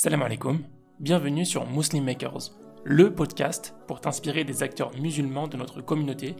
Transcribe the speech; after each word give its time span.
Salam 0.00 0.22
alaikum, 0.22 0.58
bienvenue 1.00 1.44
sur 1.44 1.68
Muslim 1.68 2.04
Makers, 2.04 2.52
le 2.84 3.12
podcast 3.12 3.74
pour 3.88 4.00
t'inspirer 4.00 4.44
des 4.44 4.62
acteurs 4.62 4.92
musulmans 4.96 5.48
de 5.48 5.56
notre 5.56 5.80
communauté, 5.80 6.36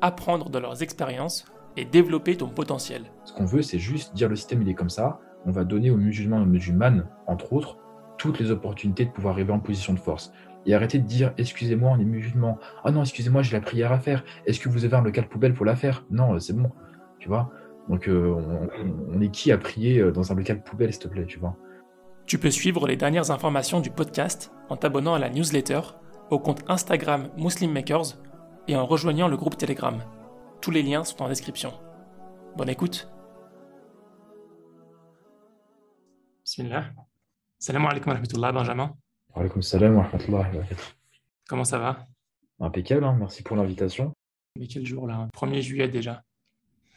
apprendre 0.00 0.48
de 0.48 0.58
leurs 0.58 0.82
expériences 0.82 1.44
et 1.76 1.84
développer 1.84 2.38
ton 2.38 2.48
potentiel. 2.48 3.02
Ce 3.24 3.34
qu'on 3.34 3.44
veut, 3.44 3.60
c'est 3.60 3.78
juste 3.78 4.14
dire 4.14 4.30
le 4.30 4.36
système 4.36 4.62
il 4.62 4.68
est 4.70 4.74
comme 4.74 4.88
ça, 4.88 5.20
on 5.44 5.50
va 5.50 5.64
donner 5.64 5.90
aux 5.90 5.98
musulmans 5.98 6.38
et 6.38 6.42
aux 6.42 6.46
musulmanes, 6.46 7.06
entre 7.26 7.52
autres, 7.52 7.76
toutes 8.16 8.38
les 8.38 8.50
opportunités 8.50 9.04
de 9.04 9.10
pouvoir 9.10 9.34
arriver 9.34 9.52
en 9.52 9.60
position 9.60 9.92
de 9.92 9.98
force. 9.98 10.32
Et 10.64 10.74
arrêter 10.74 10.98
de 10.98 11.06
dire 11.06 11.34
excusez-moi, 11.36 11.90
on 11.92 12.00
est 12.00 12.04
musulmans. 12.04 12.58
Ah 12.82 12.92
non, 12.92 13.02
excusez-moi, 13.02 13.42
j'ai 13.42 13.52
la 13.54 13.60
prière 13.60 13.92
à 13.92 13.98
faire. 13.98 14.24
Est-ce 14.46 14.58
que 14.58 14.70
vous 14.70 14.86
avez 14.86 14.96
un 14.96 15.02
local 15.02 15.28
poubelle 15.28 15.52
pour 15.52 15.66
la 15.66 15.76
faire? 15.76 16.06
Non, 16.10 16.40
c'est 16.40 16.56
bon. 16.56 16.70
Tu 17.18 17.28
vois? 17.28 17.50
Donc, 17.90 18.08
euh, 18.08 18.34
on, 18.34 19.18
on, 19.18 19.20
est 19.20 19.28
qui 19.28 19.52
à 19.52 19.58
prier 19.58 19.98
euh, 19.98 20.12
dans 20.12 20.32
un 20.32 20.34
local 20.34 20.62
poubelle, 20.62 20.94
s'il 20.94 21.02
te 21.02 21.08
plaît, 21.08 21.26
tu 21.26 21.38
vois? 21.38 21.58
Tu 22.26 22.38
peux 22.38 22.50
suivre 22.50 22.86
les 22.86 22.96
dernières 22.96 23.30
informations 23.30 23.80
du 23.80 23.90
podcast 23.90 24.52
en 24.68 24.76
t'abonnant 24.76 25.14
à 25.14 25.18
la 25.18 25.28
newsletter, 25.30 25.80
au 26.30 26.38
compte 26.38 26.62
Instagram 26.68 27.28
Muslim 27.36 27.72
Makers 27.72 28.16
et 28.68 28.76
en 28.76 28.86
rejoignant 28.86 29.28
le 29.28 29.36
groupe 29.36 29.56
Telegram. 29.56 30.02
Tous 30.60 30.70
les 30.70 30.82
liens 30.82 31.04
sont 31.04 31.22
en 31.22 31.28
description. 31.28 31.72
Bonne 32.56 32.68
écoute. 32.68 33.08
Bismillah. 36.44 36.84
Salam 37.58 37.86
alaikum 37.86 38.08
wa 38.08 38.14
rahmatullah, 38.14 38.52
Benjamin. 38.52 38.94
Wa 39.34 39.40
alaikum 39.42 39.62
salam 39.62 39.96
wa 39.96 40.02
rahmatullah. 40.04 40.50
Comment 41.48 41.64
ça 41.64 41.78
va? 41.78 42.06
Impeccable, 42.60 43.04
hein, 43.04 43.16
merci 43.18 43.42
pour 43.42 43.56
l'invitation. 43.56 44.12
Mais 44.58 44.66
quel 44.66 44.86
jour 44.86 45.06
là? 45.06 45.28
1er 45.36 45.60
juillet 45.60 45.88
déjà. 45.88 46.22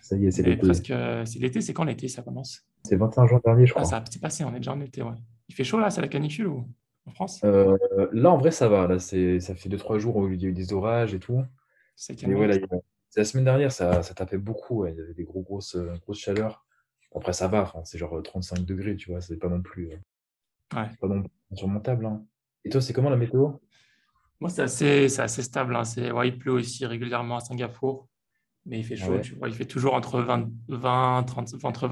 Ça 0.02 0.16
y 0.18 0.28
est, 0.28 0.32
c'est 0.32 0.42
Et 0.44 0.46
l'été. 0.52 0.62
presque. 0.62 0.94
C'est 1.26 1.40
l'été, 1.40 1.62
c'est 1.62 1.74
quand 1.74 1.84
l'été 1.84 2.08
ça 2.08 2.22
commence? 2.22 2.62
C'est 2.86 2.96
21 2.96 3.28
juin 3.28 3.42
dernier, 3.44 3.66
je 3.66 3.74
Ah, 3.74 3.82
crois. 3.82 3.86
ça 3.90 4.04
c'est 4.10 4.22
passé, 4.22 4.44
on 4.44 4.54
est 4.54 4.58
déjà 4.60 4.74
en 4.74 4.82
été, 4.82 5.02
ouais. 5.02 5.16
Il 5.50 5.56
fait 5.56 5.64
chaud 5.64 5.80
là, 5.80 5.90
c'est 5.90 6.02
la 6.02 6.08
canicule 6.08 6.48
ou 6.48 6.68
en 7.06 7.12
France? 7.12 7.42
Euh, 7.44 7.78
là, 8.14 8.32
en 8.32 8.38
vrai, 8.38 8.52
ça 8.52 8.68
va. 8.68 8.88
Là, 8.88 9.00
c'est, 9.00 9.40
ça 9.40 9.56
fait 9.56 9.70
2-3 9.70 9.98
jours 10.00 10.16
où 10.18 10.28
il 10.30 10.42
y 10.42 10.46
a 10.46 10.50
eu 10.50 10.54
des 10.54 10.74
orages 10.74 11.14
et 11.14 11.20
tout. 11.20 11.44
C'est 11.96 12.26
ouais, 12.26 12.48
là, 12.48 12.56
a- 12.56 12.78
c'est 13.10 13.20
la 13.22 13.26
semaine 13.26 13.46
dernière, 13.46 13.72
ça, 13.72 14.02
ça 14.04 14.14
tapait 14.14 14.38
beaucoup. 14.38 14.82
ouais. 14.84 14.94
Il 14.94 14.98
y 14.98 15.02
avait 15.02 15.14
des 15.14 15.24
gros, 15.24 15.42
grosses, 15.42 15.76
euh, 15.76 15.94
grosses 16.02 16.20
chaleurs. 16.20 16.66
Après, 17.16 17.34
ça 17.34 17.48
va. 17.48 17.62
enfin, 17.64 17.82
c'est 17.86 17.98
genre 17.98 18.18
euh, 18.18 18.22
35 18.22 18.66
degrés, 18.66 18.96
tu 18.98 19.12
vois. 19.12 19.22
C'est 19.22 19.38
pas 19.38 19.48
non 19.50 19.62
plus, 19.62 19.92
euh, 19.92 19.98
Ouais. 20.76 20.90
pas 21.00 21.08
non 21.08 21.22
plus 21.22 21.30
insurmontable. 21.52 22.06
hein. 22.08 22.26
Et 22.66 22.70
toi, 22.70 22.82
c'est 22.82 22.94
comment 22.94 23.10
la 23.10 23.16
météo? 23.18 23.52
Moi, 24.42 24.50
c'est 24.50 24.64
assez, 24.64 25.20
assez 25.20 25.42
stable. 25.44 25.76
hein. 25.76 25.84
Ouais, 26.14 26.28
il 26.30 26.38
pleut 26.38 26.52
aussi 26.52 26.86
régulièrement 26.86 27.38
à 27.38 27.40
Singapour, 27.40 28.08
mais 28.66 28.80
il 28.80 28.84
fait 28.84 28.98
Ah 29.02 29.06
chaud. 29.06 29.14
ouais. 29.14 29.22
Tu 29.22 29.36
vois, 29.36 29.48
il 29.48 29.54
fait 29.56 29.66
toujours 29.66 29.94
entre 29.94 30.20
20, 30.22 30.50
20, 30.68 31.24
30, 31.24 31.54
entre 31.64 31.88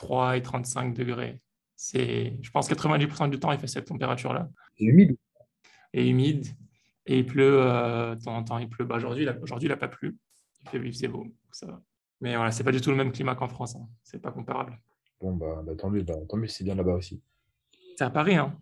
23 0.00 0.36
et 0.36 0.42
35 0.42 0.94
degrés. 0.94 1.40
C'est, 1.74 2.38
je 2.40 2.50
pense 2.50 2.70
90% 2.70 3.30
du 3.30 3.38
temps, 3.38 3.52
il 3.52 3.58
fait 3.58 3.66
cette 3.66 3.86
température-là. 3.86 4.48
C'est 4.78 4.84
humide? 4.84 5.16
Et 5.92 6.08
humide. 6.08 6.46
Et 7.06 7.18
il 7.18 7.26
pleut 7.26 7.60
euh, 7.62 8.14
de 8.14 8.22
temps 8.22 8.36
en 8.36 8.42
temps. 8.42 8.58
Il 8.58 8.68
pleut. 8.68 8.84
Bah, 8.84 8.96
aujourd'hui, 8.96 9.24
il 9.24 9.68
n'a 9.68 9.76
pas 9.76 9.88
plu. 9.88 10.16
Il 10.72 10.92
fait, 10.92 11.08
beau. 11.08 11.24
donc 11.24 11.32
Ça 11.52 11.66
va. 11.66 11.80
Mais 12.20 12.34
voilà, 12.34 12.50
c'est 12.50 12.64
pas 12.64 12.72
du 12.72 12.80
tout 12.80 12.90
le 12.90 12.96
même 12.96 13.12
climat 13.12 13.34
qu'en 13.34 13.48
France. 13.48 13.76
hein. 13.76 13.86
C'est 14.02 14.20
pas 14.20 14.32
comparable. 14.32 14.78
Bon, 15.20 15.34
bah, 15.34 15.62
bah, 15.64 15.74
tant 15.76 15.90
mieux, 15.90 16.02
bah, 16.02 16.14
tant 16.28 16.36
mieux, 16.36 16.48
c'est 16.48 16.64
bien 16.64 16.74
là-bas 16.74 16.94
aussi. 16.94 17.22
C'est 17.96 18.04
à 18.04 18.10
Paris, 18.10 18.36
hein, 18.36 18.58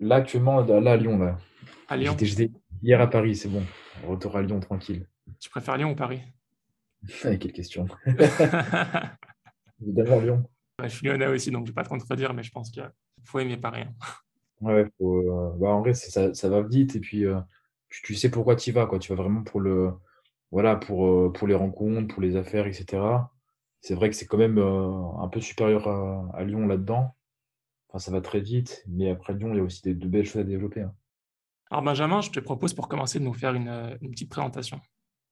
Là, 0.00 0.16
actuellement, 0.16 0.60
là, 0.60 0.92
à 0.92 0.96
Lyon, 0.96 1.18
là. 1.18 1.38
à 1.88 1.96
Lyon. 1.96 2.16
J'étais 2.20 2.50
hier 2.82 3.00
à 3.00 3.08
Paris, 3.08 3.34
c'est 3.34 3.48
bon. 3.48 3.62
Retour 4.06 4.36
à 4.36 4.42
Lyon, 4.42 4.60
tranquille. 4.60 5.06
Tu 5.40 5.50
préfères 5.50 5.76
Lyon 5.76 5.90
ou 5.90 5.96
Paris? 5.96 6.20
Quelle 7.22 7.52
question. 7.52 7.86
D'abord 9.80 10.20
Lyon. 10.20 10.44
Ouais, 10.80 10.88
Je 10.88 10.96
suis 10.96 11.06
lyonnais 11.06 11.26
aussi, 11.26 11.50
donc 11.50 11.66
je 11.66 11.70
ne 11.72 11.74
vais 11.74 11.74
pas 11.74 11.84
te 11.84 11.88
contredire, 11.88 12.32
mais 12.34 12.42
je 12.42 12.50
pense 12.52 12.70
qu'il 12.70 12.88
faut 13.24 13.38
aimer 13.40 13.56
Paris. 13.56 13.82
hein. 13.82 13.94
Ouais, 14.60 14.86
faut, 14.98 15.18
euh, 15.20 15.52
bah, 15.58 15.68
en 15.68 15.80
vrai, 15.80 15.94
ça, 15.94 16.34
ça 16.34 16.48
va 16.48 16.62
vite 16.62 16.96
et 16.96 17.00
puis 17.00 17.24
euh, 17.24 17.40
tu, 17.90 18.02
tu 18.02 18.14
sais 18.14 18.30
pourquoi 18.30 18.56
tu 18.56 18.70
y 18.70 18.72
vas, 18.72 18.86
quoi. 18.86 18.98
Tu 18.98 19.14
vas 19.14 19.22
vraiment 19.22 19.42
pour 19.44 19.60
le, 19.60 19.92
voilà, 20.50 20.76
pour, 20.76 21.06
euh, 21.06 21.32
pour 21.32 21.46
les 21.48 21.54
rencontres, 21.54 22.12
pour 22.14 22.22
les 22.22 22.36
affaires, 22.36 22.66
etc. 22.66 23.32
C'est 23.80 23.94
vrai 23.94 24.10
que 24.10 24.16
c'est 24.16 24.26
quand 24.26 24.38
même 24.38 24.58
un 24.58 25.28
peu 25.28 25.40
supérieur 25.40 25.86
à, 25.88 26.28
à 26.34 26.44
Lyon 26.44 26.66
là-dedans. 26.66 27.14
Enfin, 27.88 27.98
ça 28.00 28.12
va 28.12 28.20
très 28.22 28.40
vite, 28.40 28.84
mais 28.88 29.10
après 29.10 29.34
Lyon, 29.34 29.50
il 29.54 29.58
y 29.58 29.60
a 29.60 29.64
aussi 29.64 29.82
des- 29.82 29.94
de 29.94 30.08
belles 30.08 30.26
choses 30.26 30.42
à 30.42 30.44
développer. 30.44 30.82
hein. 30.82 30.94
Alors 31.70 31.82
Benjamin, 31.82 32.20
je 32.20 32.30
te 32.30 32.40
propose 32.40 32.74
pour 32.74 32.88
commencer 32.88 33.18
de 33.20 33.24
nous 33.24 33.32
faire 33.34 33.54
une, 33.54 33.68
une 34.02 34.10
petite 34.10 34.28
présentation. 34.30 34.80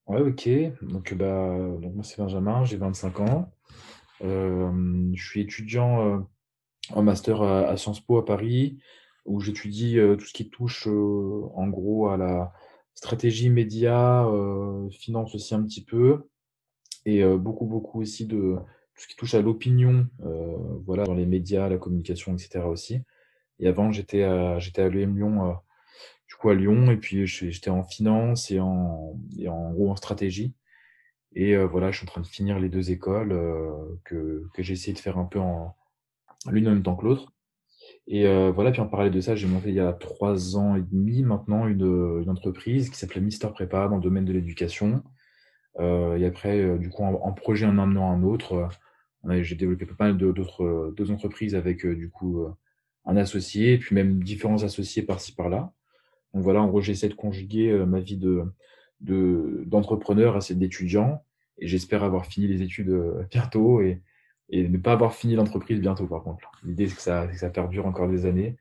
Ouais, 0.06 0.20
ok. 0.20 0.48
Donc, 0.82 1.14
bah, 1.14 1.56
donc 1.80 1.94
moi, 1.94 2.04
c'est 2.04 2.18
Benjamin, 2.18 2.64
j'ai 2.64 2.76
25 2.76 3.20
ans. 3.20 3.50
Euh, 4.22 5.10
je 5.14 5.26
suis 5.26 5.40
étudiant 5.40 6.06
euh, 6.06 6.18
en 6.90 7.02
master 7.02 7.42
à, 7.42 7.76
Sciences 7.76 8.00
Po 8.00 8.18
à 8.18 8.24
Paris, 8.24 8.78
où 9.24 9.40
j'étudie 9.40 9.98
euh, 9.98 10.16
tout 10.16 10.26
ce 10.26 10.32
qui 10.32 10.48
touche 10.48 10.86
en 10.86 11.68
gros 11.68 12.08
à 12.08 12.16
la 12.16 12.52
stratégie 12.94 13.50
média, 13.50 14.26
finance 14.90 15.34
aussi 15.34 15.54
un 15.54 15.62
petit 15.62 15.84
peu, 15.84 16.28
et 17.04 17.22
beaucoup, 17.36 17.66
beaucoup 17.66 18.00
aussi 18.00 18.24
de 18.26 18.56
tout 18.94 19.02
ce 19.02 19.06
qui 19.06 19.16
touche 19.16 19.34
à 19.34 19.42
l'opinion, 19.42 20.08
voilà, 20.86 21.04
dans 21.04 21.12
les 21.12 21.26
médias, 21.26 21.68
la 21.68 21.76
communication, 21.76 22.32
etc. 22.32 22.60
aussi. 22.64 23.02
Et 23.58 23.68
avant, 23.68 23.92
j'étais 23.92 24.22
à, 24.22 24.58
j'étais 24.58 24.80
à 24.80 24.88
Lyon, 24.88 25.58
du 26.26 26.34
coup 26.36 26.48
à 26.48 26.54
Lyon, 26.54 26.90
et 26.90 26.96
puis 26.96 27.26
j'étais 27.26 27.68
en 27.68 27.84
finance 27.84 28.50
et 28.50 28.60
en, 28.60 29.14
et 29.38 29.48
en 29.48 29.72
gros 29.72 29.90
en 29.90 29.96
stratégie. 29.96 30.54
Et 31.36 31.54
euh, 31.54 31.66
voilà, 31.66 31.92
je 31.92 31.98
suis 31.98 32.06
en 32.06 32.10
train 32.10 32.22
de 32.22 32.26
finir 32.26 32.58
les 32.58 32.68
deux 32.70 32.90
écoles 32.90 33.30
euh, 33.30 33.70
que, 34.04 34.48
que 34.54 34.62
j'ai 34.62 34.72
essayé 34.72 34.94
de 34.94 34.98
faire 34.98 35.18
un 35.18 35.26
peu 35.26 35.38
en 35.38 35.76
l'une 36.50 36.66
en 36.66 36.72
même 36.72 36.82
temps 36.82 36.96
que 36.96 37.04
l'autre. 37.04 37.32
Et 38.08 38.26
euh, 38.26 38.50
voilà, 38.50 38.72
puis 38.72 38.80
en 38.80 38.88
parallèle 38.88 39.12
de 39.12 39.20
ça, 39.20 39.36
j'ai 39.36 39.46
monté 39.46 39.68
il 39.68 39.74
y 39.74 39.80
a 39.80 39.92
trois 39.92 40.56
ans 40.56 40.76
et 40.76 40.82
demi 40.82 41.22
maintenant 41.22 41.68
une, 41.68 42.22
une 42.22 42.30
entreprise 42.30 42.88
qui 42.88 42.96
s'appelait 42.96 43.20
Mister 43.20 43.48
Prépa 43.52 43.86
dans 43.88 43.96
le 43.96 44.02
domaine 44.02 44.24
de 44.24 44.32
l'éducation. 44.32 45.04
Euh, 45.78 46.16
et 46.16 46.24
après, 46.24 46.58
euh, 46.58 46.78
du 46.78 46.88
coup, 46.88 47.02
en, 47.02 47.32
projet 47.32 47.66
en 47.66 47.78
amenant 47.78 48.10
un 48.10 48.22
autre, 48.22 48.70
euh, 49.28 49.42
j'ai 49.42 49.56
développé 49.56 49.84
pas 49.84 50.06
mal 50.06 50.16
d'autres 50.16 50.64
euh, 50.64 50.94
d'autres 50.96 51.12
entreprises 51.12 51.54
avec 51.54 51.84
euh, 51.84 51.94
du 51.94 52.08
coup 52.08 52.44
euh, 52.44 52.50
un 53.04 53.16
associé, 53.18 53.76
puis 53.76 53.94
même 53.94 54.22
différents 54.22 54.62
associés 54.62 55.02
par-ci 55.02 55.34
par-là. 55.34 55.72
Donc 56.32 56.42
voilà, 56.44 56.62
en 56.62 56.68
gros, 56.68 56.80
j'essaie 56.80 57.10
de 57.10 57.14
conjuguer 57.14 57.70
euh, 57.70 57.84
ma 57.84 58.00
vie 58.00 58.16
de 58.16 58.44
de- 59.00 59.64
d'entrepreneur 59.66 60.36
à 60.36 60.40
celle 60.40 60.58
d'étudiant, 60.58 61.22
et 61.58 61.66
j'espère 61.66 62.04
avoir 62.04 62.26
fini 62.26 62.46
les 62.48 62.62
études 62.62 62.90
euh, 62.90 63.24
bientôt 63.30 63.80
et, 63.80 64.02
et 64.48 64.68
ne 64.68 64.78
pas 64.78 64.92
avoir 64.92 65.14
fini 65.14 65.34
l'entreprise 65.34 65.80
bientôt 65.80 66.06
par 66.06 66.22
contre. 66.22 66.50
L'idée, 66.64 66.88
c'est 66.88 66.96
que 66.96 67.02
ça, 67.02 67.26
que 67.26 67.36
ça 67.36 67.50
perdure 67.50 67.86
encore 67.86 68.08
des 68.08 68.26
années. 68.26 68.56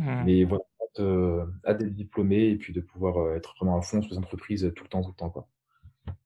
Mais 0.00 0.44
voilà, 0.44 0.62
hâte, 0.80 1.00
euh, 1.00 1.44
hâte 1.66 1.78
d'être 1.78 1.94
diplômé 1.94 2.48
et 2.50 2.56
puis 2.56 2.72
de 2.72 2.80
pouvoir 2.80 3.18
euh, 3.18 3.36
être 3.36 3.54
vraiment 3.56 3.76
à 3.78 3.82
fond 3.82 4.00
sur 4.00 4.12
les 4.12 4.18
entreprises 4.18 4.72
tout 4.76 4.84
le 4.84 4.88
temps, 4.88 5.02
tout 5.02 5.10
le 5.10 5.14
temps, 5.16 5.30
quoi. 5.30 5.48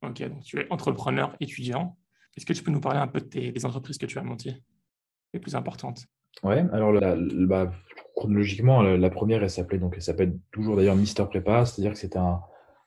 Ok, 0.03 0.23
donc 0.29 0.43
tu 0.43 0.61
es 0.61 0.67
entrepreneur, 0.71 1.35
étudiant. 1.41 1.97
Est-ce 2.37 2.45
que 2.47 2.53
tu 2.53 2.63
peux 2.63 2.71
nous 2.71 2.81
parler 2.81 2.99
un 2.99 3.07
peu 3.07 3.21
de 3.21 3.27
tes, 3.27 3.53
des 3.53 3.65
entreprises 3.67 3.99
que 3.99 4.07
tu 4.07 4.19
as 4.19 4.23
montées, 4.23 4.63
les 5.33 5.41
plus 5.41 5.55
importantes? 5.55 6.07
Ouais, 6.43 6.65
alors 6.73 6.93
la, 6.93 7.15
la- 7.17 7.47
bah, 7.47 7.73
chronologiquement, 8.17 8.83
la, 8.83 8.97
la 8.97 9.11
première, 9.11 9.43
elle 9.43 9.51
s'appelait 9.51 9.79
donc, 9.79 9.95
elle 9.97 10.03
s'appelle 10.03 10.39
toujours 10.51 10.77
d'ailleurs 10.77 10.97
Mister 10.97 11.25
Prépa, 11.29 11.65
c'est-à-dire 11.67 11.93
que 11.93 11.99
c'est 11.99 12.17
un, 12.17 12.41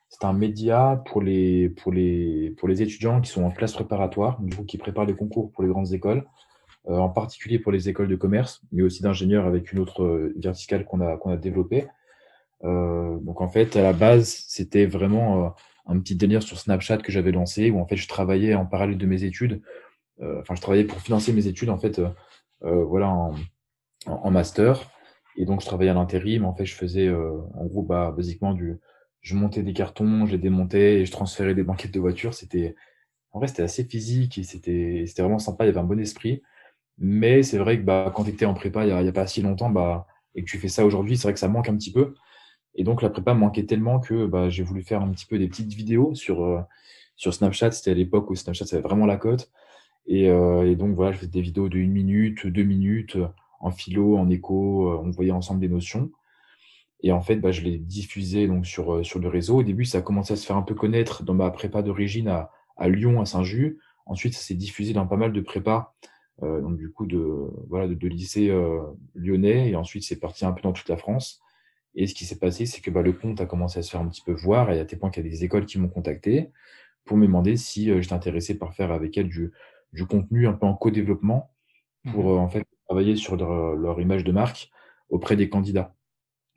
c'est 0.09 0.25
un 0.25 0.33
média 0.33 1.01
pour 1.07 1.21
les, 1.21 1.69
pour 1.69 1.91
les, 1.91 2.53
pour 2.57 2.67
les 2.67 2.81
étudiants 2.81 3.21
qui 3.21 3.29
sont 3.29 3.43
en 3.43 3.51
classe 3.51 3.73
préparatoire, 3.73 4.41
du 4.41 4.55
coup, 4.55 4.63
qui 4.63 4.77
préparent 4.77 5.05
les 5.05 5.15
concours 5.15 5.51
pour 5.51 5.63
les 5.63 5.69
grandes 5.69 5.91
écoles, 5.93 6.25
euh, 6.87 6.97
en 6.97 7.09
particulier 7.09 7.59
pour 7.59 7.71
les 7.71 7.89
écoles 7.89 8.07
de 8.07 8.15
commerce, 8.15 8.61
mais 8.71 8.83
aussi 8.83 9.01
d'ingénieurs 9.03 9.45
avec 9.45 9.71
une 9.71 9.79
autre 9.79 10.03
euh, 10.03 10.33
verticale 10.37 10.85
qu'on 10.85 11.01
a, 11.01 11.17
qu'on 11.17 11.31
a 11.31 11.37
développée. 11.37 11.87
Euh, 12.63 13.17
donc 13.19 13.41
en 13.41 13.49
fait, 13.49 13.75
à 13.75 13.81
la 13.81 13.93
base, 13.93 14.45
c'était 14.47 14.85
vraiment 14.85 15.45
euh, 15.45 15.49
un 15.87 15.99
petit 15.99 16.15
délire 16.15 16.43
sur 16.43 16.57
Snapchat 16.57 16.97
que 16.99 17.11
j'avais 17.11 17.31
lancé, 17.31 17.71
où 17.71 17.79
en 17.79 17.85
fait, 17.85 17.97
je 17.97 18.07
travaillais 18.07 18.55
en 18.55 18.65
parallèle 18.65 18.97
de 18.97 19.05
mes 19.05 19.23
études, 19.23 19.61
euh, 20.21 20.39
enfin, 20.41 20.55
je 20.55 20.61
travaillais 20.61 20.85
pour 20.85 21.01
financer 21.01 21.33
mes 21.33 21.47
études, 21.47 21.69
en 21.69 21.77
fait, 21.77 22.01
voilà, 22.61 23.09
en, 23.09 23.35
en, 24.07 24.13
en 24.13 24.31
master. 24.31 24.89
Et 25.37 25.45
donc, 25.45 25.61
je 25.61 25.65
travaillais 25.65 25.91
à 25.91 25.93
l'intérim. 25.93 26.45
En 26.45 26.55
fait, 26.55 26.65
je 26.65 26.75
faisais, 26.75 27.07
euh, 27.07 27.37
en 27.55 27.65
gros, 27.65 27.83
bah, 27.83 28.13
basiquement 28.15 28.53
du, 28.53 28.79
je 29.25 29.35
montais 29.35 29.63
des 29.63 29.73
cartons, 29.73 30.27
je 30.27 30.33
les 30.33 30.37
démontais 30.37 31.01
et 31.01 31.05
je 31.05 31.11
transférais 31.11 31.55
des 31.55 31.63
banquettes 31.63 31.91
de 31.91 31.99
voitures. 31.99 32.35
C'était, 32.35 32.75
en 33.31 33.39
vrai, 33.39 33.47
c'était 33.47 33.63
assez 33.63 33.83
physique 33.83 34.37
et 34.37 34.43
c'était, 34.43 35.05
c'était 35.07 35.23
vraiment 35.23 35.39
sympa. 35.39 35.65
Il 35.65 35.67
y 35.67 35.69
avait 35.71 35.79
un 35.79 35.83
bon 35.83 35.99
esprit. 35.99 36.43
Mais 36.99 37.43
c'est 37.43 37.57
vrai 37.57 37.79
que, 37.79 37.83
bah, 37.83 38.11
quand 38.15 38.25
tu 38.25 38.29
étais 38.31 38.45
en 38.45 38.53
prépa 38.53 38.85
il 38.85 38.89
y 38.89 38.91
a, 38.91 39.11
pas 39.11 39.25
si 39.25 39.41
longtemps, 39.41 39.71
bah, 39.71 40.05
et 40.35 40.43
que 40.43 40.49
tu 40.49 40.59
fais 40.59 40.67
ça 40.67 40.85
aujourd'hui, 40.85 41.17
c'est 41.17 41.23
vrai 41.23 41.33
que 41.33 41.39
ça 41.39 41.47
manque 41.47 41.69
un 41.69 41.75
petit 41.75 41.91
peu. 41.91 42.13
Et 42.75 42.83
donc, 42.83 43.01
la 43.01 43.09
prépa 43.09 43.33
manquait 43.33 43.65
tellement 43.65 43.99
que, 43.99 44.27
bah, 44.27 44.49
j'ai 44.49 44.63
voulu 44.63 44.83
faire 44.83 45.01
un 45.01 45.11
petit 45.11 45.25
peu 45.25 45.39
des 45.39 45.47
petites 45.47 45.73
vidéos 45.73 46.13
sur, 46.13 46.43
euh, 46.43 46.61
sur 47.15 47.33
Snapchat. 47.33 47.71
C'était 47.71 47.91
à 47.91 47.95
l'époque 47.95 48.29
où 48.29 48.35
Snapchat, 48.35 48.65
c'était 48.65 48.81
vraiment 48.81 49.07
la 49.07 49.17
cote. 49.17 49.51
Et, 50.07 50.29
euh, 50.29 50.69
et 50.69 50.75
donc, 50.75 50.95
voilà, 50.95 51.13
je 51.13 51.17
faisais 51.19 51.31
des 51.31 51.41
vidéos 51.41 51.69
de 51.69 51.79
minute, 51.79 52.45
deux 52.45 52.63
minutes, 52.63 53.17
en 53.59 53.71
philo, 53.71 54.17
en 54.17 54.29
éco, 54.29 54.91
euh, 54.91 55.01
on 55.03 55.09
voyait 55.09 55.31
ensemble 55.31 55.61
des 55.61 55.69
notions. 55.69 56.11
Et 57.03 57.11
en 57.11 57.21
fait, 57.21 57.37
bah, 57.37 57.51
je 57.51 57.61
l'ai 57.61 57.77
diffusé 57.77 58.47
donc 58.47 58.65
sur, 58.65 58.95
euh, 58.95 59.03
sur 59.03 59.19
le 59.19 59.27
réseau. 59.27 59.57
Au 59.57 59.63
début, 59.63 59.85
ça 59.85 59.99
a 59.99 60.01
commencé 60.01 60.33
à 60.33 60.35
se 60.35 60.45
faire 60.45 60.57
un 60.57 60.61
peu 60.63 60.75
connaître 60.75 61.23
dans 61.23 61.33
ma 61.33 61.51
prépa 61.51 61.81
d'origine 61.81 62.27
à, 62.27 62.51
à 62.77 62.89
Lyon, 62.89 63.21
à 63.21 63.25
Saint-Just. 63.25 63.77
Ensuite, 64.05 64.33
ça 64.33 64.41
s'est 64.41 64.55
diffusé 64.55 64.93
dans 64.93 65.07
pas 65.07 65.17
mal 65.17 65.33
de 65.33 65.41
prépas 65.41 65.95
donc 66.41 66.75
du 66.77 66.91
coup 66.91 67.05
de 67.05 67.49
voilà 67.69 67.87
de, 67.87 68.07
lycée 68.09 68.51
lyonnais 69.13 69.69
et 69.69 69.75
ensuite 69.77 70.03
c'est 70.03 70.19
parti 70.19 70.43
un 70.45 70.51
peu 70.51 70.61
dans 70.61 70.73
toute 70.73 70.89
la 70.89 70.97
France. 70.97 71.41
Et 71.95 72.07
ce 72.07 72.13
qui 72.13 72.25
s'est 72.25 72.39
passé, 72.39 72.65
c'est 72.65 72.81
que 72.81 72.91
bah, 72.91 73.01
le 73.01 73.13
compte 73.13 73.39
a 73.39 73.45
commencé 73.45 73.79
à 73.79 73.81
se 73.81 73.89
faire 73.89 74.01
un 74.01 74.07
petit 74.09 74.21
peu 74.21 74.33
voir 74.33 74.69
et 74.69 74.79
à 74.79 74.85
tel 74.85 74.99
point 74.99 75.09
qu'il 75.09 75.23
y 75.23 75.27
a 75.27 75.29
des 75.29 75.45
écoles 75.45 75.65
qui 75.65 75.79
m'ont 75.79 75.87
contacté 75.87 76.51
pour 77.05 77.15
me 77.15 77.25
demander 77.25 77.55
si 77.55 77.85
j'étais 78.01 78.13
intéressé 78.13 78.57
par 78.57 78.73
faire 78.73 78.91
avec 78.91 79.17
elles 79.17 79.29
du, 79.29 79.53
du 79.93 80.05
contenu 80.05 80.47
un 80.47 80.53
peu 80.53 80.65
en 80.65 80.75
co-développement 80.75 81.51
pour 82.11 82.35
mmh 82.35 82.39
en 82.39 82.49
fait 82.49 82.65
travailler 82.87 83.15
sur 83.15 83.35
leur, 83.35 83.75
leur, 83.75 83.99
image 83.99 84.23
de 84.23 84.31
marque 84.31 84.69
auprès 85.09 85.35
des 85.35 85.49
candidats. 85.49 85.95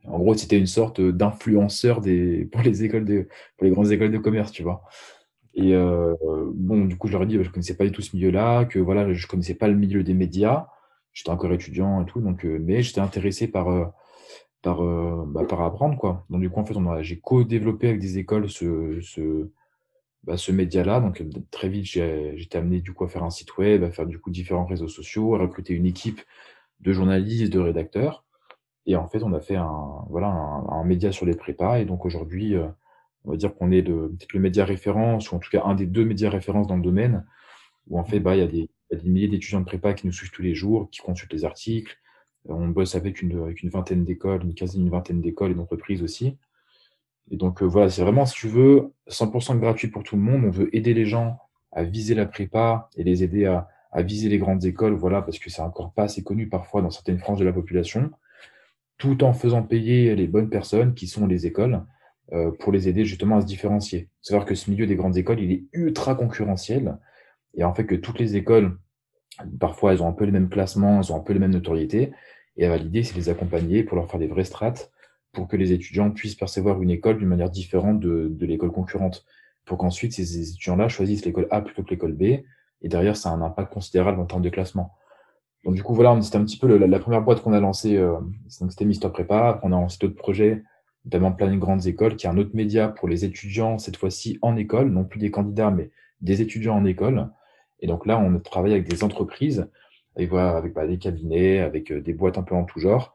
En 0.05 0.19
gros, 0.19 0.35
c'était 0.35 0.59
une 0.59 0.67
sorte 0.67 1.01
d'influenceur 1.01 2.01
des, 2.01 2.45
pour 2.53 2.63
les 2.63 2.85
écoles 2.85 3.05
de, 3.05 3.29
pour 3.57 3.65
les 3.65 3.71
grandes 3.71 3.93
écoles 3.93 4.13
de 4.13 4.19
commerce, 4.19 4.53
tu 4.53 4.63
vois. 4.63 4.85
Et 5.55 5.75
euh, 5.75 6.15
bon, 6.55 6.85
du 6.85 6.97
coup, 6.97 7.09
je 7.09 7.13
leur 7.13 7.23
ai 7.25 7.27
dit, 7.27 7.37
que 7.37 7.43
je 7.43 7.51
connaissais 7.51 7.77
pas 7.77 7.85
du 7.85 7.93
tout 7.93 8.03
ce 8.03 8.15
milieu-là, 8.17 8.65
que 8.65 8.79
voilà, 8.79 9.13
je 9.13 9.27
connaissais 9.27 9.55
pas 9.55 9.69
le 9.69 9.75
milieu 9.75 10.05
des 10.05 10.15
médias. 10.15 10.69
J'étais 11.13 11.31
encore 11.31 11.53
étudiant 11.53 12.03
et 12.03 12.07
tout, 12.07 12.21
donc, 12.21 12.45
euh, 12.45 12.59
mais 12.63 12.83
j'étais 12.83 13.01
intéressé 13.01 13.49
par, 13.49 13.69
euh, 13.69 13.87
par, 14.63 14.83
bah, 15.27 15.45
par 15.45 15.63
apprendre, 15.63 15.99
quoi. 15.99 16.27
Donc, 16.31 16.41
du 16.43 16.51
coup, 16.51 16.61
en 16.61 16.65
fait, 16.65 16.75
j'ai 17.03 17.19
co-développé 17.21 17.89
avec 17.89 18.01
des 18.01 18.19
écoles 18.19 18.49
ce, 18.51 19.01
ce, 19.03 19.51
bah, 20.25 20.37
média-là. 20.53 21.01
Donc, 21.01 21.25
très 21.51 21.69
vite, 21.69 21.87
j'étais 21.87 22.59
amené, 22.59 22.81
du 22.81 22.93
coup, 22.93 23.05
à 23.05 23.09
faire 23.09 23.25
un 23.25 23.31
site 23.31 23.57
web, 23.59 23.83
à 23.85 23.91
faire, 23.91 24.07
du 24.07 24.19
coup, 24.21 24.31
différents 24.31 24.67
réseaux 24.67 24.89
sociaux, 24.89 25.35
à 25.35 25.39
recruter 25.39 25.75
une 25.75 25.87
équipe 25.87 26.21
de 26.81 26.93
journalistes, 26.93 27.53
de 27.53 27.59
rédacteurs. 27.59 28.25
Et 28.89 28.97
en 28.97 29.07
fait, 29.07 29.23
on 29.23 29.35
a 29.35 29.41
fait 29.41 29.57
un, 29.57 30.07
voilà, 30.09 30.29
un, 30.29 30.83
média 30.83 31.13
sur 31.13 31.27
les 31.27 31.37
prépas. 31.37 31.79
Et 31.79 31.85
donc 31.85 32.07
aujourd'hui, 32.07 32.57
euh, 32.57 32.67
on 33.25 33.33
va 33.33 33.37
dire 33.37 33.55
qu'on 33.55 33.71
est 33.71 33.83
le, 33.83 34.09
peut-être 34.09 34.33
le 34.33 34.41
média 34.41 34.65
référence, 34.65 35.31
ou 35.31 35.37
en 35.37 35.39
tout 35.39 35.51
cas 35.51 35.63
un 35.67 35.75
des 35.75 35.85
deux 35.85 36.07
médias 36.07 36.31
références 36.31 36.67
dans 36.67 36.77
le 36.77 36.83
domaine, 36.83 37.27
où 37.89 38.01
en 38.01 38.05
fait, 38.05 38.19
bah, 38.19 38.35
il 38.35 38.39
y 38.39 38.43
a 38.43 38.47
des, 38.47 38.71
des 38.91 39.09
milliers 39.09 39.29
d'étudiants 39.29 39.61
de 39.61 39.67
prépa 39.67 39.93
qui 39.93 40.07
nous 40.07 40.13
suivent 40.13 40.31
tous 40.31 40.41
les 40.41 40.55
jours, 40.55 40.89
qui 40.91 41.01
consultent 41.03 41.35
les 41.35 41.45
articles. 41.45 41.99
Euh, 42.49 42.55
on 42.55 42.69
bosse 42.69 42.95
avec 42.95 43.21
une, 43.21 43.43
avec 43.43 43.63
une 43.63 43.69
vingtaine 43.69 44.05
d'écoles, 44.05 44.43
une 44.43 44.55
quasi 44.55 44.79
une 44.79 44.89
vingtaine 44.89 45.21
d'écoles 45.21 45.51
et 45.51 45.55
d'entreprises 45.55 46.03
aussi. 46.03 46.39
Et 47.31 47.37
donc 47.37 47.63
euh, 47.63 47.67
voilà, 47.67 47.91
c'est 47.91 48.01
vraiment, 48.01 48.25
si 48.25 48.37
tu 48.37 48.49
veux, 48.49 48.95
100% 49.11 49.59
gratuit 49.59 49.89
pour 49.89 50.03
tout 50.03 50.17
le 50.17 50.23
monde. 50.23 50.45
On 50.47 50.51
veut 50.51 50.75
aider 50.75 50.95
les 50.95 51.05
gens 51.05 51.39
à 51.73 51.83
viser 51.83 52.15
la 52.15 52.25
prépa 52.25 52.89
et 52.97 53.05
les 53.05 53.23
aider 53.23 53.45
à, 53.45 53.69
à 53.93 54.01
viser 54.01 54.31
les 54.31 54.39
grandes 54.39 54.65
écoles, 54.65 54.95
voilà, 54.95 55.21
parce 55.21 55.39
que 55.39 55.51
c'est 55.51 55.61
encore 55.61 55.93
pas 55.93 56.05
assez 56.05 56.23
connu 56.23 56.49
parfois 56.49 56.81
dans 56.81 56.89
certaines 56.89 57.19
franges 57.19 57.39
de 57.39 57.45
la 57.45 57.53
population 57.53 58.11
tout 58.99 59.25
en 59.25 59.33
faisant 59.33 59.63
payer 59.63 60.15
les 60.17 60.27
bonnes 60.27 60.51
personnes 60.51 60.95
qui 60.95 61.07
sont 61.07 61.27
les 61.27 61.47
écoles 61.47 61.85
euh, 62.33 62.51
pour 62.51 62.73
les 62.73 62.89
aider 62.89 63.05
justement 63.05 63.37
à 63.37 63.41
se 63.41 63.47
différencier. 63.47 64.11
Savoir 64.21 64.45
que 64.45 64.55
ce 64.55 64.71
milieu 64.71 64.87
des 64.87 64.97
grandes 64.97 65.17
écoles, 65.17 65.41
il 65.41 65.53
est 65.53 65.65
ultra 65.73 66.15
concurrentiel 66.15 66.99
et 67.55 67.65
en 67.65 67.73
fait 67.73 67.87
que 67.87 67.95
toutes 67.95 68.19
les 68.19 68.37
écoles, 68.37 68.77
parfois 69.59 69.93
elles 69.93 70.03
ont 70.03 70.09
un 70.09 70.13
peu 70.13 70.25
les 70.25 70.33
mêmes 70.33 70.49
classements, 70.49 71.01
elles 71.01 71.13
ont 71.13 71.17
un 71.17 71.21
peu 71.21 71.33
les 71.33 71.39
mêmes 71.39 71.53
notoriétés 71.53 72.13
et 72.57 72.69
l'idée 72.77 73.05
c'est 73.05 73.15
de 73.15 73.19
les 73.19 73.29
accompagner 73.29 73.85
pour 73.85 73.97
leur 73.97 74.11
faire 74.11 74.21
des 74.21 74.27
vraies 74.27 74.45
strates 74.45 74.91
pour 75.33 75.47
que 75.47 75.57
les 75.57 75.73
étudiants 75.73 76.11
puissent 76.11 76.35
percevoir 76.35 76.83
une 76.83 76.91
école 76.91 77.19
d'une 77.19 77.29
manière 77.29 77.51
différente 77.51 78.01
de, 78.01 78.29
de 78.31 78.47
l'école 78.47 78.73
concurrente 78.73 79.25
pour 79.65 79.79
qu'ensuite 79.79 80.13
ces 80.13 80.51
étudiants-là 80.51 80.89
choisissent 80.89 81.25
l'école 81.25 81.47
A 81.51 81.61
plutôt 81.61 81.85
que 81.85 81.91
l'école 81.91 82.15
B 82.15 82.23
et 82.23 82.89
derrière 82.89 83.17
ça 83.17 83.31
a 83.31 83.33
un 83.33 83.43
impact 83.43 83.73
considérable 83.73 84.21
en 84.21 84.27
termes 84.27 84.43
de 84.43 84.49
classement. 84.49 84.93
Donc 85.65 85.75
du 85.75 85.83
coup, 85.83 85.95
voilà, 85.95 86.21
c'était 86.23 86.37
un 86.37 86.45
petit 86.45 86.57
peu 86.57 86.77
la, 86.77 86.99
première 86.99 87.23
boîte 87.23 87.43
qu'on 87.43 87.53
a 87.53 87.61
lancée, 87.61 87.97
euh, 87.97 88.17
c'était 88.49 88.85
Mister 88.85 89.09
Prépa. 89.09 89.61
On 89.63 89.73
a 89.73 89.77
lancé 89.77 89.99
d'autres 90.01 90.17
projets, 90.17 90.63
notamment 91.05 91.33
plein 91.33 91.51
de 91.53 91.57
grandes 91.57 91.87
écoles, 91.87 92.17
qui 92.17 92.27
est 92.27 92.31
un 92.31 92.39
autre 92.39 92.55
média 92.55 92.89
pour 92.89 93.09
les 93.09 93.25
étudiants, 93.25 93.79
cette 93.79 93.97
fois-ci 93.97 94.39
en 94.43 94.57
école, 94.57 94.91
non 94.91 95.05
plus 95.05 95.19
des 95.19 95.31
candidats, 95.31 95.71
mais 95.71 95.91
des 96.21 96.41
étudiants 96.41 96.77
en 96.77 96.85
école. 96.85 97.29
Et 97.81 97.87
donc 97.87 98.07
là, 98.07 98.19
on 98.19 98.39
travaille 98.39 98.73
avec 98.73 98.89
des 98.89 99.05
entreprises, 99.05 99.69
avec, 100.17 100.33
avec 100.33 100.75
bah, 100.75 100.87
des 100.87 100.99
cabinets, 100.99 101.61
avec 101.61 101.91
euh, 101.91 102.01
des 102.01 102.13
boîtes 102.13 102.39
un 102.39 102.43
peu 102.43 102.55
en 102.55 102.65
tout 102.65 102.81
genre, 102.81 103.15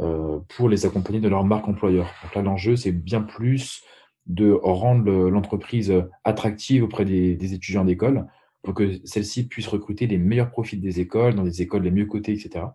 euh, 0.00 0.38
pour 0.56 0.68
les 0.68 0.86
accompagner 0.86 1.20
de 1.20 1.28
leur 1.28 1.44
marque 1.44 1.66
employeur. 1.66 2.10
Donc 2.22 2.34
là, 2.34 2.42
l'enjeu, 2.42 2.76
c'est 2.76 2.92
bien 2.92 3.20
plus 3.20 3.82
de 4.26 4.52
rendre 4.52 5.10
l'entreprise 5.28 5.92
attractive 6.24 6.84
auprès 6.84 7.04
des 7.04 7.54
étudiants 7.54 7.84
d'école 7.84 8.26
pour 8.62 8.74
que 8.74 9.04
celle-ci 9.06 9.48
puisse 9.48 9.66
recruter 9.66 10.06
les 10.06 10.18
meilleurs 10.18 10.50
profils 10.50 10.80
des 10.80 11.00
écoles, 11.00 11.34
dans 11.34 11.44
des 11.44 11.62
écoles 11.62 11.82
les 11.82 11.90
mieux 11.90 12.06
cotées, 12.06 12.32
etc. 12.32 12.66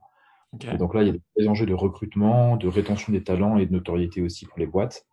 Et 0.62 0.78
donc 0.78 0.94
là, 0.94 1.04
il 1.04 1.08
y 1.08 1.12
a 1.12 1.14
des 1.38 1.48
enjeux 1.48 1.66
de 1.66 1.74
recrutement, 1.74 2.56
de 2.58 2.68
rétention 2.68 3.12
des 3.12 3.24
talents 3.24 3.58
et 3.58 3.66
de 3.66 3.74
notoriété 3.74 4.22
aussi 4.22 4.46
pour 4.46 4.58
les 4.58 4.66
boîtes. 4.66 5.06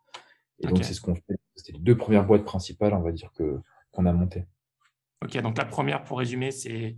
Et 0.61 0.67
donc, 0.67 0.85
c'est 0.85 0.95
ce 0.95 1.01
qu'on 1.01 1.15
fait. 1.15 1.39
C'était 1.57 1.73
les 1.73 1.81
deux 1.81 1.97
premières 1.97 2.25
boîtes 2.25 2.45
principales, 2.45 2.95
on 2.95 3.01
va 3.01 3.11
dire, 3.11 3.33
que, 3.33 3.59
qu'on 3.91 4.07
a 4.07 4.13
montées. 4.13 4.45
Ok, 5.25 5.37
donc 5.41 5.59
la 5.59 5.65
première, 5.65 6.05
pour 6.05 6.19
résumer, 6.19 6.53
c'est 6.53 6.97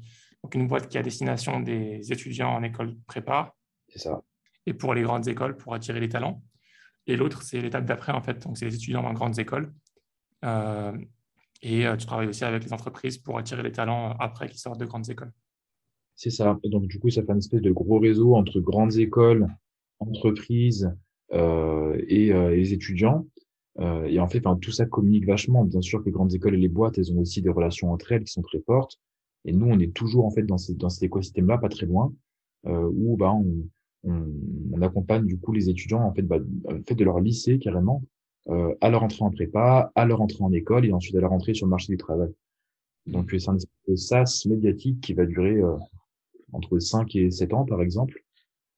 une 0.53 0.69
boîte 0.69 0.89
qui 0.89 0.99
a 0.99 1.03
destination 1.03 1.61
des 1.61 2.13
étudiants 2.13 2.51
en 2.51 2.63
école 2.63 2.97
prépa. 3.07 3.55
C'est 3.89 4.01
ça. 4.01 4.23
Et 4.67 4.75
pour 4.75 4.95
les 4.95 5.03
grandes 5.03 5.27
écoles, 5.29 5.57
pour 5.57 5.75
attirer 5.75 6.01
les 6.01 6.09
talents. 6.09 6.43
Et 7.07 7.17
l'autre, 7.17 7.43
c'est 7.43 7.61
l'étape 7.61 7.85
d'après, 7.85 8.13
en 8.13 8.21
fait. 8.21 8.43
Donc, 8.43 8.59
c'est 8.59 8.67
les 8.67 8.75
étudiants 8.75 9.03
dans 9.03 9.11
les 9.11 9.15
grandes 9.15 9.39
écoles. 9.39 9.73
Euh, 10.45 10.93
et 11.65 11.87
euh, 11.87 11.97
tu 11.97 12.07
travailles 12.07 12.29
aussi 12.29 12.45
avec 12.45 12.63
les 12.63 12.73
entreprises 12.73 13.19
pour 13.19 13.39
attirer 13.39 13.63
les 13.63 13.73
talents 13.73 14.11
euh, 14.11 14.15
après 14.21 14.49
qu'ils 14.49 14.59
sortent 14.59 14.79
de 14.79 14.85
grandes 14.85 15.09
écoles. 15.09 15.33
C'est 16.15 16.31
ça. 16.31 16.59
Donc, 16.65 16.87
du 16.87 17.01
coup, 17.01 17.11
ça 17.11 17.23
fait 17.23 17.33
une 17.33 17.39
espèce 17.39 17.63
de 17.63 17.73
gros 17.73 17.99
réseau 17.99 18.35
entre 18.35 18.61
grandes 18.61 18.97
écoles, 18.97 19.49
entreprises 19.99 20.93
euh, 21.33 22.01
et 22.07 22.33
les 22.33 22.73
étudiants. 22.73 23.27
et 23.81 24.21
en 24.21 24.29
fait, 24.29 24.43
tout 24.61 24.71
ça 24.71 24.87
communique 24.87 25.27
vachement. 25.27 25.65
Bien 25.65 25.81
sûr 25.81 26.01
que 26.01 26.07
les 26.07 26.13
grandes 26.13 26.33
écoles 26.33 26.55
et 26.55 26.59
les 26.59 26.69
boîtes, 26.69 26.99
elles 26.99 27.13
ont 27.13 27.19
aussi 27.19 27.43
des 27.43 27.49
relations 27.51 27.91
entre 27.91 28.13
elles 28.13 28.23
qui 28.23 28.33
sont 28.33 28.43
très 28.43 28.61
fortes. 28.61 29.01
Et 29.45 29.53
nous, 29.53 29.67
on 29.67 29.81
est 29.81 29.93
toujours 29.93 30.25
en 30.25 30.31
fait 30.31 30.45
dans, 30.45 30.59
cet 30.59 31.03
écosystème-là, 31.03 31.59
pas 31.59 31.69
très 31.69 31.87
loin, 31.87 32.13
où 32.65 33.17
bah, 33.17 33.33
on, 33.33 34.81
accompagne 34.83 35.27
du 35.27 35.39
coup 35.39 35.53
les 35.53 35.69
étudiants 35.69 36.03
en 36.03 36.13
fait, 36.13 36.23
bah, 36.23 36.39
fait 36.87 36.95
de 36.95 37.05
leur 37.05 37.19
lycée 37.19 37.59
carrément 37.59 38.05
euh, 38.49 38.75
à 38.81 38.91
leur 38.91 39.03
entrée 39.03 39.25
en 39.25 39.31
prépa, 39.31 39.91
à 39.95 40.05
leur 40.05 40.21
entrée 40.21 40.45
en 40.45 40.53
école 40.53 40.85
et 40.85 40.93
ensuite 40.93 41.17
à 41.17 41.21
leur 41.21 41.33
entrée 41.33 41.55
sur 41.55 41.67
le 41.67 41.71
marché 41.71 41.93
du 41.93 41.97
travail. 41.97 42.31
Donc 43.07 43.35
c'est 43.39 43.49
un 43.49 43.57
SaaS 43.97 44.45
médiatique 44.47 45.01
qui 45.01 45.15
va 45.15 45.27
durer 45.27 45.57
euh, 45.57 45.77
entre 46.53 46.79
5 46.79 47.15
et 47.17 47.31
7 47.31 47.53
ans 47.55 47.65
par 47.65 47.83
exemple, 47.83 48.23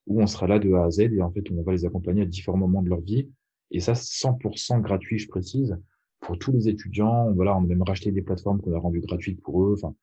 où 0.06 0.20
on 0.20 0.26
sera 0.26 0.46
là 0.46 0.58
de 0.58 0.72
A 0.72 0.84
à 0.84 0.90
Z 0.90 1.00
et 1.00 1.22
en 1.22 1.30
fait 1.30 1.44
on 1.50 1.62
va 1.62 1.72
les 1.72 1.84
accompagner 1.84 2.22
à 2.22 2.26
différents 2.26 2.58
moments 2.58 2.82
de 2.82 2.88
leur 2.88 3.00
vie. 3.00 3.28
Et 3.72 3.80
ça, 3.80 3.94
100% 3.94 4.80
gratuit, 4.80 5.18
je 5.18 5.28
précise, 5.28 5.76
pour 6.20 6.38
tous 6.38 6.52
les 6.52 6.68
étudiants. 6.68 7.32
Voilà, 7.32 7.56
on 7.56 7.64
a 7.64 7.66
même 7.66 7.82
racheté 7.82 8.12
des 8.12 8.22
plateformes 8.22 8.60
qu'on 8.60 8.72
a 8.72 8.78
rendues 8.78 9.00
gratuites 9.00 9.42
pour 9.42 9.64
eux. 9.64 9.74
Enfin, 9.74 9.94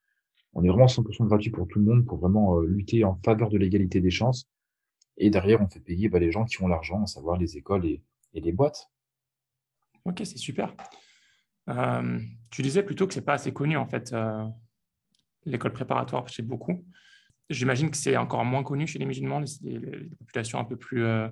on 0.54 0.64
est 0.64 0.68
vraiment 0.68 0.88
100% 0.88 1.28
gratuit 1.28 1.50
pour 1.50 1.68
tout 1.68 1.80
le 1.80 1.86
monde 1.86 2.06
pour 2.06 2.18
vraiment 2.18 2.60
euh, 2.60 2.66
lutter 2.66 3.04
en 3.04 3.16
faveur 3.24 3.50
de 3.50 3.58
l'égalité 3.58 4.02
des 4.02 4.12
chances. 4.12 4.50
Et 5.18 5.30
derrière, 5.30 5.62
on 5.62 5.68
fait 5.68 5.80
payer 5.80 6.10
bah, 6.10 6.20
les 6.20 6.32
gens 6.32 6.46
qui 6.46 6.62
ont 6.62 6.68
l'argent, 6.68 7.04
à 7.04 7.08
savoir 7.08 7.38
les 7.38 7.58
écoles 7.58 7.86
et 7.86 8.02
les 8.34 8.52
boîtes. 8.52 8.90
Ok, 10.06 10.22
c'est 10.26 10.38
super. 10.38 10.74
Euh, 11.70 12.20
tu 12.52 12.62
disais 12.62 12.84
plutôt 12.84 13.08
que 13.08 13.14
c'est 13.14 13.22
pas 13.22 13.34
assez 13.34 13.54
connu 13.54 13.78
en 13.78 13.86
fait 13.86 14.12
euh, 14.12 14.46
l'école 15.46 15.72
préparatoire 15.72 16.28
chez 16.28 16.44
beaucoup. 16.44 16.84
J'imagine 17.50 17.90
que 17.90 17.98
c'est 17.98 18.18
encore 18.18 18.44
moins 18.44 18.64
connu 18.64 18.88
chez 18.88 19.00
les 19.00 19.06
musulmans, 19.06 19.42
les, 19.62 20.10
populations 20.20 20.60
un 20.60 20.66
peu 20.66 20.76
plus 20.76 21.04
euh, 21.04 21.28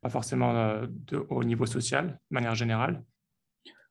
pas 0.00 0.08
forcément 0.08 0.82
de 0.86 1.26
haut 1.28 1.44
niveau 1.44 1.66
social 1.66 2.18
de 2.30 2.34
manière 2.34 2.54
générale. 2.54 3.02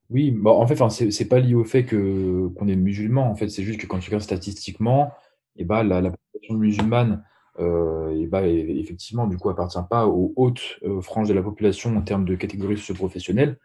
Oui, 0.10 0.32
bah, 0.32 0.52
en 0.52 0.68
fait, 0.68 0.78
c'est, 0.90 1.12
c'est 1.12 1.28
pas 1.28 1.40
lié 1.40 1.56
au 1.56 1.64
fait 1.64 1.86
que 1.86 2.48
qu'on 2.56 2.68
est 2.68 2.76
musulman. 2.76 3.30
En 3.30 3.36
fait, 3.36 3.50
c'est 3.50 3.64
juste 3.64 3.80
que 3.80 3.88
quand 3.88 4.00
tu 4.00 4.10
regardes 4.10 4.24
statistiquement, 4.24 5.12
eh 5.56 5.66
bah, 5.66 5.84
la, 5.84 6.12
population 6.12 6.56
musulmane, 6.56 7.24
et 7.60 8.28
bah, 8.28 8.48
effectivement, 8.48 9.26
du 9.26 9.38
coup, 9.38 9.50
appartient 9.50 9.80
pas 9.90 10.06
aux 10.06 10.34
hautes 10.36 10.80
franges 11.02 11.30
de 11.30 11.34
la 11.34 11.42
population 11.42 11.96
en 11.98 12.02
termes 12.02 12.26
de 12.26 12.36
catégories 12.36 12.78
socio-professionnelles. 12.78 13.58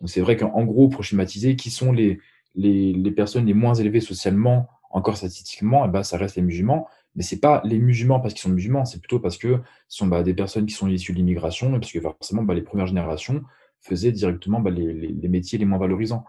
Donc 0.00 0.10
c'est 0.10 0.20
vrai 0.20 0.36
qu'en 0.36 0.64
gros, 0.64 0.88
pour 0.88 1.04
schématiser, 1.04 1.56
qui 1.56 1.70
sont 1.70 1.92
les, 1.92 2.20
les, 2.54 3.10
personnes 3.10 3.46
les 3.46 3.54
moins 3.54 3.74
élevées 3.74 4.00
socialement, 4.00 4.68
encore 4.90 5.16
statistiquement, 5.16 5.84
eh 5.86 5.88
ben, 5.88 6.02
ça 6.02 6.16
reste 6.16 6.36
les 6.36 6.42
musulmans. 6.42 6.88
Mais 7.16 7.22
c'est 7.22 7.40
pas 7.40 7.62
les 7.64 7.78
musulmans 7.78 8.20
parce 8.20 8.34
qu'ils 8.34 8.42
sont 8.42 8.50
musulmans, 8.50 8.84
c'est 8.84 8.98
plutôt 8.98 9.20
parce 9.20 9.38
que 9.38 9.60
ce 9.88 9.98
sont 9.98 10.06
bah, 10.06 10.22
des 10.22 10.34
personnes 10.34 10.66
qui 10.66 10.74
sont 10.74 10.88
issues 10.88 11.12
de 11.12 11.18
l'immigration, 11.18 11.74
et 11.74 11.78
parce 11.78 11.92
que 11.92 12.00
forcément, 12.00 12.42
bah, 12.42 12.54
les 12.54 12.62
premières 12.62 12.86
générations 12.86 13.42
faisaient 13.80 14.12
directement 14.12 14.60
bah, 14.60 14.70
les, 14.70 15.28
métiers 15.28 15.58
les 15.58 15.64
moins 15.64 15.78
valorisants. 15.78 16.24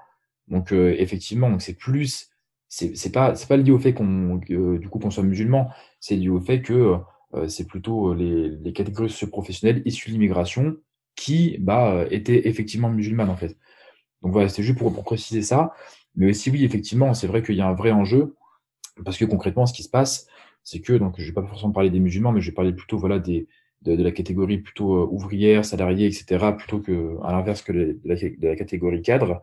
Donc 0.48 0.72
euh, 0.72 0.96
effectivement, 1.00 1.58
c'est 1.60 1.74
plus, 1.74 2.30
c'est 2.68 3.12
pas, 3.12 3.36
c'est 3.36 3.48
pas 3.48 3.58
lié 3.58 3.72
au 3.72 3.80
fait 3.80 3.94
qu'on, 3.94 4.36
du 4.36 4.90
coup, 4.90 5.00
qu'on 5.00 5.10
soit 5.10 5.24
musulman, 5.24 5.70
c'est 6.00 6.16
lié 6.16 6.30
au 6.30 6.40
fait 6.40 6.62
que 6.62 6.98
euh, 7.34 7.48
c'est 7.48 7.66
plutôt 7.66 8.14
les, 8.14 8.50
les 8.50 8.74
catégories 8.74 9.10
socio-professionnelles 9.10 9.82
issues 9.86 10.10
de 10.10 10.14
l'immigration 10.14 10.78
qui 11.16 11.58
bah, 11.60 12.06
était 12.12 12.48
effectivement 12.48 12.90
musulmane 12.90 13.30
en 13.30 13.38
fait. 13.38 13.58
Donc 14.22 14.32
voilà, 14.34 14.50
c'était 14.50 14.64
juste 14.64 14.80
pour, 14.80 14.92
préciser 15.04 15.42
ça. 15.42 15.74
Mais 16.16 16.30
aussi 16.30 16.50
oui, 16.50 16.64
effectivement, 16.66 17.14
c'est 17.14 17.28
vrai 17.28 17.44
qu'il 17.44 17.56
y 17.56 17.62
a 17.62 17.68
un 17.68 17.74
vrai 17.74 17.92
enjeu, 17.92 18.36
parce 19.04 19.18
que 19.18 19.26
concrètement, 19.26 19.66
ce 19.66 19.74
qui 19.74 19.84
se 19.84 19.90
passe, 19.90 20.28
c'est 20.64 20.80
que, 20.82 20.94
donc 20.94 21.16
je 21.20 21.26
vais 21.28 21.34
pas 21.34 21.46
forcément 21.46 21.72
parler 21.74 21.90
des 21.90 22.00
musulmans, 22.00 22.32
mais 22.32 22.42
je 22.42 22.50
vais 22.50 22.56
parler 22.56 22.74
plutôt 22.74 22.98
voilà, 22.98 23.20
des, 23.20 23.48
de, 23.84 24.02
la 24.02 24.12
catégorie 24.12 24.58
plutôt 24.60 24.96
euh, 24.96 25.08
ouvrière, 25.12 25.64
salariée, 25.64 26.08
etc., 26.08 26.54
plutôt 26.58 26.80
que 26.80 27.18
à 27.24 27.32
l'inverse 27.32 27.62
que 27.62 27.72
de 27.72 28.00
la, 28.04 28.56
catégorie 28.56 29.02
cadre. 29.02 29.42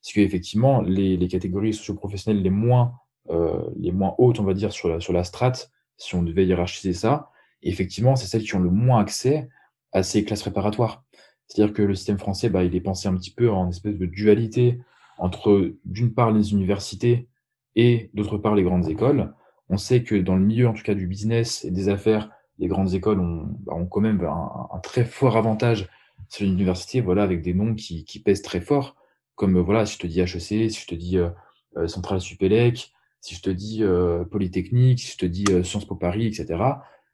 C'est 0.00 0.14
qu'effectivement, 0.14 0.80
les, 0.82 1.16
les 1.16 1.28
catégories 1.28 1.74
socio-professionnelles 1.74 2.42
les 2.42 2.50
moins, 2.50 2.94
euh, 3.30 3.62
les 3.76 3.92
moins 3.92 4.14
hautes, 4.18 4.40
on 4.40 4.44
va 4.44 4.54
dire, 4.54 4.72
sur 4.72 4.88
la, 4.88 5.00
sur 5.00 5.12
la 5.12 5.24
strate, 5.24 5.70
si 5.96 6.14
on 6.14 6.22
devait 6.22 6.46
hiérarchiser 6.46 6.92
ça. 6.92 7.30
Effectivement, 7.62 8.16
c'est 8.16 8.26
celles 8.26 8.42
qui 8.42 8.54
ont 8.56 8.60
le 8.60 8.70
moins 8.70 9.00
accès 9.00 9.48
à 9.92 10.02
ces 10.02 10.24
classes 10.24 10.42
préparatoires. 10.42 11.04
C'est-à-dire 11.48 11.74
que 11.74 11.82
le 11.82 11.94
système 11.94 12.18
français, 12.18 12.48
bah, 12.48 12.64
il 12.64 12.74
est 12.74 12.80
pensé 12.80 13.08
un 13.08 13.14
petit 13.14 13.32
peu 13.32 13.50
en 13.50 13.68
espèce 13.68 13.96
de 13.96 14.06
dualité 14.06 14.80
entre, 15.18 15.74
d'une 15.84 16.14
part, 16.14 16.32
les 16.32 16.52
universités 16.52 17.28
et, 17.76 18.10
d'autre 18.14 18.38
part, 18.38 18.54
les 18.54 18.62
grandes 18.62 18.88
écoles. 18.88 19.32
On 19.68 19.76
sait 19.76 20.02
que 20.02 20.14
dans 20.14 20.36
le 20.36 20.44
milieu, 20.44 20.68
en 20.68 20.72
tout 20.72 20.82
cas, 20.82 20.94
du 20.94 21.06
business 21.06 21.64
et 21.64 21.70
des 21.70 21.88
affaires, 21.88 22.30
les 22.58 22.68
grandes 22.68 22.94
écoles 22.94 23.20
ont, 23.20 23.46
bah, 23.60 23.74
ont 23.74 23.86
quand 23.86 24.00
même 24.00 24.22
un, 24.24 24.78
très 24.82 25.04
fort 25.04 25.36
avantage 25.36 25.88
sur 26.28 26.46
l'université, 26.46 27.00
voilà, 27.00 27.22
avec 27.22 27.42
des 27.42 27.54
noms 27.54 27.74
qui, 27.74 28.04
qui, 28.04 28.20
pèsent 28.20 28.42
très 28.42 28.60
fort, 28.60 28.96
comme 29.34 29.58
voilà, 29.58 29.86
si 29.86 29.94
je 29.94 29.98
te 30.00 30.06
dis 30.06 30.20
HEC, 30.20 30.70
si 30.70 30.80
je 30.80 30.86
te 30.86 30.94
dis 30.94 31.18
euh, 31.18 31.30
euh 31.76 31.88
Centrale 31.88 32.20
Supélec, 32.20 32.92
si 33.20 33.34
je 33.34 33.42
te 33.42 33.50
dis 33.50 33.82
euh, 33.82 34.24
Polytechnique, 34.24 35.00
si 35.00 35.12
je 35.12 35.18
te 35.18 35.26
dis 35.26 35.44
euh, 35.50 35.62
Sciences 35.62 35.86
Po 35.86 35.94
Paris, 35.94 36.26
etc., 36.26 36.62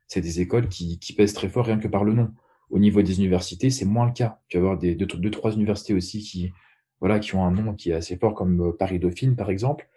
c'est 0.06 0.20
des 0.20 0.40
écoles 0.40 0.68
qui, 0.68 0.99
qui, 0.99 1.12
pèsent 1.12 1.35
très 1.35 1.49
fort 1.49 1.66
rien 1.66 1.78
que 1.78 1.88
par 1.88 2.02
le 2.02 2.14
nom. 2.14 2.30
Au 2.70 2.78
niveau 2.78 3.02
des 3.02 3.18
universités, 3.18 3.70
c'est 3.70 3.84
moins 3.84 4.06
le 4.06 4.12
cas. 4.12 4.40
Tu 4.48 4.58
vas 4.58 4.64
avoir 4.64 4.78
des, 4.78 4.94
deux, 4.94 5.30
trois 5.30 5.52
universités 5.52 5.94
aussi 5.94 6.20
qui, 6.20 6.52
voilà, 7.00 7.18
qui 7.18 7.34
ont 7.34 7.44
un 7.44 7.50
nom 7.50 7.75
qui 7.75 7.90
est 7.90 7.94
assez 7.94 8.16
fort, 8.16 8.34
comme 8.34 8.60
euh, 8.60 8.72
Paris 8.72 8.98
Dauphine, 8.98 9.37
par 9.37 9.50
exemple. 9.50 9.88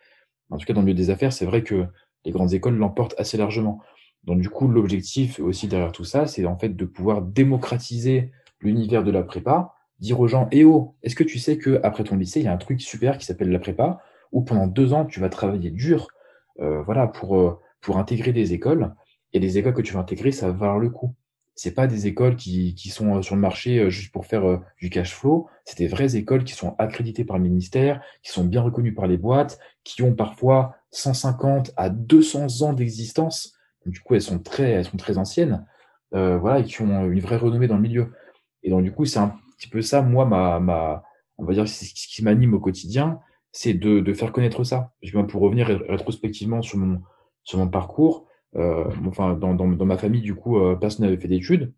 En 0.49 0.57
tout 0.57 0.65
cas, 0.65 0.73
dans 0.73 0.81
le 0.81 0.85
milieu 0.85 0.97
des 0.97 1.09
affaires, 1.09 1.33
c'est 1.33 1.45
vrai 1.45 1.63
que 1.63 1.85
les 2.25 2.31
grandes 2.31 2.53
écoles 2.53 2.75
l'emportent 2.75 3.15
assez 3.17 3.37
largement. 3.37 3.81
Donc, 4.23 4.39
du 4.39 4.49
coup, 4.49 4.67
l'objectif 4.67 5.39
aussi 5.39 5.67
derrière 5.67 5.91
tout 5.91 6.03
ça, 6.03 6.27
c'est 6.27 6.45
en 6.45 6.57
fait 6.57 6.75
de 6.75 6.85
pouvoir 6.85 7.21
démocratiser 7.21 8.31
l'univers 8.59 9.03
de 9.03 9.11
la 9.11 9.23
prépa, 9.23 9.73
dire 9.99 10.19
aux 10.19 10.27
gens, 10.27 10.47
eh 10.51 10.63
oh, 10.63 10.95
est-ce 11.03 11.15
que 11.15 11.23
tu 11.23 11.39
sais 11.39 11.57
que 11.57 11.79
après 11.83 12.03
ton 12.03 12.17
lycée, 12.17 12.39
il 12.39 12.45
y 12.45 12.47
a 12.47 12.53
un 12.53 12.57
truc 12.57 12.81
super 12.81 13.17
qui 13.17 13.25
s'appelle 13.25 13.49
la 13.49 13.59
prépa, 13.59 14.01
où 14.31 14.43
pendant 14.43 14.67
deux 14.67 14.93
ans, 14.93 15.05
tu 15.05 15.19
vas 15.19 15.29
travailler 15.29 15.71
dur, 15.71 16.07
euh, 16.59 16.81
voilà, 16.83 17.07
pour, 17.07 17.37
euh, 17.37 17.59
pour 17.81 17.97
intégrer 17.97 18.33
des 18.33 18.53
écoles, 18.53 18.93
et 19.33 19.39
les 19.39 19.57
écoles 19.57 19.73
que 19.73 19.81
tu 19.81 19.93
vas 19.93 20.01
intégrer, 20.01 20.31
ça 20.31 20.47
va 20.47 20.53
valoir 20.53 20.79
le 20.79 20.89
coup? 20.89 21.15
C'est 21.62 21.75
pas 21.75 21.86
des 21.86 22.08
écoles 22.08 22.38
qui, 22.38 22.74
qui 22.74 22.89
sont 22.89 23.18
euh, 23.18 23.22
sur 23.22 23.36
le 23.36 23.41
marché 23.41 23.77
euh, 23.77 23.91
juste 23.91 24.12
pour 24.12 24.25
faire 24.25 24.50
euh, 24.50 24.58
du 24.80 24.89
cash 24.89 25.13
flow. 25.13 25.48
C'est 25.63 25.77
des 25.77 25.88
vraies 25.88 26.15
écoles 26.15 26.44
qui 26.44 26.53
sont 26.53 26.74
accréditées 26.80 27.24
par 27.24 27.38
le 27.38 27.44
ministère, 27.44 28.01
qui 28.24 28.32
sont 28.32 28.44
bien 28.44 28.63
reconnues 28.63 28.96
par 28.96 29.06
les 29.06 29.18
boîtes, 29.18 29.60
qui 29.84 30.01
ont 30.01 30.15
parfois 30.15 30.74
150 30.89 31.70
à 31.77 31.89
200 31.89 32.63
ans 32.63 32.74
d'existence. 32.74 33.53
Du 33.86 34.00
coup, 34.00 34.15
elles 34.15 34.24
sont 34.24 34.39
très, 34.39 34.72
elles 34.72 34.86
sont 34.86 34.98
très 34.98 35.20
anciennes, 35.20 35.63
voilà, 36.12 36.60
et 36.60 36.63
qui 36.63 36.82
ont 36.82 37.06
une 37.06 37.20
vraie 37.20 37.38
renommée 37.38 37.68
dans 37.68 37.75
le 37.75 37.82
milieu. 37.82 38.12
Et 38.63 38.72
donc, 38.72 38.84
du 38.84 38.91
coup, 38.91 39.06
c'est 39.06 39.20
un 39.20 39.36
petit 39.58 39.70
peu 39.70 39.84
ça, 39.84 40.01
moi, 40.01 40.25
ma, 40.25 40.60
ma, 40.60 41.03
on 41.38 41.46
va 41.46 41.53
dire, 41.53 41.68
ce 41.68 41.86
qui 41.86 42.24
m'anime 42.24 42.56
au 42.56 42.60
quotidien, 42.60 43.20
c'est 43.51 43.75
de, 43.75 44.00
de 44.00 44.13
faire 44.13 44.32
connaître 44.32 44.63
ça. 44.63 44.94
Pour 45.30 45.41
revenir 45.41 45.68
rétrospectivement 45.68 46.63
sur 46.63 46.80
mon, 46.80 47.01
sur 47.44 47.60
mon 47.60 47.68
parcours, 47.68 48.25
enfin, 48.55 49.34
dans, 49.36 49.53
dans, 49.53 49.67
dans, 49.67 49.86
ma 49.86 49.98
famille, 49.98 50.22
du 50.22 50.36
coup, 50.36 50.60
euh, 50.60 50.75
personne 50.75 51.05
n'avait 51.05 51.17
fait 51.17 51.27
d'études. 51.27 51.74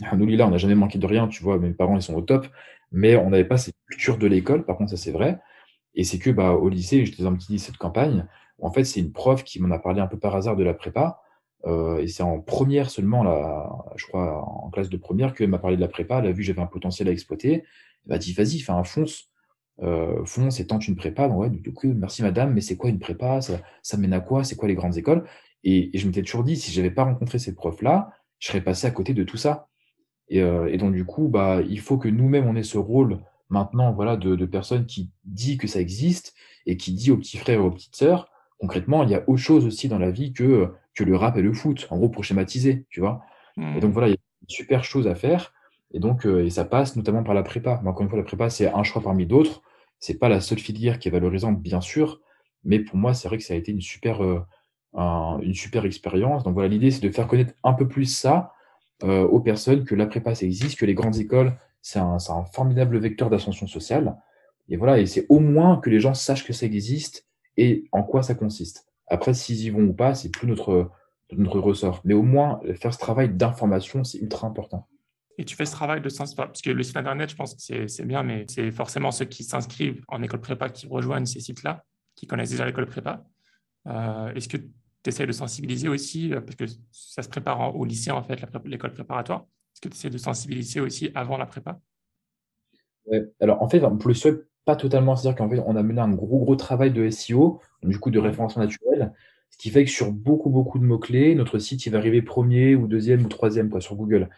Nous, 0.16 0.26
là, 0.26 0.46
on 0.46 0.50
n'a 0.50 0.58
jamais 0.58 0.74
manqué 0.74 0.98
de 0.98 1.06
rien, 1.06 1.28
tu 1.28 1.42
vois, 1.42 1.58
mes 1.58 1.72
parents, 1.72 1.96
ils 1.96 2.02
sont 2.02 2.14
au 2.14 2.22
top, 2.22 2.46
mais 2.90 3.16
on 3.16 3.30
n'avait 3.30 3.44
pas 3.44 3.58
cette 3.58 3.76
culture 3.88 4.18
de 4.18 4.26
l'école, 4.26 4.64
par 4.64 4.76
contre, 4.76 4.90
ça 4.90 4.96
c'est 4.96 5.12
vrai. 5.12 5.40
Et 5.94 6.04
c'est 6.04 6.18
que, 6.18 6.30
bah, 6.30 6.52
au 6.52 6.68
lycée, 6.68 7.04
j'étais 7.04 7.22
dans 7.22 7.30
un 7.30 7.34
petit 7.34 7.52
lycée 7.52 7.72
de 7.72 7.76
campagne, 7.76 8.26
en 8.58 8.70
fait, 8.70 8.84
c'est 8.84 9.00
une 9.00 9.12
prof 9.12 9.44
qui 9.44 9.60
m'en 9.60 9.74
a 9.74 9.78
parlé 9.78 10.00
un 10.00 10.06
peu 10.06 10.18
par 10.18 10.34
hasard 10.36 10.56
de 10.56 10.64
la 10.64 10.74
prépa, 10.74 11.20
euh, 11.66 11.98
et 11.98 12.08
c'est 12.08 12.22
en 12.22 12.40
première 12.40 12.90
seulement, 12.90 13.22
là, 13.22 13.70
je 13.96 14.06
crois, 14.06 14.42
en 14.42 14.70
classe 14.70 14.88
de 14.88 14.96
première, 14.96 15.34
qu'elle 15.34 15.48
m'a 15.48 15.58
parlé 15.58 15.76
de 15.76 15.80
la 15.80 15.88
prépa, 15.88 16.18
elle 16.18 16.26
a 16.26 16.32
vu 16.32 16.38
que 16.38 16.42
j'avais 16.42 16.62
un 16.62 16.66
potentiel 16.66 17.08
à 17.08 17.12
exploiter, 17.12 17.52
elle 17.54 17.62
m'a 18.06 18.18
dit, 18.18 18.32
vas-y, 18.32 18.58
fais 18.60 18.72
un 18.72 18.84
fonce, 18.84 19.30
euh, 19.82 20.24
fonce 20.24 20.60
et 20.60 20.66
tente 20.66 20.86
une 20.88 20.96
prépa. 20.96 21.28
Donc, 21.28 21.38
ouais, 21.38 21.50
du 21.50 21.72
coup, 21.72 21.92
merci 21.94 22.22
madame, 22.22 22.52
mais 22.52 22.60
c'est 22.60 22.76
quoi 22.76 22.90
une 22.90 22.98
prépa? 22.98 23.40
Ça, 23.40 23.60
ça 23.82 23.96
mène 23.96 24.12
à 24.12 24.20
quoi? 24.20 24.44
C'est 24.44 24.56
quoi 24.56 24.68
les 24.68 24.74
grandes 24.74 24.96
écoles? 24.98 25.24
Et, 25.64 25.90
je 25.94 26.06
m'étais 26.06 26.22
toujours 26.22 26.44
dit, 26.44 26.56
si 26.56 26.72
j'avais 26.72 26.90
pas 26.90 27.04
rencontré 27.04 27.38
ces 27.38 27.54
profs-là, 27.54 28.10
je 28.38 28.48
serais 28.48 28.60
passé 28.60 28.86
à 28.86 28.90
côté 28.90 29.14
de 29.14 29.24
tout 29.24 29.36
ça. 29.36 29.68
Et, 30.28 30.40
euh, 30.42 30.66
et 30.72 30.78
donc, 30.78 30.94
du 30.94 31.04
coup, 31.04 31.28
bah, 31.28 31.60
il 31.68 31.80
faut 31.80 31.98
que 31.98 32.08
nous-mêmes, 32.08 32.46
on 32.46 32.56
ait 32.56 32.62
ce 32.62 32.78
rôle 32.78 33.20
maintenant 33.48 33.92
voilà, 33.92 34.16
de, 34.16 34.34
de 34.34 34.46
personnes 34.46 34.86
qui 34.86 35.10
dit 35.24 35.58
que 35.58 35.66
ça 35.66 35.80
existe 35.80 36.34
et 36.66 36.76
qui 36.76 36.92
dit 36.92 37.10
aux 37.10 37.18
petits 37.18 37.36
frères 37.36 37.60
et 37.60 37.62
aux 37.62 37.70
petites 37.70 37.96
sœurs, 37.96 38.30
concrètement, 38.58 39.02
il 39.02 39.10
y 39.10 39.14
a 39.14 39.22
autre 39.28 39.42
chose 39.42 39.66
aussi 39.66 39.88
dans 39.88 39.98
la 39.98 40.10
vie 40.10 40.32
que, 40.32 40.72
que 40.94 41.04
le 41.04 41.16
rap 41.16 41.36
et 41.36 41.42
le 41.42 41.52
foot, 41.52 41.86
en 41.90 41.98
gros, 41.98 42.08
pour 42.08 42.24
schématiser, 42.24 42.86
tu 42.90 43.00
vois. 43.00 43.22
Et 43.76 43.80
donc, 43.80 43.92
voilà, 43.92 44.08
il 44.08 44.12
y 44.12 44.14
a 44.14 44.18
une 44.42 44.48
super 44.48 44.84
chose 44.84 45.06
à 45.06 45.14
faire. 45.14 45.52
Et 45.92 46.00
donc, 46.00 46.26
euh, 46.26 46.44
et 46.44 46.50
ça 46.50 46.64
passe 46.64 46.96
notamment 46.96 47.22
par 47.22 47.34
la 47.34 47.42
prépa. 47.42 47.80
Mais 47.82 47.90
encore 47.90 48.02
une 48.02 48.08
fois, 48.08 48.18
la 48.18 48.24
prépa, 48.24 48.48
c'est 48.50 48.72
un 48.72 48.82
choix 48.82 49.02
parmi 49.02 49.26
d'autres. 49.26 49.62
C'est 49.98 50.18
pas 50.18 50.28
la 50.28 50.40
seule 50.40 50.58
filière 50.58 50.98
qui 50.98 51.08
est 51.08 51.10
valorisante, 51.10 51.60
bien 51.60 51.80
sûr. 51.80 52.20
Mais 52.64 52.78
pour 52.80 52.96
moi, 52.96 53.14
c'est 53.14 53.28
vrai 53.28 53.38
que 53.38 53.44
ça 53.44 53.54
a 53.54 53.56
été 53.56 53.72
une 53.72 53.80
super, 53.80 54.24
euh, 54.24 54.40
une 54.94 55.54
super 55.54 55.84
expérience. 55.84 56.44
Donc 56.44 56.54
voilà, 56.54 56.68
l'idée, 56.68 56.90
c'est 56.90 57.00
de 57.00 57.10
faire 57.10 57.26
connaître 57.26 57.54
un 57.64 57.72
peu 57.72 57.88
plus 57.88 58.06
ça 58.06 58.52
euh, 59.04 59.24
aux 59.24 59.40
personnes, 59.40 59.84
que 59.84 59.94
la 59.94 60.06
prépa, 60.06 60.34
ça 60.34 60.46
existe, 60.46 60.78
que 60.78 60.86
les 60.86 60.94
grandes 60.94 61.16
écoles, 61.16 61.54
c'est 61.80 61.98
un, 61.98 62.18
formidable 62.52 62.98
vecteur 62.98 63.30
d'ascension 63.30 63.66
sociale. 63.66 64.16
Et 64.68 64.76
voilà, 64.76 65.00
et 65.00 65.06
c'est 65.06 65.26
au 65.28 65.40
moins 65.40 65.78
que 65.78 65.90
les 65.90 65.98
gens 65.98 66.14
sachent 66.14 66.46
que 66.46 66.52
ça 66.52 66.66
existe 66.66 67.26
et 67.56 67.88
en 67.92 68.02
quoi 68.02 68.22
ça 68.22 68.34
consiste. 68.34 68.86
Après, 69.08 69.34
s'ils 69.34 69.60
y 69.64 69.70
vont 69.70 69.82
ou 69.82 69.92
pas, 69.92 70.14
c'est 70.14 70.30
plus 70.30 70.46
notre, 70.46 70.90
notre 71.32 71.58
ressort. 71.58 72.00
Mais 72.04 72.14
au 72.14 72.22
moins, 72.22 72.60
faire 72.80 72.94
ce 72.94 72.98
travail 72.98 73.30
d'information, 73.30 74.04
c'est 74.04 74.18
ultra 74.18 74.46
important. 74.46 74.88
Et 75.38 75.44
tu 75.44 75.56
fais 75.56 75.66
ce 75.66 75.72
travail 75.72 76.00
de 76.00 76.08
sens, 76.08 76.34
parce 76.34 76.62
que 76.62 76.70
le 76.70 76.82
site 76.82 76.96
internet, 76.96 77.30
je 77.30 77.36
pense 77.36 77.54
que 77.54 77.88
c'est 77.88 78.04
bien, 78.04 78.22
mais 78.22 78.44
c'est 78.48 78.70
forcément 78.70 79.10
ceux 79.10 79.24
qui 79.24 79.42
s'inscrivent 79.42 80.04
en 80.08 80.22
école 80.22 80.40
prépa 80.40 80.68
qui 80.68 80.86
rejoignent 80.86 81.26
ces 81.26 81.40
sites-là, 81.40 81.84
qui 82.14 82.26
connaissent 82.26 82.50
déjà 82.50 82.66
l'école 82.66 82.86
prépa. 82.86 83.24
Euh, 83.88 84.32
Est-ce 84.34 84.48
que 84.48 84.58
tu 85.02 85.10
essaies 85.10 85.26
de 85.26 85.32
sensibiliser 85.32 85.88
aussi, 85.88 86.32
euh, 86.32 86.40
parce 86.40 86.56
que 86.56 86.64
ça 86.90 87.22
se 87.22 87.28
prépare 87.28 87.76
au 87.76 87.84
lycée, 87.84 88.10
en 88.10 88.22
fait, 88.22 88.40
l'école 88.64 88.92
préparatoire. 88.92 89.46
Est-ce 89.74 89.80
que 89.80 89.88
tu 89.88 89.94
essaies 89.94 90.10
de 90.10 90.18
sensibiliser 90.18 90.80
aussi 90.80 91.10
avant 91.14 91.36
la 91.36 91.46
prépa? 91.46 91.80
Ouais. 93.06 93.30
Alors, 93.40 93.62
en 93.62 93.68
fait, 93.68 93.80
pour 93.80 94.08
le 94.08 94.14
seul, 94.14 94.46
pas 94.64 94.76
totalement. 94.76 95.16
C'est-à-dire 95.16 95.36
qu'en 95.36 95.48
fait, 95.48 95.62
on 95.66 95.76
a 95.76 95.82
mené 95.82 96.00
un 96.00 96.10
gros, 96.10 96.38
gros 96.38 96.56
travail 96.56 96.92
de 96.92 97.08
SEO, 97.10 97.60
du 97.82 97.98
coup, 97.98 98.10
de 98.10 98.18
référencement 98.18 98.62
naturel, 98.62 99.12
ce 99.50 99.58
qui 99.58 99.70
fait 99.70 99.84
que 99.84 99.90
sur 99.90 100.12
beaucoup, 100.12 100.50
beaucoup 100.50 100.78
de 100.78 100.84
mots-clés, 100.84 101.34
notre 101.34 101.58
site, 101.58 101.84
il 101.86 101.90
va 101.90 101.98
arriver 101.98 102.22
premier 102.22 102.74
ou 102.74 102.86
deuxième 102.86 103.24
ou 103.24 103.28
troisième 103.28 103.70
quoi, 103.70 103.80
sur 103.80 103.96
Google. 103.96 104.30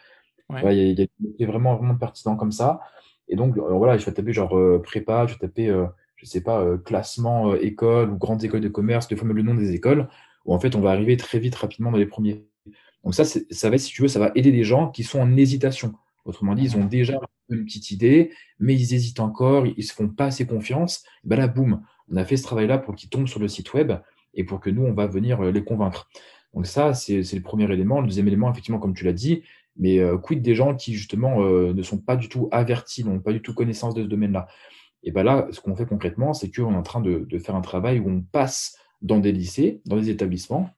Ouais. 0.50 0.76
il, 0.76 0.98
y 0.98 1.02
a, 1.02 1.06
y 1.38 1.44
a, 1.44 1.46
vraiment, 1.46 1.76
vraiment 1.76 1.94
pertinent 1.94 2.36
comme 2.36 2.52
ça. 2.52 2.80
Et 3.28 3.36
donc, 3.36 3.56
euh, 3.56 3.72
voilà, 3.72 3.96
je 3.96 4.04
vais 4.04 4.12
taper 4.12 4.32
genre 4.32 4.56
euh, 4.56 4.80
prépa, 4.82 5.26
je 5.26 5.34
vais 5.34 5.38
taper, 5.38 5.68
euh, 5.68 5.86
je 6.16 6.26
sais 6.26 6.42
pas, 6.42 6.78
classement 6.78 7.54
école 7.54 8.10
ou 8.10 8.16
grandes 8.16 8.44
écoles 8.44 8.60
de 8.60 8.68
commerce, 8.68 9.08
de 9.08 9.16
fois 9.16 9.28
le 9.28 9.42
nom 9.42 9.54
des 9.54 9.72
écoles 9.72 10.08
où 10.44 10.54
en 10.54 10.58
fait 10.58 10.74
on 10.74 10.80
va 10.80 10.90
arriver 10.90 11.16
très 11.16 11.38
vite, 11.38 11.54
rapidement 11.54 11.90
dans 11.90 11.98
les 11.98 12.06
premiers. 12.06 12.44
Donc 13.02 13.14
ça, 13.14 13.24
ça 13.24 13.70
va, 13.70 13.78
si 13.78 13.92
tu 13.92 14.02
veux, 14.02 14.08
ça 14.08 14.18
va 14.18 14.32
aider 14.34 14.50
des 14.50 14.64
gens 14.64 14.90
qui 14.90 15.04
sont 15.04 15.20
en 15.20 15.36
hésitation. 15.36 15.94
Autrement 16.24 16.54
dit, 16.54 16.64
ils 16.64 16.76
ont 16.76 16.86
déjà 16.86 17.20
une 17.50 17.66
petite 17.66 17.90
idée, 17.90 18.30
mais 18.58 18.74
ils 18.74 18.94
hésitent 18.94 19.20
encore, 19.20 19.66
ils 19.66 19.84
se 19.84 19.92
font 19.92 20.08
pas 20.08 20.26
assez 20.26 20.46
confiance. 20.46 21.04
Et 21.24 21.28
ben 21.28 21.36
là, 21.36 21.48
boum, 21.48 21.82
on 22.10 22.16
a 22.16 22.24
fait 22.24 22.38
ce 22.38 22.44
travail-là 22.44 22.78
pour 22.78 22.94
qu'ils 22.94 23.10
tombent 23.10 23.28
sur 23.28 23.40
le 23.40 23.48
site 23.48 23.74
web 23.74 23.92
et 24.32 24.44
pour 24.44 24.60
que 24.60 24.70
nous, 24.70 24.82
on 24.82 24.94
va 24.94 25.06
venir 25.06 25.40
euh, 25.42 25.52
les 25.52 25.62
convaincre. 25.62 26.08
Donc 26.54 26.66
ça, 26.66 26.94
c'est 26.94 27.20
le 27.20 27.42
premier 27.42 27.70
élément. 27.70 28.00
Le 28.00 28.06
deuxième 28.06 28.28
élément, 28.28 28.50
effectivement, 28.50 28.78
comme 28.78 28.94
tu 28.94 29.04
l'as 29.04 29.12
dit, 29.12 29.42
mais 29.76 29.98
euh, 29.98 30.18
quid 30.18 30.40
des 30.40 30.54
gens 30.54 30.74
qui 30.74 30.94
justement 30.94 31.42
euh, 31.42 31.74
ne 31.74 31.82
sont 31.82 31.98
pas 31.98 32.16
du 32.16 32.28
tout 32.28 32.48
avertis, 32.52 33.04
n'ont 33.04 33.20
pas 33.20 33.32
du 33.32 33.42
tout 33.42 33.54
connaissance 33.54 33.94
de 33.94 34.02
ce 34.02 34.08
domaine-là? 34.08 34.46
Et 35.02 35.10
ben 35.10 35.22
là, 35.24 35.48
ce 35.50 35.60
qu'on 35.60 35.74
fait 35.76 35.86
concrètement, 35.86 36.32
c'est 36.32 36.50
qu'on 36.50 36.72
est 36.72 36.76
en 36.76 36.82
train 36.82 37.00
de, 37.00 37.26
faire 37.38 37.54
un 37.54 37.60
travail 37.60 38.00
où 38.00 38.08
on 38.08 38.22
passe 38.22 38.78
dans 39.04 39.18
des 39.18 39.30
lycées, 39.30 39.80
dans 39.86 39.96
des 39.96 40.10
établissements. 40.10 40.70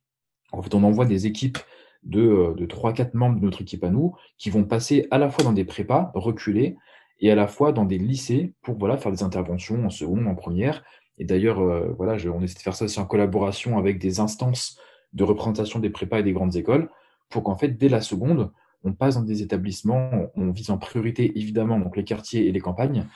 En 0.53 0.61
fait, 0.61 0.75
on 0.75 0.83
envoie 0.83 1.07
des 1.07 1.27
équipes 1.27 1.59
de, 2.03 2.21
euh, 2.21 2.55
de 2.55 2.67
3-4 2.67 3.15
membres 3.15 3.41
de 3.41 3.45
notre 3.45 3.63
équipe 3.63 3.85
à 3.85 3.91
nous 3.91 4.15
qui 4.37 4.51
vont 4.51 4.65
passer 4.65 5.07
à 5.11 5.19
la 5.19 5.31
fois 5.31 5.45
dans 5.45 5.53
des 5.53 5.65
prépas 5.65 6.11
reculés 6.15 6.77
et 7.21 7.31
à 7.31 7.35
la 7.35 7.47
fois 7.47 7.73
dans 7.73 7.85
des 7.85 7.99
lycées 7.99 8.53
pour 8.63 8.77
voilà, 8.77 8.99
faire 8.99 9.13
des 9.13 9.23
interventions 9.23 9.87
en 9.87 9.91
seconde, 9.91 10.27
en 10.27 10.35
première. 10.35 10.85
Et 11.19 11.25
d'ailleurs, 11.25 11.61
euh, 11.61 11.95
voilà, 11.97 12.17
on 12.31 12.43
essaie 12.43 12.57
de 12.57 12.61
faire 12.61 12.75
ça 12.75 12.85
aussi 12.85 13.01
en 13.01 13.07
collaboration 13.07 13.79
avec 13.79 13.99
des 13.99 14.21
instances 14.21 14.79
de 15.13 15.25
représentation 15.25 15.79
des 15.79 15.89
prépas 15.89 16.19
et 16.19 16.23
des 16.23 16.33
grandes 16.33 16.57
écoles 16.57 16.91
pour 17.31 17.43
qu'en 17.43 17.57
fait, 17.57 17.69
dès 17.69 17.89
la 17.89 18.01
seconde, 18.01 18.53
on 18.85 18.93
passe 18.93 19.15
dans 19.15 19.23
des 19.23 19.43
établissements, 19.43 20.11
on 20.37 20.51
vise 20.51 20.71
en 20.71 20.79
priorité 20.79 21.39
évidemment 21.39 21.79
donc 21.79 21.97
les 21.97 22.05
quartiers 22.05 22.47
et 22.47 22.53
les 22.53 22.61
campagnes, 22.61 23.07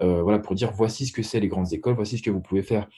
euh, 0.00 0.22
voilà, 0.22 0.38
pour 0.38 0.54
dire 0.54 0.72
voici 0.72 1.06
ce 1.06 1.12
que 1.12 1.22
c'est 1.22 1.40
les 1.40 1.48
grandes 1.48 1.72
écoles, 1.72 1.94
voici 1.94 2.18
ce 2.18 2.22
que 2.22 2.30
vous 2.30 2.40
pouvez 2.40 2.62
faire 2.62 2.88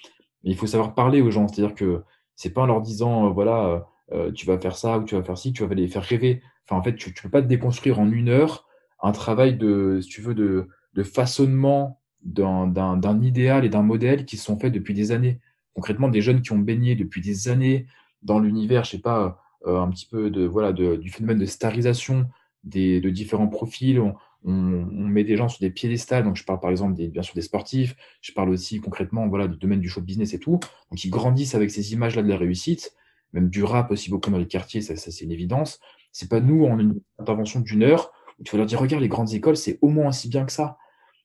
il 0.45 0.57
faut 0.57 0.67
savoir 0.67 0.95
parler 0.95 1.21
aux 1.21 1.31
gens, 1.31 1.49
c'est-à-dire 1.49 1.75
que 1.75 2.03
c'est 2.41 2.55
pas 2.55 2.63
en 2.63 2.67
leur 2.67 2.81
disant, 2.81 3.27
euh, 3.27 3.31
voilà, 3.31 3.67
euh, 3.67 3.81
euh, 4.13 4.33
tu 4.33 4.47
vas 4.47 4.59
faire 4.59 4.77
ça 4.77 4.99
ou 4.99 5.05
tu 5.05 5.15
vas 5.15 5.23
faire 5.23 5.37
ci, 5.37 5.53
tu 5.53 5.65
vas 5.65 5.75
les 5.75 5.89
faire 5.89 6.03
rêver. 6.03 6.43
Enfin, 6.65 6.81
en 6.81 6.83
fait, 6.83 6.97
tu, 6.97 7.13
tu 7.13 7.23
peux 7.23 7.29
pas 7.29 7.43
te 7.43 7.47
déconstruire 7.47 8.01
en 8.01 8.11
une 8.11 8.29
heure 8.31 8.67
un 9.03 9.13
travail 9.13 9.57
de, 9.57 10.01
si 10.01 10.09
tu 10.09 10.23
veux, 10.23 10.35
de, 10.35 10.69
de 10.95 11.03
façonnement 11.03 12.01
d'un 12.23 13.21
idéal 13.23 13.65
et 13.65 13.69
d'un 13.69 13.83
modèle 13.83 14.25
qui 14.25 14.37
sont 14.37 14.59
faits 14.59 14.73
depuis 14.73 14.95
des 14.95 15.13
années. 15.13 15.41
Concrètement, 15.75 16.09
des 16.09 16.21
jeunes 16.23 16.43
qui 16.43 16.53
ont 16.53 16.59
baigné 16.59 16.95
depuis 16.95 17.21
des 17.21 17.49
années 17.49 17.87
dans 18.23 18.39
l'univers, 18.39 18.85
je 18.85 18.93
sais 18.93 18.99
pas, 18.99 19.41
un 19.67 19.89
petit 19.89 20.07
peu 20.07 20.31
de, 20.31 20.45
voilà, 20.45 20.73
de, 20.73 20.97
du 20.97 21.11
phénomène 21.11 21.39
de 21.39 21.47
starisation 21.47 22.27
des, 22.65 23.01
de 23.01 23.09
différents 23.09 23.49
profils 23.49 23.99
met 24.45 25.25
des 25.25 25.37
gens 25.37 25.49
sur 25.49 25.61
des 25.61 25.71
piédestals. 25.71 26.25
Donc, 26.25 26.37
je 26.37 26.45
parle 26.45 26.61
par 26.61 26.71
exemple 26.71 26.95
des, 26.95 27.09
bien 27.09 27.23
sûr 27.23 27.35
des 27.35 27.43
sportifs. 27.43 27.95
Je 28.23 28.33
parle 28.33 28.51
aussi 28.51 28.81
concrètement 28.81 29.29
voilà, 29.29 29.49
du 29.49 29.57
domaine 29.57 29.81
du 29.81 29.89
show 29.89 30.01
business 30.01 30.35
et 30.35 30.39
tout. 30.39 30.59
Donc, 30.91 31.05
ils 31.05 31.11
grandissent 31.11 31.55
avec 31.55 31.71
ces 31.71 31.93
images-là 31.93 32.23
de 32.23 32.29
la 32.29 32.37
réussite. 32.37 32.95
même 33.33 33.49
du 33.49 33.63
rap 33.65 33.91
aussi 33.91 34.11
beaucoup 34.11 34.31
dans 34.31 34.39
les 34.39 34.47
quartiers, 34.47 34.81
ça, 34.81 34.97
c'est 34.97 35.25
une 35.25 35.33
évidence. 35.33 35.81
C'est 36.13 36.29
pas 36.29 36.41
nous, 36.41 36.65
en 36.65 36.79
une 36.79 37.01
intervention 37.19 37.61
d'une 37.61 37.83
heure, 37.83 38.13
où 38.39 38.45
tu 38.45 38.53
vas 38.53 38.59
leur 38.59 38.67
dire, 38.67 38.81
regarde, 38.81 39.03
les 39.03 39.09
grandes 39.09 39.33
écoles, 39.33 39.57
c'est 39.57 39.79
au 39.83 39.89
moins 39.89 40.09
aussi 40.09 40.29
bien 40.29 40.45
que 40.45 40.53
ça. 40.53 40.79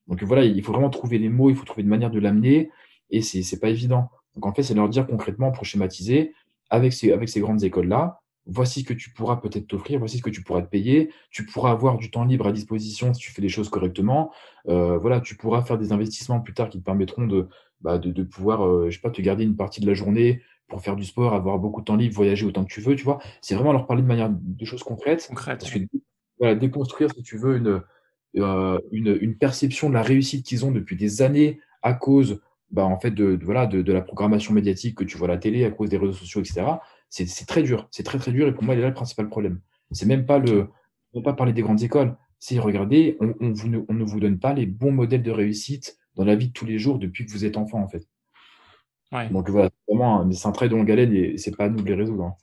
Donc 0.07 0.21
voilà, 0.23 0.43
il 0.43 0.61
faut 0.63 0.71
vraiment 0.71 0.89
trouver 0.91 1.17
les 1.17 1.29
mots, 1.29 1.49
il 1.49 1.55
faut 1.55 1.65
trouver 1.65 1.81
une 1.81 1.89
manière 1.89 2.11
de 2.11 2.19
l'amener, 2.19 2.69
et 3.09 3.21
c'est 3.21 3.59
pas 3.59 3.69
évident. 3.69 4.09
Donc 4.35 4.45
en 4.45 4.53
fait, 4.53 4.61
c'est 4.61 4.75
leur 4.75 4.89
dire 4.89 5.07
concrètement, 5.07 5.51
pour 5.51 5.65
schématiser, 5.65 6.33
avec 6.69 6.93
ces, 6.93 7.11
avec 7.11 7.29
ces 7.29 7.39
grandes 7.39 7.63
écoles-là, 7.63 8.21
voici 8.47 8.81
ce 8.81 8.85
que 8.85 8.93
tu 8.93 9.09
pourras 9.09 9.37
peut-être 9.37 9.67
t'offrir, 9.67 9.99
voici 9.99 10.17
ce 10.17 10.23
que 10.23 10.29
tu 10.29 10.43
pourras 10.43 10.61
te 10.61 10.69
payer, 10.69 11.11
tu 11.31 11.45
pourras 11.45 11.71
avoir 11.71 11.97
du 11.97 12.11
temps 12.11 12.25
libre 12.25 12.47
à 12.47 12.51
disposition 12.51 13.13
si 13.13 13.21
tu 13.21 13.31
fais 13.31 13.41
les 13.41 13.49
choses 13.49 13.69
correctement, 13.69 14.31
euh, 14.67 14.97
voilà, 14.97 15.19
tu 15.19 15.35
pourras 15.35 15.63
faire 15.63 15.77
des 15.77 15.91
investissements 15.91 16.39
plus 16.39 16.53
tard 16.53 16.69
qui 16.69 16.79
te 16.79 16.83
permettront 16.83 17.25
de, 17.25 17.47
bah, 17.81 17.97
de, 17.97 18.11
de, 18.11 18.23
pouvoir, 18.23 18.65
euh, 18.65 18.89
je 18.89 18.95
sais 18.95 19.01
pas, 19.01 19.09
te 19.09 19.21
garder 19.21 19.43
une 19.43 19.55
partie 19.55 19.81
de 19.81 19.87
la 19.87 19.93
journée 19.93 20.41
pour 20.67 20.81
faire 20.81 20.95
du 20.95 21.05
sport, 21.05 21.33
avoir 21.33 21.59
beaucoup 21.59 21.81
de 21.81 21.85
temps 21.85 21.95
libre, 21.95 22.15
voyager 22.15 22.45
autant 22.45 22.63
que 22.63 22.73
tu 22.73 22.81
veux, 22.81 22.95
tu 22.95 23.03
vois. 23.03 23.19
C'est 23.41 23.55
vraiment 23.55 23.71
leur 23.71 23.85
parler 23.85 24.01
de 24.01 24.07
manière 24.07 24.29
de 24.31 24.65
choses 24.65 24.83
concrètes. 24.83 25.25
Concrète. 25.27 25.59
Parce 25.59 25.71
que, 25.71 25.79
voilà, 26.39 26.55
déconstruire, 26.55 27.11
si 27.13 27.23
tu 27.23 27.37
veux, 27.37 27.57
une, 27.57 27.81
euh, 28.37 28.79
une, 28.91 29.17
une, 29.21 29.37
perception 29.37 29.89
de 29.89 29.93
la 29.93 30.01
réussite 30.01 30.45
qu'ils 30.45 30.65
ont 30.65 30.71
depuis 30.71 30.95
des 30.95 31.21
années 31.21 31.59
à 31.83 31.93
cause 31.93 32.41
bah, 32.71 32.83
en 32.83 32.99
fait, 32.99 33.11
de, 33.11 33.39
voilà, 33.43 33.67
de, 33.67 33.81
de, 33.81 33.93
la 33.93 34.01
programmation 34.01 34.53
médiatique 34.53 34.97
que 34.97 35.03
tu 35.03 35.17
vois 35.17 35.27
à 35.27 35.31
la 35.31 35.37
télé, 35.37 35.63
à 35.65 35.71
cause 35.71 35.89
des 35.89 35.97
réseaux 35.97 36.13
sociaux, 36.13 36.41
etc. 36.41 36.65
C'est 37.23 37.47
très 37.47 37.63
dur. 37.63 37.87
C'est 37.91 38.03
très, 38.03 38.17
très 38.17 38.31
dur. 38.31 38.47
Et 38.47 38.53
pour 38.53 38.63
moi, 38.63 38.75
il 38.75 38.79
est 38.79 38.81
là 38.81 38.89
le 38.89 38.93
principal 38.93 39.29
problème. 39.29 39.61
C'est 39.91 40.05
même 40.05 40.25
pas 40.25 40.39
le, 40.39 40.67
on 41.13 41.21
pas 41.21 41.33
parler 41.33 41.53
des 41.53 41.61
grandes 41.61 41.81
écoles. 41.81 42.15
C'est 42.39 42.59
regardez, 42.59 43.17
on, 43.21 43.33
on, 43.39 43.53
vous, 43.53 43.85
on 43.87 43.93
ne 43.93 44.03
vous 44.03 44.19
donne 44.19 44.39
pas 44.39 44.53
les 44.53 44.65
bons 44.65 44.91
modèles 44.91 45.23
de 45.23 45.31
réussite 45.31 45.97
dans 46.15 46.25
la 46.25 46.35
vie 46.35 46.49
de 46.49 46.53
tous 46.53 46.65
les 46.65 46.77
jours 46.77 46.99
depuis 46.99 47.25
que 47.25 47.31
vous 47.31 47.45
êtes 47.45 47.57
enfant, 47.57 47.79
en 47.79 47.87
fait. 47.87 48.05
Donc 49.31 49.49
voilà, 49.49 49.69
vraiment, 49.87 50.29
c'est 50.31 50.47
un 50.47 50.51
trait 50.51 50.67
de 50.67 50.75
longue 50.75 50.91
haleine 50.91 51.13
et 51.13 51.37
c'est 51.37 51.55
pas 51.55 51.65
à 51.65 51.69
nous 51.69 51.81
de 51.81 51.87
les 51.87 51.93
résoudre. 51.95 52.25
Hein. 52.25 52.35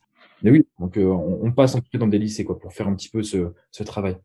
Mais 0.42 0.50
oui, 0.50 0.66
donc 0.78 0.96
euh, 0.96 1.04
on, 1.04 1.40
on, 1.42 1.52
passe 1.52 1.74
un 1.76 1.80
peu 1.80 1.98
dans 1.98 2.06
des 2.06 2.18
lycées 2.18 2.44
quoi, 2.44 2.58
pour 2.58 2.72
faire 2.72 2.88
un 2.88 2.94
petit 2.94 3.10
peu 3.10 3.22
ce, 3.22 3.52
ce 3.70 3.82
travail. 3.82 4.16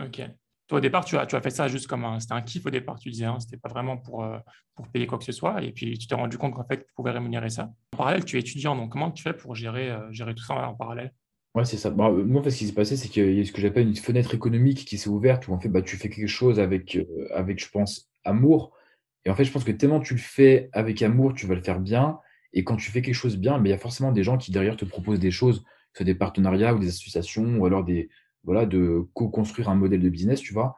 Ok. 0.00 0.22
Toi, 0.68 0.78
au 0.78 0.80
départ, 0.82 1.06
tu 1.06 1.16
as, 1.16 1.26
fait 1.26 1.50
ça 1.50 1.66
juste 1.66 1.86
comme 1.86 2.04
un, 2.04 2.20
c'était 2.20 2.34
un 2.34 2.42
kiff 2.42 2.66
au 2.66 2.70
départ, 2.70 2.98
tu 2.98 3.08
disais, 3.08 3.24
hein, 3.24 3.40
c'était 3.40 3.56
pas 3.56 3.70
vraiment 3.70 3.96
pour, 3.96 4.22
euh, 4.22 4.38
pour 4.74 4.86
payer 4.88 5.06
quoi 5.06 5.16
que 5.16 5.24
ce 5.24 5.32
soit. 5.32 5.62
Et 5.62 5.72
puis, 5.72 5.96
tu 5.96 6.06
t'es 6.06 6.14
rendu 6.14 6.36
compte 6.36 6.54
qu'en 6.54 6.64
fait, 6.64 6.84
tu 6.86 6.92
pouvais 6.94 7.10
rémunérer 7.10 7.48
ça. 7.48 7.72
En 7.94 7.96
parallèle, 7.96 8.24
tu 8.26 8.36
es 8.36 8.40
étudiant, 8.40 8.76
donc 8.76 8.92
comment 8.92 9.10
tu 9.10 9.22
fais 9.22 9.32
pour 9.32 9.54
gérer, 9.54 9.90
euh, 9.90 10.10
tout 10.10 10.44
ça 10.44 10.54
en 10.68 10.74
parallèle? 10.74 11.14
Ouais, 11.54 11.64
c'est 11.64 11.78
ça. 11.78 11.88
Bah, 11.88 12.10
moi, 12.10 12.42
en 12.42 12.44
fait, 12.44 12.50
ce 12.50 12.58
qui 12.58 12.66
s'est 12.66 12.74
passé, 12.74 12.98
c'est 12.98 13.08
qu'il 13.08 13.32
y 13.32 13.40
a 13.40 13.44
ce 13.46 13.50
que 13.50 13.62
j'appelle 13.62 13.88
une 13.88 13.96
fenêtre 13.96 14.34
économique 14.34 14.84
qui 14.84 14.98
s'est 14.98 15.08
ouverte 15.08 15.48
où 15.48 15.54
en 15.54 15.58
fait, 15.58 15.70
bah, 15.70 15.80
tu 15.80 15.96
fais 15.96 16.10
quelque 16.10 16.28
chose 16.28 16.60
avec, 16.60 16.98
je 16.98 17.68
pense, 17.70 18.10
amour. 18.24 18.76
Et 19.24 19.30
en 19.30 19.34
fait, 19.34 19.44
je 19.44 19.52
pense 19.52 19.64
que 19.64 19.72
tellement 19.72 20.00
tu 20.00 20.12
le 20.12 20.20
fais 20.20 20.68
avec 20.74 21.00
amour, 21.00 21.32
tu 21.32 21.46
vas 21.46 21.54
le 21.54 21.62
faire 21.62 21.80
bien. 21.80 22.18
Et 22.52 22.62
quand 22.62 22.76
tu 22.76 22.90
fais 22.90 23.00
quelque 23.00 23.14
chose 23.14 23.38
bien, 23.38 23.56
mais 23.56 23.70
il 23.70 23.72
y 23.72 23.74
a 23.74 23.78
forcément 23.78 24.12
des 24.12 24.22
gens 24.22 24.36
qui 24.36 24.52
derrière 24.52 24.76
te 24.76 24.84
proposent 24.84 25.18
des 25.18 25.30
choses, 25.30 25.60
que 25.60 25.64
ce 25.94 25.98
soit 25.98 26.04
des 26.04 26.14
partenariats 26.14 26.74
ou 26.74 26.78
des 26.78 26.88
associations, 26.88 27.56
ou 27.58 27.64
alors 27.64 27.84
des, 27.84 28.10
voilà, 28.44 28.66
de 28.66 29.04
co-construire 29.14 29.68
un 29.68 29.74
modèle 29.74 30.00
de 30.00 30.08
business, 30.08 30.40
tu 30.40 30.52
vois. 30.52 30.76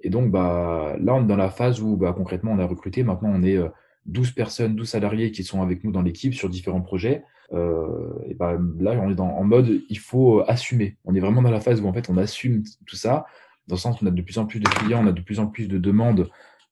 Et 0.00 0.10
donc, 0.10 0.30
bah, 0.30 0.96
là, 1.00 1.14
on 1.14 1.24
est 1.24 1.26
dans 1.26 1.36
la 1.36 1.50
phase 1.50 1.80
où 1.80 1.96
bah, 1.96 2.12
concrètement, 2.12 2.52
on 2.52 2.58
a 2.58 2.66
recruté. 2.66 3.02
Maintenant, 3.02 3.30
on 3.32 3.42
est 3.42 3.58
12 4.06 4.32
personnes, 4.32 4.76
12 4.76 4.88
salariés 4.88 5.32
qui 5.32 5.44
sont 5.44 5.62
avec 5.62 5.84
nous 5.84 5.92
dans 5.92 6.02
l'équipe 6.02 6.34
sur 6.34 6.48
différents 6.48 6.82
projets. 6.82 7.24
Euh, 7.52 8.12
et 8.26 8.34
bah, 8.34 8.58
là, 8.78 8.92
on 9.00 9.10
est 9.10 9.14
dans, 9.14 9.28
en 9.28 9.44
mode, 9.44 9.82
il 9.88 9.98
faut 9.98 10.42
assumer. 10.46 10.96
On 11.04 11.14
est 11.14 11.20
vraiment 11.20 11.42
dans 11.42 11.50
la 11.50 11.60
phase 11.60 11.80
où 11.80 11.86
en 11.86 11.92
fait, 11.92 12.10
on 12.10 12.16
assume 12.16 12.62
tout 12.86 12.96
ça, 12.96 13.26
dans 13.66 13.76
le 13.76 13.80
sens 13.80 14.00
où 14.00 14.04
on 14.04 14.08
a 14.08 14.10
de 14.10 14.22
plus 14.22 14.38
en 14.38 14.46
plus 14.46 14.60
de 14.60 14.68
clients, 14.68 15.04
on 15.04 15.08
a 15.08 15.12
de 15.12 15.20
plus 15.20 15.40
en 15.40 15.46
plus 15.46 15.68
de 15.68 15.78
demandes 15.78 16.28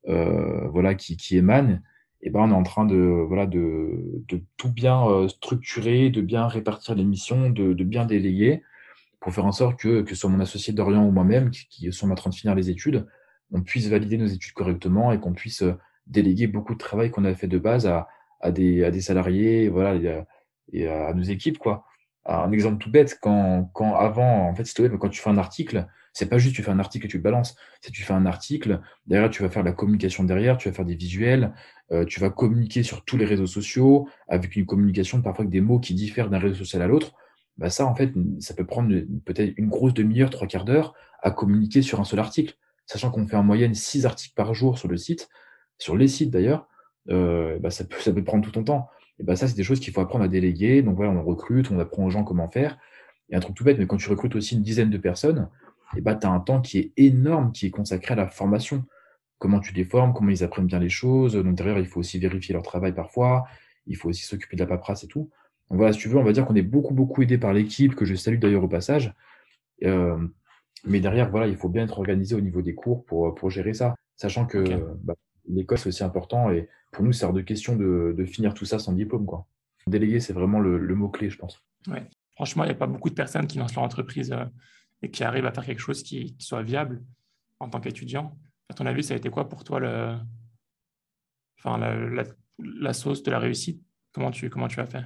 euh, 0.09 0.69
voilà, 0.69 0.95
qui, 0.95 1.37
émanent 1.37 1.79
et 2.25 2.31
ben 2.31 2.41
on 2.41 2.51
est 2.51 2.55
en 2.55 2.63
train 2.63 2.85
de 2.85 2.97
voilà 2.97 3.47
de, 3.47 4.25
tout 4.57 4.73
bien 4.73 5.09
euh, 5.09 5.29
structurer, 5.29 6.09
de 6.11 6.21
bien 6.21 6.47
répartir 6.47 6.95
les 6.95 7.05
missions, 7.05 7.51
de, 7.51 7.73
de, 7.73 7.85
bien 7.85 8.05
déléguer 8.05 8.63
pour 9.23 9.33
faire 9.33 9.47
en 9.47 9.53
sorte 9.53 9.79
que 9.79 10.03
que 10.03 10.15
soit 10.15 10.29
mon 10.29 10.41
associé 10.41 10.73
d'Orient 10.75 11.07
ou 11.07 11.11
moi-même 11.11 11.51
qui, 11.51 11.67
qui, 11.69 11.93
sommes 11.93 12.13
en 12.13 12.15
train 12.17 12.31
de 12.31 12.35
finir 12.35 12.55
les 12.55 12.69
études, 12.71 13.07
on 13.53 13.63
puisse 13.63 13.89
valider 13.89 14.19
nos 14.19 14.27
études 14.27 14.53
correctement 14.53 15.13
et 15.13 15.21
qu'on 15.21 15.33
puisse 15.33 15.63
euh, 15.63 15.79
déléguer 16.07 16.47
beaucoup 16.47 16.75
de 16.75 16.79
travail 16.79 17.11
qu'on 17.11 17.25
a 17.25 17.35
fait 17.35 17.49
de 17.49 17.59
base 17.59 17.87
à, 17.87 18.09
à 18.41 18.51
des 18.51 18.85
à 18.85 18.91
des 18.91 19.01
salariés 19.01 19.69
voilà 19.69 19.95
et 19.95 20.09
à, 20.09 20.27
et 20.73 20.89
à 20.89 21.15
nos 21.15 21.23
équipes 21.23 21.59
quoi. 21.59 21.85
un 22.27 22.53
exemple 22.53 22.79
tout 22.79 22.91
bête 22.91 23.19
quand 23.23 23.71
quand 23.73 23.95
avant 23.95 24.49
en 24.49 24.55
fait 24.55 24.65
si 24.65 24.75
quand 24.75 25.09
tu 25.09 25.21
fais 25.23 25.31
un 25.31 25.39
article 25.39 25.87
c'est 26.13 26.29
pas 26.29 26.39
juste 26.39 26.55
tu 26.55 26.63
fais 26.63 26.71
un 26.71 26.79
article 26.79 27.07
et 27.07 27.09
tu 27.09 27.17
le 27.17 27.23
balances. 27.23 27.57
C'est 27.81 27.91
tu 27.91 28.03
fais 28.03 28.13
un 28.13 28.27
article, 28.27 28.81
derrière 29.07 29.31
tu 29.31 29.43
vas 29.43 29.49
faire 29.49 29.63
la 29.63 29.73
communication 29.73 30.25
derrière, 30.25 30.59
tu 30.59 30.69
vas 30.69 30.75
faire 30.75 30.85
des 30.85 30.95
visuels, 30.95 31.55
euh, 31.91 32.05
tu 32.05 32.21
vas 32.21 32.31
communiquer 32.31 32.83
sur 32.83 33.05
tous 33.05 33.17
les 33.17 33.25
réseaux 33.25 33.47
sociaux, 33.47 34.09
avec 34.29 34.57
une 34.57 34.67
communication 34.67 35.23
parfois 35.23 35.45
avec 35.45 35.51
des 35.51 35.61
mots 35.61 35.81
qui 35.81 35.95
diffèrent 35.95 36.31
d'un 36.31 36.39
réseau 36.39 36.57
social 36.57 36.83
à 36.83 36.87
l'autre. 36.87 37.15
Bah 37.59 37.71
ça, 37.71 37.87
en 37.87 37.95
fait, 37.95 38.13
ça 38.41 38.55
peut 38.55 38.67
prendre 38.67 38.95
peut-être 39.25 39.53
une 39.57 39.69
grosse 39.69 39.95
demi-heure, 39.95 40.31
trois 40.31 40.47
quarts 40.47 40.65
d'heure 40.65 40.95
à 41.23 41.31
communiquer 41.31 41.83
sur 41.83 42.01
un 42.01 42.05
seul 42.05 42.19
article. 42.19 42.57
Sachant 42.87 43.11
qu'on 43.11 43.27
fait 43.27 43.37
en 43.37 43.45
moyenne 43.45 43.75
six 43.75 44.07
articles 44.07 44.35
par 44.35 44.55
jour 44.55 44.79
sur 44.79 44.89
le 44.89 44.97
site, 44.97 45.29
sur 45.79 45.97
les 45.97 46.09
sites 46.09 46.31
d'ailleurs, 46.31 46.69
bah 47.07 47.71
ça, 47.71 47.85
peut, 47.85 47.97
ça 48.01 48.13
peut 48.13 48.25
prendre 48.25 48.45
tout 48.45 48.51
ton 48.51 48.65
temps. 48.65 48.89
Et 49.19 49.23
bah 49.23 49.37
ça, 49.37 49.47
c'est 49.47 49.57
des 49.57 49.63
choses 49.63 49.81
qu'il 49.81 49.93
faut 49.93 50.01
apprendre 50.01 50.25
à 50.25 50.29
déléguer. 50.29 50.83
Donc 50.83 50.97
voilà, 50.97 51.13
on 51.13 51.23
recrute, 51.23 51.71
on 51.71 51.79
apprend 51.79 52.05
aux 52.05 52.11
gens 52.11 52.25
comment 52.25 52.49
faire. 52.49 52.79
Et 53.31 53.37
un 53.37 53.41
truc 53.41 53.55
tout 53.55 53.65
bête, 53.65 53.79
mais 53.79 53.87
quand 53.87 53.97
tu 53.97 54.11
recrutes 54.11 54.35
aussi 54.35 54.57
une 54.57 54.63
dizaine 54.63 54.91
de 54.91 54.99
personnes, 54.99 55.49
et 55.97 56.01
bah, 56.01 56.15
tu 56.15 56.27
as 56.27 56.31
un 56.31 56.41
temps 56.41 56.61
qui 56.61 56.79
est 56.79 56.93
énorme, 56.97 57.53
qui 57.53 57.67
est 57.67 57.71
consacré 57.71 58.15
à 58.15 58.17
la 58.17 58.29
formation. 58.29 58.85
Comment 59.39 59.61
tu 59.61 59.75
les 59.75 59.85
formes, 59.85 60.13
comment 60.13 60.31
ils 60.31 60.45
apprennent 60.45 60.67
bien 60.67 60.79
les 60.79 60.89
choses. 60.89 61.35
Donc 61.35 61.55
derrière, 61.55 61.79
il 61.79 61.87
faut 61.87 62.01
aussi 62.01 62.19
vérifier 62.19 62.53
leur 62.53 62.63
travail 62.63 62.95
parfois. 62.95 63.45
Il 63.87 63.97
faut 63.97 64.09
aussi 64.09 64.25
s'occuper 64.25 64.57
de 64.57 64.63
la 64.63 64.67
paperasse 64.67 65.05
et 65.05 65.09
tout. 65.09 65.31
Donc 65.73 65.79
voilà, 65.79 65.95
si 65.95 66.01
tu 66.01 66.09
veux, 66.09 66.19
on 66.19 66.23
va 66.23 66.33
dire 66.33 66.45
qu'on 66.45 66.55
est 66.55 66.61
beaucoup, 66.61 66.93
beaucoup 66.93 67.23
aidé 67.23 67.39
par 67.39 67.55
l'équipe, 67.55 67.95
que 67.95 68.05
je 68.05 68.15
salue 68.15 68.39
d'ailleurs 68.39 68.63
au 68.63 68.69
passage. 68.69 69.15
Euh, 69.85 70.19
mais 70.85 71.01
derrière, 71.01 71.31
voilà, 71.31 71.47
il 71.47 71.57
faut 71.57 71.71
bien 71.71 71.85
être 71.85 71.97
organisé 71.97 72.35
au 72.35 72.43
niveau 72.43 72.61
des 72.61 72.75
cours 72.75 73.07
pour, 73.07 73.35
pour 73.35 73.49
gérer 73.49 73.73
ça. 73.73 73.95
Sachant 74.17 74.45
que 74.45 74.63
bah, 75.03 75.15
l'école, 75.49 75.79
c'est 75.79 75.89
aussi 75.89 76.05
important. 76.05 76.51
Et 76.51 76.69
pour 76.91 77.03
nous, 77.05 77.13
c'est 77.13 77.25
hors 77.25 77.33
de 77.33 77.41
question 77.41 77.75
de, 77.75 78.15
de, 78.15 78.25
finir 78.27 78.53
tout 78.53 78.67
ça 78.67 78.79
sans 78.79 78.93
diplôme. 78.93 79.25
Quoi. 79.25 79.47
Déléguer, 79.87 80.21
c'est 80.21 80.35
vraiment 80.35 80.61
le, 80.61 80.77
le 80.77 80.95
mot-clé, 80.95 81.31
je 81.31 81.39
pense. 81.39 81.65
Ouais. 81.89 82.07
Franchement, 82.35 82.65
il 82.65 82.67
n'y 82.67 82.73
a 82.73 82.79
pas 82.79 82.87
beaucoup 82.87 83.09
de 83.09 83.15
personnes 83.15 83.47
qui 83.47 83.57
lancent 83.57 83.75
leur 83.75 83.85
entreprise 83.85 84.31
euh, 84.31 84.45
et 85.01 85.11
qui 85.11 85.25
arrive 85.25 85.47
à 85.47 85.53
faire 85.53 85.65
quelque 85.65 85.81
chose 85.81 86.03
qui, 86.03 86.37
soit 86.39 86.63
viable 86.63 87.03
en 87.61 87.71
tant 87.71 87.81
qu'étudiant. 87.81 88.37
À 88.69 88.75
ton 88.75 88.85
avis, 88.85 89.05
ça 89.05 89.15
a 89.15 89.17
été 89.17 89.31
quoi 89.31 89.49
pour 89.49 89.65
toi 89.65 89.81
le, 89.81 90.19
enfin, 91.59 91.79
la, 91.79 92.25
la, 92.59 92.93
sauce 92.93 93.23
de 93.23 93.31
la 93.31 93.39
réussite? 93.39 93.83
Comment 94.13 94.31
tu, 94.31 94.51
comment 94.51 94.69
tu 94.69 94.79
as 94.79 94.87
fait? 94.87 95.05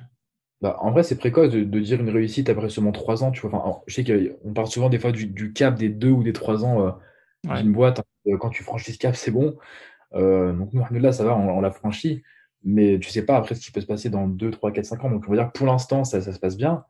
Bah, 0.60 0.76
En 0.80 0.90
vrai, 0.90 1.02
c'est 1.02 1.16
précoce 1.16 1.50
de, 1.50 1.64
de, 1.64 1.80
dire 1.80 2.00
une 2.00 2.10
réussite 2.10 2.48
après 2.48 2.68
seulement 2.68 2.92
trois 2.92 3.24
ans. 3.24 3.30
Tu 3.30 3.46
vois. 3.46 3.58
Enfin, 3.58 3.80
je 3.86 3.94
sais 3.94 4.04
qu'on 4.04 4.52
parle 4.52 4.68
souvent 4.68 4.88
des 4.88 4.98
fois 4.98 5.12
du, 5.12 5.26
du, 5.26 5.52
cap 5.52 5.76
des 5.76 5.88
deux 5.88 6.10
ou 6.10 6.22
des 6.22 6.32
trois 6.32 6.64
ans 6.64 6.86
euh, 6.86 7.54
d'une 7.56 7.72
boîte. 7.72 8.00
Hein. 8.00 8.36
Quand 8.40 8.50
tu 8.50 8.62
franchis 8.62 8.92
ce 8.92 8.98
cap, 8.98 9.16
c'est 9.16 9.30
bon. 9.30 9.56
Euh, 10.14 10.52
donc, 10.52 10.72
nous, 10.72 11.00
là, 11.00 11.12
ça 11.12 11.24
va, 11.24 11.36
on, 11.36 11.60
l'a 11.60 11.70
franchi. 11.70 12.22
Mais 12.64 12.98
tu 12.98 13.10
sais 13.10 13.24
pas 13.24 13.36
après 13.36 13.54
ce 13.54 13.60
qui 13.60 13.70
peut 13.70 13.80
se 13.80 13.86
passer 13.86 14.10
dans 14.10 14.26
2, 14.26 14.50
3, 14.50 14.72
4, 14.72 14.84
5 14.84 15.04
ans. 15.04 15.10
Donc, 15.10 15.24
on 15.28 15.30
va 15.30 15.36
dire 15.36 15.52
pour 15.52 15.66
l'instant, 15.66 16.04
ça, 16.04 16.20
ça, 16.20 16.32
se 16.32 16.38
passe 16.38 16.56
bien. 16.56 16.84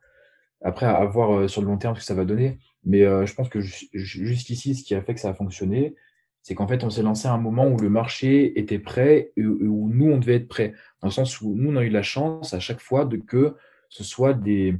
Après, 0.62 0.86
à 0.86 1.04
voir 1.04 1.34
euh, 1.36 1.48
sur 1.48 1.60
le 1.60 1.68
long 1.68 1.76
terme 1.76 1.94
ce 1.96 2.00
que 2.00 2.06
ça 2.06 2.14
va 2.14 2.24
donner. 2.24 2.58
Mais 2.84 3.02
euh, 3.02 3.26
je 3.26 3.34
pense 3.34 3.48
que 3.48 3.60
jusqu'ici, 3.60 4.74
ce 4.74 4.84
qui 4.84 4.94
a 4.94 5.02
fait 5.02 5.14
que 5.14 5.20
ça 5.20 5.30
a 5.30 5.34
fonctionné, 5.34 5.94
c'est 6.46 6.54
qu'en 6.54 6.68
fait, 6.68 6.84
on 6.84 6.90
s'est 6.90 7.02
lancé 7.02 7.26
à 7.26 7.32
un 7.32 7.38
moment 7.38 7.66
où 7.66 7.76
le 7.76 7.90
marché 7.90 8.56
était 8.56 8.78
prêt 8.78 9.32
et 9.36 9.44
où 9.44 9.90
nous, 9.92 10.12
on 10.12 10.18
devait 10.18 10.36
être 10.36 10.46
prêt. 10.46 10.74
Dans 11.02 11.08
le 11.08 11.12
sens 11.12 11.40
où 11.40 11.56
nous, 11.56 11.72
on 11.72 11.76
a 11.76 11.82
eu 11.82 11.88
la 11.88 12.04
chance 12.04 12.54
à 12.54 12.60
chaque 12.60 12.78
fois 12.78 13.04
de 13.04 13.16
que 13.16 13.56
ce 13.88 14.04
soit 14.04 14.32
des, 14.32 14.78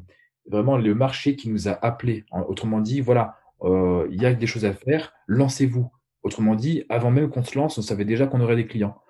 vraiment 0.49 0.79
le 0.79 0.95
marché 0.95 1.35
qui 1.35 1.49
nous 1.49 1.67
a 1.67 1.73
appelés. 1.73 2.25
Autrement 2.31 2.81
dit, 2.81 3.01
voilà, 3.01 3.35
euh, 3.63 4.07
il 4.13 4.23
y 4.23 4.27
a 4.27 4.33
des 4.33 4.47
choses 4.47 4.65
à 4.65 4.75
faire, 4.75 5.13
lancez-vous. 5.27 5.91
Autrement 6.23 6.55
dit, 6.55 6.85
avant 6.89 7.11
même 7.11 7.29
qu'on 7.31 7.43
se 7.43 7.59
lance, 7.59 7.77
on 7.79 7.83
savait 7.83 8.05
déjà 8.05 8.29
qu'on 8.29 8.41
aurait 8.41 8.55
des 8.55 8.69
clients. 8.69 9.03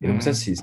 Et 0.00 0.08
donc, 0.08 0.22
ça, 0.22 0.30
mmh. 0.30 0.34
c'est 0.34 0.54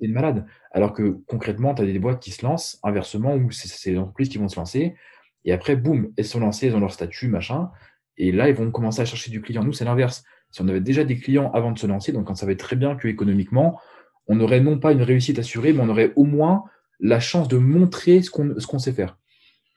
une 0.00 0.12
malade. 0.12 0.46
Alors 0.72 0.92
que 0.94 1.16
concrètement, 1.28 1.76
tu 1.76 1.82
as 1.82 1.86
des 1.86 2.00
boîtes 2.00 2.20
qui 2.20 2.32
se 2.32 2.44
lancent, 2.44 2.80
inversement, 2.82 3.36
où 3.36 3.52
c'est 3.52 3.92
les 3.92 3.98
entreprises 3.98 4.30
qui 4.30 4.38
vont 4.38 4.48
se 4.48 4.56
lancer. 4.56 4.96
Et 5.44 5.52
après, 5.52 5.76
boum, 5.76 6.12
elles 6.16 6.24
sont 6.24 6.40
lancées, 6.40 6.66
elles 6.66 6.74
ont 6.74 6.80
leur 6.80 6.92
statut, 6.92 7.28
machin. 7.28 7.70
Et 8.16 8.32
là, 8.32 8.48
ils 8.48 8.54
vont 8.56 8.68
commencer 8.72 9.00
à 9.00 9.04
chercher 9.04 9.30
du 9.30 9.40
client. 9.40 9.62
Nous, 9.62 9.74
c'est 9.74 9.84
l'inverse. 9.84 10.24
Si 10.52 10.62
on 10.62 10.68
avait 10.68 10.80
déjà 10.80 11.02
des 11.04 11.18
clients 11.18 11.50
avant 11.52 11.72
de 11.72 11.78
se 11.78 11.86
lancer, 11.86 12.12
donc 12.12 12.30
on 12.30 12.34
savait 12.34 12.56
très 12.56 12.76
bien 12.76 12.94
que 12.94 13.08
économiquement, 13.08 13.80
on 14.28 14.38
aurait 14.38 14.60
non 14.60 14.78
pas 14.78 14.92
une 14.92 15.02
réussite 15.02 15.38
assurée, 15.38 15.72
mais 15.72 15.80
on 15.80 15.88
aurait 15.88 16.12
au 16.14 16.24
moins 16.24 16.64
la 17.00 17.18
chance 17.18 17.48
de 17.48 17.56
montrer 17.56 18.22
ce 18.22 18.30
qu'on 18.30 18.54
ce 18.58 18.66
qu'on 18.66 18.78
sait 18.78 18.92
faire. 18.92 19.18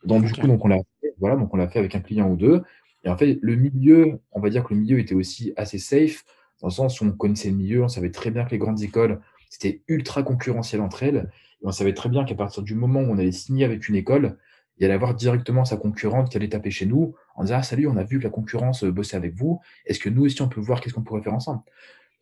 Donc, 0.04 0.26
du 0.26 0.34
coup, 0.34 0.48
donc 0.48 0.64
on 0.64 0.68
l'a 0.68 0.78
fait, 1.02 1.16
voilà, 1.20 1.36
donc 1.36 1.52
on 1.54 1.58
l'a 1.58 1.68
fait 1.68 1.80
avec 1.80 1.96
un 1.96 2.02
client 2.02 2.30
ou 2.30 2.36
deux. 2.36 2.62
Et 3.04 3.10
en 3.10 3.18
fait, 3.18 3.40
le 3.42 3.56
milieu, 3.56 4.20
on 4.32 4.40
va 4.40 4.50
dire 4.50 4.64
que 4.64 4.74
le 4.74 4.80
milieu 4.80 5.00
était 5.00 5.16
aussi 5.16 5.54
assez 5.58 5.80
safe 5.80 6.24
dans 6.62 6.68
le 6.68 6.74
sens 6.74 7.02
où 7.02 7.06
on 7.06 7.12
connaissait 7.12 7.50
le 7.50 7.56
milieu, 7.56 7.84
on 7.84 7.88
savait 7.88 8.12
très 8.12 8.32
bien 8.32 8.46
que 8.46 8.52
les 8.52 8.58
grandes 8.58 8.82
écoles, 8.82 9.22
c'était 9.50 9.82
ultra 9.88 10.24
concurrentiel 10.24 10.82
entre 10.82 11.04
elles, 11.04 11.30
et 11.62 11.68
on 11.68 11.72
savait 11.72 11.94
très 11.94 12.10
bien 12.10 12.24
qu'à 12.26 12.36
partir 12.36 12.64
du 12.64 12.76
moment 12.76 13.02
où 13.02 13.12
on 13.12 13.18
allait 13.18 13.32
signer 13.32 13.66
avec 13.66 13.88
une 13.90 13.96
école, 13.96 14.38
il 14.78 14.86
allait 14.86 14.94
avoir 14.94 15.14
directement 15.16 15.66
sa 15.66 15.78
concurrente 15.78 16.30
qui 16.30 16.38
allait 16.38 16.50
taper 16.50 16.72
chez 16.72 16.86
nous 16.86 17.16
en 17.36 17.44
disant 17.44 17.58
ah, 17.60 17.64
salut, 17.64 17.88
on 17.88 17.98
a 17.98 18.04
vu 18.04 18.20
que 18.20 18.24
la 18.24 18.30
concurrence 18.30 18.84
euh, 18.84 18.92
bossait 18.92 19.18
avec 19.18 19.34
vous, 19.36 19.60
est-ce 19.86 20.00
que 20.00 20.10
nous 20.10 20.26
aussi 20.26 20.42
on 20.42 20.50
peut 20.50 20.62
voir 20.62 20.82
qu'est-ce 20.82 20.94
qu'on 20.94 21.04
pourrait 21.04 21.22
faire 21.22 21.34
ensemble? 21.34 21.62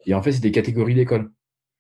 Et 0.06 0.14
en 0.14 0.22
fait, 0.22 0.34
c'est 0.34 0.42
des 0.42 0.52
catégories 0.52 0.96
d'écoles. 0.96 1.32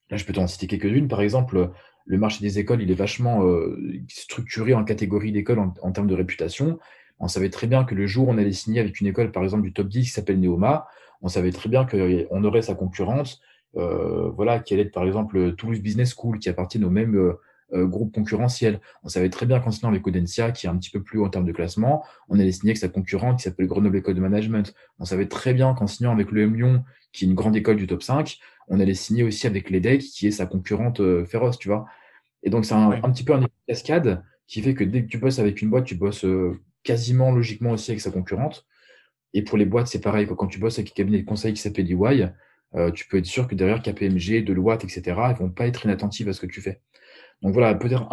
Là, 0.09 0.17
je 0.17 0.25
peux 0.25 0.33
t'en 0.33 0.47
citer 0.47 0.67
quelques-unes. 0.67 1.07
Par 1.07 1.21
exemple, 1.21 1.71
le 2.05 2.17
marché 2.17 2.41
des 2.41 2.59
écoles, 2.59 2.81
il 2.81 2.91
est 2.91 2.95
vachement 2.95 3.45
euh, 3.45 3.77
structuré 4.07 4.73
en 4.73 4.83
catégories 4.83 5.31
d'écoles 5.31 5.59
en, 5.59 5.91
termes 5.91 6.07
de 6.07 6.15
réputation. 6.15 6.79
On 7.19 7.27
savait 7.27 7.49
très 7.49 7.67
bien 7.67 7.83
que 7.83 7.95
le 7.95 8.07
jour 8.07 8.27
où 8.27 8.31
on 8.31 8.37
allait 8.37 8.51
signer 8.51 8.79
avec 8.79 8.99
une 9.01 9.07
école, 9.07 9.31
par 9.31 9.43
exemple, 9.43 9.63
du 9.63 9.73
top 9.73 9.87
10 9.87 10.03
qui 10.03 10.09
s'appelle 10.09 10.39
Neoma, 10.39 10.87
on 11.21 11.27
savait 11.29 11.51
très 11.51 11.69
bien 11.69 11.85
qu'on 11.85 12.43
aurait 12.43 12.61
sa 12.61 12.75
concurrence, 12.75 13.41
euh, 13.75 14.29
voilà, 14.31 14.59
qui 14.59 14.73
allait 14.73 14.83
être, 14.83 14.93
par 14.93 15.05
exemple, 15.05 15.53
Toulouse 15.55 15.79
Business 15.79 16.13
School, 16.13 16.39
qui 16.39 16.49
appartient 16.49 16.83
au 16.83 16.89
même 16.89 17.33
euh, 17.73 17.85
groupe 17.85 18.13
concurrentiel. 18.13 18.79
On 19.03 19.09
savait 19.09 19.29
très 19.29 19.45
bien 19.45 19.59
qu'en 19.59 19.71
signant 19.71 19.89
avec 19.89 20.05
Audencia, 20.05 20.51
qui 20.51 20.67
est 20.67 20.69
un 20.69 20.77
petit 20.77 20.89
peu 20.89 21.01
plus 21.01 21.19
haut 21.19 21.25
en 21.25 21.29
termes 21.29 21.45
de 21.45 21.51
classement, 21.51 22.03
on 22.29 22.39
allait 22.39 22.51
signer 22.51 22.71
avec 22.71 22.77
sa 22.77 22.89
concurrente 22.89 23.37
qui 23.37 23.43
s'appelle 23.43 23.67
Grenoble 23.67 23.97
École 23.97 24.15
de 24.15 24.21
Management. 24.21 24.73
On 24.99 25.05
savait 25.05 25.27
très 25.27 25.53
bien 25.53 25.73
qu'en 25.73 25.87
signant 25.87 26.11
avec 26.11 26.31
le 26.31 26.41
M 26.41 26.55
Lyon, 26.55 26.83
qui 27.11 27.25
est 27.25 27.27
une 27.27 27.35
grande 27.35 27.55
école 27.55 27.77
du 27.77 27.87
top 27.87 28.03
5, 28.03 28.39
on 28.67 28.79
allait 28.79 28.93
signer 28.93 29.23
aussi 29.23 29.47
avec 29.47 29.69
l'EDEC, 29.69 30.01
qui 30.01 30.27
est 30.27 30.31
sa 30.31 30.45
concurrente 30.45 30.99
euh, 30.99 31.25
féroce, 31.25 31.59
tu 31.59 31.67
vois. 31.67 31.85
Et 32.43 32.49
donc, 32.49 32.65
c'est 32.65 32.73
un, 32.73 32.91
petit 33.11 33.23
peu 33.23 33.33
un 33.33 33.45
cascade 33.67 34.23
qui 34.47 34.61
fait 34.61 34.73
que 34.73 34.83
dès 34.83 35.03
que 35.03 35.07
tu 35.07 35.17
bosses 35.17 35.39
avec 35.39 35.61
une 35.61 35.69
boîte, 35.69 35.85
tu 35.85 35.95
bosses 35.95 36.25
euh, 36.25 36.59
quasiment 36.83 37.31
logiquement 37.31 37.71
aussi 37.71 37.91
avec 37.91 38.01
sa 38.01 38.11
concurrente. 38.11 38.65
Et 39.33 39.41
pour 39.41 39.57
les 39.57 39.65
boîtes, 39.65 39.87
c'est 39.87 40.01
pareil. 40.01 40.27
Quand 40.27 40.47
tu 40.47 40.59
bosses 40.59 40.77
avec 40.79 40.91
un 40.91 40.93
cabinet 40.93 41.19
de 41.19 41.25
conseil 41.25 41.53
qui 41.53 41.61
s'appelle 41.61 41.89
EY, 41.89 42.29
euh, 42.75 42.91
tu 42.91 43.07
peux 43.07 43.17
être 43.17 43.25
sûr 43.25 43.47
que 43.47 43.55
derrière 43.55 43.81
KPMG, 43.81 44.43
Deloitte, 44.43 44.83
etc., 44.83 45.01
ils 45.29 45.35
vont 45.35 45.49
pas 45.49 45.67
être 45.67 45.85
inattentifs 45.85 46.27
à 46.27 46.33
ce 46.33 46.41
que 46.41 46.47
tu 46.47 46.61
fais. 46.61 46.81
Donc 47.41 47.53
voilà, 47.53 47.75
peut-être 47.75 48.07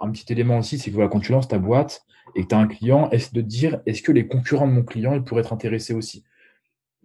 un, 0.00 0.10
petit 0.10 0.32
élément 0.32 0.58
aussi, 0.58 0.78
c'est 0.78 0.90
que 0.90 0.94
voilà, 0.94 1.10
quand 1.10 1.20
tu 1.20 1.32
lances 1.32 1.48
ta 1.48 1.58
boîte 1.58 2.04
et 2.36 2.42
que 2.42 2.48
tu 2.48 2.54
as 2.54 2.58
un 2.58 2.68
client, 2.68 3.10
est-ce 3.10 3.32
de 3.32 3.40
dire 3.40 3.80
est-ce 3.86 4.02
que 4.02 4.12
les 4.12 4.26
concurrents 4.28 4.68
de 4.68 4.72
mon 4.72 4.84
client 4.84 5.14
ils 5.14 5.24
pourraient 5.24 5.40
être 5.40 5.52
intéressés 5.52 5.94
aussi? 5.94 6.24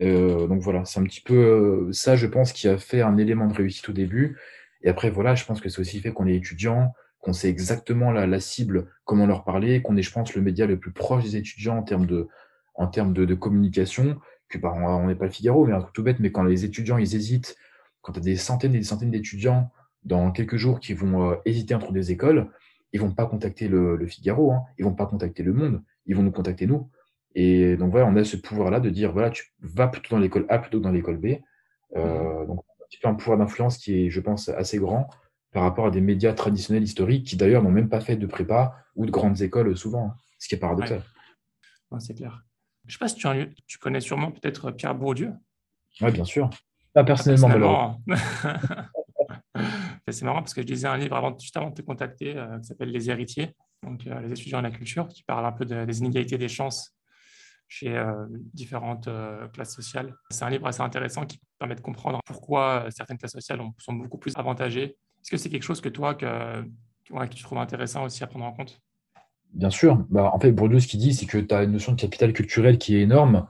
Euh, 0.02 0.48
donc 0.48 0.62
voilà, 0.62 0.86
c'est 0.86 1.00
un 1.00 1.04
petit 1.04 1.22
peu 1.22 1.36
euh, 1.36 1.94
ça, 1.94 2.16
je 2.16 2.28
pense, 2.28 2.52
qui 2.54 2.68
a 2.68 2.78
fait 2.78 3.02
un 3.02 3.18
élément 3.18 3.48
de 3.48 3.54
réussite 3.54 3.90
au 3.90 3.94
début. 3.94 4.38
Et 4.82 4.90
après, 4.90 5.10
voilà, 5.10 5.36
je 5.36 5.46
pense 5.46 5.62
que 5.62 5.70
c'est 5.70 5.80
aussi 5.80 6.00
fait 6.00 6.12
qu'on 6.12 6.28
est 6.28 6.36
étudiant, 6.36 6.94
qu'on 7.20 7.34
sait 7.34 7.50
exactement 7.50 8.12
la, 8.12 8.40
cible, 8.40 8.92
comment 9.06 9.26
leur 9.26 9.44
parler, 9.46 9.82
qu'on 9.82 9.96
est, 9.96 10.02
je 10.02 10.12
pense, 10.12 10.36
le 10.36 10.42
média 10.42 10.66
le 10.66 10.78
plus 10.78 10.92
proche 10.92 11.24
des 11.24 11.38
étudiants 11.38 11.78
en 11.78 11.84
termes 11.84 12.06
de, 12.06 12.28
en 12.76 12.88
termes 12.88 13.14
de, 13.14 13.24
de 13.26 13.34
communication, 13.34 14.20
que 14.50 14.58
bah, 14.58 14.74
on 14.76 15.08
n'est 15.08 15.16
pas 15.16 15.26
le 15.26 15.32
Figaro, 15.32 15.66
mais 15.66 15.74
un 15.74 15.80
truc 15.80 15.94
tout 15.94 16.04
bête, 16.04 16.20
mais 16.20 16.32
quand 16.32 16.44
les 16.44 16.66
étudiants, 16.66 16.98
ils 16.98 17.16
hésitent, 17.16 17.56
quand 18.02 18.12
tu 18.12 18.20
as 18.20 18.24
des 18.24 18.36
centaines 18.36 18.76
et 18.76 18.80
des 18.80 18.84
centaines 18.84 19.12
d'étudiants 19.12 19.72
dans 20.06 20.32
quelques 20.32 20.58
jours 20.58 20.80
qui 20.80 20.94
vont 20.94 21.32
euh, 21.32 21.36
hésiter 21.46 21.76
entre 21.76 21.92
des 21.92 22.12
écoles, 22.12 22.50
ils 22.92 23.02
vont 23.02 23.12
pas 23.12 23.26
contacter 23.26 23.68
le, 23.68 23.96
le 23.96 24.08
Figaro, 24.08 24.52
hein, 24.52 24.64
ils 24.78 24.86
vont 24.86 24.94
pas 24.94 25.06
contacter 25.06 25.44
le 25.44 25.54
Monde, 25.54 25.82
ils 26.06 26.16
vont 26.16 26.24
nous 26.24 26.32
contacter 26.32 26.68
nous. 26.68 26.90
Et 27.36 27.76
donc 27.78 27.92
voilà, 27.92 28.06
on 28.06 28.16
a 28.16 28.24
ce 28.24 28.38
pouvoir-là 28.38 28.80
de 28.80 28.90
dire 28.90 29.12
voilà, 29.12 29.30
tu 29.32 29.52
vas 29.62 29.88
plutôt 29.88 30.16
dans 30.16 30.22
l'école 30.22 30.46
A 30.50 30.60
plutôt 30.60 30.80
que 30.80 30.84
dans 30.84 30.92
l'école 30.92 31.18
B. 31.18 31.38
Euh, 31.96 32.44
mmh. 32.44 32.48
donc 32.48 32.60
un 32.60 32.86
petit 32.90 33.00
peu 33.00 33.08
un 33.08 33.14
pouvoir 33.16 33.38
d'influence 33.38 33.78
qui 33.78 34.06
est, 34.06 34.10
je 34.10 34.20
pense, 34.20 34.50
assez 34.50 34.78
grand 34.78 35.10
par 35.52 35.64
rapport 35.64 35.88
à 35.88 35.92
des 35.92 36.02
médias 36.02 36.34
traditionnels 36.34 36.84
historiques 36.84 37.26
qui 37.28 37.36
d'ailleurs 37.36 37.64
n'ont 37.64 37.72
même 37.72 37.90
pas 37.90 38.02
fait 38.02 38.16
de 38.16 38.26
prépa 38.26 38.76
ou 38.96 39.06
de 39.06 39.12
grandes 39.12 39.42
écoles 39.42 39.76
souvent, 39.78 40.08
hein, 40.08 40.16
ce 40.40 40.48
qui 40.48 40.56
est 40.56 40.60
paradoxal. 40.60 41.02
c'est 42.00 42.16
clair. 42.16 42.44
Je 42.86 42.90
ne 42.90 42.92
sais 42.94 43.00
pas 43.00 43.08
si 43.08 43.16
tu, 43.16 43.28
tu 43.66 43.78
connais 43.78 44.02
sûrement 44.02 44.32
peut-être 44.32 44.72
Pierre 44.72 44.96
Bourdieu. 44.96 45.32
Oui, 46.02 46.12
bien 46.12 46.26
sûr. 46.26 46.50
Pas 46.94 47.04
personnellement, 47.04 48.02
c'est 50.12 50.26
marrant 50.26 50.40
parce 50.40 50.54
que 50.54 50.62
je 50.62 50.68
lisais 50.68 50.88
un 50.88 50.98
livre 50.98 51.38
juste 51.40 51.56
avant 51.58 51.70
de 51.70 51.76
te 51.76 51.82
contacter 51.82 52.36
euh, 52.38 52.60
qui 52.60 52.68
s'appelle 52.68 52.92
Les 52.92 53.10
héritiers, 53.10 53.56
donc 53.84 54.06
euh, 54.08 54.20
les 54.22 54.32
étudiants 54.32 54.60
en 54.60 54.64
la 54.64 54.72
culture, 54.72 55.08
qui 55.08 55.24
parle 55.24 55.46
un 55.46 55.52
peu 55.52 55.66
des 55.66 56.00
inégalités 56.00 56.38
des 56.38 56.50
chances 56.50 56.96
chez 57.68 57.96
euh, 57.96 58.14
différentes 58.54 59.10
classes 59.54 59.74
sociales. 59.74 60.14
C'est 60.30 60.44
un 60.44 60.50
livre 60.50 60.68
assez 60.68 60.82
intéressant 60.82 61.26
qui 61.26 61.40
permet 61.58 61.76
de 61.76 61.82
comprendre 61.82 62.20
pourquoi 62.26 62.88
certaines 62.90 63.18
classes 63.18 63.32
sociales 63.32 63.62
sont 63.78 63.94
beaucoup 63.94 64.18
plus 64.18 64.36
avantagées. 64.38 64.84
Est-ce 65.22 65.32
que 65.32 65.38
c'est 65.38 65.50
quelque 65.50 65.64
chose 65.64 65.82
que 65.82 65.90
toi, 65.90 66.14
que, 66.14 66.64
que, 67.06 67.34
tu 67.34 67.44
trouves 67.44 67.58
intéressant 67.58 68.04
aussi 68.04 68.24
à 68.24 68.28
prendre 68.28 68.46
en 68.46 68.52
compte? 68.52 68.80
Bien 69.54 69.70
sûr. 69.70 70.06
Bah, 70.10 70.32
en 70.34 70.40
fait, 70.40 70.52
Bourdieu, 70.52 70.80
ce 70.80 70.88
qu'il 70.88 71.00
dit, 71.00 71.14
c'est 71.14 71.26
que 71.26 71.38
tu 71.38 71.54
as 71.54 71.64
une 71.64 71.72
notion 71.72 71.94
de 71.94 72.02
capital 72.02 72.34
culturel 72.34 72.78
qui 72.78 72.96
est 72.98 73.02
énorme, 73.02 73.48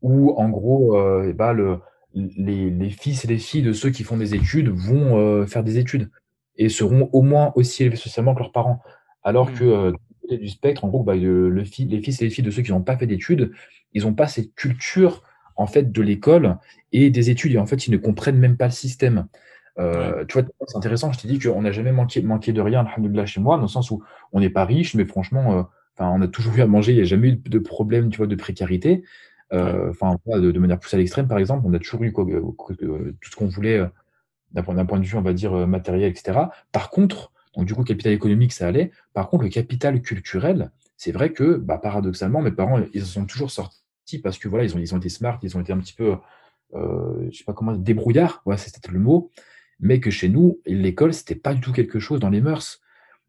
où 0.00 0.30
en 0.38 0.48
gros, 0.48 0.96
bah, 1.34 1.52
le, 1.52 1.80
les, 2.36 2.70
les, 2.70 2.90
fils 2.90 3.24
et 3.24 3.28
les 3.28 3.38
filles 3.38 3.62
de 3.62 3.72
ceux 3.72 3.90
qui 3.90 4.04
font 4.04 4.16
des 4.16 4.34
études 4.34 4.68
vont 4.68 5.46
faire 5.46 5.64
des 5.64 5.78
études 5.78 6.10
et 6.56 6.68
seront 6.68 7.08
au 7.12 7.22
moins 7.22 7.52
aussi 7.54 7.84
élevés 7.84 7.96
socialement 7.96 8.34
que 8.34 8.40
leurs 8.40 8.52
parents. 8.52 8.82
Alors 9.22 9.50
mmh. 9.50 9.54
que 9.54 9.92
du 10.36 10.48
spectre, 10.48 10.84
en 10.84 10.88
gros, 10.88 11.02
bah, 11.02 11.14
le, 11.14 11.48
les 11.50 11.64
fils 11.64 12.20
et 12.20 12.24
les 12.24 12.30
filles 12.30 12.44
de 12.44 12.50
ceux 12.50 12.62
qui 12.62 12.72
n'ont 12.72 12.82
pas 12.82 12.96
fait 12.96 13.06
d'études, 13.06 13.52
ils 13.92 14.02
n'ont 14.02 14.14
pas 14.14 14.26
cette 14.26 14.54
culture 14.54 15.22
en 15.56 15.66
fait 15.66 15.90
de 15.90 16.02
l'école 16.02 16.56
et 16.92 17.10
des 17.10 17.30
études, 17.30 17.52
et 17.52 17.58
en 17.58 17.66
fait, 17.66 17.86
ils 17.86 17.90
ne 17.90 17.96
comprennent 17.96 18.38
même 18.38 18.56
pas 18.56 18.66
le 18.66 18.72
système. 18.72 19.26
Euh, 19.78 20.24
tu 20.26 20.38
vois, 20.38 20.48
c'est 20.66 20.76
intéressant, 20.76 21.12
je 21.12 21.20
t'ai 21.20 21.28
dit 21.28 21.38
qu'on 21.38 21.62
n'a 21.62 21.72
jamais 21.72 21.92
manqué, 21.92 22.22
manqué 22.22 22.52
de 22.52 22.60
rien, 22.60 22.84
alhamdoulilah, 22.86 23.26
chez 23.26 23.40
moi, 23.40 23.56
dans 23.56 23.62
le 23.62 23.68
sens 23.68 23.90
où 23.90 24.02
on 24.32 24.40
n'est 24.40 24.50
pas 24.50 24.64
riche, 24.64 24.94
mais 24.94 25.04
franchement, 25.04 25.58
euh, 25.58 25.62
on 25.98 26.22
a 26.22 26.28
toujours 26.28 26.56
eu 26.56 26.60
à 26.62 26.66
manger, 26.66 26.92
il 26.92 26.96
n'y 26.96 27.02
a 27.02 27.04
jamais 27.04 27.28
eu 27.28 27.36
de 27.36 27.58
problème, 27.58 28.10
tu 28.10 28.18
vois, 28.18 28.26
de 28.26 28.34
précarité. 28.34 29.02
Euh, 29.52 29.90
enfin, 29.90 30.16
de, 30.26 30.50
de, 30.50 30.58
manière 30.58 30.78
plus 30.78 30.92
à 30.92 30.98
l'extrême, 30.98 31.26
par 31.26 31.38
exemple, 31.38 31.64
on 31.66 31.72
a 31.72 31.78
toujours 31.78 32.02
eu 32.02 32.12
quoi, 32.12 32.24
tout 32.26 33.30
ce 33.30 33.36
qu'on 33.36 33.46
voulait 33.48 33.82
d'un 34.52 34.62
point, 34.62 34.84
point, 34.84 34.98
de 34.98 35.06
vue, 35.06 35.16
on 35.16 35.22
va 35.22 35.32
dire, 35.32 35.66
matériel, 35.66 36.10
etc. 36.10 36.38
Par 36.72 36.90
contre, 36.90 37.32
donc, 37.56 37.66
du 37.66 37.74
coup, 37.74 37.82
capital 37.82 38.12
économique, 38.12 38.52
ça 38.52 38.68
allait. 38.68 38.92
Par 39.14 39.28
contre, 39.28 39.44
le 39.44 39.50
capital 39.50 40.00
culturel, 40.00 40.70
c'est 40.96 41.12
vrai 41.12 41.32
que, 41.32 41.56
bah, 41.56 41.78
paradoxalement, 41.78 42.40
mes 42.40 42.52
parents, 42.52 42.80
ils 42.94 43.00
se 43.00 43.06
sont 43.06 43.24
toujours 43.24 43.50
sortis 43.50 44.20
parce 44.22 44.38
que 44.38 44.48
voilà, 44.48 44.64
ils 44.64 44.76
ont, 44.76 44.78
ils 44.78 44.94
ont 44.94 44.98
été 44.98 45.08
smart, 45.08 45.38
ils 45.42 45.56
ont 45.56 45.60
été 45.60 45.72
un 45.72 45.78
petit 45.78 45.92
peu, 45.92 46.16
euh, 46.74 47.28
je 47.30 47.38
sais 47.38 47.44
pas 47.44 47.52
comment, 47.52 47.72
débrouillards, 47.72 48.42
ouais, 48.46 48.56
c'était 48.56 48.92
le 48.92 49.00
mot. 49.00 49.30
Mais 49.80 50.00
que 50.00 50.10
chez 50.10 50.28
nous, 50.28 50.60
l'école, 50.66 51.12
c'était 51.14 51.34
pas 51.34 51.54
du 51.54 51.60
tout 51.60 51.72
quelque 51.72 51.98
chose 51.98 52.20
dans 52.20 52.30
les 52.30 52.40
mœurs. 52.40 52.80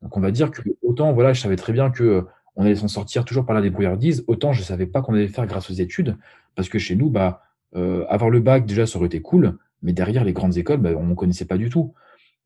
Donc, 0.02 0.16
on 0.16 0.20
va 0.20 0.32
dire 0.32 0.52
que 0.52 0.62
autant, 0.84 1.12
voilà, 1.14 1.34
je 1.34 1.42
savais 1.42 1.56
très 1.56 1.74
bien 1.74 1.90
que 1.90 2.04
euh, 2.04 2.22
on 2.60 2.66
allait 2.66 2.76
s'en 2.76 2.90
sortir 2.90 3.24
toujours 3.24 3.46
par 3.46 3.56
la 3.56 3.62
débrouillardise, 3.62 4.26
autant 4.28 4.52
je 4.52 4.62
savais 4.62 4.86
pas 4.86 5.02
qu'on 5.02 5.14
allait 5.14 5.30
faire 5.30 5.48
grâce 5.48 5.72
aux 5.72 5.74
études, 5.74 6.18
parce 6.56 6.68
que 6.68 6.78
chez 6.78 6.98
nous, 6.98 7.10
bah, 7.10 7.42
euh, 7.74 8.06
avoir 8.10 8.30
le 8.30 8.42
bac, 8.42 8.66
déjà, 8.66 8.86
ça 8.86 8.98
aurait 8.98 9.06
été 9.06 9.22
cool, 9.22 9.58
mais 9.82 9.94
derrière 9.94 10.26
les 10.26 10.34
grandes 10.34 10.58
écoles, 10.58 10.82
bah, 10.82 10.90
on 10.98 11.06
ne 11.06 11.14
connaissait 11.14 11.46
pas 11.46 11.58
du 11.58 11.70
tout. 11.70 11.94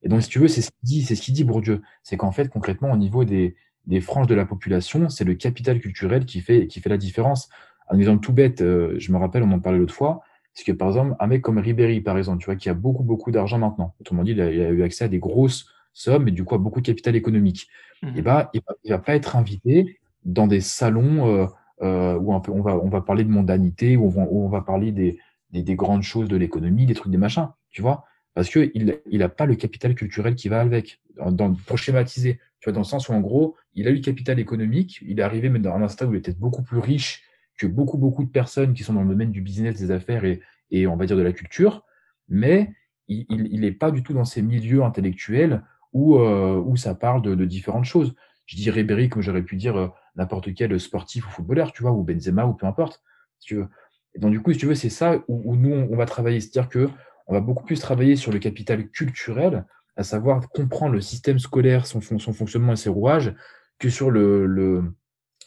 Et 0.04 0.10
donc, 0.10 0.22
si 0.22 0.30
tu 0.30 0.38
veux, 0.38 0.48
c'est 0.48 0.62
ce 0.62 0.70
qu'il 0.70 0.84
dit, 0.84 1.02
c'est 1.02 1.16
ce 1.16 1.22
qu'il 1.24 1.34
dit 1.34 1.44
Bourdieu. 1.44 1.82
C'est 2.04 2.16
qu'en 2.16 2.32
fait, 2.32 2.48
concrètement, 2.50 2.92
au 2.92 2.98
niveau 2.98 3.26
des, 3.26 3.56
des 3.88 4.02
franges 4.02 4.28
de 4.28 4.36
la 4.36 4.46
population, 4.46 5.10
c'est 5.10 5.24
le 5.24 5.34
capital 5.34 5.80
culturel 5.80 6.26
qui 6.26 6.42
fait, 6.42 6.68
qui 6.68 6.80
fait 6.80 6.90
la 6.90 6.98
différence. 6.98 7.50
Un 7.90 7.98
exemple 7.98 8.24
tout 8.24 8.34
bête, 8.34 8.62
euh, 8.62 8.94
je 9.00 9.12
me 9.12 9.18
rappelle, 9.18 9.42
on 9.42 9.52
en 9.52 9.60
parlait 9.60 9.80
l'autre 9.80 9.96
fois, 9.96 10.22
c'est 10.54 10.64
que 10.64 10.74
par 10.74 10.90
exemple, 10.90 11.16
un 11.20 11.26
mec 11.26 11.42
comme 11.42 11.58
Ribéry, 11.58 12.02
par 12.02 12.20
exemple, 12.20 12.38
tu 12.38 12.46
vois, 12.46 12.56
qui 12.56 12.70
a 12.70 12.76
beaucoup, 12.76 13.04
beaucoup 13.04 13.32
d'argent 13.32 13.58
maintenant. 13.58 13.96
Autrement 14.00 14.24
dit, 14.24 14.34
il 14.34 14.42
a, 14.42 14.52
il 14.52 14.62
a, 14.62 14.70
eu 14.70 14.84
accès 14.84 15.06
à 15.06 15.08
des 15.08 15.18
grosses 15.18 15.66
sommes 15.92 16.28
et 16.28 16.32
du 16.32 16.44
coup 16.44 16.54
à 16.54 16.60
beaucoup 16.60 16.82
de 16.82 16.86
capital 16.86 17.16
économique. 17.16 17.68
Mmh. 18.04 18.18
Et 18.18 18.22
bah, 18.22 18.52
il 18.54 18.62
va, 18.68 18.76
il 18.84 18.92
va 18.92 19.00
pas 19.00 19.16
être 19.16 19.36
invité 19.36 20.00
dans 20.26 20.48
des 20.48 20.62
salons 20.62 21.28
euh, 21.28 21.46
euh, 21.82 22.18
où 22.18 22.34
un 22.34 22.40
peu, 22.40 22.52
on 22.52 22.62
va, 22.62 22.78
on 22.78 22.90
va 22.90 23.02
parler 23.02 23.24
de 23.24 23.30
mondanité, 23.30 23.98
où 23.98 24.06
on 24.06 24.10
va, 24.10 24.24
où 24.30 24.46
on 24.46 24.50
va 24.50 24.62
parler 24.62 24.92
des, 24.92 25.20
des, 25.52 25.64
des 25.64 25.76
grandes 25.76 26.04
choses 26.04 26.30
de 26.30 26.38
l'économie, 26.38 26.86
des 26.86 26.94
trucs, 26.94 27.12
des 27.12 27.18
machins, 27.18 27.50
tu 27.70 27.82
vois 27.82 28.06
parce 28.34 28.50
qu'il 28.50 29.00
n'a 29.12 29.30
pas 29.30 29.46
le 29.46 29.56
capital 29.56 29.96
culturel 29.96 30.36
qui 30.36 30.50
va 30.50 30.62
avec, 30.62 31.00
dans, 31.18 31.54
pour 31.54 31.78
schématiser. 31.78 32.40
Tu 32.60 32.70
vois, 32.70 32.74
dans 32.74 32.82
le 32.82 32.86
sens 32.86 33.10
où, 33.10 33.14
en 33.14 33.20
gros, 33.20 33.56
il 33.76 33.88
a 33.88 33.92
eu 33.92 33.96
le 33.96 34.02
capital 34.02 34.40
économique, 34.40 35.00
il 35.02 35.20
est 35.20 35.24
arrivé 35.24 35.50
mais 35.50 35.60
dans 35.60 35.76
un 35.76 35.88
stade 35.88 36.10
où 36.10 36.14
il 36.14 36.18
était 36.18 36.34
beaucoup 36.34 36.64
plus 36.64 36.80
riche 36.80 37.24
que 37.58 37.68
beaucoup, 37.68 37.98
beaucoup 37.98 38.24
de 38.24 38.30
personnes 38.30 38.74
qui 38.74 38.84
sont 38.84 38.94
dans 38.94 39.04
le 39.04 39.10
domaine 39.10 39.32
du 39.32 39.42
business, 39.42 39.78
des 39.78 39.92
affaires 39.92 40.26
et, 40.26 40.42
et 40.72 40.88
on 40.88 40.96
va 40.96 41.06
dire 41.06 41.18
de 41.18 41.22
la 41.22 41.34
culture, 41.34 41.84
mais 42.28 42.74
il 43.08 43.60
n'est 43.60 43.74
pas 43.74 43.92
du 43.92 44.02
tout 44.02 44.14
dans 44.14 44.26
ces 44.26 44.42
milieux 44.42 44.84
intellectuels 44.84 45.62
où, 45.92 46.18
euh, 46.18 46.56
où 46.66 46.78
ça 46.78 46.96
parle 46.96 47.22
de, 47.22 47.36
de, 47.36 47.46
différentes 47.46 47.86
choses. 47.86 48.16
Je 48.48 48.56
dis 48.56 48.72
Ribéry 48.72 49.10
comme 49.10 49.22
j'aurais 49.22 49.44
pu 49.44 49.56
dire 49.56 49.76
euh, 49.76 49.88
n'importe 50.16 50.54
quel 50.54 50.80
sportif 50.80 51.28
ou 51.28 51.32
footballeur, 51.32 51.72
tu 51.72 51.84
vois, 51.84 51.92
ou 51.92 52.04
Benzema 52.04 52.46
ou 52.46 52.54
peu 52.54 52.66
importe. 52.66 53.02
Si 53.40 53.48
tu 53.48 53.56
veux. 53.56 53.68
Et 54.16 54.20
donc, 54.20 54.32
du 54.32 54.42
coup, 54.42 54.54
si 54.54 54.60
tu 54.60 54.66
veux, 54.66 54.76
c'est 54.76 54.90
ça 54.90 55.18
où, 55.28 55.42
où 55.46 55.56
nous, 55.56 55.74
on 55.74 55.96
va 55.96 56.06
travailler. 56.06 56.40
C'est-à-dire 56.40 56.70
que 56.70 56.90
on 57.28 57.34
va 57.34 57.40
beaucoup 57.40 57.64
plus 57.64 57.80
travailler 57.80 58.16
sur 58.16 58.32
le 58.32 58.40
capital 58.40 58.90
culturel, 58.90 59.66
à 59.96 60.04
savoir 60.04 60.50
comprendre 60.50 60.94
le 60.94 61.02
système 61.02 61.40
scolaire, 61.40 61.86
son, 61.86 62.02
son 62.02 62.34
fonctionnement 62.34 62.74
et 62.74 62.76
ses 62.76 62.90
rouages, 62.90 63.34
que 63.80 63.90
sur 63.90 64.12
le, 64.12 64.46
le 64.46 64.84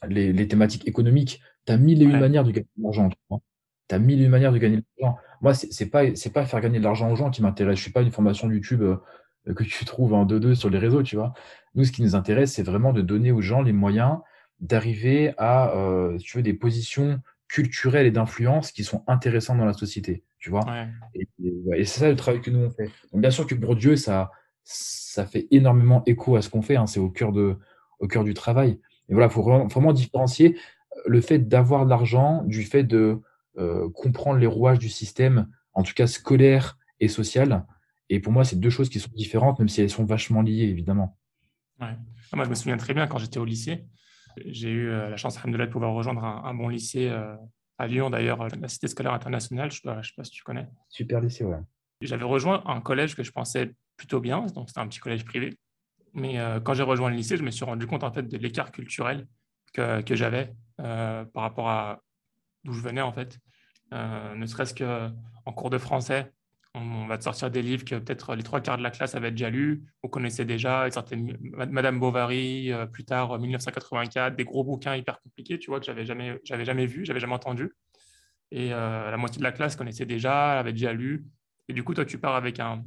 les, 0.09 0.33
les, 0.33 0.49
thématiques 0.49 0.87
économiques. 0.89 1.41
Tu 1.67 1.73
as 1.73 1.79
mille 1.79 2.03
et 2.03 2.05
une 2.05 2.19
manières 2.19 2.45
de 2.45 2.51
gagner 2.51 2.69
de 2.77 2.83
l'argent. 2.83 3.11
Tu 3.89 3.95
as 3.95 3.99
mille 3.99 4.21
et 4.21 4.25
une 4.25 4.31
manières 4.31 4.53
de 4.53 4.59
gagner 4.59 4.77
de 4.79 4.85
l'argent. 4.99 5.19
Moi, 5.41 5.55
c'est 5.55 5.87
pas, 5.87 6.05
pas 6.33 6.47
faire 6.47 6.61
gagner 6.61 6.79
de 6.79 6.85
l'argent 6.85 7.11
aux 7.11 7.17
gens 7.17 7.31
qui 7.31 7.43
m'intéresse. 7.43 7.77
Je 7.77 7.83
suis 7.83 7.93
pas 7.93 8.03
une 8.03 8.13
formation 8.13 8.51
YouTube 8.51 8.83
euh, 8.83 8.97
que 9.55 9.65
tu 9.65 9.85
trouves 9.85 10.15
en 10.15 10.27
2-2 10.27 10.55
sur 10.55 10.71
les 10.71 10.79
réseaux, 10.79 11.03
tu 11.03 11.17
vois. 11.17 11.35
Nous, 11.75 11.85
ce 11.85 11.93
qui 11.93 12.03
nous 12.03 12.15
intéresse, 12.15 12.55
c'est 12.55 12.63
vraiment 12.63 12.93
de 12.93 13.03
donner 13.03 13.33
aux 13.33 13.43
gens 13.43 13.63
les 13.63 13.73
moyens 13.73 14.19
d'arriver 14.61 15.35
à, 15.39 15.77
euh, 15.77 16.19
tu 16.19 16.37
veux, 16.37 16.43
des 16.43 16.55
positions 16.55 17.21
culturelles 17.49 18.07
et 18.07 18.11
d'influence 18.11 18.73
qui 18.73 18.85
sont 18.85 19.05
intéressantes 19.07 19.59
dans 19.59 19.65
la 19.65 19.73
société, 19.73 20.25
tu 20.39 20.51
vois? 20.51 20.65
Et, 21.15 21.85
c'est 21.85 22.01
ça 22.01 22.09
le 22.09 22.17
travail 22.17 22.41
que 22.41 22.51
nous 22.51 22.61
on 22.61 22.71
fait. 22.71 22.91
Donc, 23.13 23.21
bien 23.21 23.31
sûr 23.31 23.47
que 23.47 23.55
pour 23.55 23.77
Dieu, 23.77 23.97
ça, 23.97 24.31
ça 24.65 25.27
fait 25.27 25.47
énormément 25.51 26.03
écho 26.07 26.37
à 26.37 26.43
ce 26.43 26.49
qu'on 26.49 26.63
fait. 26.63 26.77
Hein, 26.77 26.87
c'est 26.87 27.01
au 27.01 27.11
cœur 27.11 27.33
de, 27.33 27.57
au 28.01 28.09
cœur 28.09 28.25
du 28.25 28.35
travail. 28.35 28.81
Et 29.09 29.15
voilà, 29.15 29.29
faut 29.29 29.43
vraiment, 29.43 29.67
vraiment 29.67 29.93
différencier 29.93 30.57
euh, 30.97 31.01
le 31.07 31.21
fait 31.21 31.39
d'avoir 31.39 31.85
de 31.85 31.91
l'argent 31.91 32.43
du 32.45 32.65
fait 32.65 32.83
de 32.83 33.21
euh, 33.59 33.89
comprendre 33.91 34.39
les 34.39 34.47
rouages 34.47 34.79
du 34.79 34.89
système, 34.89 35.49
en 35.73 35.83
tout 35.83 35.95
cas 35.95 36.07
scolaire 36.07 36.77
et 37.01 37.09
social, 37.09 37.67
Et 38.09 38.21
pour 38.21 38.33
moi, 38.33 38.45
c'est 38.45 38.59
deux 38.59 38.71
choses 38.71 38.89
qui 38.89 39.01
sont 39.01 39.11
différentes, 39.15 39.59
même 39.59 39.69
si 39.69 39.83
elles 39.83 39.91
sont 39.91 40.05
vachement 40.05 40.43
liées, 40.43 40.65
évidemment. 40.65 41.19
Ouais. 41.81 41.95
Moi, 42.35 42.45
je 42.45 42.51
me 42.51 42.55
souviens 42.55 42.77
très 42.77 42.95
bien 42.95 43.07
quand 43.07 43.19
j'étais 43.19 43.39
au 43.39 43.45
lycée. 43.45 43.85
J'ai 44.45 44.71
eu 44.71 44.91
euh, 44.91 45.11
la 45.11 45.17
chance 45.17 45.41
de 45.43 45.67
pouvoir 45.67 45.93
rejoindre 45.93 46.25
un, 46.25 46.55
bon 46.55 46.69
lycée 46.69 47.09
euh, 47.09 47.37
à 47.79 47.87
Lyon, 47.87 48.11
d'ailleurs, 48.11 48.47
la 48.49 48.69
Cité 48.69 48.89
scolaire 48.89 49.13
internationale. 49.13 49.71
Je 49.71 49.81
ne 49.89 50.03
sais 50.03 50.13
pas 50.17 50.25
si 50.25 50.31
tu 50.31 50.43
connais. 50.43 50.67
Super 50.89 51.21
lycée, 51.21 51.45
ouais. 51.45 51.59
J'avais 52.03 52.25
rejoint 52.25 52.63
un 52.67 52.81
collège 52.81 53.15
que 53.15 53.23
je 53.23 53.33
pensais 53.33 53.73
plutôt 53.97 54.21
bien, 54.21 54.43
donc 54.47 54.69
c'était 54.69 54.81
un 54.81 54.89
petit 54.89 55.01
collège 55.01 55.25
privé. 55.25 55.57
Mais 56.13 56.39
euh, 56.39 56.61
quand 56.61 56.75
j'ai 56.75 56.83
rejoint 56.83 57.11
le 57.11 57.17
lycée, 57.17 57.37
je 57.37 57.43
me 57.43 57.51
suis 57.51 57.65
rendu 57.65 57.87
compte 57.87 58.05
en 58.05 58.13
fait 58.13 58.23
de 58.23 58.37
l'écart 58.37 58.71
culturel 58.71 59.27
que, 59.73 60.03
que 60.03 60.15
j'avais 60.15 60.53
par 60.77 61.43
rapport 61.43 61.71
à 61.71 62.03
d'où 62.65 62.75
je 62.75 62.83
venais 62.83 63.01
en 63.01 63.13
fait. 63.13 63.39
ne 63.93 64.45
serait-ce 64.45 64.75
qu'en 64.75 65.53
cours 65.53 65.71
de 65.71 65.79
français, 65.79 66.33
on 66.77 67.07
va 67.07 67.17
te 67.17 67.25
sortir 67.25 67.51
des 67.51 67.63
livres 67.63 67.85
que 67.85 67.95
peut-être 67.95 68.35
les 68.35 68.43
trois 68.43 68.61
quarts 68.61 68.77
de 68.77 68.83
la 68.83 68.91
classe 68.91 69.15
avaient 69.15 69.31
déjà 69.31 69.49
lus 69.49 69.83
ou 70.03 70.09
connaissaient 70.09 70.45
déjà, 70.45 70.89
certaines, 70.91 71.37
Madame 71.41 71.99
Bovary, 71.99 72.71
euh, 72.71 72.87
plus 72.87 73.05
tard 73.05 73.39
1984, 73.39 74.37
des 74.37 74.45
gros 74.45 74.63
bouquins 74.63 74.95
hyper 74.95 75.21
compliqués, 75.21 75.59
tu 75.59 75.71
vois, 75.71 75.81
que 75.81 75.87
j'avais 75.87 76.05
jamais, 76.05 76.39
j'avais 76.45 76.65
jamais 76.65 76.87
vu, 76.87 77.05
j'avais 77.05 77.21
jamais 77.21 77.35
entendu. 77.35 77.73
Et 78.51 78.73
euh, 78.73 79.11
la 79.11 79.17
moitié 79.17 79.39
de 79.39 79.45
la 79.45 79.53
classe 79.53 79.75
connaissait 79.75 80.05
déjà, 80.05 80.59
avait 80.59 80.73
déjà 80.73 80.93
lu. 80.93 81.25
Et 81.69 81.73
du 81.73 81.83
coup, 81.83 81.95
toi, 81.95 82.05
tu 82.05 82.19
pars 82.19 82.37
avec 82.37 82.61
un, 82.61 82.85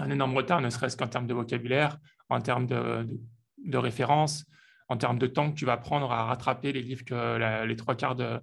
énorme 0.00 0.34
retard, 0.34 0.60
ne 0.60 0.70
serait-ce 0.70 0.96
qu'en 0.96 1.08
termes 1.08 1.26
de 1.26 1.34
vocabulaire, 1.34 1.98
en 2.30 2.40
termes 2.40 2.66
de, 2.66 3.06
de, 3.64 3.78
en 4.88 4.96
termes 4.96 5.18
de 5.18 5.26
temps 5.26 5.50
que 5.50 5.56
tu 5.56 5.66
vas 5.66 5.76
prendre 5.76 6.10
à 6.10 6.24
rattraper 6.24 6.72
les 6.72 6.82
livres 6.82 7.04
que 7.04 7.64
les 7.66 7.76
trois 7.76 7.94
quarts 7.94 8.16
de, 8.16 8.40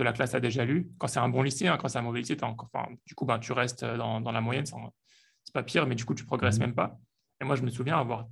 de 0.00 0.04
la 0.04 0.12
classe 0.12 0.34
a 0.34 0.40
déjà 0.40 0.64
lu. 0.64 0.90
Quand 0.98 1.06
c'est 1.06 1.20
un 1.20 1.28
bon 1.28 1.42
lycée, 1.42 1.68
hein, 1.68 1.76
quand 1.78 1.88
c'est 1.88 1.98
un 1.98 2.02
mauvais 2.02 2.20
lycée, 2.20 2.36
enfin, 2.42 2.86
du 3.06 3.14
coup, 3.14 3.26
ben, 3.26 3.38
tu 3.38 3.52
restes 3.52 3.84
dans, 3.84 4.20
dans 4.20 4.32
la 4.32 4.40
moyenne, 4.40 4.64
c'est 4.66 5.54
pas 5.54 5.62
pire, 5.62 5.86
mais 5.86 5.94
du 5.94 6.04
coup, 6.04 6.14
tu 6.14 6.24
progresses 6.24 6.58
mmh. 6.58 6.62
même 6.62 6.74
pas. 6.74 6.98
Et 7.40 7.44
moi, 7.44 7.56
je 7.56 7.62
me 7.62 7.70
souviens 7.70 7.98
avoir 7.98 8.26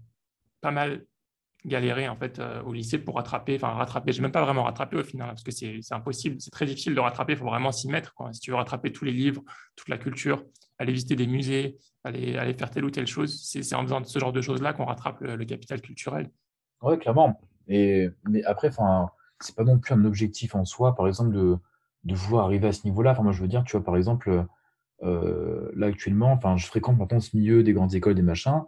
pas 0.60 0.70
mal 0.70 1.04
galéré 1.64 2.08
en 2.08 2.16
fait 2.16 2.38
euh, 2.38 2.62
au 2.62 2.72
lycée 2.72 2.98
pour 2.98 3.16
rattraper, 3.16 3.56
enfin 3.56 3.70
rattraper, 3.70 4.12
j'ai 4.12 4.22
même 4.22 4.32
pas 4.32 4.42
vraiment 4.42 4.62
rattrapé 4.62 4.96
au 4.96 5.02
final, 5.02 5.28
parce 5.28 5.42
que 5.42 5.50
c'est 5.50 5.80
impossible, 5.90 6.40
c'est 6.40 6.50
très 6.50 6.66
difficile 6.66 6.94
de 6.94 7.00
rattraper, 7.00 7.32
il 7.32 7.38
faut 7.38 7.44
vraiment 7.46 7.72
s'y 7.72 7.88
mettre. 7.88 8.14
Quoi. 8.14 8.32
Si 8.32 8.40
tu 8.40 8.50
veux 8.50 8.56
rattraper 8.56 8.92
tous 8.92 9.04
les 9.04 9.12
livres, 9.12 9.42
toute 9.76 9.88
la 9.88 9.98
culture, 9.98 10.44
aller 10.78 10.92
visiter 10.92 11.16
des 11.16 11.26
musées, 11.26 11.76
aller, 12.04 12.36
aller 12.36 12.54
faire 12.54 12.70
telle 12.70 12.84
ou 12.84 12.90
telle 12.90 13.06
chose, 13.06 13.42
c'est 13.42 13.74
en 13.74 13.82
faisant 13.82 14.02
ce 14.04 14.18
genre 14.18 14.32
de 14.32 14.40
choses-là 14.40 14.72
qu'on 14.72 14.84
rattrape 14.84 15.20
le, 15.20 15.44
capital 15.44 15.80
culturel. 15.80 16.30
Oui, 16.82 16.98
clairement. 16.98 17.40
Et, 17.66 18.08
mais 18.28 18.44
après, 18.44 18.68
enfin, 18.68 19.10
c'est 19.40 19.54
pas 19.54 19.64
non 19.64 19.78
plus 19.78 19.94
un 19.94 20.04
objectif 20.04 20.54
en 20.54 20.64
soi, 20.64 20.94
par 20.94 21.06
exemple, 21.06 21.32
de, 21.32 21.56
de 22.04 22.14
vouloir 22.14 22.44
arriver 22.44 22.68
à 22.68 22.72
ce 22.72 22.84
niveau-là. 22.84 23.12
Enfin, 23.12 23.22
moi, 23.22 23.32
je 23.32 23.42
veux 23.42 23.48
dire, 23.48 23.64
tu 23.64 23.76
vois, 23.76 23.84
par 23.84 23.96
exemple, 23.96 24.46
euh, 25.02 25.70
là, 25.76 25.86
actuellement, 25.86 26.32
enfin, 26.32 26.56
je 26.56 26.66
fréquente 26.66 26.98
maintenant 26.98 27.20
ce 27.20 27.36
milieu 27.36 27.62
des 27.62 27.72
grandes 27.72 27.94
écoles, 27.94 28.14
des 28.14 28.22
machins, 28.22 28.62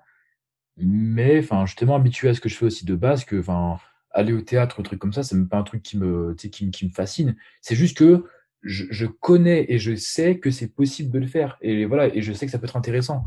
mais 0.76 1.40
enfin, 1.40 1.66
je 1.66 1.70
suis 1.70 1.76
tellement 1.76 1.96
habitué 1.96 2.28
à 2.28 2.34
ce 2.34 2.40
que 2.40 2.48
je 2.48 2.56
fais 2.56 2.66
aussi 2.66 2.84
de 2.84 2.94
base 2.94 3.24
que, 3.24 3.38
enfin, 3.40 3.78
aller 4.12 4.32
au 4.32 4.40
théâtre, 4.40 4.80
un 4.80 4.82
truc 4.82 4.98
comme 4.98 5.12
ça, 5.12 5.22
c'est 5.22 5.36
même 5.36 5.48
pas 5.48 5.58
un 5.58 5.62
truc 5.62 5.82
qui 5.82 5.98
me, 5.98 6.34
qui, 6.34 6.50
qui 6.50 6.86
me 6.86 6.90
fascine. 6.92 7.36
C'est 7.60 7.74
juste 7.74 7.96
que 7.96 8.24
je, 8.62 8.84
je, 8.90 9.06
connais 9.06 9.66
et 9.68 9.78
je 9.78 9.94
sais 9.94 10.38
que 10.38 10.50
c'est 10.50 10.68
possible 10.68 11.10
de 11.10 11.18
le 11.18 11.26
faire. 11.26 11.58
Et 11.62 11.84
voilà, 11.86 12.14
et 12.14 12.22
je 12.22 12.32
sais 12.32 12.46
que 12.46 12.52
ça 12.52 12.58
peut 12.58 12.66
être 12.66 12.76
intéressant. 12.76 13.24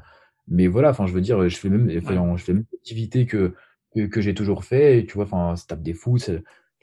Mais 0.47 0.67
voilà, 0.67 0.89
enfin, 0.91 1.07
je 1.07 1.13
veux 1.13 1.21
dire, 1.21 1.47
je 1.49 1.57
fais 1.57 1.69
même, 1.69 1.89
je 1.89 2.43
fais 2.43 2.53
même 2.53 2.65
activité 2.73 3.25
que, 3.25 3.53
que, 3.95 4.07
que 4.07 4.21
j'ai 4.21 4.33
toujours 4.33 4.65
fait. 4.65 4.99
Et 4.99 5.05
tu 5.05 5.13
vois, 5.15 5.25
enfin, 5.25 5.55
ça 5.55 5.65
tape 5.67 5.83
des 5.83 5.93
fous, 5.93 6.17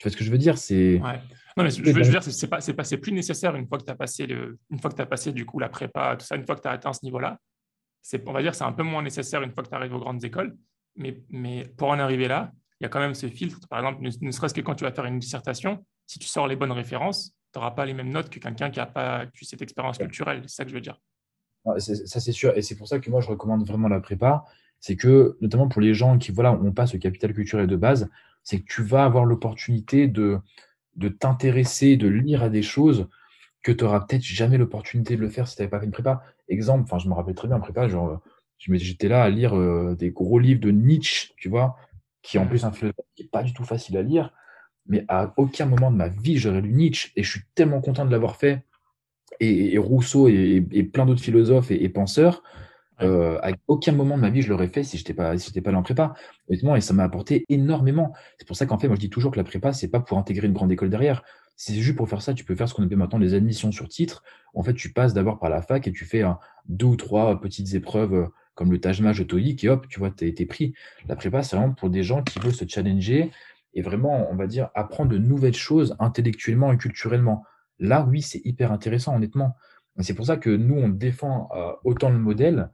tu 0.01 0.07
vois 0.07 0.13
ce 0.13 0.17
que 0.17 0.23
je 0.23 0.31
veux 0.31 0.39
dire? 0.39 0.57
C'est. 0.57 0.99
Ouais. 0.99 1.19
Non, 1.55 1.63
mais 1.63 1.69
je, 1.69 1.83
veux, 1.83 2.01
dire, 2.01 2.23
c'est 2.23 2.47
pas, 2.47 2.57
pas, 2.57 2.83
plus 2.97 3.11
nécessaire 3.11 3.55
une 3.55 3.67
fois 3.67 3.77
que 3.77 3.83
tu 3.83 3.91
as 3.91 3.95
passé 3.95 4.25
le, 4.25 4.57
une 4.71 4.79
fois 4.79 4.89
que 4.89 4.99
as 4.99 5.05
passé 5.05 5.31
du 5.31 5.45
coup 5.45 5.59
la 5.59 5.69
prépa, 5.69 6.15
tout 6.17 6.25
ça, 6.25 6.35
une 6.37 6.45
fois 6.45 6.55
que 6.55 6.61
tu 6.61 6.67
as 6.67 6.71
atteint 6.71 6.91
ce 6.91 7.05
niveau-là. 7.05 7.37
C'est, 8.01 8.27
on 8.27 8.33
va 8.33 8.41
dire, 8.41 8.55
c'est 8.55 8.63
un 8.63 8.71
peu 8.71 8.81
moins 8.81 9.03
nécessaire 9.03 9.43
une 9.43 9.51
fois 9.51 9.63
que 9.63 9.69
tu 9.69 9.75
arrives 9.75 9.93
aux 9.93 9.99
grandes 9.99 10.23
écoles. 10.23 10.57
Mais, 10.95 11.21
mais 11.29 11.65
pour 11.77 11.89
en 11.89 11.99
arriver 11.99 12.27
là, 12.27 12.51
il 12.79 12.83
y 12.83 12.87
a 12.87 12.89
quand 12.89 12.99
même 12.99 13.13
ce 13.13 13.27
filtre. 13.27 13.59
Par 13.69 13.77
exemple, 13.77 14.01
ne, 14.01 14.31
serait-ce 14.31 14.55
que 14.55 14.61
quand 14.61 14.73
tu 14.73 14.85
vas 14.85 14.91
faire 14.91 15.05
une 15.05 15.19
dissertation, 15.19 15.85
si 16.07 16.17
tu 16.17 16.27
sors 16.27 16.47
les 16.47 16.55
bonnes 16.55 16.71
références, 16.71 17.35
tu 17.53 17.59
n'auras 17.59 17.71
pas 17.71 17.85
les 17.85 17.93
mêmes 17.93 18.09
notes 18.09 18.29
que 18.29 18.39
quelqu'un 18.39 18.71
qui 18.71 18.79
n'a 18.79 18.87
pas 18.87 19.25
eu 19.25 19.45
cette 19.45 19.61
expérience 19.61 19.99
culturelle. 19.99 20.41
C'est 20.47 20.55
ça 20.55 20.63
que 20.63 20.71
je 20.71 20.75
veux 20.75 20.81
dire. 20.81 20.97
ça, 21.77 22.19
c'est 22.19 22.31
sûr. 22.31 22.57
Et 22.57 22.63
c'est 22.63 22.75
pour 22.75 22.87
ça 22.87 22.97
que 22.97 23.11
moi, 23.11 23.21
je 23.21 23.27
recommande 23.27 23.67
vraiment 23.67 23.87
la 23.87 23.99
prépa. 23.99 24.45
C'est 24.81 24.95
que, 24.95 25.37
notamment 25.41 25.67
pour 25.67 25.79
les 25.79 25.93
gens 25.93 26.17
qui 26.17 26.31
voilà, 26.31 26.51
n'ont 26.53 26.73
pas 26.73 26.87
ce 26.87 26.97
capital 26.97 27.33
culturel 27.33 27.67
de 27.67 27.75
base, 27.75 28.09
c'est 28.43 28.59
que 28.59 28.65
tu 28.67 28.83
vas 28.83 29.05
avoir 29.05 29.25
l'opportunité 29.25 30.07
de, 30.07 30.39
de 30.95 31.07
t'intéresser, 31.07 31.95
de 31.97 32.07
lire 32.07 32.43
à 32.43 32.49
des 32.49 32.63
choses 32.63 33.07
que 33.61 33.71
tu 33.71 33.83
n'auras 33.83 34.01
peut-être 34.01 34.23
jamais 34.23 34.57
l'opportunité 34.57 35.15
de 35.15 35.21
le 35.21 35.29
faire 35.29 35.47
si 35.47 35.55
tu 35.55 35.61
n'avais 35.61 35.69
pas 35.69 35.79
fait 35.79 35.85
une 35.85 35.91
prépa. 35.91 36.23
Exemple, 36.49 36.83
enfin, 36.83 36.97
je 36.97 37.07
me 37.07 37.13
rappelle 37.13 37.35
très 37.35 37.47
bien 37.47 37.57
en 37.57 37.61
prépa, 37.61 37.87
genre, 37.87 38.19
j'étais 38.57 39.07
là 39.07 39.23
à 39.23 39.29
lire 39.29 39.55
euh, 39.55 39.95
des 39.95 40.09
gros 40.09 40.39
livres 40.39 40.59
de 40.59 40.71
Nietzsche, 40.71 41.33
tu 41.37 41.47
vois, 41.47 41.77
qui 42.23 42.39
en 42.39 42.47
plus 42.47 42.65
un 42.65 42.71
philosophe 42.71 43.05
qui 43.15 43.23
n'est 43.23 43.29
pas 43.29 43.43
du 43.43 43.53
tout 43.53 43.63
facile 43.63 43.97
à 43.97 44.01
lire, 44.01 44.33
mais 44.87 45.05
à 45.07 45.31
aucun 45.37 45.67
moment 45.67 45.91
de 45.91 45.95
ma 45.95 46.07
vie 46.07 46.37
j'aurais 46.37 46.61
lu 46.61 46.71
Nietzsche 46.73 47.11
et 47.15 47.23
je 47.23 47.29
suis 47.29 47.41
tellement 47.53 47.81
content 47.81 48.05
de 48.05 48.11
l'avoir 48.11 48.35
fait. 48.35 48.63
Et, 49.39 49.77
Rousseau 49.77 50.27
et, 50.27 50.61
plein 50.93 51.05
d'autres 51.05 51.21
philosophes 51.21 51.71
et 51.71 51.89
penseurs, 51.89 52.43
euh, 53.01 53.39
à 53.41 53.51
aucun 53.67 53.91
moment 53.91 54.15
de 54.15 54.21
ma 54.21 54.29
vie 54.29 54.41
je 54.41 54.49
l'aurais 54.49 54.67
fait 54.67 54.83
si 54.83 54.97
j'étais 54.97 55.13
pas 55.13 55.37
si 55.37 55.47
j'étais 55.47 55.61
pas 55.61 55.69
allé 55.69 55.77
en 55.77 55.83
prépa. 55.83 56.13
Honnêtement, 56.49 56.75
et 56.75 56.81
ça 56.81 56.93
m'a 56.93 57.03
apporté 57.03 57.45
énormément. 57.49 58.13
C'est 58.37 58.47
pour 58.47 58.55
ça 58.55 58.65
qu'en 58.65 58.77
fait, 58.77 58.87
moi 58.87 58.95
je 58.95 59.01
dis 59.01 59.09
toujours 59.09 59.31
que 59.31 59.37
la 59.37 59.43
prépa 59.43 59.73
c'est 59.73 59.89
pas 59.89 59.99
pour 59.99 60.17
intégrer 60.17 60.47
une 60.47 60.53
grande 60.53 60.71
école 60.71 60.89
derrière. 60.89 61.23
C'est 61.55 61.75
juste 61.75 61.97
pour 61.97 62.09
faire 62.09 62.21
ça, 62.21 62.33
tu 62.33 62.43
peux 62.43 62.55
faire 62.55 62.67
ce 62.67 62.73
qu'on 62.73 62.83
appelle 62.83 62.97
maintenant 62.97 63.19
les 63.19 63.33
admissions 63.33 63.71
sur 63.71 63.87
titre. 63.87 64.23
En 64.53 64.63
fait, 64.63 64.73
tu 64.73 64.91
passes 64.93 65.13
d'abord 65.13 65.39
par 65.39 65.49
la 65.49 65.61
fac 65.61 65.87
et 65.87 65.91
tu 65.91 66.05
fais 66.05 66.23
deux 66.67 66.87
ou 66.87 66.95
trois 66.95 67.39
petites 67.39 67.73
épreuves 67.75 68.13
euh, 68.13 68.27
comme 68.55 68.71
le 68.71 68.79
le 68.79 69.23
TOEIC 69.23 69.63
et 69.63 69.69
hop, 69.69 69.87
tu 69.87 69.99
vois, 69.99 70.09
as 70.21 70.25
été 70.25 70.45
pris. 70.45 70.73
La 71.07 71.15
prépa, 71.15 71.43
c'est 71.43 71.55
vraiment 71.55 71.73
pour 71.73 71.89
des 71.89 72.03
gens 72.03 72.23
qui 72.23 72.39
veulent 72.39 72.53
se 72.53 72.65
challenger 72.67 73.31
et 73.73 73.81
vraiment, 73.81 74.27
on 74.29 74.35
va 74.35 74.47
dire, 74.47 74.69
apprendre 74.75 75.11
de 75.11 75.17
nouvelles 75.17 75.55
choses 75.55 75.95
intellectuellement 75.99 76.73
et 76.73 76.77
culturellement. 76.77 77.43
Là, 77.79 78.05
oui, 78.09 78.21
c'est 78.21 78.41
hyper 78.45 78.71
intéressant, 78.71 79.15
honnêtement. 79.15 79.55
C'est 79.99 80.13
pour 80.13 80.25
ça 80.25 80.37
que 80.37 80.49
nous, 80.49 80.75
on 80.75 80.89
défend 80.89 81.49
euh, 81.55 81.73
autant 81.83 82.09
le 82.09 82.19
modèle 82.19 82.69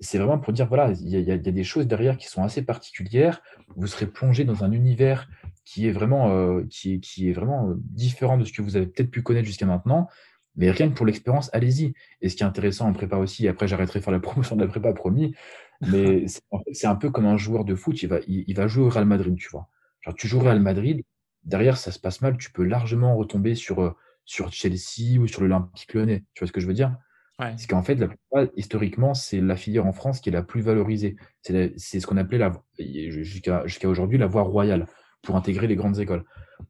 c'est 0.00 0.18
vraiment 0.18 0.38
pour 0.38 0.52
dire, 0.52 0.66
voilà, 0.66 0.92
il 0.92 1.08
y, 1.08 1.30
a, 1.30 1.38
des 1.38 1.64
choses 1.64 1.86
derrière 1.86 2.18
qui 2.18 2.26
sont 2.26 2.42
assez 2.42 2.62
particulières. 2.62 3.42
Vous 3.76 3.86
serez 3.86 4.06
plongé 4.06 4.44
dans 4.44 4.62
un 4.62 4.72
univers 4.72 5.28
qui 5.64 5.88
est 5.88 5.92
vraiment, 5.92 6.30
euh, 6.30 6.64
qui, 6.68 7.00
qui 7.00 7.30
est 7.30 7.32
vraiment 7.32 7.70
euh, 7.70 7.74
différent 7.78 8.36
de 8.36 8.44
ce 8.44 8.52
que 8.52 8.62
vous 8.62 8.76
avez 8.76 8.86
peut-être 8.86 9.10
pu 9.10 9.22
connaître 9.22 9.46
jusqu'à 9.46 9.66
maintenant. 9.66 10.08
Mais 10.56 10.70
rien 10.70 10.88
que 10.88 10.94
pour 10.94 11.06
l'expérience, 11.06 11.50
allez-y. 11.52 11.94
Et 12.20 12.28
ce 12.28 12.36
qui 12.36 12.42
est 12.42 12.46
intéressant 12.46 12.88
en 12.88 12.92
prépa 12.92 13.16
aussi, 13.16 13.48
après 13.48 13.68
j'arrêterai 13.68 14.00
de 14.00 14.04
faire 14.04 14.12
la 14.12 14.20
promotion 14.20 14.56
de 14.56 14.62
la 14.62 14.68
prépa, 14.68 14.92
promis, 14.92 15.34
mais 15.80 16.26
c'est 16.72 16.86
un 16.86 16.96
peu 16.96 17.10
comme 17.10 17.26
un 17.26 17.36
joueur 17.36 17.64
de 17.64 17.74
foot, 17.74 18.02
il 18.02 18.08
va, 18.08 18.18
il, 18.26 18.54
va 18.54 18.66
jouer 18.66 18.84
au 18.84 18.90
Real 18.90 19.06
Madrid, 19.06 19.34
tu 19.36 19.48
vois. 19.50 19.68
Genre, 20.02 20.14
tu 20.14 20.28
joues 20.28 20.38
au 20.38 20.42
Real 20.42 20.60
Madrid, 20.60 21.02
derrière 21.44 21.76
ça 21.76 21.90
se 21.90 21.98
passe 21.98 22.20
mal, 22.20 22.36
tu 22.36 22.50
peux 22.50 22.64
largement 22.64 23.16
retomber 23.16 23.54
sur, 23.54 23.82
euh, 23.82 23.96
sur 24.24 24.52
Chelsea 24.52 25.18
ou 25.18 25.26
sur 25.26 25.40
l'Olympique 25.42 25.94
lyonnais. 25.94 26.24
Tu 26.34 26.40
vois 26.40 26.48
ce 26.48 26.52
que 26.52 26.60
je 26.60 26.66
veux 26.66 26.74
dire? 26.74 26.96
Parce 27.38 27.66
qu'en 27.66 27.82
fait, 27.82 27.96
la 27.96 28.08
historiquement, 28.56 29.14
c'est 29.14 29.40
la 29.40 29.56
filière 29.56 29.86
en 29.86 29.92
France 29.92 30.20
qui 30.20 30.30
est 30.30 30.32
la 30.32 30.42
plus 30.42 30.62
valorisée. 30.62 31.16
C'est 31.42 32.00
ce 32.00 32.06
qu'on 32.06 32.16
appelait 32.16 32.40
jusqu'à 32.78 33.66
jusqu'à 33.66 33.88
aujourd'hui 33.88 34.18
la 34.18 34.26
voie 34.26 34.42
royale 34.42 34.86
pour 35.22 35.36
intégrer 35.36 35.66
les 35.66 35.76
grandes 35.76 35.98
écoles. 35.98 36.24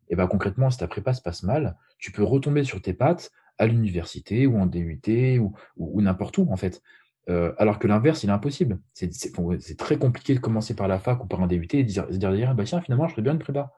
Et 0.08 0.16
ben 0.16 0.26
concrètement, 0.26 0.70
si 0.70 0.78
ta 0.78 0.88
prépa 0.88 1.12
se 1.12 1.22
passe 1.22 1.42
mal, 1.42 1.76
tu 1.98 2.10
peux 2.10 2.24
retomber 2.24 2.64
sur 2.64 2.82
tes 2.82 2.94
pattes 2.94 3.30
à 3.58 3.66
l'université 3.66 4.46
ou 4.46 4.58
en 4.58 4.66
DUT 4.66 5.38
ou, 5.38 5.54
ou, 5.76 6.02
n'importe 6.02 6.38
où 6.38 6.48
en 6.50 6.56
fait. 6.56 6.82
Euh, 7.28 7.52
alors 7.58 7.78
que 7.78 7.86
l'inverse, 7.86 8.22
il 8.24 8.30
est 8.30 8.32
impossible. 8.32 8.80
C'est 8.92 9.76
très 9.78 9.98
compliqué 9.98 10.34
de 10.34 10.40
commencer 10.40 10.74
par 10.74 10.88
la 10.88 10.98
fac 10.98 11.22
ou 11.22 11.26
par 11.26 11.42
un 11.42 11.46
DUT 11.46 11.68
et 11.72 11.84
de 11.84 11.88
dire, 11.88 12.06
dire 12.08 12.54
bah 12.54 12.64
tiens, 12.64 12.80
finalement, 12.80 13.06
je 13.06 13.12
ferais 13.12 13.22
bien 13.22 13.32
une 13.32 13.38
prépa. 13.38 13.72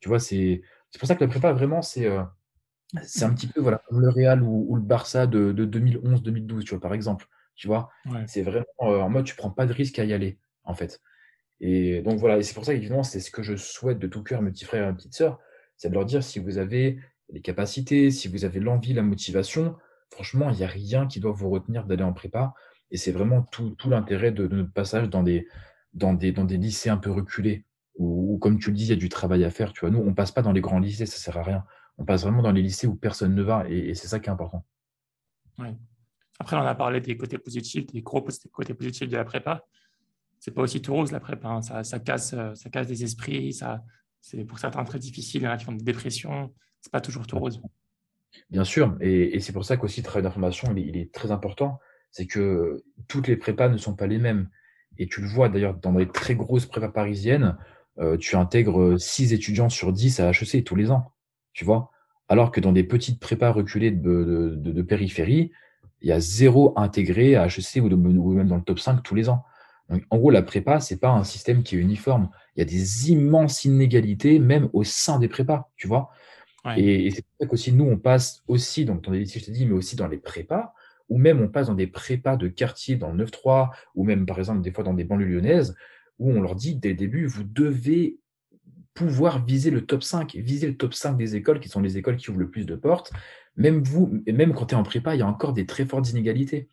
Tu 0.00 0.08
vois, 0.08 0.18
c'est 0.18 0.62
pour 0.98 1.06
ça 1.06 1.14
que 1.14 1.24
la 1.24 1.28
prépa, 1.28 1.52
vraiment, 1.52 1.82
c'est 1.82 2.06
euh, 2.06 2.22
c'est 3.02 3.24
un 3.24 3.32
petit 3.32 3.46
peu 3.46 3.60
voilà, 3.60 3.82
comme 3.88 4.00
le 4.00 4.08
Real 4.08 4.42
ou, 4.42 4.74
le 4.74 4.82
Barça 4.82 5.26
de, 5.26 5.52
2011-2012, 5.52 6.64
tu 6.64 6.70
vois, 6.70 6.80
par 6.80 6.94
exemple. 6.94 7.26
Tu 7.54 7.66
vois, 7.66 7.90
c'est 8.26 8.42
vraiment 8.42 8.64
euh, 8.80 9.00
en 9.00 9.10
mode 9.10 9.26
tu 9.26 9.36
prends 9.36 9.50
pas 9.50 9.66
de 9.66 9.72
risque 9.72 9.98
à 9.98 10.04
y 10.04 10.14
aller, 10.14 10.38
en 10.64 10.74
fait. 10.74 11.00
Et 11.60 12.00
donc 12.00 12.18
voilà, 12.18 12.38
et 12.38 12.42
c'est 12.42 12.54
pour 12.54 12.64
ça 12.64 12.72
évidemment, 12.72 13.02
c'est 13.02 13.20
ce 13.20 13.30
que 13.30 13.42
je 13.42 13.54
souhaite 13.54 13.98
de 13.98 14.06
tout 14.06 14.22
cœur, 14.22 14.40
mes 14.40 14.50
petits 14.50 14.64
frères 14.64 14.84
et 14.84 14.86
mes 14.86 14.94
petites 14.94 15.14
sœurs, 15.14 15.38
c'est 15.76 15.90
de 15.90 15.94
leur 15.94 16.06
dire 16.06 16.22
si 16.24 16.38
vous 16.38 16.56
avez 16.56 16.98
les 17.28 17.42
capacités, 17.42 18.10
si 18.10 18.28
vous 18.28 18.46
avez 18.46 18.60
l'envie, 18.60 18.94
la 18.94 19.02
motivation, 19.02 19.76
franchement, 20.10 20.50
il 20.50 20.56
n'y 20.56 20.64
a 20.64 20.68
rien 20.68 21.06
qui 21.06 21.20
doit 21.20 21.32
vous 21.32 21.50
retenir 21.50 21.84
d'aller 21.84 22.02
en 22.02 22.14
prépa. 22.14 22.54
Et 22.90 22.96
c'est 22.96 23.12
vraiment 23.12 23.42
tout, 23.42 23.70
tout 23.70 23.90
l'intérêt 23.90 24.32
de, 24.32 24.48
notre 24.48 24.72
passage 24.72 25.08
dans 25.10 25.22
des, 25.22 25.46
dans, 25.92 26.14
des, 26.14 26.32
dans 26.32 26.44
des 26.44 26.56
lycées 26.56 26.90
un 26.90 26.96
peu 26.96 27.10
reculés, 27.10 27.66
où, 27.96 28.38
comme 28.38 28.58
tu 28.58 28.70
le 28.70 28.76
dis, 28.76 28.84
il 28.84 28.90
y 28.90 28.92
a 28.92 28.96
du 28.96 29.10
travail 29.10 29.44
à 29.44 29.50
faire. 29.50 29.72
Tu 29.72 29.80
vois, 29.80 29.90
nous, 29.90 30.00
on 30.00 30.14
passe 30.14 30.32
pas 30.32 30.42
dans 30.42 30.52
les 30.52 30.62
grands 30.62 30.80
lycées, 30.80 31.06
ça 31.06 31.18
sert 31.18 31.36
à 31.36 31.42
rien 31.42 31.64
on 31.98 32.04
passe 32.04 32.22
vraiment 32.22 32.42
dans 32.42 32.52
les 32.52 32.62
lycées 32.62 32.86
où 32.86 32.94
personne 32.94 33.34
ne 33.34 33.42
va, 33.42 33.68
et, 33.68 33.94
c'est 33.94 34.08
ça 34.08 34.20
qui 34.20 34.28
est 34.28 34.32
important. 34.32 34.64
Après, 36.38 36.56
on 36.56 36.60
a 36.60 36.74
parlé 36.74 37.00
des 37.00 37.16
côtés 37.16 37.36
positifs, 37.36 37.86
des 37.86 38.00
gros 38.00 38.26
côtés 38.52 38.74
positifs 38.74 39.08
de 39.08 39.16
la 39.16 39.24
prépa. 39.24 39.62
C'est 40.38 40.52
pas 40.52 40.62
aussi 40.62 40.80
tout 40.80 40.94
rose 40.94 41.12
la 41.12 41.20
prépa, 41.20 41.48
hein. 41.48 41.60
ça, 41.60 41.98
casse, 41.98 42.34
ça 42.54 42.70
casse 42.70 42.86
des 42.86 43.04
esprits, 43.04 43.52
ça, 43.52 43.84
c'est 44.20 44.44
pour 44.44 44.58
certains 44.58 44.84
très 44.84 44.98
difficile, 44.98 45.42
il 45.42 45.44
y 45.44 45.48
en 45.48 45.50
a 45.50 45.56
qui 45.56 45.64
font 45.64 45.72
des 45.72 45.84
dépressions, 45.84 46.54
c'est 46.80 46.92
pas 46.92 47.00
toujours 47.00 47.26
tout 47.26 47.38
rose. 47.38 47.60
Bien 48.50 48.64
sûr, 48.64 48.96
et, 49.00 49.40
c'est 49.40 49.52
pour 49.52 49.64
ça 49.64 49.76
qu'aussi 49.76 50.00
le 50.00 50.04
travail 50.04 50.22
d'information, 50.22 50.74
il, 50.76 50.96
est 50.96 51.12
très 51.12 51.30
important. 51.30 51.78
c'est 52.10 52.26
que 52.26 52.82
toutes 53.08 53.28
les 53.28 53.36
prépas 53.36 53.68
ne 53.68 53.76
sont 53.76 53.94
pas 53.94 54.06
les 54.06 54.18
mêmes. 54.18 54.48
Et 54.98 55.06
tu 55.06 55.20
le 55.20 55.28
vois 55.28 55.48
d'ailleurs 55.48 55.74
dans 55.74 55.92
les 55.92 56.08
très 56.08 56.34
grosses 56.34 56.66
prépas 56.66 56.90
parisiennes, 56.90 57.56
euh, 57.98 58.16
tu 58.16 58.36
intègres 58.36 58.98
6 58.98 59.32
étudiants 59.32 59.68
sur 59.68 59.92
10 59.92 60.20
à 60.20 60.30
HEC 60.30 60.64
tous 60.64 60.76
les 60.76 60.90
ans, 60.90 61.12
tu 61.60 61.66
vois. 61.66 61.90
Alors 62.30 62.52
que 62.52 62.58
dans 62.58 62.72
des 62.72 62.84
petites 62.84 63.20
prépas 63.20 63.52
reculées 63.52 63.90
de, 63.90 64.80
périphérie, 64.80 65.52
il 66.00 66.08
y 66.08 66.12
a 66.12 66.18
zéro 66.18 66.72
intégré 66.74 67.36
à 67.36 67.48
HEC 67.48 67.82
ou, 67.82 67.88
ou, 67.88 68.32
même 68.32 68.48
dans 68.48 68.56
le 68.56 68.62
top 68.62 68.78
5 68.78 69.02
tous 69.02 69.14
les 69.14 69.28
ans. 69.28 69.44
Donc, 69.90 70.02
en 70.08 70.16
gros, 70.16 70.30
la 70.30 70.40
prépa, 70.40 70.80
c'est 70.80 70.96
pas 70.96 71.10
un 71.10 71.22
système 71.22 71.62
qui 71.62 71.76
est 71.76 71.78
uniforme. 71.78 72.30
Il 72.56 72.60
y 72.60 72.62
a 72.62 72.64
des 72.64 73.10
immenses 73.10 73.66
inégalités, 73.66 74.38
même 74.38 74.70
au 74.72 74.84
sein 74.84 75.18
des 75.18 75.28
prépas, 75.28 75.68
tu 75.76 75.86
vois. 75.86 76.12
Et, 76.78 77.10
c'est 77.10 77.20
pour 77.20 77.34
ça 77.40 77.46
qu'aussi, 77.46 77.72
nous, 77.74 77.84
on 77.84 77.98
passe 77.98 78.42
aussi, 78.48 78.86
donc 78.86 79.02
dans 79.02 79.12
les 79.12 79.18
lycées, 79.18 79.38
je 79.38 79.44
t'ai 79.44 79.52
dit, 79.52 79.66
mais 79.66 79.74
aussi 79.74 79.96
dans 79.96 80.08
les 80.08 80.16
prépas, 80.16 80.72
ou 81.10 81.18
même 81.18 81.42
on 81.42 81.48
passe 81.48 81.66
dans 81.66 81.74
des 81.74 81.88
prépas 81.88 82.38
de 82.38 82.48
quartier 82.48 82.96
dans 82.96 83.12
le 83.12 83.26
9-3, 83.26 83.68
ou 83.94 84.04
même 84.04 84.24
par 84.24 84.38
exemple 84.38 84.62
des 84.62 84.72
fois 84.72 84.82
dans 84.82 84.94
des 84.94 85.04
banlieues 85.04 85.26
lyonnaises, 85.26 85.74
où 86.18 86.30
on 86.30 86.40
leur 86.40 86.54
dit 86.54 86.76
dès 86.76 86.90
le 86.90 86.94
début, 86.94 87.26
vous 87.26 87.44
devez 87.44 88.19
pouvoir 88.94 89.44
viser 89.44 89.70
le 89.70 89.86
top 89.86 90.02
5, 90.02 90.34
viser 90.36 90.66
le 90.66 90.76
top 90.76 90.94
5 90.94 91.16
des 91.16 91.36
écoles, 91.36 91.60
qui 91.60 91.68
sont 91.68 91.80
les 91.80 91.96
écoles 91.96 92.16
qui 92.16 92.30
ouvrent 92.30 92.40
le 92.40 92.50
plus 92.50 92.66
de 92.66 92.74
portes. 92.74 93.12
Même 93.56 93.82
vous, 93.82 94.22
et 94.26 94.32
même 94.32 94.52
quand 94.54 94.66
tu 94.66 94.74
es 94.74 94.78
en 94.78 94.82
prépa, 94.82 95.14
il 95.14 95.18
y 95.18 95.22
a 95.22 95.26
encore 95.26 95.52
des 95.52 95.66
très 95.66 95.84
fortes 95.84 96.10
inégalités 96.10 96.68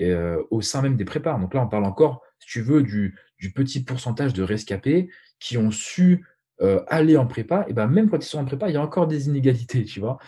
euh, 0.00 0.42
au 0.50 0.60
sein 0.62 0.82
même 0.82 0.96
des 0.96 1.04
prépas. 1.04 1.38
Donc 1.38 1.54
là, 1.54 1.62
on 1.62 1.68
parle 1.68 1.84
encore, 1.84 2.22
si 2.38 2.48
tu 2.48 2.62
veux, 2.62 2.82
du, 2.82 3.18
du 3.38 3.52
petit 3.52 3.82
pourcentage 3.82 4.32
de 4.32 4.42
rescapés 4.42 5.10
qui 5.38 5.58
ont 5.58 5.70
su 5.70 6.24
euh, 6.62 6.82
aller 6.88 7.16
en 7.16 7.26
prépa, 7.26 7.64
et 7.68 7.72
ben 7.72 7.86
même 7.86 8.10
quand 8.10 8.18
ils 8.18 8.28
sont 8.28 8.38
en 8.38 8.44
prépa, 8.44 8.68
il 8.68 8.74
y 8.74 8.76
a 8.76 8.82
encore 8.82 9.06
des 9.06 9.28
inégalités, 9.28 9.84
tu 9.84 10.00
vois. 10.00 10.18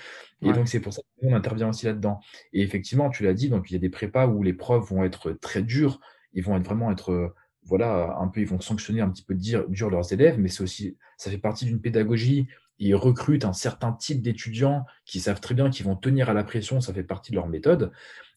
Et 0.45 0.53
donc, 0.53 0.67
c'est 0.67 0.81
pour 0.81 0.93
ça 0.93 1.03
qu'on 1.21 1.35
intervient 1.35 1.69
aussi 1.69 1.87
là-dedans. 1.87 2.19
Et 2.53 2.63
effectivement, 2.63 3.11
tu 3.11 3.23
l'as 3.23 3.35
dit, 3.35 3.49
donc 3.49 3.71
il 3.71 3.75
y 3.75 3.77
a 3.77 3.79
des 3.79 3.91
prépas 3.91 4.27
où 4.27 4.43
les 4.43 4.55
profs 4.55 4.91
vont 4.91 5.05
être 5.05 5.31
très 5.33 5.63
durs, 5.63 6.01
ils 6.33 6.43
vont 6.43 6.57
être 6.57 6.65
vraiment 6.65 6.91
être, 6.91 7.13
euh, 7.13 7.35
voilà, 7.65 8.17
un 8.19 8.29
peu, 8.29 8.41
ils 8.41 8.47
vont 8.47 8.61
sanctionner 8.61 9.01
un 9.01 9.09
petit 9.09 9.23
peu 9.23 9.35
dur, 9.35 9.69
dur 9.69 9.91
leurs 9.91 10.13
élèves, 10.13 10.39
mais 10.39 10.49
c'est 10.49 10.63
aussi, 10.63 10.97
ça 11.17 11.31
fait 11.31 11.39
partie 11.39 11.65
d'une 11.65 11.81
pédagogie. 11.81 12.49
Ils 12.79 12.95
recrutent 12.95 13.45
un 13.45 13.53
certain 13.53 13.93
type 13.93 14.23
d'étudiants 14.23 14.85
qui 15.05 15.21
savent 15.21 15.41
très 15.41 15.55
bien 15.55 15.71
qu'ils 15.71 15.87
vont 15.87 15.97
tenir 15.97 16.29
à 16.29 16.35
la 16.35 16.43
pression, 16.43 16.81
ça 16.81 16.93
fait 16.93 17.05
partie 17.05 17.31
de 17.31 17.37
leur 17.37 17.49
méthode. 17.49 17.93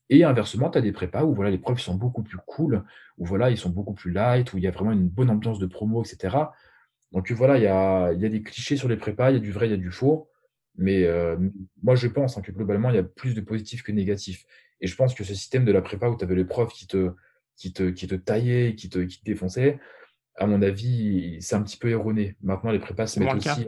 Et 0.10 0.24
inversement, 0.24 0.70
tu 0.70 0.78
as 0.78 0.82
des 0.82 0.92
prépas 0.92 1.24
où 1.24 1.34
voilà, 1.34 1.50
les 1.50 1.58
profs 1.58 1.80
sont 1.80 1.96
beaucoup 1.96 2.22
plus 2.22 2.38
cool, 2.46 2.84
où 3.18 3.26
voilà, 3.26 3.50
ils 3.50 3.58
sont 3.58 3.72
beaucoup 3.72 3.94
plus 3.94 4.12
light, 4.12 4.54
où 4.54 4.58
il 4.58 4.64
y 4.64 4.68
a 4.68 4.72
vraiment 4.72 4.92
une 4.92 5.08
bonne 5.08 5.32
ambiance 5.32 5.58
de 5.58 5.66
promo, 5.66 6.04
etc. 6.04 6.38
Donc 7.12 7.32
voilà, 7.32 7.58
il 7.58 7.64
y 7.64 7.68
a, 7.68 8.14
y 8.14 8.26
a, 8.26 8.30
des 8.30 8.44
clichés 8.44 8.78
sur 8.78 8.88
les 8.88 8.98
prépas, 8.98 9.32
il 9.32 9.36
y 9.36 9.38
a 9.38 9.40
du 9.40 9.52
vrai, 9.52 9.68
il 9.68 9.72
y 9.72 9.74
a 9.74 9.78
du 9.78 9.92
faux. 9.92 10.30
Mais 10.78 11.06
euh, 11.06 11.38
moi, 11.82 11.96
je 11.96 12.08
pense 12.08 12.38
hein, 12.38 12.42
que 12.42 12.52
globalement, 12.52 12.90
il 12.90 12.96
y 12.96 13.00
a 13.00 13.04
plus 13.04 13.34
de 13.34 13.42
positifs 13.42 13.82
que 13.82 13.92
négatifs. 13.92 14.46
Et 14.82 14.88
je 14.88 14.96
pense 14.96 15.16
que 15.16 15.24
ce 15.24 15.34
système 15.34 15.66
de 15.66 15.72
la 15.72 15.82
prépa 15.82 16.10
où 16.10 16.18
tu 16.18 16.24
avais 16.24 16.36
les 16.36 16.46
profs 16.46 16.74
qui 16.74 16.86
te, 16.86 17.12
qui 17.56 17.74
te, 17.74 17.90
qui 17.90 18.08
te 18.08 18.16
taillaient, 18.16 18.76
qui 18.76 18.90
te, 18.90 19.00
qui 19.00 19.20
te 19.20 19.26
défonçaient, 19.26 19.80
à 20.36 20.48
mon 20.48 20.62
avis, 20.62 21.38
c'est 21.42 21.56
un 21.56 21.62
petit 21.62 21.78
peu 21.78 21.90
erroné. 21.90 22.36
Maintenant, 22.42 22.72
les 22.72 22.80
prépas 22.80 23.08
se 23.08 23.20
mettent 23.20 23.36
aussi. 23.36 23.68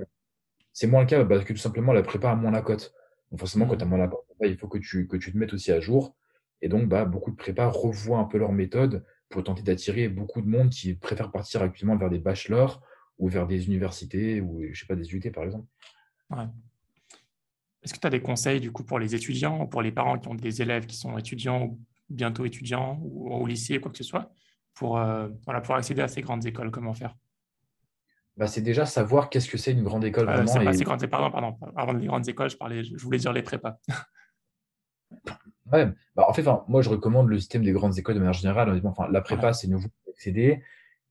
C'est 0.73 0.87
moins 0.87 1.01
le 1.01 1.07
cas 1.07 1.23
parce 1.25 1.43
que 1.43 1.53
tout 1.53 1.59
simplement, 1.59 1.93
la 1.93 2.03
prépa 2.03 2.31
a 2.31 2.35
moins 2.35 2.51
la 2.51 2.61
cote. 2.61 2.93
Donc 3.31 3.39
forcément, 3.39 3.65
quand 3.65 3.75
mmh. 3.75 3.79
tu 3.79 3.83
as 3.83 3.87
moins 3.87 3.97
la 3.97 4.07
cote, 4.07 4.25
il 4.41 4.57
faut 4.57 4.67
que 4.67 4.77
tu, 4.77 5.07
que 5.07 5.17
tu 5.17 5.31
te 5.31 5.37
mettes 5.37 5.53
aussi 5.53 5.71
à 5.71 5.79
jour. 5.79 6.15
Et 6.61 6.69
donc, 6.69 6.87
bah, 6.87 7.05
beaucoup 7.05 7.31
de 7.31 7.35
prépas 7.35 7.67
revoient 7.67 8.19
un 8.19 8.25
peu 8.25 8.37
leur 8.37 8.51
méthode 8.51 9.05
pour 9.29 9.43
tenter 9.43 9.61
d'attirer 9.61 10.07
beaucoup 10.09 10.41
de 10.41 10.47
monde 10.47 10.69
qui 10.69 10.93
préfère 10.93 11.31
partir 11.31 11.61
actuellement 11.61 11.97
vers 11.97 12.09
des 12.09 12.19
bachelors 12.19 12.81
ou 13.17 13.27
vers 13.27 13.47
des 13.47 13.65
universités 13.65 14.41
ou, 14.41 14.63
je 14.71 14.79
sais 14.79 14.85
pas, 14.85 14.95
des 14.95 15.13
UT 15.13 15.31
par 15.31 15.43
exemple. 15.43 15.65
Est-ce 17.83 17.93
que 17.93 17.99
tu 17.99 18.07
as 18.07 18.09
des 18.09 18.21
conseils 18.21 18.59
du 18.59 18.71
coup 18.71 18.83
pour 18.83 18.99
les 18.99 19.15
étudiants 19.15 19.61
ou 19.61 19.67
pour 19.67 19.81
les 19.81 19.91
parents 19.91 20.17
qui 20.17 20.27
ont 20.27 20.35
des 20.35 20.61
élèves 20.61 20.85
qui 20.85 20.95
sont 20.95 21.17
étudiants 21.17 21.63
ou 21.63 21.79
bientôt 22.09 22.45
étudiants 22.45 22.99
ou 23.01 23.33
au 23.33 23.45
lycée, 23.45 23.79
quoi 23.79 23.91
que 23.91 23.97
ce 23.97 24.03
soit, 24.03 24.31
pour, 24.73 24.97
euh, 24.97 25.29
voilà, 25.45 25.61
pour 25.61 25.75
accéder 25.75 26.01
à 26.01 26.07
ces 26.07 26.21
grandes 26.21 26.45
écoles 26.45 26.71
Comment 26.71 26.93
faire? 26.93 27.15
Bah, 28.37 28.47
c'est 28.47 28.61
déjà 28.61 28.85
savoir 28.85 29.29
qu'est-ce 29.29 29.49
que 29.49 29.57
c'est 29.57 29.71
une 29.71 29.83
grande 29.83 30.05
école. 30.05 30.29
Euh, 30.29 30.43
vraiment 30.43 30.71
et... 30.71 30.83
grandes, 30.83 31.05
pardon, 31.07 31.31
pardon, 31.31 31.57
avant 31.75 31.93
les 31.93 32.05
grandes 32.05 32.27
écoles, 32.27 32.49
je, 32.49 32.57
parlais, 32.57 32.83
je 32.83 33.03
voulais 33.03 33.17
dire 33.17 33.33
les 33.33 33.41
prépas. 33.41 33.79
ouais, 35.73 35.91
bah, 36.15 36.25
en 36.27 36.33
fait, 36.33 36.45
moi 36.67 36.81
je 36.81 36.89
recommande 36.89 37.29
le 37.29 37.39
système 37.39 37.63
des 37.63 37.71
grandes 37.71 37.97
écoles 37.97 38.15
de 38.15 38.19
manière 38.19 38.33
générale. 38.33 38.79
Enfin, 38.85 39.07
la 39.11 39.21
prépa, 39.21 39.53
c'est 39.53 39.67
nouveau 39.67 39.87
pour 39.87 40.13
accéder. 40.13 40.61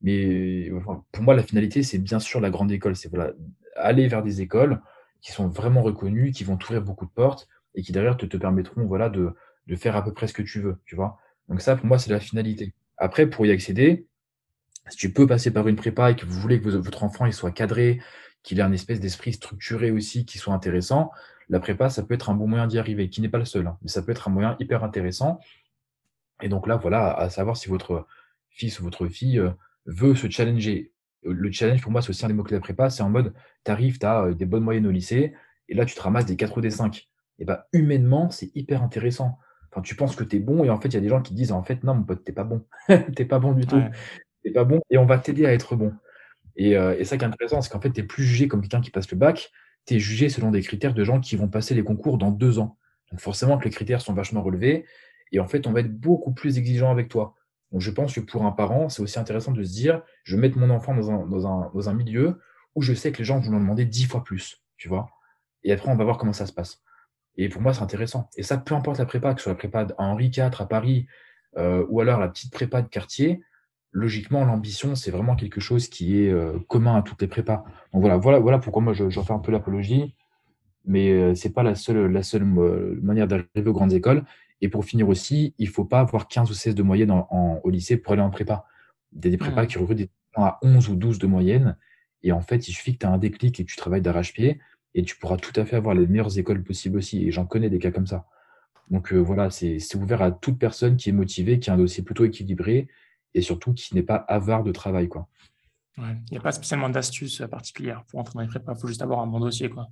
Mais 0.01 0.71
pour 1.11 1.23
moi, 1.23 1.35
la 1.35 1.43
finalité, 1.43 1.83
c'est 1.83 1.97
bien 1.97 2.19
sûr 2.19 2.39
la 2.39 2.49
grande 2.49 2.71
école. 2.71 2.95
C'est 2.95 3.09
voilà, 3.09 3.33
aller 3.75 4.07
vers 4.07 4.23
des 4.23 4.41
écoles 4.41 4.81
qui 5.19 5.31
sont 5.31 5.47
vraiment 5.49 5.81
reconnues, 5.81 6.31
qui 6.31 6.45
vont 6.45 6.55
t'ouvrir 6.55 6.81
beaucoup 6.81 7.05
de 7.05 7.11
portes 7.11 7.49
et 7.75 7.81
qui 7.81 7.91
derrière 7.91 8.15
te, 8.15 8.25
te 8.25 8.37
permettront 8.37 8.85
voilà, 8.85 9.09
de, 9.09 9.33
de, 9.67 9.75
faire 9.75 9.95
à 9.95 10.03
peu 10.03 10.13
près 10.13 10.27
ce 10.27 10.33
que 10.33 10.41
tu 10.41 10.59
veux. 10.59 10.77
Tu 10.85 10.95
vois 10.95 11.19
Donc 11.49 11.61
ça, 11.61 11.75
pour 11.75 11.85
moi, 11.85 11.99
c'est 11.99 12.11
la 12.11 12.19
finalité. 12.19 12.73
Après, 12.97 13.27
pour 13.27 13.45
y 13.45 13.51
accéder, 13.51 14.07
si 14.89 14.97
tu 14.97 15.11
peux 15.11 15.27
passer 15.27 15.51
par 15.51 15.67
une 15.67 15.75
prépa 15.75 16.11
et 16.11 16.15
que 16.15 16.25
vous 16.25 16.39
voulez 16.39 16.61
que 16.61 16.69
votre 16.69 17.03
enfant 17.03 17.25
il 17.25 17.33
soit 17.33 17.51
cadré, 17.51 17.99
qu'il 18.43 18.59
ait 18.59 18.63
un 18.63 18.71
espèce 18.71 18.99
d'esprit 18.99 19.33
structuré 19.33 19.91
aussi, 19.91 20.25
qui 20.25 20.37
soit 20.37 20.53
intéressant, 20.53 21.11
la 21.49 21.59
prépa, 21.59 21.89
ça 21.89 22.03
peut 22.03 22.13
être 22.13 22.29
un 22.29 22.33
bon 22.33 22.47
moyen 22.47 22.67
d'y 22.67 22.79
arriver, 22.79 23.09
qui 23.09 23.21
n'est 23.21 23.29
pas 23.29 23.37
le 23.37 23.45
seul, 23.45 23.67
hein, 23.67 23.77
mais 23.81 23.89
ça 23.89 24.01
peut 24.01 24.11
être 24.11 24.27
un 24.27 24.31
moyen 24.31 24.55
hyper 24.59 24.83
intéressant. 24.83 25.39
Et 26.41 26.49
donc 26.49 26.67
là, 26.67 26.77
voilà, 26.77 27.13
à 27.13 27.29
savoir 27.29 27.57
si 27.57 27.69
votre 27.69 28.07
fils 28.49 28.79
ou 28.79 28.83
votre 28.83 29.07
fille 29.07 29.39
euh, 29.39 29.51
veut 29.85 30.15
se 30.15 30.29
challenger. 30.29 30.91
Le 31.23 31.51
challenge, 31.51 31.81
pour 31.81 31.91
moi, 31.91 32.01
c'est 32.01 32.09
aussi 32.09 32.25
un 32.25 32.27
des 32.27 32.33
mots-clés 32.33 32.55
de 32.55 32.61
la 32.61 32.63
prépa. 32.63 32.89
C'est 32.89 33.03
en 33.03 33.09
mode, 33.09 33.33
tu 33.65 33.71
arrives, 33.71 33.99
tu 33.99 34.05
as 34.05 34.25
euh, 34.25 34.33
des 34.33 34.45
bonnes 34.45 34.63
moyennes 34.63 34.87
au 34.87 34.91
lycée, 34.91 35.33
et 35.69 35.73
là, 35.73 35.85
tu 35.85 35.95
te 35.95 36.01
ramasses 36.01 36.25
des 36.25 36.35
4 36.35 36.57
ou 36.57 36.61
des 36.61 36.69
5. 36.69 37.09
Et 37.39 37.45
bah, 37.45 37.67
humainement, 37.73 38.29
c'est 38.29 38.51
hyper 38.55 38.83
intéressant. 38.83 39.37
Enfin, 39.71 39.81
tu 39.81 39.95
penses 39.95 40.15
que 40.15 40.23
tu 40.23 40.37
es 40.37 40.39
bon, 40.39 40.63
et 40.63 40.69
en 40.69 40.79
fait, 40.79 40.89
il 40.89 40.93
y 40.93 40.97
a 40.97 41.01
des 41.01 41.09
gens 41.09 41.21
qui 41.21 41.33
disent, 41.33 41.51
en 41.51 41.63
fait, 41.63 41.83
non, 41.83 41.95
mon 41.95 42.03
pote, 42.03 42.23
t'es 42.23 42.31
pas 42.31 42.43
bon. 42.43 42.65
t'es 43.15 43.25
pas 43.25 43.39
bon 43.39 43.53
du 43.53 43.65
tout. 43.65 43.81
T'es 44.43 44.51
pas 44.51 44.63
bon, 44.63 44.81
et 44.89 44.97
on 44.97 45.05
va 45.05 45.17
t'aider 45.17 45.45
à 45.45 45.53
être 45.53 45.75
bon. 45.75 45.93
Et, 46.55 46.75
euh, 46.75 46.97
et 46.97 47.05
ça 47.05 47.17
qui 47.17 47.23
est 47.23 47.27
intéressant, 47.27 47.61
c'est 47.61 47.71
qu'en 47.71 47.81
fait, 47.81 47.91
tu 47.91 48.05
plus 48.05 48.23
jugé 48.23 48.47
comme 48.47 48.61
quelqu'un 48.61 48.81
qui 48.81 48.91
passe 48.91 49.09
le 49.11 49.17
bac, 49.17 49.51
tu 49.85 49.95
es 49.95 49.99
jugé 49.99 50.29
selon 50.29 50.51
des 50.51 50.61
critères 50.61 50.93
de 50.93 51.03
gens 51.03 51.19
qui 51.19 51.35
vont 51.35 51.47
passer 51.47 51.75
les 51.75 51.83
concours 51.83 52.17
dans 52.17 52.31
deux 52.31 52.59
ans. 52.59 52.77
Donc 53.11 53.21
forcément 53.21 53.57
que 53.57 53.65
les 53.65 53.69
critères 53.69 54.01
sont 54.01 54.13
vachement 54.13 54.41
relevés, 54.41 54.85
et 55.31 55.39
en 55.39 55.47
fait, 55.47 55.67
on 55.67 55.71
va 55.71 55.81
être 55.81 55.93
beaucoup 55.93 56.33
plus 56.33 56.57
exigeant 56.57 56.91
avec 56.91 57.09
toi. 57.09 57.35
Donc 57.71 57.81
je 57.81 57.91
pense 57.91 58.13
que 58.13 58.19
pour 58.19 58.45
un 58.45 58.51
parent, 58.51 58.89
c'est 58.89 59.01
aussi 59.01 59.19
intéressant 59.19 59.51
de 59.51 59.63
se 59.63 59.71
dire, 59.71 60.01
je 60.23 60.35
vais 60.35 60.41
mettre 60.41 60.57
mon 60.57 60.69
enfant 60.69 60.95
dans 60.95 61.11
un, 61.11 61.25
dans 61.25 61.47
un, 61.47 61.71
dans 61.73 61.89
un 61.89 61.93
milieu 61.93 62.39
où 62.75 62.81
je 62.81 62.93
sais 62.93 63.11
que 63.11 63.19
les 63.19 63.25
gens 63.25 63.39
vont 63.39 63.53
en 63.53 63.59
demander 63.59 63.85
dix 63.85 64.05
fois 64.05 64.23
plus, 64.23 64.61
tu 64.77 64.87
vois. 64.87 65.09
Et 65.63 65.71
après, 65.71 65.89
on 65.89 65.95
va 65.95 66.03
voir 66.03 66.17
comment 66.17 66.33
ça 66.33 66.45
se 66.45 66.53
passe. 66.53 66.81
Et 67.37 67.49
pour 67.49 67.61
moi, 67.61 67.73
c'est 67.73 67.83
intéressant. 67.83 68.29
Et 68.35 68.43
ça, 68.43 68.57
peu 68.57 68.73
importe 68.73 68.97
la 68.97 69.05
prépa, 69.05 69.33
que 69.33 69.39
ce 69.39 69.43
soit 69.43 69.53
la 69.53 69.57
prépa 69.57 69.87
à 69.97 70.03
Henri 70.03 70.31
IV 70.35 70.49
à 70.59 70.65
Paris, 70.65 71.07
euh, 71.57 71.85
ou 71.89 72.01
alors 72.01 72.19
la 72.19 72.27
petite 72.27 72.51
prépa 72.51 72.81
de 72.81 72.87
quartier, 72.87 73.41
logiquement, 73.91 74.43
l'ambition, 74.43 74.95
c'est 74.95 75.11
vraiment 75.11 75.35
quelque 75.35 75.61
chose 75.61 75.87
qui 75.87 76.21
est 76.21 76.31
euh, 76.31 76.59
commun 76.67 76.95
à 76.95 77.01
toutes 77.01 77.21
les 77.21 77.27
prépas. 77.27 77.63
Donc 77.93 78.01
voilà, 78.01 78.17
voilà, 78.17 78.39
voilà 78.39 78.59
pourquoi 78.59 78.81
moi, 78.81 78.93
j'en 78.93 79.23
fais 79.23 79.33
un 79.33 79.39
peu 79.39 79.51
l'apologie. 79.51 80.15
Mais 80.85 81.11
euh, 81.11 81.35
c'est 81.35 81.53
pas 81.53 81.63
la 81.63 81.75
seule, 81.75 82.11
la 82.11 82.23
seule 82.23 82.45
manière 82.45 83.27
d'arriver 83.27 83.67
aux 83.67 83.73
grandes 83.73 83.93
écoles. 83.93 84.23
Et 84.61 84.69
pour 84.69 84.85
finir 84.85 85.07
aussi, 85.07 85.53
il 85.59 85.67
ne 85.67 85.71
faut 85.71 85.85
pas 85.85 85.99
avoir 85.99 86.27
15 86.27 86.49
ou 86.49 86.53
16 86.53 86.73
de 86.73 86.83
moyenne 86.83 87.11
en, 87.11 87.59
au 87.63 87.69
lycée 87.69 87.97
pour 87.97 88.13
aller 88.13 88.21
en 88.21 88.31
prépa. 88.31 88.65
Il 89.13 89.23
y 89.23 89.27
a 89.27 89.31
des 89.31 89.37
prépas 89.37 89.63
mmh. 89.63 89.67
qui 89.67 89.77
recrutent 89.77 89.97
des 89.97 90.09
gens 90.35 90.43
à 90.45 90.59
11 90.63 90.89
ou 90.89 90.95
12 90.95 91.19
de 91.19 91.27
moyenne. 91.27 91.77
Et 92.23 92.31
en 92.31 92.41
fait, 92.41 92.67
il 92.67 92.73
suffit 92.73 92.93
que 92.93 92.99
tu 92.99 93.05
aies 93.05 93.09
un 93.09 93.17
déclic 93.17 93.59
et 93.59 93.65
que 93.65 93.69
tu 93.69 93.77
travailles 93.77 94.01
d'arrache-pied. 94.01 94.59
Et 94.93 95.03
tu 95.03 95.17
pourras 95.17 95.37
tout 95.37 95.57
à 95.59 95.65
fait 95.65 95.75
avoir 95.75 95.95
les 95.95 96.07
meilleures 96.07 96.37
écoles 96.37 96.63
possibles 96.63 96.97
aussi. 96.97 97.27
Et 97.27 97.31
j'en 97.31 97.45
connais 97.45 97.69
des 97.69 97.79
cas 97.79 97.91
comme 97.91 98.07
ça. 98.07 98.25
Donc 98.89 99.11
euh, 99.11 99.17
voilà, 99.17 99.49
c'est 99.49 99.95
ouvert 99.95 100.21
à 100.21 100.31
toute 100.31 100.57
personne 100.57 100.95
qui 100.95 101.09
est 101.09 101.13
motivée, 101.13 101.59
qui 101.59 101.69
a 101.69 101.73
un 101.73 101.77
dossier 101.77 102.03
plutôt 102.03 102.25
équilibré 102.25 102.87
et 103.33 103.41
surtout 103.41 103.73
qui 103.73 103.93
n'est 103.95 104.03
pas 104.03 104.15
avare 104.15 104.63
de 104.63 104.71
travail. 104.71 105.09
Quoi. 105.09 105.27
Il 105.97 106.31
n'y 106.31 106.37
a 106.37 106.41
pas 106.41 106.51
spécialement 106.51 106.89
d'astuces 106.89 107.43
particulières 107.49 108.03
pour 108.07 108.19
entrer 108.19 108.33
dans 108.35 108.41
les 108.41 108.47
prépas. 108.47 108.73
Il 108.75 108.79
faut 108.79 108.87
juste 108.87 109.01
avoir 109.01 109.19
un 109.19 109.27
bon 109.27 109.39
dossier. 109.39 109.69
Quoi. 109.69 109.89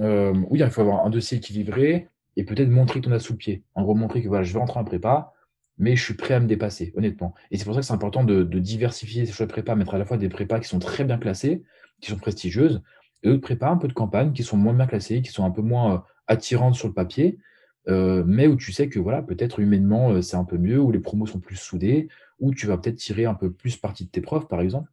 Euh, 0.00 0.34
oui, 0.50 0.60
il 0.60 0.70
faut 0.70 0.80
avoir 0.80 1.06
un 1.06 1.10
dossier 1.10 1.38
équilibré 1.38 2.08
et 2.36 2.44
peut-être 2.44 2.68
montrer 2.68 3.00
que 3.00 3.04
tu 3.04 3.10
en 3.10 3.16
as 3.16 3.20
sous 3.20 3.34
le 3.34 3.38
pied. 3.38 3.62
En 3.74 3.82
gros, 3.82 3.94
montrer 3.94 4.22
que 4.22 4.28
voilà, 4.28 4.42
je 4.42 4.52
vais 4.52 4.58
rentrer 4.58 4.80
en 4.80 4.84
prépa, 4.84 5.32
mais 5.78 5.94
je 5.94 6.02
suis 6.02 6.14
prêt 6.14 6.34
à 6.34 6.40
me 6.40 6.46
dépasser, 6.46 6.92
honnêtement. 6.96 7.34
Et 7.50 7.58
c'est 7.58 7.64
pour 7.64 7.74
ça 7.74 7.80
que 7.80 7.86
c'est 7.86 7.92
important 7.92 8.24
de, 8.24 8.42
diversifier 8.42 9.26
ces 9.26 9.32
choix 9.32 9.46
de 9.46 9.52
prépa, 9.52 9.74
mettre 9.74 9.94
à 9.94 9.98
la 9.98 10.04
fois 10.04 10.16
des 10.16 10.28
prépas 10.28 10.58
qui 10.60 10.68
sont 10.68 10.78
très 10.78 11.04
bien 11.04 11.18
classées, 11.18 11.62
qui 12.00 12.10
sont 12.10 12.18
prestigieuses, 12.18 12.82
d'autres 13.28 13.42
prépas 13.42 13.70
un 13.70 13.76
peu 13.76 13.88
de 13.88 13.92
campagne 13.92 14.32
qui 14.32 14.42
sont 14.42 14.56
moins 14.56 14.74
bien 14.74 14.86
classées, 14.86 15.22
qui 15.22 15.30
sont 15.30 15.44
un 15.44 15.50
peu 15.50 15.62
moins 15.62 15.94
euh, 15.94 15.98
attirantes 16.26 16.74
sur 16.74 16.88
le 16.88 16.94
papier, 16.94 17.38
euh, 17.88 18.22
mais 18.26 18.46
où 18.46 18.56
tu 18.56 18.72
sais 18.72 18.88
que 18.88 18.98
voilà, 18.98 19.22
peut-être 19.22 19.60
humainement 19.60 20.10
euh, 20.10 20.22
c'est 20.22 20.36
un 20.36 20.44
peu 20.44 20.58
mieux, 20.58 20.80
où 20.80 20.90
les 20.90 21.00
promos 21.00 21.26
sont 21.26 21.40
plus 21.40 21.56
soudés, 21.56 22.08
où 22.38 22.54
tu 22.54 22.66
vas 22.66 22.78
peut-être 22.78 22.96
tirer 22.96 23.24
un 23.24 23.34
peu 23.34 23.52
plus 23.52 23.76
parti 23.76 24.04
de 24.04 24.10
tes 24.10 24.20
profs, 24.20 24.48
par 24.48 24.60
exemple. 24.60 24.90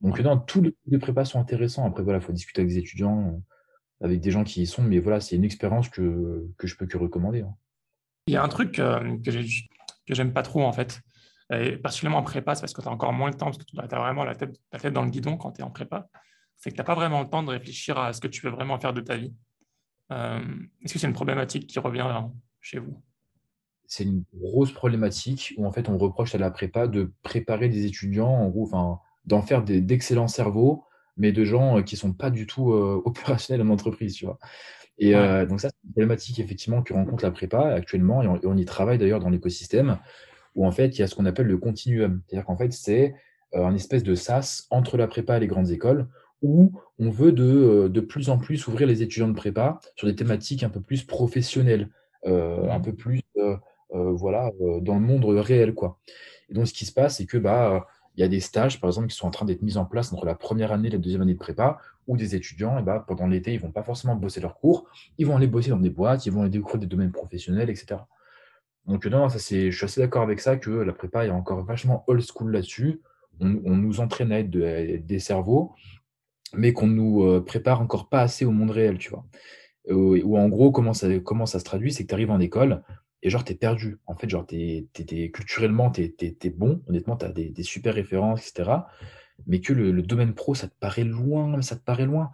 Donc, 0.00 0.18
non, 0.20 0.36
tous 0.36 0.62
les 0.86 0.98
prépas 0.98 1.24
sont 1.24 1.38
intéressants. 1.38 1.86
Après, 1.86 2.02
voilà, 2.02 2.18
il 2.18 2.22
faut 2.22 2.32
discuter 2.32 2.60
avec 2.60 2.72
des 2.72 2.78
étudiants 2.78 3.40
avec 4.00 4.20
des 4.20 4.32
gens 4.32 4.42
qui 4.42 4.62
y 4.62 4.66
sont. 4.66 4.82
Mais 4.82 4.98
voilà, 4.98 5.20
c'est 5.20 5.36
une 5.36 5.44
expérience 5.44 5.88
que, 5.88 6.48
que 6.58 6.66
je 6.66 6.76
peux 6.76 6.86
que 6.86 6.98
recommander. 6.98 7.42
Hein. 7.42 7.54
Il 8.26 8.34
y 8.34 8.36
a 8.36 8.42
un 8.42 8.48
truc 8.48 8.72
que 8.72 9.22
j'aime 10.08 10.32
pas 10.32 10.42
trop, 10.42 10.62
en 10.64 10.72
fait, 10.72 11.02
et 11.52 11.76
particulièrement 11.76 12.18
en 12.18 12.22
prépa, 12.22 12.54
c'est 12.54 12.62
parce 12.62 12.72
que 12.72 12.82
tu 12.82 12.88
as 12.88 12.90
encore 12.90 13.12
moins 13.12 13.30
de 13.30 13.36
temps, 13.36 13.46
parce 13.46 13.58
que 13.58 13.64
tu 13.64 13.78
as 13.78 13.98
vraiment 13.98 14.24
la 14.24 14.34
tête, 14.34 14.58
la 14.72 14.78
tête 14.78 14.92
dans 14.92 15.02
le 15.02 15.10
guidon 15.10 15.36
quand 15.36 15.52
tu 15.52 15.60
es 15.60 15.64
en 15.64 15.70
prépa. 15.70 16.08
C'est 16.62 16.70
que 16.70 16.76
tu 16.76 16.80
n'as 16.80 16.84
pas 16.84 16.94
vraiment 16.94 17.20
le 17.20 17.28
temps 17.28 17.42
de 17.42 17.50
réfléchir 17.50 17.98
à 17.98 18.12
ce 18.12 18.20
que 18.20 18.28
tu 18.28 18.40
veux 18.46 18.52
vraiment 18.52 18.78
faire 18.78 18.92
de 18.92 19.00
ta 19.00 19.16
vie. 19.16 19.34
Euh, 20.12 20.40
est-ce 20.84 20.92
que 20.92 20.98
c'est 21.00 21.08
une 21.08 21.12
problématique 21.12 21.66
qui 21.66 21.80
revient 21.80 22.06
chez 22.60 22.78
vous? 22.78 23.02
C'est 23.86 24.04
une 24.04 24.22
grosse 24.32 24.72
problématique 24.72 25.54
où 25.58 25.66
en 25.66 25.72
fait 25.72 25.88
on 25.88 25.98
reproche 25.98 26.36
à 26.36 26.38
la 26.38 26.52
prépa 26.52 26.86
de 26.86 27.12
préparer 27.22 27.68
des 27.68 27.84
étudiants, 27.84 28.30
en 28.30 28.48
gros, 28.48 28.64
enfin, 28.64 29.00
d'en 29.24 29.42
faire 29.42 29.64
d'excellents 29.64 30.28
cerveaux, 30.28 30.84
mais 31.16 31.32
de 31.32 31.44
gens 31.44 31.78
euh, 31.78 31.82
qui 31.82 31.96
sont 31.96 32.12
pas 32.12 32.30
du 32.30 32.46
tout 32.46 32.72
euh, 32.72 33.02
opérationnels 33.04 33.66
en 33.66 33.70
entreprise, 33.70 34.14
tu 34.14 34.26
vois. 34.26 34.38
Et 34.98 35.16
euh, 35.16 35.46
donc 35.46 35.60
ça, 35.60 35.68
c'est 35.70 35.84
une 35.84 35.90
problématique 35.90 36.38
effectivement 36.38 36.82
que 36.82 36.94
rencontre 36.94 37.24
la 37.24 37.32
prépa 37.32 37.72
actuellement, 37.72 38.22
et 38.22 38.28
on, 38.44 38.56
y 38.56 38.64
travaille 38.64 38.98
d'ailleurs 38.98 39.20
dans 39.20 39.30
l'écosystème, 39.30 39.98
où 40.54 40.64
en 40.64 40.70
fait 40.70 40.96
il 40.96 41.00
y 41.00 41.02
a 41.02 41.08
ce 41.08 41.16
qu'on 41.16 41.26
appelle 41.26 41.46
le 41.46 41.58
continuum. 41.58 42.22
C'est-à-dire 42.26 42.44
qu'en 42.44 42.56
fait 42.56 42.72
c'est 42.72 43.14
un 43.54 43.74
espèce 43.74 44.02
de 44.02 44.14
sas 44.14 44.66
entre 44.70 44.96
la 44.96 45.06
prépa 45.06 45.38
et 45.38 45.40
les 45.40 45.46
grandes 45.46 45.70
écoles, 45.70 46.08
où 46.42 46.72
on 46.98 47.10
veut 47.10 47.32
de, 47.32 47.88
de 47.88 48.00
plus 48.00 48.28
en 48.28 48.38
plus 48.38 48.66
ouvrir 48.66 48.86
les 48.86 49.02
étudiants 49.02 49.28
de 49.28 49.34
prépa 49.34 49.80
sur 49.96 50.06
des 50.06 50.16
thématiques 50.16 50.62
un 50.62 50.68
peu 50.68 50.80
plus 50.80 51.04
professionnelles, 51.04 51.88
un 52.26 52.80
peu 52.80 52.92
plus 52.92 53.22
voilà, 53.90 54.50
dans 54.80 54.94
le 54.94 55.00
monde 55.00 55.24
réel. 55.24 55.74
Quoi. 55.74 55.98
Et 56.48 56.54
donc 56.54 56.66
ce 56.66 56.72
qui 56.72 56.84
se 56.84 56.92
passe, 56.92 57.16
c'est 57.16 57.26
que 57.26 57.38
bah, 57.38 57.86
il 58.16 58.20
y 58.20 58.24
a 58.24 58.28
des 58.28 58.40
stages, 58.40 58.80
par 58.80 58.90
exemple, 58.90 59.08
qui 59.08 59.16
sont 59.16 59.26
en 59.26 59.30
train 59.30 59.46
d'être 59.46 59.62
mis 59.62 59.76
en 59.76 59.84
place 59.84 60.12
entre 60.12 60.26
la 60.26 60.34
première 60.34 60.72
année 60.72 60.88
et 60.88 60.90
la 60.90 60.98
deuxième 60.98 61.22
année 61.22 61.34
de 61.34 61.38
prépa, 61.38 61.78
où 62.06 62.16
des 62.16 62.34
étudiants, 62.34 62.76
et 62.76 62.80
eh 62.80 62.84
bah, 62.84 63.04
pendant 63.06 63.26
l'été, 63.26 63.54
ils 63.54 63.60
vont 63.60 63.70
pas 63.70 63.82
forcément 63.82 64.16
bosser 64.16 64.40
leurs 64.40 64.58
cours, 64.58 64.86
ils 65.18 65.26
vont 65.26 65.36
aller 65.36 65.46
bosser 65.46 65.70
dans 65.70 65.78
des 65.78 65.90
boîtes, 65.90 66.26
ils 66.26 66.32
vont 66.32 66.42
aller 66.42 66.50
découvrir 66.50 66.80
des 66.80 66.86
domaines 66.86 67.12
professionnels, 67.12 67.70
etc. 67.70 68.00
Donc 68.86 69.06
non, 69.06 69.28
ça 69.28 69.38
c'est, 69.38 69.70
je 69.70 69.76
suis 69.76 69.84
assez 69.84 70.00
d'accord 70.00 70.22
avec 70.22 70.40
ça 70.40 70.56
que 70.56 70.70
la 70.70 70.92
prépa 70.92 71.24
est 71.24 71.30
encore 71.30 71.64
vachement 71.64 72.04
old 72.08 72.22
school 72.22 72.50
là-dessus. 72.52 73.00
On, 73.40 73.76
nous 73.76 74.00
entraîne 74.00 74.30
à 74.30 74.40
être 74.40 74.50
des 74.50 75.18
cerveaux, 75.18 75.72
mais 76.54 76.72
qu'on 76.72 76.86
nous 76.86 77.24
euh, 77.24 77.44
prépare 77.44 77.80
encore 77.80 78.08
pas 78.08 78.20
assez 78.20 78.44
au 78.44 78.50
monde 78.50 78.70
réel, 78.70 78.98
tu 78.98 79.10
vois. 79.10 79.24
Ou 79.88 80.38
en 80.38 80.48
gros, 80.48 80.70
comment 80.70 80.94
ça, 80.94 81.08
comment 81.18 81.44
ça 81.44 81.58
se 81.58 81.64
traduit, 81.64 81.92
c'est 81.92 82.04
que 82.04 82.08
tu 82.08 82.14
arrives 82.14 82.30
en 82.30 82.38
école, 82.38 82.82
et 83.22 83.30
genre, 83.30 83.44
t'es 83.44 83.54
perdu. 83.54 83.98
En 84.06 84.16
fait, 84.16 84.28
genre, 84.28 84.44
t'es, 84.44 84.88
t'es, 84.92 85.30
culturellement, 85.30 85.90
t'es, 85.90 86.14
es, 86.20 86.50
bon. 86.50 86.82
Honnêtement, 86.88 87.16
t'as 87.16 87.28
des, 87.28 87.50
des 87.50 87.62
super 87.62 87.94
références, 87.94 88.48
etc. 88.48 88.70
Mais 89.46 89.60
que 89.60 89.72
le, 89.72 90.02
domaine 90.02 90.34
pro, 90.34 90.54
ça 90.54 90.68
te 90.68 90.74
paraît 90.78 91.04
loin, 91.04 91.62
ça 91.62 91.76
te 91.76 91.82
paraît 91.82 92.06
loin. 92.06 92.30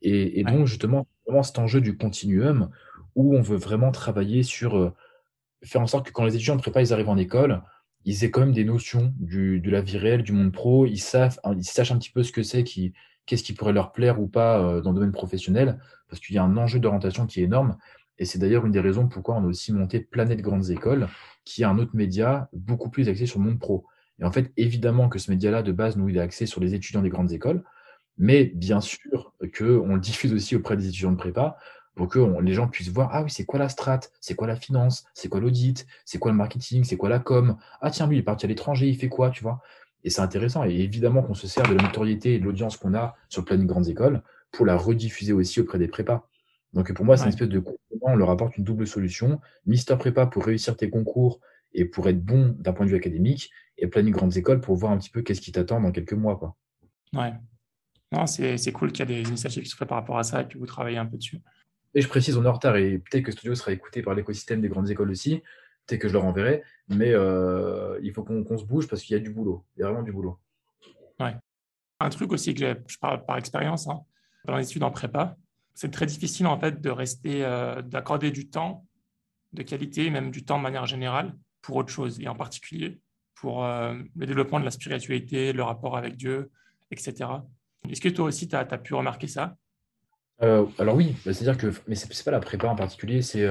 Et, 0.00 0.44
donc, 0.44 0.66
justement, 0.66 1.06
vraiment 1.26 1.42
cet 1.42 1.58
enjeu 1.58 1.80
du 1.80 1.96
continuum 1.96 2.70
où 3.16 3.36
on 3.36 3.42
veut 3.42 3.56
vraiment 3.56 3.90
travailler 3.90 4.44
sur 4.44 4.76
euh, 4.76 4.94
faire 5.64 5.80
en 5.80 5.88
sorte 5.88 6.06
que 6.06 6.12
quand 6.12 6.24
les 6.24 6.36
étudiants 6.36 6.54
de 6.54 6.60
prépa, 6.60 6.80
ils 6.80 6.92
arrivent 6.92 7.08
en 7.08 7.16
école, 7.16 7.62
ils 8.04 8.22
aient 8.22 8.30
quand 8.30 8.40
même 8.40 8.52
des 8.52 8.64
notions 8.64 9.12
du, 9.18 9.60
de 9.60 9.70
la 9.70 9.80
vie 9.80 9.98
réelle, 9.98 10.22
du 10.22 10.30
monde 10.30 10.52
pro. 10.52 10.86
Ils 10.86 10.98
savent, 10.98 11.40
ils 11.56 11.64
sachent 11.64 11.90
un 11.90 11.98
petit 11.98 12.12
peu 12.12 12.22
ce 12.22 12.30
que 12.30 12.44
c'est, 12.44 12.62
qui, 12.62 12.92
qu'est-ce 13.28 13.44
qui 13.44 13.52
pourrait 13.52 13.74
leur 13.74 13.92
plaire 13.92 14.20
ou 14.20 14.26
pas 14.26 14.58
euh, 14.58 14.80
dans 14.80 14.90
le 14.90 14.94
domaine 14.94 15.12
professionnel, 15.12 15.78
parce 16.08 16.18
qu'il 16.20 16.34
y 16.34 16.38
a 16.38 16.42
un 16.42 16.56
enjeu 16.56 16.80
d'orientation 16.80 17.26
qui 17.26 17.40
est 17.40 17.44
énorme. 17.44 17.76
Et 18.18 18.24
c'est 18.24 18.38
d'ailleurs 18.38 18.66
une 18.66 18.72
des 18.72 18.80
raisons 18.80 19.06
pourquoi 19.06 19.36
on 19.36 19.44
a 19.44 19.46
aussi 19.46 19.72
monté 19.72 20.00
Planète 20.00 20.40
Grandes 20.40 20.70
Écoles, 20.70 21.08
qui 21.44 21.62
est 21.62 21.66
un 21.66 21.78
autre 21.78 21.94
média 21.94 22.48
beaucoup 22.52 22.90
plus 22.90 23.08
axé 23.08 23.26
sur 23.26 23.38
le 23.38 23.44
monde 23.44 23.58
pro. 23.60 23.84
Et 24.18 24.24
en 24.24 24.32
fait, 24.32 24.50
évidemment 24.56 25.08
que 25.08 25.18
ce 25.18 25.30
média-là, 25.30 25.62
de 25.62 25.72
base, 25.72 25.96
nous, 25.96 26.08
il 26.08 26.16
est 26.16 26.20
axé 26.20 26.46
sur 26.46 26.60
les 26.60 26.74
étudiants 26.74 27.02
des 27.02 27.10
grandes 27.10 27.30
écoles, 27.30 27.62
mais 28.16 28.46
bien 28.46 28.80
sûr 28.80 29.34
qu'on 29.56 29.94
le 29.94 30.00
diffuse 30.00 30.32
aussi 30.32 30.56
auprès 30.56 30.76
des 30.76 30.88
étudiants 30.88 31.12
de 31.12 31.16
prépa 31.16 31.56
pour 31.94 32.08
que 32.08 32.40
les 32.40 32.54
gens 32.54 32.66
puissent 32.66 32.90
voir, 32.90 33.10
ah 33.12 33.22
oui, 33.22 33.30
c'est 33.30 33.44
quoi 33.44 33.58
la 33.58 33.68
strat, 33.68 34.00
c'est 34.20 34.34
quoi 34.34 34.46
la 34.46 34.56
finance, 34.56 35.04
c'est 35.14 35.28
quoi 35.28 35.40
l'audit, 35.40 35.86
c'est 36.04 36.18
quoi 36.18 36.30
le 36.30 36.36
marketing, 36.36 36.84
c'est 36.84 36.96
quoi 36.96 37.08
la 37.08 37.18
com, 37.18 37.56
ah 37.80 37.90
tiens, 37.90 38.06
lui, 38.06 38.16
il 38.16 38.20
est 38.20 38.22
parti 38.22 38.46
à 38.46 38.48
l'étranger, 38.48 38.88
il 38.88 38.96
fait 38.96 39.08
quoi, 39.08 39.30
tu 39.30 39.42
vois? 39.42 39.60
Et 40.04 40.10
c'est 40.10 40.20
intéressant. 40.20 40.64
Et 40.64 40.74
évidemment 40.74 41.22
qu'on 41.22 41.34
se 41.34 41.46
sert 41.46 41.68
de 41.68 41.74
la 41.74 41.82
notoriété 41.82 42.34
et 42.34 42.38
de 42.38 42.44
l'audience 42.44 42.76
qu'on 42.76 42.94
a 42.94 43.16
sur 43.28 43.44
Planète 43.44 43.66
Grandes 43.66 43.88
Écoles 43.88 44.22
pour 44.52 44.64
la 44.64 44.76
rediffuser 44.76 45.32
aussi 45.32 45.60
auprès 45.60 45.78
des 45.78 45.88
prépas. 45.88 46.28
Donc 46.72 46.92
pour 46.92 47.04
moi, 47.04 47.16
c'est 47.16 47.24
une 47.24 47.30
espèce 47.30 47.48
de 47.48 47.62
on 48.00 48.16
leur 48.16 48.30
apporte 48.30 48.56
une 48.56 48.64
double 48.64 48.86
solution. 48.86 49.40
Mister 49.66 49.96
Prépa 49.96 50.26
pour 50.26 50.44
réussir 50.44 50.76
tes 50.76 50.90
concours 50.90 51.40
et 51.74 51.84
pour 51.84 52.08
être 52.08 52.24
bon 52.24 52.54
d'un 52.58 52.72
point 52.72 52.86
de 52.86 52.90
vue 52.90 52.96
académique, 52.96 53.50
et 53.76 53.86
Planning 53.86 54.12
Grandes 54.12 54.36
Écoles 54.36 54.60
pour 54.60 54.74
voir 54.76 54.92
un 54.92 54.98
petit 54.98 55.10
peu 55.10 55.22
qu'est-ce 55.22 55.40
qui 55.40 55.52
t'attend 55.52 55.80
dans 55.80 55.92
quelques 55.92 56.14
mois. 56.14 56.36
Quoi. 56.36 56.56
Ouais. 57.12 57.32
Non, 58.12 58.26
c'est, 58.26 58.72
cool 58.72 58.90
qu'il 58.90 59.00
y 59.00 59.02
a 59.02 59.22
des 59.22 59.28
initiatives 59.28 59.62
qui 59.62 59.68
se 59.68 59.76
faitent 59.76 59.88
par 59.88 59.98
rapport 59.98 60.18
à 60.18 60.22
ça 60.22 60.42
et 60.42 60.48
que 60.48 60.56
vous 60.58 60.66
travaillez 60.66 60.96
un 60.96 61.06
peu 61.06 61.16
dessus. 61.16 61.38
Et 61.94 62.00
je 62.00 62.08
précise, 62.08 62.36
on 62.36 62.44
est 62.44 62.48
en 62.48 62.52
retard 62.52 62.76
et 62.76 62.98
peut-être 62.98 63.24
que 63.24 63.32
Studio 63.32 63.54
sera 63.54 63.72
écouté 63.72 64.02
par 64.02 64.14
l'écosystème 64.14 64.60
des 64.60 64.68
grandes 64.68 64.90
écoles 64.90 65.10
aussi. 65.10 65.42
Peut-être 65.88 66.02
que 66.02 66.08
je 66.08 66.12
leur 66.12 66.26
enverrai, 66.26 66.62
mais 66.88 67.12
euh, 67.12 67.98
il 68.02 68.12
faut 68.12 68.22
qu'on, 68.22 68.58
se 68.58 68.64
bouge 68.64 68.86
parce 68.88 69.02
qu'il 69.02 69.16
y 69.16 69.18
a 69.18 69.22
du 69.22 69.30
boulot. 69.30 69.64
Il 69.76 69.80
y 69.80 69.82
a 69.82 69.86
vraiment 69.86 70.02
du 70.02 70.12
boulot. 70.12 70.38
Ouais. 71.18 71.34
Un 71.98 72.10
truc 72.10 72.30
aussi 72.30 72.54
que 72.54 72.76
je 72.86 72.98
parle 72.98 73.24
par 73.24 73.38
expérience, 73.38 73.88
hein, 73.88 74.02
dans 74.44 74.58
les 74.58 74.66
études 74.66 74.82
en 74.82 74.90
prépa, 74.90 75.36
c'est 75.74 75.90
très 75.90 76.04
difficile 76.04 76.46
en 76.46 76.60
fait 76.60 76.82
de 76.82 76.90
rester, 76.90 77.42
euh, 77.42 77.80
d'accorder 77.80 78.30
du 78.30 78.50
temps 78.50 78.84
de 79.54 79.62
qualité, 79.62 80.10
même 80.10 80.30
du 80.30 80.44
temps 80.44 80.58
de 80.58 80.62
manière 80.62 80.84
générale, 80.84 81.34
pour 81.62 81.76
autre 81.76 81.90
chose, 81.90 82.20
et 82.20 82.28
en 82.28 82.34
particulier 82.34 83.00
pour 83.34 83.64
euh, 83.64 83.94
le 84.16 84.26
développement 84.26 84.60
de 84.60 84.64
la 84.66 84.70
spiritualité, 84.70 85.54
le 85.54 85.62
rapport 85.62 85.96
avec 85.96 86.16
Dieu, 86.16 86.50
etc. 86.90 87.30
Est-ce 87.88 88.00
que 88.00 88.08
toi 88.10 88.26
aussi, 88.26 88.46
tu 88.46 88.56
as, 88.56 88.64
pu 88.64 88.92
remarquer 88.92 89.28
ça? 89.28 89.56
Alors 90.40 90.96
oui, 90.96 91.16
bah, 91.24 91.32
c'est-à-dire 91.32 91.56
que, 91.56 91.72
mais 91.86 91.94
ce 91.94 92.06
n'est 92.06 92.24
pas 92.24 92.30
la 92.30 92.40
prépa 92.40 92.68
en 92.68 92.76
particulier, 92.76 93.22
c'est 93.22 93.48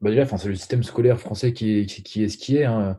bah 0.00 0.10
déjà, 0.10 0.26
c'est 0.26 0.48
le 0.48 0.54
système 0.54 0.82
scolaire 0.82 1.18
français 1.18 1.52
qui 1.52 1.78
est, 1.78 1.86
qui, 1.86 2.22
est 2.22 2.28
ce 2.28 2.36
qui 2.38 2.56
est. 2.56 2.64
Hein. 2.64 2.98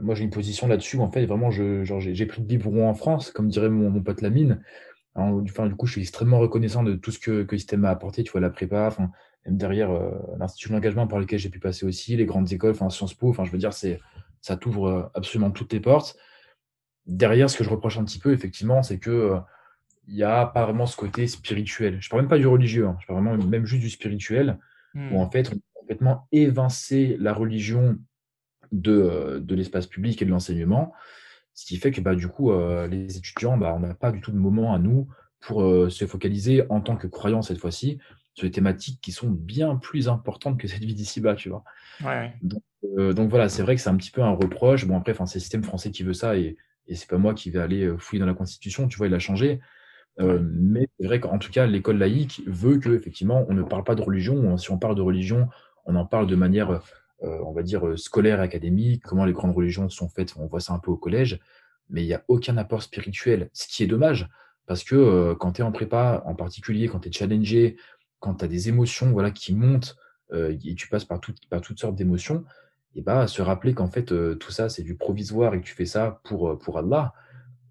moi, 0.00 0.14
j'ai 0.14 0.24
une 0.24 0.30
position 0.30 0.66
là-dessus. 0.66 0.98
En 0.98 1.10
fait, 1.10 1.24
vraiment, 1.26 1.50
j'ai 1.50 2.26
pris 2.26 2.40
le 2.40 2.46
biberon 2.46 2.88
en 2.88 2.94
France, 2.94 3.30
comme 3.30 3.48
dirait 3.48 3.70
mon, 3.70 3.90
mon 3.90 4.02
pote 4.02 4.20
Lamine 4.20 4.60
enfin, 5.14 5.66
du 5.66 5.74
coup, 5.74 5.86
je 5.86 5.92
suis 5.92 6.00
extrêmement 6.00 6.38
reconnaissant 6.38 6.82
de 6.82 6.94
tout 6.94 7.10
ce 7.10 7.18
que, 7.18 7.42
que 7.44 7.52
le 7.52 7.58
système 7.58 7.80
m'a 7.80 7.90
apporté, 7.90 8.24
tu 8.24 8.32
vois, 8.32 8.40
la 8.40 8.50
prépa, 8.50 8.86
enfin, 8.86 9.10
même 9.46 9.56
derrière 9.56 9.90
euh, 9.90 10.10
l'institut 10.38 10.70
d'engagement 10.70 11.06
par 11.06 11.18
lequel 11.18 11.38
j'ai 11.38 11.50
pu 11.50 11.60
passer 11.60 11.86
aussi, 11.86 12.16
les 12.16 12.26
grandes 12.26 12.52
écoles, 12.52 12.72
enfin, 12.72 12.90
Sciences 12.90 13.14
Po, 13.14 13.30
enfin, 13.30 13.44
je 13.44 13.50
veux 13.50 13.58
dire, 13.58 13.72
c'est, 13.72 14.00
ça 14.40 14.56
t'ouvre 14.56 14.88
euh, 14.88 15.02
absolument 15.14 15.50
toutes 15.50 15.72
les 15.72 15.80
portes. 15.80 16.16
Derrière, 17.06 17.50
ce 17.50 17.58
que 17.58 17.64
je 17.64 17.70
reproche 17.70 17.98
un 17.98 18.04
petit 18.04 18.18
peu, 18.18 18.32
effectivement, 18.32 18.82
c'est 18.82 18.98
que 18.98 19.10
euh, 19.10 19.38
il 20.08 20.16
y 20.16 20.22
a 20.22 20.46
pas 20.46 20.64
vraiment 20.64 20.86
ce 20.86 20.96
côté 20.96 21.26
spirituel. 21.26 21.98
Je 22.00 22.10
parle 22.10 22.22
même 22.22 22.28
pas 22.28 22.38
du 22.38 22.46
religieux, 22.46 22.86
hein, 22.86 22.96
je 23.00 23.06
parle 23.06 23.24
vraiment 23.24 23.42
même 23.42 23.66
juste 23.66 23.82
du 23.82 23.90
spirituel, 23.90 24.58
où 24.94 24.98
hmm. 24.98 25.16
en 25.16 25.30
fait, 25.30 25.50
on 25.52 25.60
complètement 25.84 26.26
évincé 26.32 27.18
la 27.20 27.34
religion 27.34 27.98
de, 28.72 29.38
de 29.44 29.54
l'espace 29.54 29.86
public 29.86 30.20
et 30.22 30.24
de 30.24 30.30
l'enseignement. 30.30 30.94
Ce 31.52 31.66
qui 31.66 31.76
fait 31.76 31.90
que 31.90 32.00
bah, 32.00 32.14
du 32.14 32.26
coup, 32.26 32.52
euh, 32.52 32.88
les 32.88 33.18
étudiants, 33.18 33.58
bah, 33.58 33.74
on 33.76 33.80
n'a 33.80 33.94
pas 33.94 34.10
du 34.10 34.22
tout 34.22 34.32
de 34.32 34.38
moment 34.38 34.74
à 34.74 34.78
nous 34.78 35.08
pour 35.40 35.62
euh, 35.62 35.90
se 35.90 36.06
focaliser 36.06 36.64
en 36.70 36.80
tant 36.80 36.96
que 36.96 37.06
croyants 37.06 37.42
cette 37.42 37.58
fois-ci 37.58 37.98
sur 38.32 38.48
des 38.48 38.50
thématiques 38.50 38.98
qui 39.02 39.12
sont 39.12 39.28
bien 39.30 39.76
plus 39.76 40.08
importantes 40.08 40.58
que 40.58 40.66
cette 40.66 40.82
vie 40.82 40.94
d'ici-bas, 40.94 41.36
tu 41.36 41.50
vois. 41.50 41.62
Euh, 42.98 43.12
donc, 43.12 43.28
voilà, 43.28 43.50
c'est 43.50 43.62
vrai 43.62 43.76
que 43.76 43.82
c'est 43.82 43.90
un 43.90 43.96
petit 43.96 44.10
peu 44.10 44.22
un 44.22 44.32
reproche. 44.32 44.86
Bon, 44.86 44.96
après, 44.96 45.14
c'est 45.14 45.34
le 45.34 45.40
système 45.40 45.62
français 45.62 45.90
qui 45.90 46.02
veut 46.02 46.14
ça 46.14 46.36
et, 46.36 46.56
et 46.86 46.94
c'est 46.94 47.08
pas 47.08 47.18
moi 47.18 47.34
qui 47.34 47.50
vais 47.50 47.60
aller 47.60 47.94
fouiller 47.98 48.20
dans 48.20 48.26
la 48.26 48.34
Constitution, 48.34 48.88
tu 48.88 48.96
vois, 48.96 49.06
il 49.06 49.14
a 49.14 49.18
changé. 49.18 49.60
Mais 50.18 50.88
c'est 50.98 51.06
vrai 51.06 51.20
qu'en 51.20 51.38
tout 51.38 51.50
cas, 51.50 51.66
l'école 51.66 51.98
laïque 51.98 52.42
veut 52.46 52.78
que 52.78 52.90
effectivement, 52.90 53.44
on 53.48 53.54
ne 53.54 53.62
parle 53.62 53.84
pas 53.84 53.94
de 53.94 54.02
religion. 54.02 54.56
Si 54.56 54.70
on 54.70 54.78
parle 54.78 54.94
de 54.96 55.02
religion, 55.02 55.48
on 55.84 55.94
en 55.96 56.06
parle 56.06 56.26
de 56.26 56.36
manière 56.36 56.80
euh, 57.24 57.38
on 57.46 57.52
va 57.52 57.62
dire, 57.62 57.86
euh, 57.86 57.96
scolaire, 57.96 58.40
académique, 58.40 59.02
comment 59.02 59.24
les 59.24 59.32
grandes 59.32 59.54
religions 59.54 59.88
sont 59.88 60.08
faites, 60.08 60.34
on 60.36 60.46
voit 60.46 60.60
ça 60.60 60.74
un 60.74 60.78
peu 60.78 60.90
au 60.90 60.96
collège, 60.96 61.38
mais 61.88 62.02
il 62.02 62.06
n'y 62.06 62.12
a 62.12 62.22
aucun 62.28 62.56
apport 62.58 62.82
spirituel, 62.82 63.50
ce 63.52 63.66
qui 63.66 63.82
est 63.82 63.86
dommage, 63.86 64.28
parce 64.66 64.84
que 64.84 64.94
euh, 64.94 65.34
quand 65.34 65.52
tu 65.52 65.62
es 65.62 65.64
en 65.64 65.72
prépa, 65.72 66.22
en 66.26 66.34
particulier, 66.34 66.88
quand 66.88 67.00
tu 67.00 67.08
es 67.08 67.12
challengé, 67.12 67.76
quand 68.18 68.34
tu 68.34 68.44
as 68.44 68.48
des 68.48 68.68
émotions 68.68 69.10
voilà, 69.12 69.30
qui 69.30 69.54
montent, 69.54 69.96
et 70.32 70.74
tu 70.74 70.88
passes 70.88 71.04
par, 71.04 71.20
par 71.48 71.60
toutes 71.60 71.78
sortes 71.78 71.94
d'émotions, 71.94 72.44
et 72.96 73.02
bah, 73.02 73.28
se 73.28 73.40
rappeler 73.40 73.72
qu'en 73.72 73.86
fait, 73.86 74.06
tout 74.38 74.50
ça, 74.50 74.68
c'est 74.68 74.82
du 74.82 74.96
provisoire 74.96 75.54
et 75.54 75.60
que 75.60 75.64
tu 75.64 75.74
fais 75.74 75.84
ça 75.84 76.20
pour, 76.24 76.58
pour 76.58 76.76
Allah, 76.78 77.12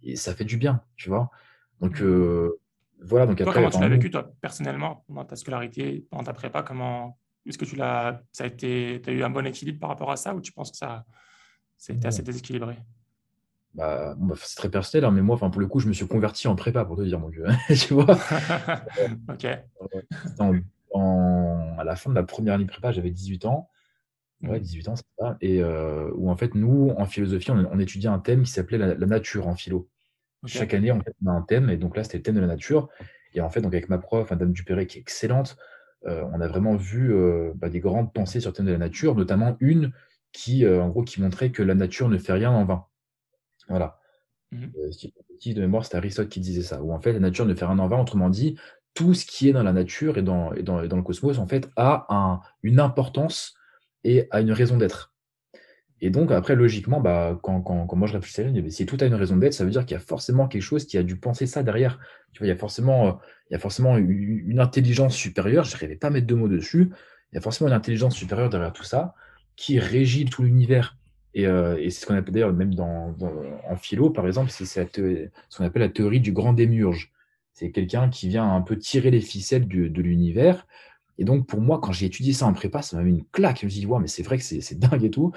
et 0.01 0.16
ça 0.16 0.34
fait 0.34 0.45
du 0.45 0.55
bien, 0.55 0.82
tu 0.95 1.09
vois. 1.09 1.30
Donc, 1.82 1.99
mmh. 1.99 2.49
voilà. 3.01 3.26
Donc 3.26 3.38
toi, 3.38 3.51
comment 3.51 3.70
tu 3.70 3.82
l'as 3.82 3.89
vécu, 3.89 4.11
toi, 4.11 4.32
personnellement, 4.39 5.03
dans 5.09 5.26
ta 5.26 5.36
scolarité, 5.36 6.07
dans 6.11 6.24
ta 6.24 6.32
prépa 6.32 6.64
Comment, 6.64 7.18
est-ce 7.46 7.58
que 7.58 7.66
tu 7.66 7.76
l'as, 7.76 8.22
ça 8.32 8.46
a 8.46 8.48
été, 8.48 9.02
as 9.06 9.12
eu 9.12 9.24
un 9.24 9.30
bon 9.30 9.46
équilibre 9.46 9.80
par 9.80 9.89
rapport 9.89 10.12
à 10.12 10.16
ça 10.16 10.34
ou 10.34 10.41
tu 10.41 10.52
penses 10.52 10.72
que 10.72 10.78
ça, 10.78 11.06
c'était 11.78 12.08
assez 12.08 12.24
déséquilibré? 12.24 12.78
Bah, 13.74 14.16
bah, 14.18 14.36
c'est 14.38 14.56
très 14.56 14.70
personnel, 14.70 15.06
hein, 15.06 15.12
mais 15.12 15.22
moi, 15.22 15.38
pour 15.38 15.60
le 15.60 15.68
coup, 15.68 15.80
je 15.80 15.88
me 15.88 15.94
suis 15.94 16.08
converti 16.08 16.48
en 16.48 16.56
prépa, 16.56 16.86
pour 16.86 16.96
te 16.96 17.02
dire, 17.02 17.20
mon 17.20 17.30
Dieu. 17.30 17.46
tu 17.70 17.94
vois 17.94 18.06
Ok. 19.30 19.46
à 21.76 21.84
la 21.84 21.96
fin 21.96 22.10
de 22.10 22.14
ma 22.14 22.24
première 22.24 22.54
année 22.54 22.66
de 22.66 22.70
prépa, 22.70 22.91
j'avais 22.91 23.12
18 23.12 23.46
ans. 23.46 23.70
Ouais, 24.44 24.60
18 24.60 24.88
mmh. 24.88 24.91
ans, 24.91 24.96
c'est 24.96 25.06
ça. 25.18 25.38
Et 25.41 25.62
euh, 25.62 26.12
où, 26.16 26.30
en 26.30 26.36
fait, 26.36 26.54
nous, 26.54 26.94
en 26.98 27.06
philosophie, 27.06 27.52
on, 27.52 27.80
étudiait 27.80 28.10
un 28.10 28.20
thème 28.20 28.44
qui 28.44 28.52
s'appelait 28.52 28.78
la, 28.78 28.96
nature 28.96 29.48
en 29.48 29.56
philo. 29.56 29.89
Chaque 30.46 30.74
année, 30.74 30.91
on 30.91 31.00
a 31.00 31.32
un 31.32 31.41
thème, 31.41 31.70
et 31.70 31.78
donc 31.78 31.96
là, 31.96 32.04
c'était 32.04 32.18
le 32.18 32.24
thème 32.24 32.36
de 32.36 32.41
la 32.41 32.48
nature. 32.48 32.89
Et 33.34 33.41
en 33.41 33.50
fait, 33.50 33.62
donc 33.62 33.74
avec 33.74 33.89
ma 33.89 33.98
prof, 33.98 34.30
Madame 34.30 34.52
Dupéré, 34.52 34.86
qui 34.86 34.98
est 34.98 35.02
excellente, 35.02 35.58
euh, 35.58 35.73
on 36.06 36.41
a 36.41 36.47
vraiment 36.47 36.76
vu 36.76 37.14
euh, 37.14 37.54
bah, 37.56 37.70
des 37.70 37.80
grandes 37.80 38.14
pensées 38.14 38.39
sur 38.39 38.51
le 38.51 38.56
thème 38.56 38.66
de 38.66 38.72
la 38.72 38.78
nature, 38.78 39.16
notamment 39.16 39.58
une 39.60 39.91
qui, 40.32 40.66
euh, 40.66 40.82
en 40.82 40.89
gros, 40.89 41.04
qui 41.04 41.22
montrait 41.22 41.51
que 41.51 41.64
la 41.64 41.76
nature 41.76 42.10
ne 42.10 42.18
fait 42.18 42.34
rien 42.34 42.51
en 42.51 42.66
vain. 42.66 42.86
Voilà. 43.70 43.99
Mmh 44.51 44.68
de 45.45 45.60
mémoire, 45.60 45.86
c'est 45.86 45.97
Aristote 45.97 46.30
qui 46.30 46.39
disait 46.39 46.62
ça, 46.62 46.82
où 46.82 46.93
en 46.93 47.01
fait 47.01 47.12
la 47.12 47.20
nature 47.20 47.45
ne 47.45 47.54
fait 47.54 47.66
rien 47.66 47.80
en 47.80 47.88
vain, 47.88 47.99
autrement 47.99 48.30
dit, 48.30 48.58
tout 48.93 49.14
ce 49.14 49.26
qui 49.26 49.49
est 49.49 49.51
dans 49.51 49.64
la 49.64 49.74
nature 49.74 50.18
et 50.18 50.22
dans, 50.22 50.54
dans, 50.62 50.80
le 50.80 51.01
cosmos, 51.01 51.38
en 51.38 51.47
fait, 51.47 51.70
a 51.76 52.39
une 52.62 52.80
importance 52.80 53.56
et 54.06 54.28
a 54.32 54.39
une 54.39 54.54
raison 54.54 54.78
d'être. 54.78 55.12
Et 56.06 56.10
donc, 56.10 56.34
après, 56.34 56.56
logiquement, 56.56 56.99
bah, 56.99 57.39
quand, 57.43 57.62
quand, 57.62 57.88
quand 57.88 57.95
moi 57.95 58.10
je 58.10 58.18
réfléchis, 58.18 58.72
si 58.72 58.86
tout 58.86 58.97
a 58.99 59.06
une 59.06 59.16
raison 59.16 59.38
d'être, 59.38 59.54
ça 59.54 59.64
veut 59.64 59.72
dire 59.72 59.86
qu'il 59.86 59.95
y 59.95 59.97
a 59.97 60.01
forcément 60.01 60.49
quelque 60.49 60.62
chose 60.62 60.86
qui 60.86 60.97
a 60.97 61.04
dû 61.04 61.16
penser 61.16 61.47
ça 61.47 61.64
derrière. 61.64 61.97
Tu 62.34 62.39
vois, 62.39 62.47
il 62.47 62.49
y 62.49 62.51
a 62.51 62.58
forcément, 62.58 63.08
euh, 63.08 63.12
il 63.49 63.54
y 63.54 63.56
a 63.56 63.60
forcément 63.60 63.95
une, 63.95 64.60
intelligence 64.60 65.16
supérieure, 65.16 65.64
je 65.64 65.72
n'arrivais 65.72 65.95
pas 65.95 66.08
à 66.08 66.10
mettre 66.10 66.28
deux 66.28 66.36
mots 66.36 66.49
dessus, 66.49 66.91
il 67.32 67.36
y 67.36 67.38
a 67.38 67.41
forcément 67.41 67.70
une 67.70 67.76
intelligence 67.76 68.18
supérieure 68.18 68.49
derrière 68.49 68.74
tout 68.74 68.84
ça 68.84 69.16
qui 69.56 69.80
régit 69.80 70.26
tout 70.26 70.43
l'univers. 70.43 70.97
Et, 71.36 71.47
euh, 71.47 71.78
et 71.80 71.89
c'est 71.89 72.01
ce 72.01 72.06
qu'on 72.06 72.16
appelle 72.16 72.34
d'ailleurs, 72.34 72.51
même 72.51 72.76
dans, 72.76 73.16
en 73.70 73.76
philo, 73.78 74.10
par 74.10 74.28
exemple, 74.28 74.51
c'est 74.51 74.66
ce 74.66 74.82
qu'on 75.58 75.64
appelle 75.64 75.84
la 75.84 75.89
théorie 75.89 76.20
du 76.20 76.34
grand 76.34 76.51
démiurge. 76.51 77.14
C'est 77.54 77.72
quelqu'un 77.72 78.10
qui 78.10 78.28
vient 78.28 78.54
un 78.54 78.62
peu 78.62 78.78
tirer 78.78 79.10
les 79.10 79.22
ficelles 79.22 79.70
de 79.70 80.01
l'univers. 80.01 80.68
Et 81.18 81.26
donc, 81.26 81.47
pour 81.47 81.62
moi, 81.62 81.80
quand 81.82 81.91
j'ai 81.91 82.08
étudié 82.08 82.34
ça 82.34 82.45
en 82.47 82.54
prépa, 82.54 82.82
ça 82.82 82.97
m'a 82.97 83.04
mis 83.04 83.12
une 83.12 83.26
claque. 83.32 83.60
Je 83.62 83.66
me 83.66 83.70
suis 83.70 83.82
dit, 83.82 83.86
ouais, 83.86 83.99
mais 83.99 84.08
c'est 84.08 84.24
vrai 84.24 84.38
que 84.38 84.43
c'est 84.43 84.80
dingue 84.80 85.04
et 85.04 85.12
tout. 85.12 85.32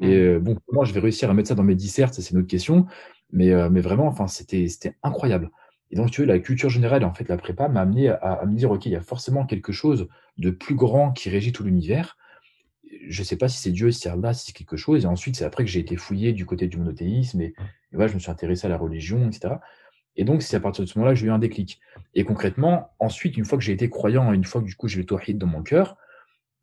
Et 0.00 0.14
euh, 0.16 0.40
bon, 0.40 0.56
moi, 0.72 0.84
je 0.84 0.92
vais 0.92 1.00
réussir 1.00 1.30
à 1.30 1.34
mettre 1.34 1.48
ça 1.48 1.54
dans 1.54 1.62
mes 1.62 1.74
dissertes, 1.74 2.14
c'est 2.14 2.30
une 2.30 2.38
autre 2.38 2.48
question. 2.48 2.86
Mais, 3.32 3.50
euh, 3.52 3.68
mais 3.70 3.80
vraiment, 3.80 4.06
enfin, 4.06 4.26
c'était 4.26 4.68
incroyable. 5.02 5.50
Et 5.90 5.96
donc, 5.96 6.10
tu 6.10 6.22
veux, 6.22 6.26
la 6.26 6.38
culture 6.38 6.70
générale 6.70 7.04
en 7.04 7.12
fait 7.12 7.28
la 7.28 7.36
prépa 7.36 7.68
m'a 7.68 7.82
amené 7.82 8.08
à, 8.08 8.16
à, 8.16 8.46
me 8.46 8.56
dire, 8.56 8.70
OK, 8.70 8.86
il 8.86 8.92
y 8.92 8.96
a 8.96 9.00
forcément 9.00 9.46
quelque 9.46 9.72
chose 9.72 10.08
de 10.38 10.50
plus 10.50 10.74
grand 10.74 11.12
qui 11.12 11.30
régit 11.30 11.52
tout 11.52 11.62
l'univers. 11.62 12.16
Je 13.08 13.20
ne 13.20 13.24
sais 13.24 13.36
pas 13.36 13.48
si 13.48 13.58
c'est 13.58 13.70
Dieu, 13.70 13.90
si 13.90 14.00
c'est 14.00 14.08
Allah, 14.08 14.34
si 14.34 14.46
c'est 14.46 14.52
quelque 14.52 14.76
chose. 14.76 15.04
Et 15.04 15.06
ensuite, 15.06 15.36
c'est 15.36 15.44
après 15.44 15.64
que 15.64 15.70
j'ai 15.70 15.80
été 15.80 15.96
fouillé 15.96 16.32
du 16.32 16.46
côté 16.46 16.68
du 16.68 16.76
monothéisme 16.76 17.40
et, 17.40 17.46
et 17.46 17.54
voilà, 17.92 18.08
je 18.08 18.14
me 18.14 18.18
suis 18.18 18.30
intéressé 18.30 18.66
à 18.66 18.70
la 18.70 18.76
religion, 18.76 19.28
etc. 19.28 19.54
Et 20.16 20.24
donc, 20.24 20.42
c'est 20.42 20.56
à 20.56 20.60
partir 20.60 20.84
de 20.84 20.88
ce 20.88 20.98
moment-là 20.98 21.14
que 21.14 21.20
j'ai 21.20 21.26
eu 21.26 21.30
un 21.30 21.38
déclic. 21.38 21.80
Et 22.14 22.24
concrètement, 22.24 22.94
ensuite, 22.98 23.36
une 23.36 23.44
fois 23.44 23.58
que 23.58 23.64
j'ai 23.64 23.72
été 23.72 23.88
croyant, 23.90 24.32
une 24.32 24.44
fois 24.44 24.60
que 24.60 24.66
du 24.66 24.76
coup 24.76 24.88
j'ai 24.88 24.98
le 24.98 25.06
tawhid 25.06 25.38
dans 25.38 25.46
mon 25.46 25.62
cœur, 25.62 25.96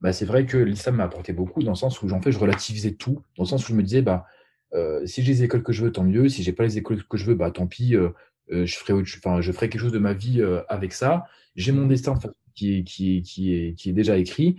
bah, 0.01 0.13
c'est 0.13 0.25
vrai 0.25 0.45
que 0.45 0.57
l'islam 0.57 0.95
m'a 0.95 1.03
apporté 1.03 1.31
beaucoup 1.31 1.63
dans 1.63 1.71
le 1.71 1.75
sens 1.75 2.01
où 2.01 2.07
j'en 2.07 2.21
fais, 2.21 2.31
je 2.31 2.39
relativisais 2.39 2.91
tout, 2.91 3.21
dans 3.37 3.43
le 3.43 3.47
sens 3.47 3.63
où 3.67 3.71
je 3.71 3.77
me 3.77 3.83
disais, 3.83 4.01
bah, 4.01 4.25
euh, 4.73 5.05
si 5.05 5.21
j'ai 5.23 5.33
les 5.33 5.43
écoles 5.43 5.63
que 5.63 5.73
je 5.73 5.83
veux, 5.83 5.91
tant 5.91 6.03
mieux. 6.03 6.29
Si 6.29 6.43
j'ai 6.43 6.53
pas 6.53 6.63
les 6.63 6.77
écoles 6.77 7.03
que 7.03 7.17
je 7.17 7.25
veux, 7.25 7.35
bah, 7.35 7.51
tant 7.51 7.67
pis, 7.67 7.95
euh, 7.95 8.09
euh, 8.51 8.65
je, 8.65 8.77
ferai, 8.77 8.93
enfin, 8.93 9.41
je 9.41 9.51
ferai 9.51 9.69
quelque 9.69 9.81
chose 9.81 9.91
de 9.91 9.99
ma 9.99 10.13
vie 10.13 10.41
avec 10.69 10.93
ça. 10.93 11.25
J'ai 11.55 11.71
mon 11.71 11.85
destin 11.87 12.17
qui, 12.55 12.83
qui, 12.83 13.21
qui, 13.21 13.53
est, 13.53 13.73
qui 13.73 13.89
est 13.89 13.93
déjà 13.93 14.17
écrit. 14.17 14.57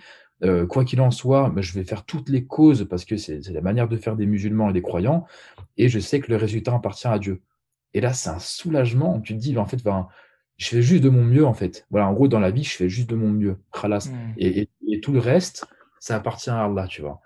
quoi 0.69 0.85
qu'il 0.85 1.01
en 1.01 1.11
soit, 1.11 1.51
bah, 1.51 1.63
je 1.63 1.73
vais 1.73 1.85
faire 1.85 2.05
toutes 2.05 2.29
les 2.29 2.45
causes 2.45 2.87
parce 2.89 3.05
que 3.05 3.17
c'est 3.17 3.41
la 3.49 3.61
manière 3.61 3.89
de 3.89 3.97
faire 3.97 4.17
des 4.17 4.27
musulmans 4.27 4.71
et 4.71 4.73
des 4.73 4.83
croyants. 4.83 5.27
Et 5.77 5.89
je 5.89 5.99
sais 5.99 6.21
que 6.21 6.31
le 6.31 6.37
résultat 6.37 6.75
appartient 6.75 7.09
à 7.09 7.19
Dieu. 7.19 7.43
Et 7.95 8.01
là, 8.01 8.13
c'est 8.13 8.31
un 8.31 8.39
soulagement. 8.39 9.21
Tu 9.21 9.35
te 9.35 9.39
dis, 9.39 9.57
en 9.59 9.67
fait, 9.67 9.79
je 10.57 10.69
fais 10.69 10.83
juste 10.83 11.03
de 11.03 11.09
mon 11.09 11.25
mieux, 11.25 11.47
en 11.47 11.55
fait. 11.55 11.87
Voilà, 11.91 12.09
en 12.09 12.13
gros, 12.13 12.29
dans 12.29 12.41
la 12.41 12.51
vie, 12.51 12.65
je 12.65 12.77
fais 12.77 12.89
juste 12.89 13.11
de 13.11 13.17
mon 13.17 13.31
mieux. 13.31 13.57
Khalas. 13.73 14.11
Et, 14.39 14.69
tout 15.01 15.13
le 15.13 15.19
reste, 15.19 15.67
ça 16.01 16.17
appartient 16.17 16.51
à 16.51 16.65
Allah, 16.65 16.87
tu 16.89 17.03
vois. 17.03 17.21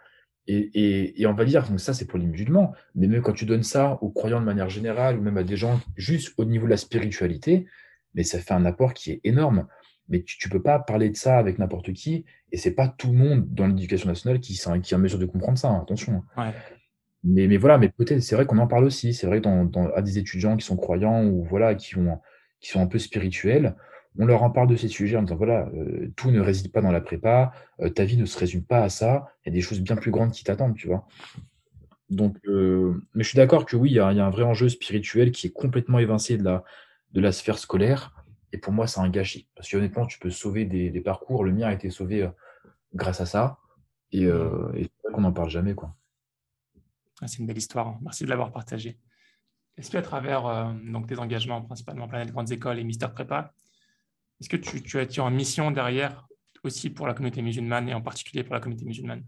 Et, 0.49 1.27
on 1.27 1.33
va 1.33 1.45
dire, 1.45 1.69
donc 1.69 1.81
ça, 1.81 1.93
c'est 1.93 2.07
pour 2.07 2.19
les 2.19 2.27
musulmans. 2.27 2.73
Mais 2.95 3.09
même 3.09 3.23
quand 3.23 3.33
tu 3.33 3.47
donnes 3.47 3.63
ça 3.63 3.99
aux 4.01 4.11
croyants 4.11 4.41
de 4.41 4.45
manière 4.45 4.69
générale, 4.69 5.19
ou 5.19 5.23
même 5.23 5.39
à 5.39 5.43
des 5.43 5.57
gens 5.57 5.81
juste 5.97 6.35
au 6.37 6.45
niveau 6.45 6.67
de 6.67 6.71
la 6.71 6.77
spiritualité, 6.77 7.67
mais 8.15 8.23
ça 8.23 8.39
fait 8.39 8.55
un 8.55 8.65
apport 8.65 8.95
qui 8.95 9.13
est 9.13 9.21
énorme. 9.25 9.67
Mais 10.09 10.23
tu 10.23 10.49
ne 10.49 10.53
peux 10.53 10.63
pas 10.63 10.79
parler 10.79 11.11
de 11.11 11.17
ça 11.17 11.37
avec 11.39 11.59
n'importe 11.59 11.93
qui. 11.93 12.25
Et 12.53 12.57
c'est 12.59 12.75
pas 12.75 12.87
tout 12.87 13.09
le 13.09 13.19
monde 13.19 13.49
dans 13.49 13.67
l'éducation 13.67 14.09
nationale 14.09 14.39
qui, 14.39 14.55
qui 14.55 14.95
est 14.95 14.97
en 14.97 14.99
mesure 15.01 15.19
de 15.19 15.27
comprendre 15.27 15.59
ça. 15.59 15.69
Hein, 15.69 15.81
attention. 15.83 16.23
Ouais. 16.37 16.53
Mais, 17.25 17.49
mais 17.49 17.57
voilà, 17.57 17.77
mais 17.77 17.89
peut-être, 17.89 18.21
c'est 18.21 18.37
vrai 18.37 18.47
qu'on 18.47 18.59
en 18.59 18.69
parle 18.69 18.85
aussi. 18.85 19.15
C'est 19.15 19.27
vrai 19.27 19.41
dans, 19.41 19.65
dans, 19.65 19.91
à 19.95 20.03
des 20.03 20.19
étudiants 20.19 20.57
qui 20.57 20.65
sont 20.65 20.77
croyants 20.77 21.25
ou 21.25 21.43
voilà, 21.43 21.75
qui, 21.75 21.99
ont, 21.99 22.21
qui 22.61 22.71
sont 22.71 22.81
un 22.81 22.87
peu 22.87 23.01
spirituels, 23.01 23.75
on 24.19 24.27
leur 24.27 24.43
en 24.43 24.51
parle 24.51 24.69
de 24.69 24.77
ces 24.77 24.89
sujets 24.89 25.17
en 25.17 25.23
disant 25.23 25.37
voilà, 25.37 25.69
euh, 25.75 26.11
tout 26.17 26.31
ne 26.31 26.41
réside 26.41 26.73
pas 26.73 26.81
dans 26.81 26.91
la 26.91 27.01
prépa, 27.01 27.53
euh, 27.81 27.91
ta 27.91 28.05
vie 28.05 28.17
ne 28.17 28.25
se 28.25 28.39
résume 28.39 28.63
pas 28.63 28.83
à 28.83 28.89
ça, 28.89 29.27
il 29.45 29.49
y 29.49 29.53
a 29.53 29.55
des 29.55 29.61
choses 29.61 29.81
bien 29.81 29.97
plus 29.97 30.11
grandes 30.11 30.33
qui 30.33 30.45
t'attendent, 30.45 30.77
tu 30.77 30.87
vois. 30.87 31.07
Donc, 32.09 32.37
euh, 32.47 32.95
mais 33.15 33.25
je 33.25 33.29
suis 33.29 33.37
d'accord 33.37 33.67
que 33.67 33.77
oui, 33.77 33.91
il 33.91 33.95
y, 33.97 34.01
a, 34.01 34.07
un 34.07 34.31
vrai 34.31 34.45
enjeu 34.45 34.69
spirituel 34.69 35.33
qui 35.33 35.49
est 35.49 35.53
complètement 35.53 35.99
évincé 35.99 36.39
de 36.39 36.63
la, 37.15 37.33
sphère 37.33 37.59
scolaire. 37.59 38.15
Et 38.53 38.59
pour 38.59 38.73
moi, 38.73 38.87
c'est 38.87 39.01
un 39.01 39.09
gâchis. 39.09 39.49
Parce 39.57 39.69
que 39.69 39.77
honnêtement, 39.77 40.07
tu 40.07 40.21
peux 40.21 40.31
sauver 40.31 40.65
des, 40.65 41.01
parcours. 41.01 41.43
Le 41.43 41.53
mien 41.53 41.67
a 41.67 41.73
été 41.73 41.91
sauvé 41.91 42.31
grâce 42.95 43.21
à 43.21 43.27
ça. 43.27 43.59
Et, 44.13 44.21
c'est 44.21 44.29
vrai 44.29 45.13
qu'on 45.13 45.23
n'en 45.23 45.33
parle 45.33 45.51
jamais, 45.51 45.75
quoi. 45.75 45.97
Ah, 47.21 47.27
c'est 47.27 47.39
une 47.39 47.47
belle 47.47 47.59
histoire. 47.59 47.99
Merci 48.01 48.23
de 48.23 48.29
l'avoir 48.29 48.53
partagé. 48.53 48.97
Est-ce 49.77 49.91
qu'à 49.91 50.03
travers 50.03 50.73
donc, 50.85 51.09
tes 51.09 51.19
engagements, 51.19 51.61
principalement 51.61 52.07
Planète 52.07 52.31
Grandes 52.31 52.53
Écoles 52.53 52.79
et 52.79 52.85
Mister 52.85 53.09
Prépa, 53.13 53.53
est-ce 54.41 54.49
que 54.49 54.57
tu, 54.57 54.83
tu 54.83 54.99
as 54.99 55.07
tu 55.07 55.21
en 55.21 55.31
mission 55.31 55.71
derrière 55.71 56.29
aussi 56.63 56.91
pour 56.91 57.07
la 57.07 57.15
communauté 57.15 57.43
musulmane 57.43 57.89
et 57.89 57.95
en 57.95 58.03
particulier 58.03 58.43
pour 58.43 58.55
la 58.55 58.61
communauté 58.61 58.85
musulmane? 58.85 59.25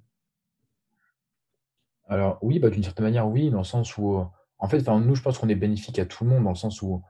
Alors 2.08 2.38
oui, 2.42 2.58
bah, 2.58 2.70
d'une 2.70 2.82
certaine 2.82 3.04
manière, 3.04 3.28
oui, 3.28 3.50
dans 3.50 3.58
le 3.58 3.64
sens 3.64 3.96
où, 3.98 4.24
en 4.58 4.68
fait, 4.68 4.86
nous, 4.88 5.14
je 5.14 5.22
pense 5.22 5.38
qu'on 5.38 5.48
est 5.48 5.54
bénéfique 5.54 5.98
à 5.98 6.06
tout 6.06 6.24
le 6.24 6.30
monde, 6.30 6.44
dans 6.44 6.50
le 6.50 6.56
sens 6.56 6.82
où 6.82 7.02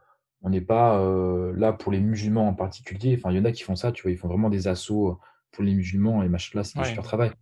on 0.42 0.50
n'est 0.50 0.60
pas 0.60 1.00
euh, 1.00 1.52
là 1.56 1.72
pour 1.72 1.92
les 1.92 2.00
musulmans 2.00 2.48
en 2.48 2.54
particulier. 2.54 3.16
Enfin, 3.16 3.32
il 3.32 3.38
y 3.38 3.40
en 3.40 3.44
a 3.44 3.52
qui 3.52 3.62
font 3.62 3.76
ça, 3.76 3.92
tu 3.92 4.02
vois, 4.02 4.10
ils 4.10 4.18
font 4.18 4.28
vraiment 4.28 4.50
des 4.50 4.68
assauts 4.68 5.18
pour 5.50 5.64
les 5.64 5.74
musulmans 5.74 6.22
et 6.22 6.28
machin 6.28 6.58
là, 6.58 6.64
c'est 6.64 6.78
un 6.78 6.84
super 6.84 7.04
travail. 7.04 7.32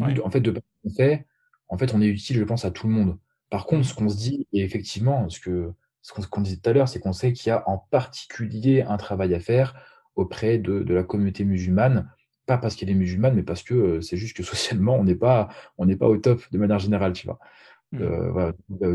En 0.00 0.30
fait, 0.30 0.40
de 0.40 0.52
ce 0.54 0.60
qu'on 0.82 0.94
fait, 0.94 1.26
en 1.68 1.78
fait, 1.78 1.94
on 1.94 2.00
est 2.00 2.06
utile, 2.06 2.38
je 2.38 2.44
pense, 2.44 2.64
à 2.64 2.70
tout 2.70 2.86
le 2.86 2.92
monde. 2.92 3.18
Par 3.50 3.66
contre, 3.66 3.86
ce 3.86 3.94
qu'on 3.94 4.08
se 4.08 4.16
dit, 4.16 4.46
et 4.52 4.62
effectivement, 4.62 5.28
ce 5.28 5.38
que 5.40 5.72
ce 6.00 6.12
qu'on 6.12 6.40
disait 6.40 6.56
tout 6.56 6.68
à 6.68 6.72
l'heure, 6.72 6.88
c'est 6.88 6.98
qu'on 6.98 7.12
sait 7.12 7.32
qu'il 7.32 7.48
y 7.48 7.52
a 7.52 7.62
en 7.68 7.78
particulier 7.78 8.82
un 8.82 8.96
travail 8.96 9.34
à 9.34 9.40
faire 9.40 9.74
auprès 10.14 10.58
de, 10.58 10.80
de 10.80 10.94
la 10.94 11.02
communauté 11.02 11.44
musulmane, 11.44 12.10
pas 12.46 12.58
parce 12.58 12.74
qu'elle 12.74 12.90
est 12.90 12.94
musulmane, 12.94 13.34
mais 13.34 13.42
parce 13.42 13.62
que 13.62 13.74
euh, 13.74 14.00
c'est 14.00 14.16
juste 14.16 14.36
que 14.36 14.42
socialement, 14.52 14.96
on 14.96 15.04
n'est 15.04 15.14
pas, 15.14 15.48
on 15.78 15.86
n'est 15.86 15.96
pas 15.96 16.08
au 16.08 16.16
top 16.16 16.42
de 16.50 16.58
manière 16.58 16.78
générale, 16.78 17.12
tu 17.12 17.26
vois. 17.26 17.38
Mmh. 17.92 18.02
Euh, 18.02 18.30
voilà, 18.30 18.52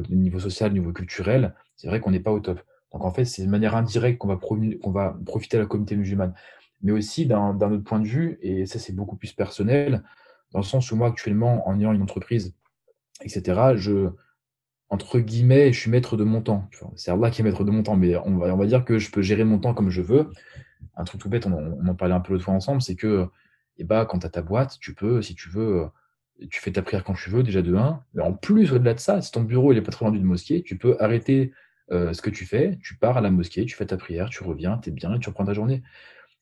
niveau 0.09 0.39
social, 0.39 0.71
au 0.71 0.73
niveau 0.73 0.91
culturel, 0.91 1.53
c'est 1.75 1.87
vrai 1.87 1.99
qu'on 1.99 2.11
n'est 2.11 2.19
pas 2.19 2.31
au 2.31 2.39
top. 2.39 2.61
Donc 2.93 3.03
en 3.03 3.11
fait, 3.11 3.25
c'est 3.25 3.43
de 3.43 3.49
manière 3.49 3.75
indirecte 3.75 4.17
qu'on 4.17 4.27
va, 4.27 4.37
qu'on 4.37 4.91
va 4.91 5.17
profiter 5.25 5.57
à 5.57 5.59
la 5.59 5.65
communauté 5.65 5.95
musulmane. 5.95 6.33
Mais 6.81 6.91
aussi 6.91 7.25
d'un 7.25 7.55
autre 7.55 7.83
point 7.83 7.99
de 7.99 8.07
vue, 8.07 8.37
et 8.41 8.65
ça 8.65 8.79
c'est 8.79 8.93
beaucoup 8.93 9.15
plus 9.15 9.33
personnel, 9.33 10.03
dans 10.51 10.59
le 10.59 10.65
sens 10.65 10.91
où 10.91 10.95
moi 10.95 11.07
actuellement, 11.07 11.67
en 11.67 11.79
ayant 11.79 11.91
une 11.91 12.01
entreprise 12.01 12.55
etc. 13.21 13.75
Je, 13.75 14.09
entre 14.89 15.19
guillemets, 15.19 15.73
je 15.73 15.79
suis 15.79 15.91
maître 15.91 16.17
de 16.17 16.23
mon 16.23 16.41
temps. 16.41 16.69
C'est 16.95 17.11
Allah 17.11 17.29
qui 17.29 17.41
est 17.41 17.43
maître 17.43 17.63
de 17.63 17.71
mon 17.71 17.83
temps, 17.83 17.95
mais 17.95 18.15
on 18.17 18.37
va, 18.37 18.53
on 18.53 18.57
va 18.57 18.65
dire 18.65 18.85
que 18.85 18.99
je 18.99 19.11
peux 19.11 19.21
gérer 19.21 19.43
mon 19.43 19.59
temps 19.59 19.73
comme 19.73 19.89
je 19.89 20.01
veux. 20.01 20.29
Un 20.97 21.03
truc 21.03 21.21
tout 21.21 21.29
bête, 21.29 21.45
on, 21.45 21.87
en 21.87 21.95
parlait 21.95 22.15
un 22.15 22.19
peu 22.19 22.33
l'autre 22.33 22.45
fois 22.45 22.53
ensemble, 22.53 22.81
c'est 22.81 22.95
que 22.95 23.29
et 23.79 23.81
eh 23.81 23.83
bah, 23.83 24.05
quand 24.05 24.19
tu 24.19 24.25
as 24.25 24.29
ta 24.29 24.41
boîte, 24.41 24.77
tu 24.79 24.95
peux, 24.95 25.21
si 25.21 25.35
tu 25.35 25.49
veux, 25.49 25.85
tu 26.49 26.59
fais 26.61 26.71
ta 26.71 26.81
prière 26.81 27.03
quand 27.03 27.13
tu 27.13 27.29
veux, 27.29 27.43
déjà 27.43 27.61
de 27.61 27.75
1. 27.75 28.03
Mais 28.15 28.23
en 28.23 28.33
plus, 28.33 28.71
au-delà 28.71 28.95
de 28.95 28.99
ça, 28.99 29.21
si 29.21 29.31
ton 29.31 29.43
bureau 29.43 29.71
il 29.71 29.77
est 29.77 29.83
pas 29.83 29.91
très 29.91 30.05
loin 30.05 30.11
d'une 30.11 30.23
mosquée, 30.23 30.63
tu 30.63 30.77
peux 30.77 30.97
arrêter 30.99 31.53
euh, 31.91 32.11
ce 32.13 32.21
que 32.21 32.29
tu 32.29 32.45
fais, 32.45 32.77
tu 32.81 32.97
pars 32.97 33.17
à 33.17 33.21
la 33.21 33.29
mosquée, 33.29 33.65
tu 33.65 33.75
fais 33.75 33.85
ta 33.85 33.97
prière, 33.97 34.29
tu 34.29 34.43
reviens, 34.43 34.77
tu 34.79 34.89
es 34.89 34.91
bien 34.91 35.13
et 35.13 35.19
tu 35.19 35.29
reprends 35.29 35.45
ta 35.45 35.53
journée. 35.53 35.83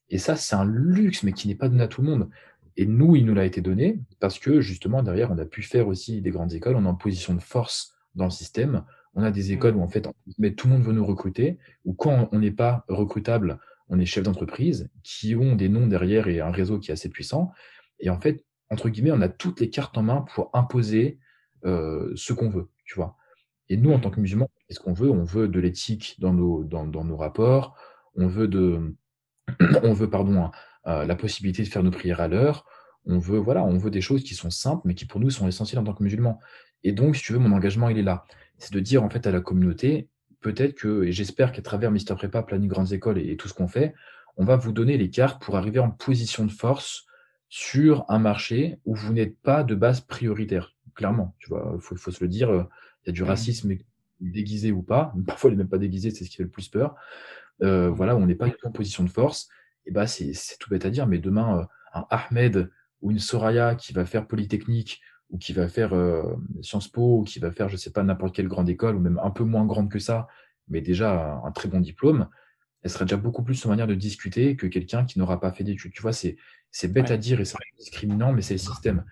Et 0.08 0.18
ça, 0.18 0.36
c'est 0.36 0.56
un 0.56 0.64
luxe, 0.64 1.22
mais 1.22 1.32
qui 1.32 1.48
n'est 1.48 1.54
pas 1.54 1.68
donné 1.68 1.82
à 1.82 1.88
tout 1.88 2.02
le 2.02 2.08
monde. 2.08 2.30
Et 2.76 2.86
nous, 2.86 3.16
il 3.16 3.24
nous 3.24 3.34
l'a 3.34 3.44
été 3.44 3.60
donné 3.60 3.98
parce 4.20 4.38
que 4.38 4.60
justement, 4.60 5.02
derrière, 5.02 5.30
on 5.30 5.38
a 5.38 5.44
pu 5.44 5.62
faire 5.62 5.88
aussi 5.88 6.20
des 6.20 6.30
grandes 6.30 6.52
écoles. 6.52 6.76
On 6.76 6.84
est 6.84 6.88
en 6.88 6.94
position 6.94 7.34
de 7.34 7.40
force 7.40 7.94
dans 8.14 8.24
le 8.24 8.30
système. 8.30 8.84
On 9.14 9.22
a 9.22 9.30
des 9.30 9.52
écoles 9.52 9.74
mmh. 9.74 9.78
où, 9.78 9.82
en 9.82 9.88
fait, 9.88 10.08
mais 10.38 10.52
tout 10.52 10.68
le 10.68 10.74
monde 10.74 10.82
veut 10.82 10.92
nous 10.92 11.06
recruter, 11.06 11.58
ou 11.84 11.94
quand 11.94 12.28
on 12.32 12.38
n'est 12.38 12.50
pas 12.50 12.84
recrutable, 12.88 13.58
on 13.88 13.98
est 13.98 14.06
chef 14.06 14.24
d'entreprise, 14.24 14.90
qui 15.02 15.34
ont 15.36 15.54
des 15.54 15.68
noms 15.68 15.86
derrière 15.86 16.28
et 16.28 16.40
un 16.40 16.50
réseau 16.50 16.78
qui 16.78 16.90
est 16.90 16.94
assez 16.94 17.08
puissant. 17.08 17.52
Et 18.00 18.10
en 18.10 18.20
fait, 18.20 18.44
entre 18.70 18.88
guillemets, 18.88 19.12
on 19.12 19.20
a 19.20 19.28
toutes 19.28 19.60
les 19.60 19.70
cartes 19.70 19.96
en 19.96 20.02
main 20.02 20.24
pour 20.34 20.50
imposer 20.54 21.18
euh, 21.64 22.12
ce 22.16 22.32
qu'on 22.32 22.48
veut, 22.48 22.68
tu 22.84 22.94
vois. 22.96 23.16
Et 23.68 23.76
nous, 23.76 23.92
en 23.92 23.98
tant 23.98 24.10
que 24.10 24.20
musulmans, 24.20 24.50
qu'est-ce 24.68 24.80
qu'on 24.80 24.92
veut 24.92 25.10
On 25.10 25.24
veut 25.24 25.48
de 25.48 25.60
l'éthique 25.60 26.16
dans 26.18 26.32
nos, 26.32 26.64
dans, 26.64 26.86
dans 26.86 27.04
nos 27.04 27.16
rapports, 27.16 27.76
on 28.14 28.26
veut 28.26 28.48
de, 28.48 28.94
on 29.82 29.92
veut, 29.92 30.10
pardon, 30.10 30.50
euh, 30.86 31.04
la 31.04 31.16
possibilité 31.16 31.62
de 31.62 31.68
faire 31.68 31.82
nos 31.82 31.90
prières 31.90 32.20
à 32.20 32.28
l'heure. 32.28 32.64
On 33.04 33.18
veut, 33.18 33.38
voilà, 33.38 33.64
on 33.64 33.78
veut 33.78 33.90
des 33.90 34.00
choses 34.00 34.24
qui 34.24 34.34
sont 34.34 34.50
simples, 34.50 34.82
mais 34.84 34.94
qui 34.94 35.04
pour 35.04 35.20
nous 35.20 35.30
sont 35.30 35.46
essentielles 35.46 35.78
en 35.80 35.84
tant 35.84 35.94
que 35.94 36.02
musulmans. 36.02 36.40
Et 36.82 36.92
donc, 36.92 37.16
si 37.16 37.22
tu 37.22 37.32
veux, 37.32 37.38
mon 37.38 37.52
engagement, 37.52 37.88
il 37.88 37.98
est 37.98 38.02
là. 38.02 38.24
C'est 38.58 38.72
de 38.72 38.80
dire 38.80 39.02
en 39.02 39.10
fait 39.10 39.26
à 39.26 39.30
la 39.30 39.40
communauté, 39.40 40.08
peut-être 40.40 40.74
que, 40.74 41.04
et 41.04 41.12
j'espère 41.12 41.52
qu'à 41.52 41.62
travers 41.62 41.90
Mister 41.90 42.14
Prépa, 42.14 42.42
Planning 42.42 42.68
Grandes 42.68 42.92
Écoles 42.92 43.18
et, 43.18 43.36
tout 43.36 43.48
ce 43.48 43.54
qu'on 43.54 43.68
fait, 43.68 43.94
on 44.36 44.44
va 44.44 44.56
vous 44.56 44.72
donner 44.72 44.96
les 44.98 45.10
cartes 45.10 45.42
pour 45.42 45.56
arriver 45.56 45.78
en 45.78 45.90
position 45.90 46.44
de 46.44 46.50
force 46.50 47.06
sur 47.48 48.04
un 48.08 48.18
marché 48.18 48.78
où 48.84 48.94
vous 48.94 49.12
n'êtes 49.12 49.38
pas 49.38 49.62
de 49.62 49.74
base 49.74 50.00
prioritaire. 50.00 50.74
Clairement, 50.94 51.34
tu 51.38 51.48
vois, 51.48 51.72
il 51.74 51.80
faut, 51.80 52.10
se 52.10 52.22
le 52.22 52.28
dire, 52.28 52.50
euh, 52.50 52.64
il 53.04 53.08
y 53.08 53.10
a 53.10 53.12
du 53.12 53.22
mmh. 53.22 53.26
racisme 53.26 53.74
déguisé 54.20 54.72
ou 54.72 54.82
pas, 54.82 55.12
parfois 55.26 55.50
il 55.50 55.54
n'est 55.54 55.58
même 55.58 55.68
pas 55.68 55.78
déguisé, 55.78 56.10
c'est 56.10 56.24
ce 56.24 56.30
qui 56.30 56.36
fait 56.36 56.42
le 56.42 56.48
plus 56.48 56.68
peur. 56.68 56.94
Euh, 57.62 57.88
voilà, 57.90 58.16
on 58.16 58.26
n'est 58.26 58.34
pas 58.34 58.48
en 58.64 58.70
position 58.70 59.04
de 59.04 59.08
force 59.08 59.48
et 59.86 59.90
bah 59.90 60.06
c'est 60.06 60.32
tout 60.58 60.68
bête 60.68 60.84
à 60.84 60.90
dire, 60.90 61.06
mais 61.06 61.18
demain, 61.18 61.60
euh, 61.60 61.64
un 61.94 62.06
Ahmed 62.10 62.70
ou 63.00 63.10
une 63.10 63.18
Soraya 63.18 63.74
qui 63.74 63.92
va 63.92 64.04
faire 64.04 64.26
Polytechnique 64.26 65.00
ou 65.30 65.38
qui 65.38 65.52
va 65.52 65.68
faire 65.68 65.94
euh, 65.94 66.36
Sciences 66.62 66.88
Po 66.88 67.18
ou 67.18 67.24
qui 67.24 67.38
va 67.38 67.50
faire, 67.50 67.68
je 67.68 67.76
sais 67.76 67.90
pas, 67.90 68.02
n'importe 68.02 68.34
quelle 68.34 68.48
grande 68.48 68.68
école 68.68 68.96
ou 68.96 69.00
même 69.00 69.20
un 69.22 69.30
peu 69.30 69.44
moins 69.44 69.66
grande 69.66 69.90
que 69.90 69.98
ça, 69.98 70.28
mais 70.68 70.80
déjà 70.80 71.40
un, 71.44 71.52
très 71.52 71.68
bon 71.68 71.80
diplôme, 71.80 72.28
elle 72.82 72.90
sera 72.90 73.04
déjà 73.04 73.16
beaucoup 73.16 73.42
plus 73.42 73.64
en 73.66 73.70
manière 73.70 73.86
de 73.86 73.94
discuter 73.94 74.56
que 74.56 74.66
quelqu'un 74.66 75.04
qui 75.04 75.18
n'aura 75.18 75.40
pas 75.40 75.50
fait 75.52 75.64
d'études. 75.64 75.92
Tu 75.92 76.02
vois, 76.02 76.12
c'est 76.12 76.36
bête 76.88 77.10
à 77.10 77.16
dire 77.16 77.40
et 77.40 77.44
c'est 77.44 77.56
discriminant, 77.78 78.32
mais 78.32 78.42
c'est 78.42 78.54
le 78.54 78.58
système. 78.58 79.04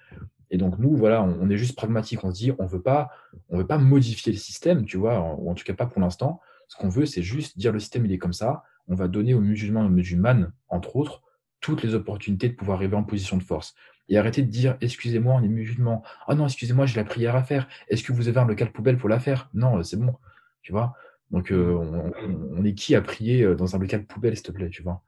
Et 0.50 0.56
donc, 0.56 0.78
nous, 0.78 0.94
voilà, 0.94 1.22
on, 1.22 1.50
est 1.50 1.56
juste 1.56 1.74
pragmatique. 1.74 2.22
On 2.22 2.30
se 2.30 2.36
dit, 2.36 2.52
on 2.60 2.66
veut 2.66 2.82
pas, 2.82 3.10
on 3.48 3.58
veut 3.58 3.66
pas 3.66 3.78
modifier 3.78 4.30
le 4.30 4.38
système, 4.38 4.84
tu 4.84 4.96
vois, 4.96 5.34
ou 5.38 5.50
en 5.50 5.54
tout 5.54 5.64
cas 5.64 5.74
pas 5.74 5.86
pour 5.86 6.00
l'instant. 6.00 6.40
Ce 6.68 6.76
qu'on 6.76 6.88
veut, 6.88 7.06
c'est 7.06 7.22
juste 7.22 7.58
dire 7.58 7.72
le 7.72 7.80
système, 7.80 8.04
il 8.06 8.12
est 8.12 8.18
comme 8.18 8.32
ça. 8.32 8.62
On 8.86 8.94
va 8.94 9.08
donner 9.08 9.34
aux 9.34 9.40
musulmans 9.40 9.82
et 9.82 9.86
aux 9.86 9.90
musulmanes, 9.90 10.52
entre 10.68 10.94
autres, 10.94 11.22
toutes 11.60 11.82
les 11.82 11.94
opportunités 11.94 12.48
de 12.48 12.54
pouvoir 12.54 12.76
arriver 12.76 12.94
en 12.94 13.02
position 13.02 13.36
de 13.36 13.42
force. 13.42 13.74
Et 14.08 14.18
arrêter 14.18 14.42
de 14.42 14.50
dire, 14.50 14.76
excusez-moi, 14.80 15.34
on 15.34 15.42
est 15.42 15.48
musulmans. 15.48 16.02
Ah 16.26 16.34
non, 16.34 16.46
excusez-moi, 16.46 16.86
j'ai 16.86 16.96
la 16.96 17.04
prière 17.04 17.36
à 17.36 17.42
faire. 17.42 17.68
Est-ce 17.88 18.02
que 18.02 18.12
vous 18.12 18.28
avez 18.28 18.38
un 18.38 18.46
local 18.46 18.70
poubelle 18.70 18.98
pour 18.98 19.08
la 19.08 19.18
faire? 19.18 19.48
Non, 19.54 19.82
c'est 19.82 19.98
bon, 19.98 20.14
tu 20.62 20.72
vois. 20.72 20.94
Donc, 21.30 21.50
euh, 21.50 22.12
on, 22.52 22.64
est 22.64 22.74
qui 22.74 22.94
à 22.94 23.00
prier 23.00 23.42
euh, 23.42 23.54
dans 23.54 23.74
un 23.74 23.78
local 23.78 24.04
poubelle, 24.04 24.36
s'il 24.36 24.44
te 24.46 24.52
plaît, 24.52 24.68
tu 24.68 24.82
vois? 24.82 25.02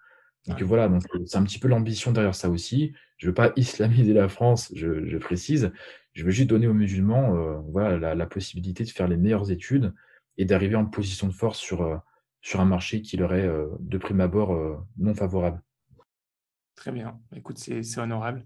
Donc 0.47 0.62
voilà, 0.62 0.88
donc 0.88 1.03
c'est 1.24 1.38
un 1.38 1.42
petit 1.42 1.59
peu 1.59 1.68
l'ambition 1.68 2.12
derrière 2.12 2.34
ça 2.34 2.49
aussi. 2.49 2.94
Je 3.18 3.26
veux 3.26 3.34
pas 3.34 3.53
islamiser 3.57 4.12
la 4.12 4.28
France, 4.28 4.72
je, 4.74 5.16
précise. 5.18 5.72
Je 6.12 6.24
veux 6.24 6.30
juste 6.30 6.49
donner 6.49 6.66
aux 6.66 6.74
musulmans 6.74 7.36
euh, 7.36 7.59
voilà, 7.70 8.14
la, 8.14 8.26
possibilité 8.26 8.84
de 8.84 8.90
faire 8.90 9.09
les 9.09 9.16
meilleures 9.16 9.51
études 9.51 9.92
et 10.38 10.44
d'arriver 10.44 10.76
en 10.76 10.86
position 10.86 11.26
de 11.26 11.32
force 11.32 11.59
sur, 11.59 11.82
euh, 11.82 11.97
sur 12.40 12.61
un 12.61 12.64
marché 12.64 13.03
qui 13.03 13.16
leur 13.16 13.34
est 13.34 13.47
euh, 13.47 13.66
de 13.80 13.99
prime 13.99 14.20
abord 14.20 14.57
non 14.99 15.14
favorable. 15.14 15.61
Très 16.74 16.92
bien. 16.92 17.18
Écoute, 17.34 17.59
c'est 17.59 17.99
honorable. 17.99 18.44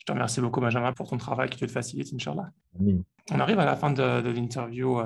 Je 0.00 0.06
te 0.06 0.12
remercie 0.12 0.40
beaucoup, 0.40 0.60
Benjamin, 0.60 0.92
pour 0.92 1.08
ton 1.08 1.18
travail 1.18 1.48
qui 1.48 1.58
te 1.58 1.64
le 1.64 1.70
facilite, 1.70 2.12
Inch'Allah. 2.12 2.50
On 3.30 3.38
arrive 3.38 3.58
à 3.58 3.64
la 3.64 3.76
fin 3.76 3.90
de, 3.92 4.20
de 4.22 4.30
l'interview. 4.30 4.98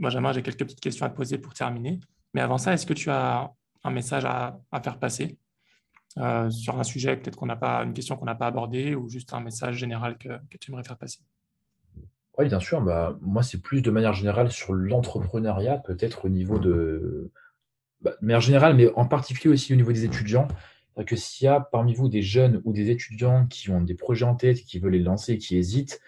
Benjamin, 0.00 0.32
j'ai 0.32 0.42
quelques 0.42 0.60
petites 0.60 0.80
questions 0.80 1.06
à 1.06 1.10
te 1.10 1.16
poser 1.16 1.38
pour 1.38 1.54
terminer. 1.54 2.00
Mais 2.34 2.40
avant 2.40 2.58
ça, 2.58 2.72
est-ce 2.72 2.86
que 2.86 2.94
tu 2.94 3.10
as 3.10 3.52
un 3.84 3.90
message 3.90 4.24
à, 4.24 4.58
à 4.70 4.80
faire 4.80 4.98
passer 4.98 5.38
euh, 6.18 6.50
sur 6.50 6.78
un 6.78 6.82
sujet 6.82 7.16
peut-être 7.16 7.36
qu'on 7.36 7.46
n'a 7.46 7.56
pas, 7.56 7.82
une 7.84 7.94
question 7.94 8.16
qu'on 8.16 8.26
n'a 8.26 8.34
pas 8.34 8.46
abordée 8.46 8.94
ou 8.94 9.08
juste 9.08 9.32
un 9.32 9.40
message 9.40 9.76
général 9.76 10.18
que, 10.18 10.28
tu 10.60 10.70
aimerais 10.70 10.84
faire 10.84 10.98
passer? 10.98 11.20
Oui, 12.38 12.48
bien 12.48 12.60
sûr. 12.60 12.80
Bah, 12.82 13.16
moi, 13.22 13.42
c'est 13.42 13.60
plus 13.60 13.82
de 13.82 13.90
manière 13.90 14.12
générale 14.12 14.50
sur 14.50 14.74
l'entrepreneuriat, 14.74 15.78
peut-être 15.78 16.26
au 16.26 16.28
niveau 16.28 16.58
de. 16.58 17.30
Bah, 18.00 18.12
de 18.20 18.26
manière 18.26 18.40
générale, 18.40 18.74
mais 18.74 18.90
en 18.94 19.06
particulier 19.06 19.52
aussi 19.52 19.72
au 19.72 19.76
niveau 19.76 19.92
des 19.92 20.04
étudiants. 20.04 20.48
Que 21.06 21.16
s'il 21.16 21.46
y 21.46 21.48
a 21.48 21.60
parmi 21.60 21.94
vous 21.94 22.08
des 22.08 22.22
jeunes 22.22 22.60
ou 22.64 22.72
des 22.72 22.90
étudiants 22.90 23.46
qui 23.46 23.70
ont 23.70 23.80
des 23.80 23.94
projets 23.94 24.26
en 24.26 24.34
tête, 24.34 24.62
qui 24.62 24.78
veulent 24.78 24.92
les 24.92 24.98
lancer, 24.98 25.38
qui 25.38 25.56
hésitent, 25.56 26.00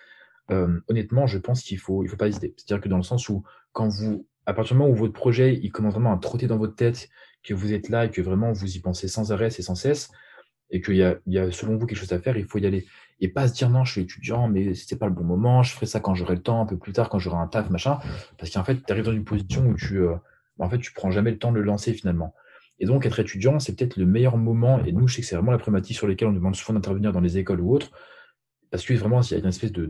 euh, 0.50 0.80
honnêtement, 0.88 1.26
je 1.26 1.38
pense 1.38 1.62
qu'il 1.62 1.78
faut, 1.78 2.02
il 2.04 2.08
faut 2.08 2.16
pas 2.16 2.28
hésiter. 2.28 2.54
C'est-à-dire 2.56 2.82
que 2.82 2.88
dans 2.88 2.98
le 2.98 3.02
sens 3.02 3.28
où, 3.28 3.42
quand 3.72 3.88
vous, 3.88 4.26
à 4.46 4.52
partir 4.52 4.76
du 4.76 4.82
moment 4.82 4.92
où 4.92 4.96
votre 4.96 5.14
projet 5.14 5.58
il 5.62 5.72
commence 5.72 5.94
vraiment 5.94 6.12
à 6.12 6.18
trotter 6.18 6.46
dans 6.46 6.58
votre 6.58 6.76
tête, 6.76 7.08
que 7.42 7.54
vous 7.54 7.72
êtes 7.72 7.88
là 7.88 8.06
et 8.06 8.10
que 8.10 8.22
vraiment 8.22 8.52
vous 8.52 8.76
y 8.76 8.80
pensez 8.80 9.08
sans 9.08 9.32
arrêt 9.32 9.48
et 9.48 9.62
sans 9.62 9.74
cesse, 9.74 10.10
et 10.70 10.80
qu'il 10.80 10.96
y 10.96 11.02
a, 11.02 11.16
il 11.26 11.34
y 11.34 11.38
a 11.38 11.50
selon 11.52 11.76
vous 11.76 11.86
quelque 11.86 11.98
chose 11.98 12.12
à 12.12 12.18
faire, 12.18 12.36
il 12.36 12.44
faut 12.44 12.58
y 12.58 12.66
aller. 12.66 12.86
Et 13.20 13.28
pas 13.28 13.48
se 13.48 13.54
dire 13.54 13.70
non, 13.70 13.84
je 13.84 13.92
suis 13.92 14.00
étudiant, 14.02 14.48
mais 14.48 14.74
c'était 14.74 14.96
pas 14.96 15.06
le 15.06 15.12
bon 15.12 15.24
moment, 15.24 15.62
je 15.62 15.72
ferai 15.72 15.86
ça 15.86 16.00
quand 16.00 16.14
j'aurai 16.14 16.34
le 16.34 16.42
temps, 16.42 16.60
un 16.60 16.66
peu 16.66 16.76
plus 16.76 16.92
tard, 16.92 17.08
quand 17.08 17.18
j'aurai 17.18 17.36
un 17.36 17.46
taf, 17.46 17.70
machin. 17.70 17.98
Parce 18.38 18.50
qu'en 18.50 18.64
fait, 18.64 18.84
tu 18.84 18.92
arrives 18.92 19.04
dans 19.04 19.12
une 19.12 19.24
position 19.24 19.66
où 19.66 19.74
tu, 19.74 19.98
euh, 19.98 20.16
en 20.58 20.68
fait, 20.68 20.78
tu 20.78 20.92
prends 20.92 21.10
jamais 21.10 21.30
le 21.30 21.38
temps 21.38 21.52
de 21.52 21.58
le 21.58 21.62
lancer 21.62 21.92
finalement. 21.92 22.34
Et 22.78 22.86
donc, 22.86 23.06
être 23.06 23.20
étudiant, 23.20 23.60
c'est 23.60 23.76
peut-être 23.76 23.96
le 23.96 24.06
meilleur 24.06 24.36
moment. 24.36 24.82
Et 24.84 24.92
nous, 24.92 25.06
je 25.06 25.16
sais 25.16 25.20
que 25.22 25.26
c'est 25.26 25.36
vraiment 25.36 25.52
la 25.52 25.58
problématique 25.58 25.96
sur 25.96 26.08
laquelle 26.08 26.28
on 26.28 26.32
demande 26.32 26.56
souvent 26.56 26.74
d'intervenir 26.74 27.12
dans 27.12 27.20
les 27.20 27.38
écoles 27.38 27.60
ou 27.60 27.72
autres. 27.72 27.90
Parce 28.70 28.84
que 28.84 28.94
vraiment, 28.94 29.20
il 29.20 29.30
y 29.30 29.34
a 29.34 29.38
une 29.38 29.46
espèce 29.46 29.72
de, 29.72 29.88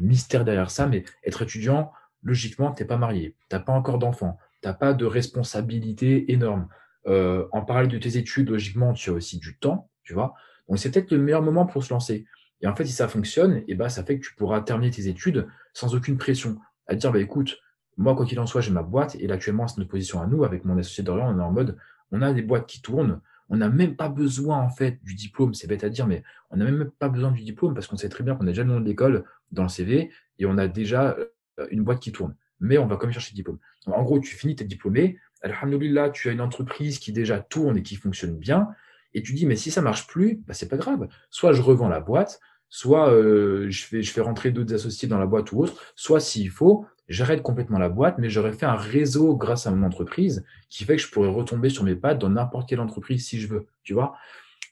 mystère 0.00 0.44
derrière 0.44 0.70
ça. 0.70 0.86
Mais 0.86 1.04
être 1.24 1.42
étudiant, 1.42 1.92
logiquement, 2.22 2.72
tu 2.72 2.82
n'es 2.82 2.86
pas 2.86 2.96
marié, 2.96 3.36
tu 3.50 3.56
n'as 3.56 3.60
pas 3.60 3.72
encore 3.72 3.98
d'enfant, 3.98 4.38
tu 4.62 4.68
n'as 4.68 4.74
pas 4.74 4.92
de 4.92 5.04
responsabilité 5.04 6.32
énorme. 6.32 6.68
Euh, 7.06 7.46
en 7.52 7.62
parallèle 7.62 7.90
de 7.90 7.98
tes 7.98 8.16
études, 8.16 8.48
logiquement, 8.50 8.92
tu 8.92 9.10
as 9.10 9.12
aussi 9.12 9.38
du 9.38 9.58
temps, 9.58 9.90
tu 10.04 10.14
vois. 10.14 10.34
Donc, 10.68 10.78
c'est 10.78 10.90
peut-être 10.90 11.10
le 11.10 11.18
meilleur 11.18 11.42
moment 11.42 11.66
pour 11.66 11.82
se 11.82 11.92
lancer. 11.92 12.24
Et 12.62 12.66
en 12.66 12.74
fait, 12.74 12.86
si 12.86 12.92
ça 12.92 13.08
fonctionne, 13.08 13.56
et 13.56 13.64
eh 13.68 13.74
ben, 13.74 13.88
ça 13.88 14.04
fait 14.04 14.18
que 14.18 14.24
tu 14.24 14.34
pourras 14.34 14.60
terminer 14.60 14.90
tes 14.90 15.08
études 15.08 15.48
sans 15.74 15.94
aucune 15.94 16.16
pression. 16.16 16.58
À 16.86 16.94
dire, 16.94 17.12
bah, 17.12 17.18
écoute, 17.18 17.58
moi, 17.96 18.14
quoi 18.14 18.26
qu'il 18.26 18.40
en 18.40 18.46
soit, 18.46 18.60
j'ai 18.60 18.70
ma 18.70 18.82
boîte, 18.82 19.16
et 19.16 19.26
là, 19.26 19.34
actuellement, 19.34 19.68
c'est 19.68 19.78
notre 19.78 19.90
position 19.90 20.22
à 20.22 20.26
nous, 20.26 20.44
avec 20.44 20.64
mon 20.64 20.78
associé 20.78 21.04
d'Orient, 21.04 21.34
on 21.34 21.38
est 21.38 21.42
en 21.42 21.52
mode, 21.52 21.76
on 22.14 22.22
a 22.22 22.32
des 22.32 22.42
boîtes 22.42 22.66
qui 22.66 22.80
tournent, 22.80 23.20
on 23.48 23.56
n'a 23.56 23.68
même 23.68 23.96
pas 23.96 24.08
besoin, 24.08 24.58
en 24.58 24.70
fait, 24.70 25.02
du 25.02 25.14
diplôme, 25.14 25.52
c'est 25.52 25.66
bête 25.66 25.82
à 25.82 25.88
dire, 25.88 26.06
mais 26.06 26.22
on 26.50 26.56
n'a 26.56 26.64
même 26.64 26.90
pas 26.98 27.08
besoin 27.08 27.32
du 27.32 27.42
diplôme, 27.42 27.74
parce 27.74 27.88
qu'on 27.88 27.96
sait 27.96 28.08
très 28.08 28.22
bien 28.22 28.36
qu'on 28.36 28.44
a 28.44 28.50
déjà 28.50 28.62
le 28.62 28.70
nom 28.70 28.80
de 28.80 28.86
l'école 28.86 29.24
dans 29.50 29.64
le 29.64 29.68
CV, 29.68 30.10
et 30.38 30.46
on 30.46 30.56
a 30.56 30.68
déjà 30.68 31.16
euh, 31.58 31.66
une 31.70 31.82
boîte 31.82 32.00
qui 32.00 32.12
tourne. 32.12 32.36
Mais 32.60 32.78
on 32.78 32.86
va 32.86 32.96
quand 32.96 33.06
même 33.06 33.12
chercher 33.12 33.32
le 33.32 33.36
diplôme. 33.36 33.58
en 33.86 34.02
gros, 34.04 34.20
tu 34.20 34.36
finis, 34.36 34.54
tes 34.54 34.64
diplômé, 34.64 35.18
Alhamdulillah, 35.42 36.10
tu 36.10 36.28
as 36.28 36.32
une 36.32 36.40
entreprise 36.40 36.98
qui 36.98 37.12
déjà 37.12 37.40
tourne 37.40 37.76
et 37.76 37.82
qui 37.82 37.96
fonctionne 37.96 38.38
bien, 38.38 38.68
et 39.12 39.22
tu 39.22 39.32
dis, 39.34 39.44
mais 39.44 39.56
si 39.56 39.70
ça 39.70 39.82
marche 39.82 40.06
plus, 40.06 40.42
bah, 40.46 40.54
c'est 40.54 40.68
pas 40.68 40.76
grave. 40.76 41.08
Soit 41.30 41.52
je 41.52 41.62
revends 41.62 41.88
la 41.88 42.00
boîte, 42.00 42.40
soit 42.74 43.08
euh, 43.12 43.70
je, 43.70 43.84
fais, 43.84 44.02
je 44.02 44.10
fais 44.10 44.20
rentrer 44.20 44.50
d'autres 44.50 44.74
associés 44.74 45.06
dans 45.06 45.20
la 45.20 45.26
boîte 45.26 45.52
ou 45.52 45.60
autre, 45.60 45.80
soit 45.94 46.18
s'il 46.18 46.50
faut, 46.50 46.84
j'arrête 47.06 47.40
complètement 47.40 47.78
la 47.78 47.88
boîte, 47.88 48.18
mais 48.18 48.28
j'aurais 48.28 48.52
fait 48.52 48.66
un 48.66 48.74
réseau 48.74 49.36
grâce 49.36 49.68
à 49.68 49.70
mon 49.70 49.86
entreprise 49.86 50.44
qui 50.70 50.84
fait 50.84 50.96
que 50.96 51.02
je 51.02 51.08
pourrais 51.08 51.28
retomber 51.28 51.68
sur 51.68 51.84
mes 51.84 51.94
pattes 51.94 52.18
dans 52.18 52.30
n'importe 52.30 52.68
quelle 52.68 52.80
entreprise 52.80 53.24
si 53.24 53.40
je 53.40 53.46
veux, 53.46 53.68
tu 53.84 53.94
vois. 53.94 54.16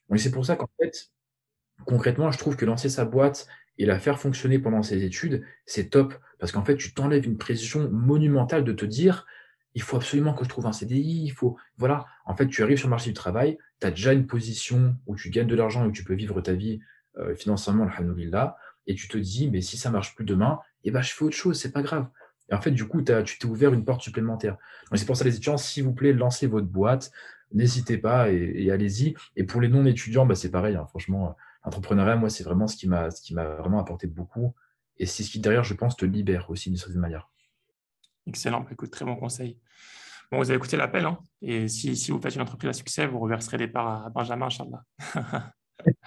Donc 0.08 0.18
c'est 0.18 0.32
pour 0.32 0.44
ça 0.44 0.56
qu'en 0.56 0.68
fait, 0.80 1.12
concrètement, 1.86 2.32
je 2.32 2.38
trouve 2.38 2.56
que 2.56 2.64
lancer 2.64 2.88
sa 2.88 3.04
boîte 3.04 3.46
et 3.78 3.86
la 3.86 4.00
faire 4.00 4.18
fonctionner 4.18 4.58
pendant 4.58 4.82
ses 4.82 5.04
études, 5.04 5.44
c'est 5.64 5.88
top. 5.88 6.12
Parce 6.40 6.50
qu'en 6.50 6.64
fait, 6.64 6.76
tu 6.76 6.92
t'enlèves 6.94 7.24
une 7.24 7.38
pression 7.38 7.88
monumentale 7.88 8.64
de 8.64 8.72
te 8.72 8.84
dire, 8.84 9.26
il 9.76 9.82
faut 9.82 9.96
absolument 9.96 10.34
que 10.34 10.42
je 10.42 10.48
trouve 10.48 10.66
un 10.66 10.72
CDI, 10.72 11.22
il 11.22 11.30
faut, 11.30 11.56
voilà. 11.76 12.06
En 12.26 12.34
fait, 12.34 12.48
tu 12.48 12.64
arrives 12.64 12.78
sur 12.78 12.88
le 12.88 12.90
marché 12.90 13.10
du 13.10 13.14
travail, 13.14 13.58
tu 13.80 13.86
as 13.86 13.90
déjà 13.92 14.12
une 14.12 14.26
position 14.26 14.96
où 15.06 15.14
tu 15.14 15.30
gagnes 15.30 15.46
de 15.46 15.54
l'argent 15.54 15.84
et 15.84 15.86
où 15.86 15.92
tu 15.92 16.02
peux 16.02 16.14
vivre 16.14 16.40
ta 16.40 16.54
vie 16.54 16.80
euh, 17.18 17.34
financièrement, 17.34 17.86
alhamdoulilah, 17.86 18.56
et 18.86 18.94
tu 18.94 19.08
te 19.08 19.18
dis, 19.18 19.50
mais 19.50 19.60
si 19.60 19.76
ça 19.76 19.90
marche 19.90 20.14
plus 20.14 20.24
demain, 20.24 20.58
eh 20.84 20.90
ben, 20.90 21.02
je 21.02 21.12
fais 21.12 21.24
autre 21.24 21.36
chose, 21.36 21.58
c'est 21.58 21.72
pas 21.72 21.82
grave. 21.82 22.08
Et 22.50 22.54
en 22.54 22.60
fait, 22.60 22.70
du 22.70 22.86
coup, 22.86 23.02
tu 23.02 23.38
t'es 23.38 23.46
ouvert 23.46 23.72
une 23.72 23.84
porte 23.84 24.02
supplémentaire. 24.02 24.56
c'est 24.94 25.06
pour 25.06 25.16
ça, 25.16 25.24
les 25.24 25.32
étudiants, 25.32 25.56
s'il 25.56 25.84
vous 25.84 25.94
plaît, 25.94 26.12
lancez 26.12 26.46
votre 26.46 26.66
boîte, 26.66 27.10
n'hésitez 27.52 27.98
pas 27.98 28.30
et, 28.30 28.70
allez-y. 28.70 29.14
Et 29.36 29.44
pour 29.44 29.60
les 29.60 29.68
non-étudiants, 29.68 30.26
bah, 30.26 30.34
c'est 30.34 30.50
pareil, 30.50 30.76
hein, 30.76 30.86
franchement, 30.86 31.36
l'entrepreneuriat, 31.64 32.16
moi, 32.16 32.30
c'est 32.30 32.44
vraiment 32.44 32.66
ce 32.66 32.76
qui 32.76 32.88
m'a, 32.88 33.10
ce 33.10 33.22
qui 33.22 33.34
m'a 33.34 33.44
vraiment 33.44 33.78
apporté 33.78 34.06
beaucoup. 34.06 34.54
Et 34.98 35.06
c'est 35.06 35.22
ce 35.22 35.30
qui, 35.30 35.40
derrière, 35.40 35.64
je 35.64 35.74
pense, 35.74 35.96
te 35.96 36.04
libère 36.04 36.50
aussi 36.50 36.68
d'une 36.70 36.78
certaine 36.78 37.00
manière. 37.00 37.30
Excellent. 38.26 38.60
Bah, 38.60 38.68
écoute, 38.72 38.90
très 38.90 39.04
bon 39.04 39.16
conseil. 39.16 39.58
Bon, 40.30 40.38
vous 40.38 40.50
avez 40.50 40.56
écouté 40.56 40.76
l'appel. 40.76 41.04
Hein 41.04 41.18
et 41.40 41.68
si, 41.68 41.96
si, 41.96 42.10
vous 42.10 42.20
faites 42.20 42.34
une 42.34 42.42
entreprise 42.42 42.70
à 42.70 42.72
succès, 42.72 43.06
vous 43.06 43.18
reverserez 43.18 43.58
des 43.58 43.68
parts 43.68 44.06
à 44.06 44.10
Benjamin, 44.10 44.46
Inch'Allah. 44.46 44.84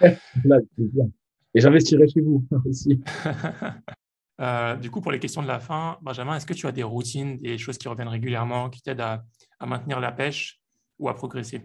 et 1.54 1.60
j'investirai 1.60 2.08
chez 2.08 2.20
vous 2.20 2.46
aussi. 2.64 3.00
Euh, 4.38 4.76
du 4.76 4.90
coup, 4.90 5.00
pour 5.00 5.12
les 5.12 5.18
questions 5.18 5.40
de 5.40 5.46
la 5.46 5.60
fin, 5.60 5.96
Benjamin, 6.02 6.36
est-ce 6.36 6.44
que 6.44 6.52
tu 6.52 6.66
as 6.66 6.72
des 6.72 6.82
routines, 6.82 7.38
des 7.38 7.56
choses 7.56 7.78
qui 7.78 7.88
reviennent 7.88 8.08
régulièrement, 8.08 8.68
qui 8.68 8.82
t'aident 8.82 9.00
à, 9.00 9.24
maintenir 9.66 9.98
la 9.98 10.12
pêche 10.12 10.60
ou 10.98 11.08
à 11.08 11.14
progresser? 11.14 11.62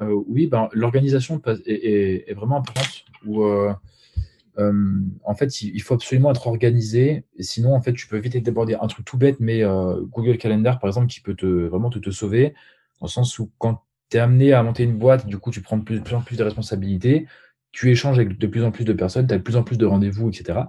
Euh, 0.00 0.24
Oui, 0.26 0.46
ben, 0.46 0.70
l'organisation 0.72 1.42
est, 1.66 2.32
vraiment 2.32 2.56
importante. 2.56 3.04
Où, 3.26 3.42
euh, 3.42 3.74
euh, 4.58 5.00
en 5.24 5.34
fait, 5.34 5.62
il 5.62 5.80
faut 5.82 5.94
absolument 5.94 6.30
être 6.30 6.46
organisé. 6.46 7.24
sinon, 7.38 7.74
en 7.74 7.80
fait, 7.80 7.92
tu 7.92 8.08
peux 8.08 8.18
vite 8.18 8.34
être 8.34 8.42
débordé. 8.42 8.74
Un 8.80 8.86
truc 8.86 9.04
tout 9.04 9.16
bête, 9.18 9.38
mais 9.40 9.62
euh, 9.62 10.00
Google 10.02 10.38
Calendar, 10.38 10.78
par 10.78 10.88
exemple, 10.88 11.06
qui 11.06 11.20
peut 11.20 11.34
te, 11.34 11.46
vraiment 11.46 11.90
te, 11.90 11.98
te 11.98 12.10
sauver, 12.10 12.54
dans 13.00 13.06
le 13.06 13.10
sens 13.10 13.38
où 13.38 13.50
quand 13.58 13.82
tu 14.10 14.16
es 14.16 14.20
amené 14.20 14.52
à 14.52 14.62
monter 14.62 14.84
une 14.84 14.96
boîte, 14.96 15.26
du 15.26 15.38
coup, 15.38 15.50
tu 15.50 15.60
prends 15.60 15.76
de 15.76 15.82
plus, 15.82 16.14
en 16.14 16.20
plus 16.20 16.36
de 16.36 16.42
responsabilités, 16.42 17.26
tu 17.72 17.90
échanges 17.90 18.18
avec 18.18 18.38
de 18.38 18.46
plus 18.46 18.64
en 18.64 18.70
plus 18.70 18.84
de 18.84 18.92
personnes, 18.92 19.26
tu 19.26 19.34
as 19.34 19.38
de 19.38 19.42
plus 19.42 19.56
en 19.56 19.62
plus 19.62 19.78
de 19.78 19.86
rendez-vous, 19.86 20.28
etc. 20.30 20.60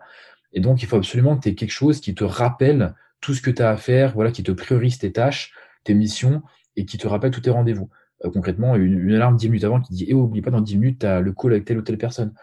Et 0.54 0.60
donc, 0.60 0.82
il 0.84 0.88
faut 0.88 0.98
absolument 0.98 1.38
que 1.38 1.44
tu 1.44 1.50
aies 1.50 1.56
quelque 1.56 1.72
chose 1.72 2.02
qui 2.02 2.16
te 2.16 2.24
rappelle 2.24 2.94
tout 3.22 3.34
ce 3.34 3.42
que 3.42 3.52
tu 3.52 3.62
as 3.62 3.70
à 3.70 3.78
faire, 3.78 4.14
voilà, 4.14 4.32
qui 4.32 4.44
te 4.44 4.52
priorise 4.52 4.98
tes 4.98 5.12
tâches, 5.12 5.54
tes 5.84 5.94
missions, 5.94 6.42
et 6.76 6.86
qui 6.86 6.98
te 6.98 7.08
rappelle 7.08 7.32
tous 7.32 7.42
tes 7.42 7.50
rendez-vous. 7.50 7.90
Euh, 8.26 8.32
concrètement, 8.32 8.76
une, 8.76 9.14
alarme 9.14 9.36
10 9.38 9.50
minutes 9.50 9.64
avant 9.64 9.82
qui 9.82 9.94
dit, 9.94 10.06
eh, 10.08 10.14
oublie 10.14 10.42
pas, 10.42 10.52
dans 10.52 10.62
10 10.62 10.78
minutes, 10.78 11.00
tu 11.00 11.06
as 11.06 11.22
le 11.22 11.32
call 11.34 11.52
avec 11.54 11.66
telle 11.66 11.78
ou 11.78 11.82
telle 11.82 11.98
personne. 11.98 12.34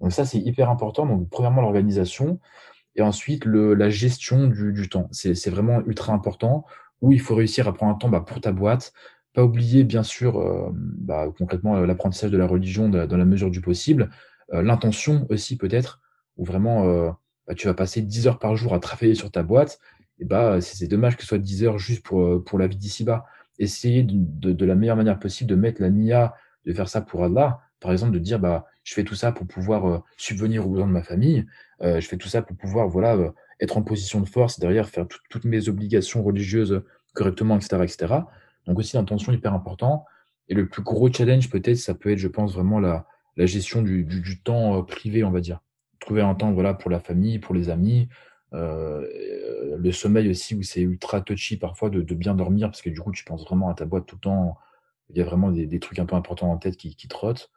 Donc 0.00 0.12
ça, 0.12 0.24
c'est 0.24 0.38
hyper 0.38 0.70
important. 0.70 1.06
Donc 1.06 1.28
premièrement, 1.30 1.62
l'organisation 1.62 2.38
et 2.96 3.02
ensuite 3.02 3.44
le, 3.44 3.74
la 3.74 3.90
gestion 3.90 4.46
du, 4.48 4.72
du 4.72 4.88
temps. 4.88 5.08
C'est 5.12 5.50
vraiment 5.50 5.80
ultra 5.86 6.12
important 6.12 6.64
où 7.02 7.12
il 7.12 7.20
faut 7.20 7.34
réussir 7.34 7.68
à 7.68 7.74
prendre 7.74 7.94
un 7.94 7.98
temps 7.98 8.08
bah, 8.08 8.20
pour 8.20 8.40
ta 8.40 8.52
boîte. 8.52 8.92
Pas 9.36 9.44
oublier, 9.44 9.84
bien 9.84 10.02
sûr, 10.02 10.40
euh, 10.40 10.70
bah, 10.72 11.26
concrètement, 11.36 11.76
euh, 11.76 11.84
l'apprentissage 11.84 12.30
de 12.30 12.38
la 12.38 12.46
religion 12.46 12.88
dans 12.88 13.18
la 13.18 13.24
mesure 13.26 13.50
du 13.50 13.60
possible. 13.60 14.08
Euh, 14.54 14.62
l'intention 14.62 15.26
aussi, 15.28 15.58
peut-être, 15.58 16.00
où 16.38 16.44
vraiment 16.46 16.86
bah, 17.46 17.54
tu 17.54 17.66
vas 17.66 17.74
passer 17.74 18.00
10 18.00 18.28
heures 18.28 18.38
par 18.38 18.56
jour 18.56 18.72
à 18.72 18.80
travailler 18.80 19.14
sur 19.14 19.30
ta 19.30 19.42
boîte. 19.42 19.78
Et 20.20 20.24
bah, 20.24 20.62
c'est 20.62 20.86
dommage 20.86 21.16
que 21.16 21.22
ce 21.22 21.28
soit 21.28 21.38
10 21.38 21.64
heures 21.64 21.78
juste 21.78 22.02
pour, 22.02 22.42
pour 22.44 22.58
la 22.58 22.66
vie 22.66 22.78
d'ici-bas. 22.78 23.26
Essayer 23.58 24.04
de, 24.04 24.52
de, 24.52 24.64
la 24.64 24.74
meilleure 24.74 24.96
manière 24.96 25.18
possible 25.18 25.50
de 25.50 25.54
mettre 25.54 25.82
la 25.82 25.90
NIA, 25.90 26.32
de 26.64 26.72
faire 26.72 26.88
ça 26.88 27.02
pour 27.02 27.22
Allah. 27.22 27.60
Par 27.78 27.92
exemple, 27.92 28.12
de 28.12 28.18
dire, 28.18 28.38
bah, 28.38 28.64
je 28.84 28.94
fais 28.94 29.04
tout 29.04 29.16
ça 29.16 29.32
pour 29.32 29.46
pouvoir 29.46 30.02
subvenir 30.16 30.66
aux 30.66 30.70
besoins 30.70 30.86
de 30.88 30.92
ma 30.92 31.02
famille, 31.02 31.44
je 31.82 32.00
fais 32.00 32.16
tout 32.16 32.28
ça 32.28 32.40
pour 32.40 32.56
pouvoir 32.56 32.88
voilà, 32.88 33.34
être 33.60 33.76
en 33.76 33.82
position 33.82 34.22
de 34.22 34.28
force, 34.28 34.58
derrière 34.58 34.88
faire 34.88 35.06
toutes 35.28 35.44
mes 35.44 35.68
obligations 35.68 36.22
religieuses 36.22 36.82
correctement, 37.12 37.56
etc. 37.56 37.82
etc. 37.82 38.14
Donc 38.66 38.78
aussi 38.78 38.96
l'intention 38.96 39.32
hyper 39.32 39.54
important. 39.54 40.04
Et 40.48 40.54
le 40.54 40.68
plus 40.68 40.82
gros 40.82 41.12
challenge 41.12 41.50
peut-être, 41.50 41.76
ça 41.76 41.94
peut 41.94 42.12
être, 42.12 42.18
je 42.18 42.28
pense, 42.28 42.54
vraiment 42.54 42.78
la, 42.78 43.06
la 43.36 43.46
gestion 43.46 43.82
du, 43.82 44.04
du, 44.04 44.20
du 44.20 44.40
temps 44.40 44.82
privé, 44.82 45.24
on 45.24 45.30
va 45.30 45.40
dire. 45.40 45.60
Trouver 46.00 46.22
un 46.22 46.34
temps 46.34 46.52
voilà, 46.52 46.74
pour 46.74 46.90
la 46.90 47.00
famille, 47.00 47.38
pour 47.38 47.54
les 47.54 47.68
amis, 47.68 48.08
euh, 48.52 49.06
le 49.78 49.92
sommeil 49.92 50.28
aussi, 50.28 50.54
où 50.54 50.62
c'est 50.62 50.80
ultra 50.80 51.20
touchy 51.20 51.56
parfois 51.56 51.90
de, 51.90 52.00
de, 52.00 52.14
bien 52.14 52.34
dormir, 52.34 52.68
parce 52.68 52.82
que 52.82 52.90
du 52.90 53.00
coup, 53.00 53.12
tu 53.12 53.24
penses 53.24 53.44
vraiment 53.44 53.68
à 53.68 53.74
ta 53.74 53.84
boîte 53.84 54.06
tout 54.06 54.16
le 54.16 54.20
temps. 54.20 54.56
Il 55.10 55.16
y 55.16 55.20
a 55.20 55.24
vraiment 55.24 55.50
des, 55.50 55.66
des 55.66 55.80
trucs 55.80 55.98
un 55.98 56.06
peu 56.06 56.16
importants 56.16 56.50
en 56.50 56.56
tête 56.56 56.76
qui, 56.76 56.96
qui 56.96 57.08
trottent. 57.08 57.50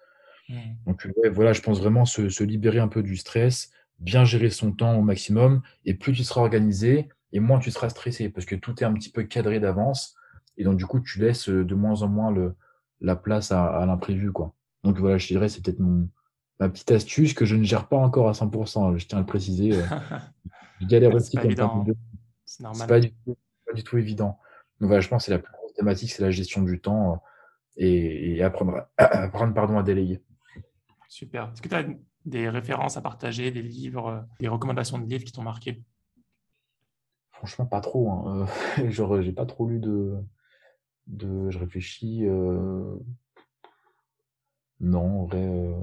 Mmh. 0.49 0.55
Donc, 0.87 1.07
ouais, 1.17 1.29
voilà, 1.29 1.53
je 1.53 1.61
pense 1.61 1.79
vraiment 1.79 2.05
se, 2.05 2.29
se, 2.29 2.43
libérer 2.43 2.79
un 2.79 2.87
peu 2.87 3.03
du 3.03 3.17
stress, 3.17 3.71
bien 3.99 4.25
gérer 4.25 4.49
son 4.49 4.71
temps 4.71 4.97
au 4.97 5.01
maximum, 5.01 5.61
et 5.85 5.93
plus 5.93 6.13
tu 6.13 6.23
seras 6.23 6.41
organisé, 6.41 7.09
et 7.31 7.39
moins 7.39 7.59
tu 7.59 7.71
seras 7.71 7.89
stressé, 7.89 8.29
parce 8.29 8.45
que 8.45 8.55
tout 8.55 8.81
est 8.81 8.85
un 8.85 8.93
petit 8.93 9.11
peu 9.11 9.23
cadré 9.23 9.59
d'avance, 9.59 10.15
et 10.59 10.63
donc 10.63 10.77
du 10.77 10.85
coup, 10.85 10.99
tu 10.99 11.19
laisses 11.19 11.49
de 11.49 11.75
moins 11.75 12.03
en 12.03 12.07
moins 12.07 12.31
le, 12.31 12.55
la 13.01 13.15
place 13.15 13.51
à, 13.51 13.65
à 13.65 13.85
l'imprévu, 13.85 14.31
quoi. 14.31 14.53
Donc 14.83 14.99
voilà, 14.99 15.17
je 15.17 15.27
dirais, 15.27 15.49
c'est 15.49 15.63
peut-être 15.63 15.79
mon, 15.79 16.07
ma 16.59 16.69
petite 16.69 16.91
astuce 16.91 17.33
que 17.33 17.45
je 17.45 17.55
ne 17.55 17.63
gère 17.63 17.87
pas 17.87 17.97
encore 17.97 18.27
à 18.27 18.33
100%, 18.33 18.97
je 18.97 19.07
tiens 19.07 19.17
à 19.17 19.21
le 19.21 19.27
préciser. 19.27 19.73
Euh. 19.73 19.85
je 20.81 20.85
galère 20.85 21.13
aussi 21.15 21.37
comme 21.37 21.51
hein. 21.57 21.85
C'est 22.45 22.63
normal. 22.63 22.87
Pas 22.87 22.99
du, 22.99 23.11
tout, 23.11 23.37
pas 23.65 23.73
du 23.73 23.83
tout 23.83 23.97
évident. 23.97 24.39
Donc 24.79 24.87
voilà, 24.87 25.01
je 25.01 25.07
pense 25.07 25.23
que 25.23 25.25
c'est 25.27 25.31
la 25.31 25.39
plus 25.39 25.53
grosse 25.53 25.73
thématique, 25.73 26.11
c'est 26.11 26.23
la 26.23 26.31
gestion 26.31 26.63
du 26.63 26.79
temps 26.79 27.13
euh, 27.13 27.15
et, 27.77 28.37
et 28.37 28.43
apprendre, 28.43 28.87
apprendre 28.97 29.53
pardon, 29.53 29.77
à 29.77 29.83
déléguer. 29.83 30.21
Super. 31.07 31.51
Est-ce 31.53 31.61
que 31.61 31.69
tu 31.69 31.75
as 31.75 31.85
des 32.25 32.49
références 32.49 32.97
à 32.97 33.01
partager, 33.01 33.51
des 33.51 33.61
livres, 33.61 34.07
euh, 34.07 34.21
des 34.39 34.47
recommandations 34.47 34.97
de 34.97 35.05
livres 35.05 35.23
qui 35.23 35.31
t'ont 35.31 35.43
marqué? 35.43 35.81
Franchement, 37.31 37.65
pas 37.65 37.81
trop. 37.81 38.11
Hein. 38.11 38.47
genre, 38.89 39.21
j'ai 39.21 39.31
pas 39.31 39.45
trop 39.45 39.67
lu 39.67 39.79
de. 39.79 40.17
De 41.09 41.49
je 41.49 41.59
réfléchis. 41.59 42.25
Euh... 42.25 42.95
Non, 44.79 45.21
en 45.21 45.25
vrai. 45.25 45.43
Euh... 45.43 45.73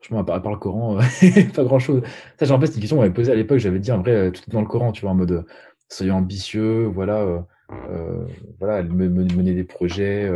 Franchement, 0.00 0.20
à 0.20 0.40
part, 0.40 0.52
le 0.52 0.58
Coran, 0.58 0.98
pas 1.54 1.64
grand 1.64 1.78
chose. 1.78 2.02
Ça, 2.38 2.46
j'ai 2.46 2.52
en 2.52 2.60
fait, 2.60 2.66
c'est 2.66 2.74
une 2.74 2.80
question 2.80 2.96
qu'on 2.96 3.02
m'avait 3.02 3.14
posée 3.14 3.32
à 3.32 3.34
l'époque. 3.34 3.58
J'avais 3.58 3.78
dit, 3.78 3.92
en 3.92 4.00
vrai, 4.00 4.32
tout 4.32 4.42
est 4.46 4.50
dans 4.52 4.62
le 4.62 4.66
Coran, 4.66 4.92
tu 4.92 5.02
vois, 5.02 5.10
en 5.10 5.14
mode 5.14 5.44
soyons 5.88 6.16
ambitieux, 6.16 6.84
voilà, 6.86 7.46
euh, 7.88 8.26
voilà, 8.58 8.82
mener 8.82 9.54
des 9.54 9.64
projets, 9.64 10.30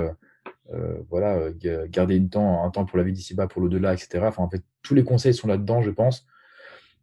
euh, 0.73 1.03
voilà, 1.11 1.37
euh, 1.37 1.87
garder 1.89 2.17
une 2.17 2.31
temps, 2.31 2.65
un 2.65 2.71
temps 2.71 2.87
pour 2.87 2.99
la 2.99 3.05
vie 3.05 3.12
d'ici-bas, 3.12 3.47
pour 3.49 3.61
l'au-delà, 3.61 3.93
etc. 3.95 4.21
Enfin, 4.27 4.43
en 4.43 4.49
fait, 4.49 4.62
tous 4.83 4.95
les 4.95 5.05
conseils 5.05 5.35
sont 5.35 5.49
là-dedans, 5.49 5.83
je 5.83 5.91
pense. 5.91 6.27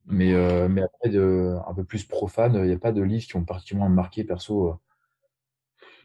Mais, 0.07 0.33
euh, 0.33 0.67
mais 0.69 0.81
après, 0.83 1.15
un 1.15 1.73
peu 1.75 1.83
plus 1.83 2.05
profane, 2.05 2.55
il 2.55 2.63
n'y 2.63 2.73
a 2.73 2.79
pas 2.79 2.91
de 2.91 3.01
livres 3.03 3.25
qui 3.25 3.35
ont 3.35 3.45
particulièrement 3.45 3.89
marqué 3.89 4.23
perso. 4.23 4.79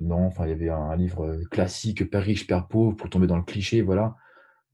Non, 0.01 0.27
enfin, 0.27 0.47
il 0.47 0.51
y 0.51 0.53
avait 0.53 0.69
un, 0.69 0.95
livre 0.97 1.37
classique, 1.51 2.09
Père 2.11 2.23
riche, 2.23 2.47
Père 2.47 2.67
pauvre, 2.69 2.97
pour 2.97 3.11
tomber 3.11 3.27
dans 3.27 3.37
le 3.37 3.43
cliché, 3.43 3.83
voilà. 3.83 4.17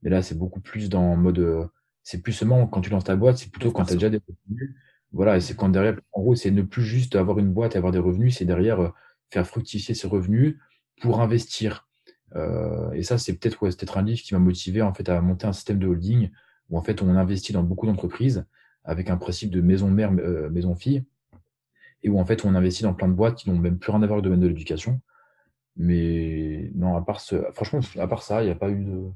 Mais 0.01 0.09
là, 0.09 0.21
c'est 0.21 0.37
beaucoup 0.37 0.59
plus 0.59 0.89
dans 0.89 1.15
mode. 1.15 1.69
c'est 2.03 2.21
plus 2.21 2.33
seulement 2.33 2.67
quand 2.67 2.81
tu 2.81 2.89
lances 2.89 3.05
ta 3.05 3.15
boîte, 3.15 3.37
c'est 3.37 3.51
plutôt 3.51 3.71
quand 3.71 3.85
tu 3.85 3.93
as 3.93 3.95
déjà 3.95 4.09
des 4.09 4.21
revenus. 4.27 4.75
Voilà, 5.11 5.37
et 5.37 5.41
c'est 5.41 5.55
quand 5.55 5.69
derrière, 5.69 5.95
en 6.11 6.21
gros, 6.21 6.35
c'est 6.35 6.51
ne 6.51 6.63
plus 6.63 6.83
juste 6.83 7.15
avoir 7.15 7.39
une 7.39 7.53
boîte 7.53 7.75
et 7.75 7.77
avoir 7.77 7.93
des 7.93 7.99
revenus, 7.99 8.37
c'est 8.37 8.45
derrière 8.45 8.93
faire 9.29 9.47
fructifier 9.47 9.95
ces 9.95 10.07
revenus 10.07 10.57
pour 11.01 11.21
investir. 11.21 11.87
Euh, 12.35 12.91
et 12.93 13.03
ça, 13.03 13.17
c'est 13.17 13.33
peut-être 13.37 13.61
ouais, 13.61 13.69
peut 13.71 13.85
un 13.95 14.01
livre 14.01 14.21
qui 14.21 14.33
m'a 14.33 14.39
motivé 14.39 14.81
en 14.81 14.93
fait 14.93 15.09
à 15.09 15.21
monter 15.21 15.45
un 15.45 15.53
système 15.53 15.79
de 15.79 15.87
holding 15.87 16.31
où 16.69 16.77
en 16.77 16.81
fait 16.81 17.01
on 17.01 17.09
investit 17.09 17.53
dans 17.53 17.63
beaucoup 17.63 17.85
d'entreprises 17.85 18.45
avec 18.83 19.09
un 19.09 19.17
principe 19.17 19.51
de 19.51 19.61
maison 19.61 19.89
mère, 19.89 20.11
euh, 20.17 20.49
maison 20.49 20.75
fille, 20.75 21.03
et 22.01 22.09
où 22.09 22.19
en 22.19 22.25
fait 22.25 22.45
on 22.45 22.55
investit 22.55 22.83
dans 22.83 22.93
plein 22.93 23.07
de 23.07 23.13
boîtes 23.13 23.35
qui 23.35 23.49
n'ont 23.49 23.57
même 23.57 23.77
plus 23.77 23.91
rien 23.91 24.01
à 24.01 24.07
voir 24.07 24.17
avec 24.17 24.23
le 24.23 24.23
domaine 24.23 24.39
de 24.39 24.47
l'éducation. 24.47 25.01
Mais 25.75 26.71
non, 26.75 26.95
à 26.95 27.01
part 27.01 27.19
ce, 27.19 27.35
franchement, 27.53 27.79
à 27.97 28.07
part 28.07 28.23
ça, 28.23 28.41
il 28.41 28.45
n'y 28.45 28.51
a 28.51 28.55
pas 28.55 28.69
eu 28.69 28.83
de. 28.83 29.09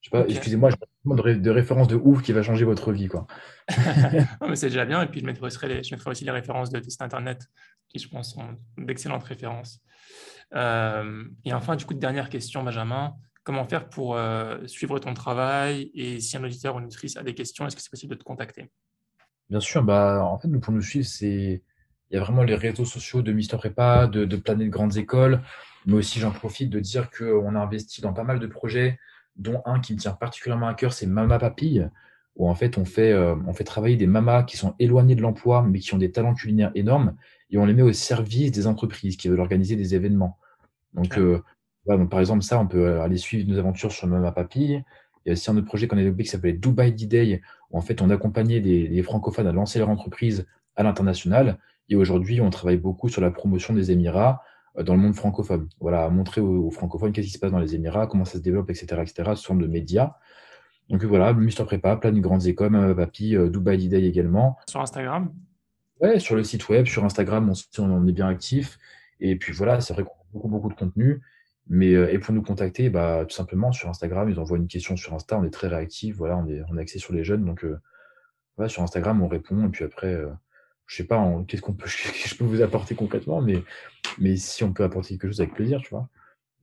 Je 0.00 0.08
sais 0.08 0.10
pas, 0.10 0.26
excusez-moi, 0.26 0.70
je 0.70 0.76
de, 1.04 1.34
de 1.34 1.50
référence 1.50 1.88
de 1.88 1.96
ouf 1.96 2.22
qui 2.22 2.32
va 2.32 2.42
changer 2.42 2.64
votre 2.64 2.90
vie, 2.90 3.08
quoi. 3.08 3.26
non, 4.40 4.48
mais 4.48 4.56
c'est 4.56 4.68
déjà 4.68 4.86
bien. 4.86 5.02
Et 5.02 5.06
puis 5.06 5.20
je 5.20 5.26
mettrai, 5.26 5.50
je 5.50 5.94
mettrai 5.94 6.10
aussi 6.10 6.24
les 6.24 6.30
références 6.30 6.70
de 6.70 6.80
site 6.80 7.02
internet 7.02 7.46
qui, 7.88 7.98
je 7.98 8.08
pense, 8.08 8.32
sont 8.32 8.56
d'excellentes 8.78 9.24
références. 9.24 9.80
Euh, 10.54 11.24
et 11.44 11.52
enfin, 11.52 11.76
du 11.76 11.84
coup, 11.84 11.94
dernière 11.94 12.28
question, 12.28 12.62
Benjamin. 12.62 13.14
Comment 13.42 13.64
faire 13.64 13.88
pour 13.88 14.16
euh, 14.16 14.66
suivre 14.66 14.98
ton 14.98 15.14
travail? 15.14 15.90
Et 15.94 16.20
si 16.20 16.36
un 16.36 16.44
auditeur 16.44 16.76
ou 16.76 16.78
une 16.78 16.84
auditrice 16.86 17.16
a 17.16 17.22
des 17.22 17.34
questions, 17.34 17.66
est-ce 17.66 17.76
que 17.76 17.82
c'est 17.82 17.90
possible 17.90 18.14
de 18.14 18.18
te 18.18 18.24
contacter? 18.24 18.70
Bien 19.48 19.60
sûr, 19.60 19.82
bah, 19.82 20.22
en 20.24 20.38
fait, 20.38 20.48
pour 20.48 20.72
nous 20.72 20.82
suivre, 20.82 21.06
c'est 21.06 21.62
il 22.10 22.16
y 22.16 22.18
a 22.18 22.20
vraiment 22.20 22.42
les 22.42 22.56
réseaux 22.56 22.84
sociaux 22.84 23.22
de 23.22 23.32
Mister 23.32 23.56
Prépa, 23.56 24.06
de, 24.08 24.24
de 24.24 24.36
Planète 24.36 24.68
Grandes 24.68 24.96
Écoles, 24.96 25.40
mais 25.86 25.94
aussi 25.94 26.20
j'en 26.20 26.30
profite 26.30 26.70
de 26.70 26.80
dire 26.80 27.10
qu'on 27.10 27.54
a 27.54 27.58
investi 27.58 28.00
dans 28.00 28.12
pas 28.12 28.24
mal 28.24 28.38
de 28.38 28.46
projets, 28.46 28.98
dont 29.36 29.62
un 29.64 29.80
qui 29.80 29.94
me 29.94 29.98
tient 29.98 30.12
particulièrement 30.12 30.68
à 30.68 30.74
cœur, 30.74 30.92
c'est 30.92 31.06
Mama 31.06 31.38
Papille, 31.38 31.88
où 32.36 32.48
en 32.48 32.54
fait 32.54 32.78
on 32.78 32.84
fait, 32.84 33.12
euh, 33.12 33.34
on 33.46 33.52
fait 33.52 33.64
travailler 33.64 33.96
des 33.96 34.06
mamas 34.06 34.42
qui 34.42 34.56
sont 34.56 34.74
éloignées 34.78 35.14
de 35.14 35.22
l'emploi, 35.22 35.62
mais 35.62 35.78
qui 35.78 35.94
ont 35.94 35.98
des 35.98 36.12
talents 36.12 36.34
culinaires 36.34 36.72
énormes, 36.74 37.16
et 37.50 37.58
on 37.58 37.64
les 37.64 37.74
met 37.74 37.82
au 37.82 37.92
service 37.92 38.52
des 38.52 38.66
entreprises 38.66 39.16
qui 39.16 39.28
veulent 39.28 39.40
organiser 39.40 39.76
des 39.76 39.94
événements. 39.94 40.38
Donc, 40.94 41.18
euh, 41.18 41.42
voilà, 41.84 42.00
donc 42.00 42.10
par 42.10 42.20
exemple, 42.20 42.42
ça, 42.42 42.58
on 42.60 42.66
peut 42.66 43.00
aller 43.00 43.16
suivre 43.16 43.48
nos 43.48 43.58
aventures 43.58 43.92
sur 43.92 44.06
Mama 44.06 44.32
Papille. 44.32 44.84
Il 45.24 45.28
y 45.28 45.30
a 45.30 45.32
aussi 45.32 45.50
un 45.50 45.56
autre 45.56 45.66
projet 45.66 45.86
qu'on 45.86 45.96
a 45.96 46.00
développé 46.00 46.24
qui 46.24 46.30
s'appelait 46.30 46.52
Dubai 46.52 46.92
D-Day, 46.92 47.42
où 47.70 47.78
en 47.78 47.80
fait 47.80 48.00
on 48.02 48.10
accompagnait 48.10 48.60
des, 48.60 49.02
francophones 49.02 49.46
à 49.46 49.52
lancer 49.52 49.78
leur 49.78 49.88
entreprise 49.88 50.46
à 50.76 50.82
l'international. 50.82 51.58
Et 51.88 51.96
aujourd'hui, 51.96 52.40
on 52.40 52.50
travaille 52.50 52.76
beaucoup 52.76 53.08
sur 53.08 53.20
la 53.20 53.30
promotion 53.30 53.74
des 53.74 53.90
Émirats 53.90 54.42
euh, 54.42 54.59
dans 54.78 54.94
le 54.94 55.00
monde 55.00 55.14
francophone. 55.14 55.68
Voilà, 55.80 56.08
montrer 56.10 56.40
aux, 56.40 56.70
francophones 56.70 57.12
qu'est-ce 57.12 57.26
qui 57.26 57.32
se 57.32 57.38
passe 57.38 57.52
dans 57.52 57.58
les 57.58 57.74
Émirats, 57.74 58.06
comment 58.06 58.24
ça 58.24 58.34
se 58.34 58.42
développe, 58.42 58.70
etc., 58.70 59.02
etc., 59.02 59.30
forme 59.42 59.62
de 59.62 59.66
médias. 59.66 60.14
Donc 60.88 61.04
voilà, 61.04 61.32
Mister 61.32 61.64
Prépa, 61.64 61.96
plein 61.96 62.12
de 62.12 62.20
grandes 62.20 62.46
écoles, 62.46 62.70
Mama 62.70 62.94
Papi, 62.94 63.36
euh, 63.36 63.48
Dubai 63.48 63.76
D-Day 63.76 64.02
également. 64.04 64.56
Sur 64.68 64.80
Instagram? 64.80 65.32
Ouais, 66.00 66.18
sur 66.18 66.34
le 66.34 66.44
site 66.44 66.68
web, 66.68 66.86
sur 66.86 67.04
Instagram, 67.04 67.50
on, 67.50 67.82
on 67.82 68.06
est 68.06 68.12
bien 68.12 68.28
actif. 68.28 68.78
Et 69.20 69.36
puis 69.36 69.52
voilà, 69.52 69.80
c'est 69.80 69.92
vrai 69.92 70.02
qu'on 70.02 70.10
a 70.10 70.26
beaucoup, 70.32 70.48
beaucoup 70.48 70.68
de 70.68 70.74
contenu. 70.74 71.20
Mais, 71.68 71.94
euh, 71.94 72.12
et 72.12 72.18
pour 72.18 72.34
nous 72.34 72.42
contacter, 72.42 72.90
bah, 72.90 73.24
tout 73.28 73.34
simplement 73.34 73.70
sur 73.70 73.88
Instagram, 73.88 74.28
ils 74.28 74.40
envoient 74.40 74.58
une 74.58 74.66
question 74.66 74.96
sur 74.96 75.14
Insta, 75.14 75.38
on 75.38 75.44
est 75.44 75.50
très 75.50 75.68
réactif, 75.68 76.16
voilà, 76.16 76.36
on 76.36 76.48
est, 76.48 76.62
on 76.68 76.76
est 76.76 76.80
axé 76.80 76.98
sur 76.98 77.12
les 77.12 77.22
jeunes. 77.22 77.44
Donc 77.44 77.64
euh, 77.64 77.78
voilà, 78.56 78.68
sur 78.68 78.82
Instagram, 78.82 79.22
on 79.22 79.28
répond. 79.28 79.66
Et 79.66 79.68
puis 79.68 79.84
après, 79.84 80.12
euh, 80.12 80.30
je 80.90 80.96
sais 80.96 81.04
pas, 81.04 81.24
qu'est-ce 81.46 81.62
qu'on 81.62 81.72
peut, 81.72 81.86
je 82.26 82.34
peux 82.34 82.44
vous 82.44 82.62
apporter 82.62 82.96
concrètement, 82.96 83.40
mais, 83.40 83.62
mais 84.18 84.36
si 84.36 84.64
on 84.64 84.72
peut 84.72 84.82
apporter 84.82 85.10
quelque 85.10 85.28
chose 85.28 85.40
avec 85.40 85.54
plaisir, 85.54 85.80
tu 85.82 85.90
vois. 85.90 86.08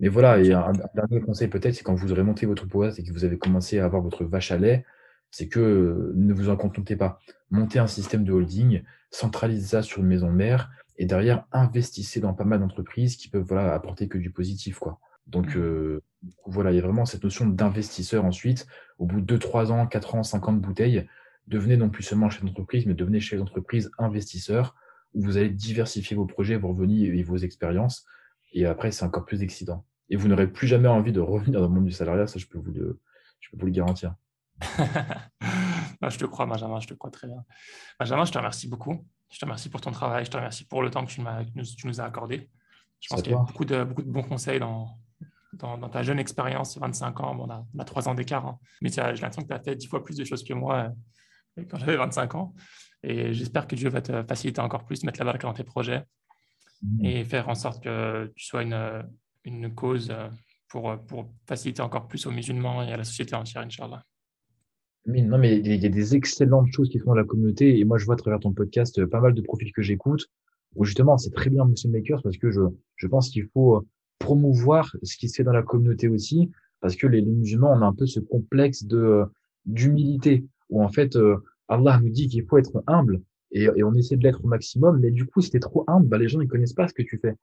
Mais 0.02 0.10
voilà, 0.10 0.38
et 0.40 0.52
un, 0.52 0.74
dernier 0.94 1.22
conseil 1.22 1.48
peut-être, 1.48 1.74
c'est 1.74 1.84
quand 1.84 1.96
vous 1.96 2.12
aurez 2.12 2.24
monté 2.24 2.46
votre 2.46 2.66
boîte 2.66 3.00
et 3.00 3.04
que 3.04 3.12
vous 3.14 3.24
avez 3.24 3.38
commencé 3.38 3.80
à 3.80 3.86
avoir 3.86 4.02
votre 4.02 4.26
vache 4.26 4.52
à 4.52 4.58
lait, 4.58 4.86
c'est 5.32 5.48
que 5.48 6.12
ne 6.14 6.34
vous 6.34 6.50
en 6.50 6.58
contentez 6.58 6.98
pas. 6.98 7.20
Montez 7.52 7.80
un 7.80 7.88
système 7.88 8.26
de 8.26 8.34
holding, 8.34 8.84
centralisez 9.12 9.68
ça 9.68 9.82
sur 9.82 10.02
une 10.02 10.08
maison 10.08 10.30
mère 10.30 10.72
et 10.98 11.06
derrière, 11.06 11.46
investissez 11.54 12.20
dans 12.20 12.34
pas 12.34 12.44
mal 12.44 12.60
d'entreprises 12.60 13.16
qui 13.16 13.30
peuvent 13.30 13.46
voilà, 13.48 13.74
apporter 13.74 14.10
que 14.10 14.18
du 14.18 14.30
positif. 14.30 14.78
Quoi. 14.78 15.00
Donc 15.26 15.56
mmh. 15.56 15.60
euh, 15.60 16.04
voilà, 16.46 16.74
il 16.74 16.76
y 16.76 16.80
a 16.80 16.84
vraiment 16.84 17.06
cette 17.06 17.24
notion 17.24 17.46
d'investisseur 17.46 18.26
ensuite. 18.26 18.68
Au 19.00 19.06
bout 19.06 19.22
de 19.22 19.26
2, 19.26 19.40
3 19.40 19.72
ans, 19.72 19.88
4 19.88 20.16
ans, 20.16 20.24
50 20.24 20.60
bouteilles, 20.60 21.08
devenez 21.48 21.78
non 21.78 21.90
plus 21.90 22.04
seulement 22.04 22.30
chef 22.30 22.44
d'entreprise, 22.44 22.86
mais 22.86 22.94
devenez 22.94 23.20
chef 23.20 23.40
d'entreprise 23.40 23.90
investisseur, 23.98 24.76
où 25.14 25.22
vous 25.22 25.38
allez 25.38 25.50
diversifier 25.50 26.16
vos 26.16 26.26
projets, 26.26 26.58
vos 26.58 26.70
revenus 26.70 27.18
et 27.18 27.24
vos 27.24 27.38
expériences. 27.38 28.06
Et 28.54 28.66
après, 28.66 28.92
c'est 28.92 29.06
encore 29.06 29.26
plus 29.26 29.42
excitant. 29.42 29.86
Et 30.10 30.16
vous 30.16 30.28
n'aurez 30.28 30.48
plus 30.48 30.68
jamais 30.68 30.88
envie 30.88 31.12
de 31.12 31.20
revenir 31.20 31.60
dans 31.60 31.68
le 31.68 31.74
monde 31.74 31.86
du 31.86 31.92
salariat, 31.92 32.28
ça 32.28 32.40
je 32.40 32.46
peux 32.46 32.60
vous 32.60 32.72
le, 32.72 33.00
je 33.40 33.50
peux 33.50 33.58
vous 33.58 33.66
le 33.66 33.72
garantir. 33.72 34.16
je 34.62 36.18
te 36.18 36.26
crois, 36.26 36.46
Benjamin, 36.46 36.80
je 36.80 36.88
te 36.88 36.94
crois 36.94 37.12
très 37.12 37.28
bien. 37.28 37.44
Benjamin, 38.00 38.26
je 38.26 38.32
te 38.32 38.38
remercie 38.38 38.68
beaucoup. 38.68 39.06
Je 39.30 39.40
te 39.40 39.46
remercie 39.46 39.70
pour 39.70 39.82
ton 39.82 39.92
travail, 39.92 40.26
je 40.26 40.32
te 40.32 40.38
remercie 40.38 40.66
pour 40.66 40.82
le 40.82 40.90
temps 40.90 41.06
que 41.06 41.12
tu, 41.12 41.22
tu 41.76 41.88
nous 41.88 42.00
as 42.00 42.06
accordé. 42.06 42.50
Je 43.00 43.10
pense 43.10 43.22
qu'il 43.22 43.34
y 43.34 43.36
a 43.36 43.40
beaucoup 43.40 43.66
de, 43.66 43.84
beaucoup 43.84 44.02
de 44.02 44.10
bons 44.10 44.24
conseils 44.24 44.60
dans, 44.60 44.98
dans, 45.54 45.90
ta 45.90 46.02
jeune 46.04 46.20
expérience, 46.20 46.78
25 46.78 47.20
ans. 47.22 47.36
Bon, 47.36 47.46
on, 47.46 47.52
a, 47.52 47.66
on 47.76 47.80
a 47.80 47.86
3 47.86 48.08
ans 48.08 48.16
d'écart, 48.16 48.46
hein. 48.46 48.60
mais 48.82 48.90
j'ai 48.90 49.02
l'impression 49.02 49.42
que 49.42 49.48
tu 49.48 49.54
as 49.54 49.60
fait 49.60 49.76
10 49.76 49.88
fois 49.88 50.04
plus 50.04 50.18
de 50.18 50.24
choses 50.24 50.44
que 50.44 50.54
moi 50.54 50.76
euh, 50.76 50.90
quand 51.70 51.78
j'avais 51.78 51.98
25 51.98 52.36
ans. 52.36 52.54
Et 53.04 53.34
j'espère 53.34 53.68
que 53.68 53.76
Dieu 53.76 53.90
va 53.90 54.02
te 54.02 54.24
faciliter 54.24 54.62
encore 54.62 54.86
plus, 54.86 55.04
mettre 55.04 55.20
la 55.20 55.26
barre 55.26 55.38
dans 55.38 55.54
tes 55.54 55.64
projets 55.64 56.04
mmh. 56.82 57.06
et 57.06 57.26
faire 57.26 57.48
en 57.48 57.56
sorte 57.56 57.84
que 57.84 58.32
tu 58.36 58.46
sois 58.46 58.64
une, 58.64 59.04
une 59.44 59.74
cause 59.74 60.14
pour, 60.68 60.98
pour 61.06 61.32
faciliter 61.46 61.82
encore 61.82 62.08
plus 62.08 62.26
aux 62.26 62.32
musulmans 62.32 62.82
et 62.84 62.92
à 62.92 62.98
la 62.98 63.04
société 63.04 63.36
entière, 63.36 63.64
Inch'Allah 63.64 64.04
non, 65.08 65.38
mais 65.38 65.58
il 65.58 65.82
y 65.82 65.86
a 65.86 65.90
des 65.90 66.16
excellentes 66.16 66.68
choses 66.72 66.90
qui 66.90 67.00
font 67.00 67.12
dans 67.12 67.16
la 67.16 67.24
communauté. 67.24 67.80
Et 67.80 67.86
moi, 67.86 67.98
je 67.98 68.06
vois 68.06 68.16
à 68.16 68.18
travers 68.18 68.40
ton 68.40 68.52
podcast 68.52 69.00
euh, 69.00 69.08
pas 69.08 69.22
mal 69.22 69.34
de 69.34 69.42
profils 69.42 69.72
que 69.72 69.82
j'écoute 69.82 70.28
où 70.76 70.84
justement, 70.84 71.18
c'est 71.18 71.34
très 71.34 71.50
bien 71.50 71.66
Muslim 71.66 71.94
Makers 71.94 72.22
parce 72.22 72.38
que 72.38 72.52
je, 72.52 72.62
je 72.96 73.08
pense 73.08 73.30
qu'il 73.30 73.48
faut 73.54 73.78
euh, 73.78 73.88
promouvoir 74.20 74.96
ce 75.04 75.16
qui 75.18 75.30
se 75.30 75.38
fait 75.38 75.44
dans 75.44 75.54
la 75.54 75.64
communauté 75.64 76.08
aussi 76.08 76.52
parce 76.82 76.96
que 76.96 77.08
les, 77.08 77.22
musulmans, 77.22 77.72
on 77.72 77.82
a 77.82 77.86
un 77.86 77.94
peu 77.94 78.06
ce 78.06 78.20
complexe 78.20 78.84
de 78.84 78.98
euh, 78.98 79.26
d'humilité 79.66 80.46
où 80.70 80.84
en 80.84 80.90
fait, 80.90 81.18
Allah 81.68 82.00
nous 82.02 82.10
dit 82.10 82.28
qu'il 82.28 82.46
faut 82.46 82.58
être 82.58 82.84
humble 82.88 83.22
et, 83.52 83.64
et 83.64 83.84
on 83.84 83.94
essaie 83.94 84.18
de 84.18 84.24
l'être 84.24 84.44
au 84.44 84.48
maximum. 84.48 85.00
Mais 85.00 85.12
du 85.12 85.26
coup, 85.26 85.42
si 85.42 85.52
t'es 85.52 85.60
trop 85.60 85.84
humble, 85.88 86.08
bah, 86.08 86.18
les 86.18 86.28
gens, 86.28 86.42
ils 86.42 86.48
connaissent 86.48 86.74
pas 86.74 86.88
ce 86.88 86.94
que 86.94 87.04
tu 87.04 87.18
fais. 87.18 87.36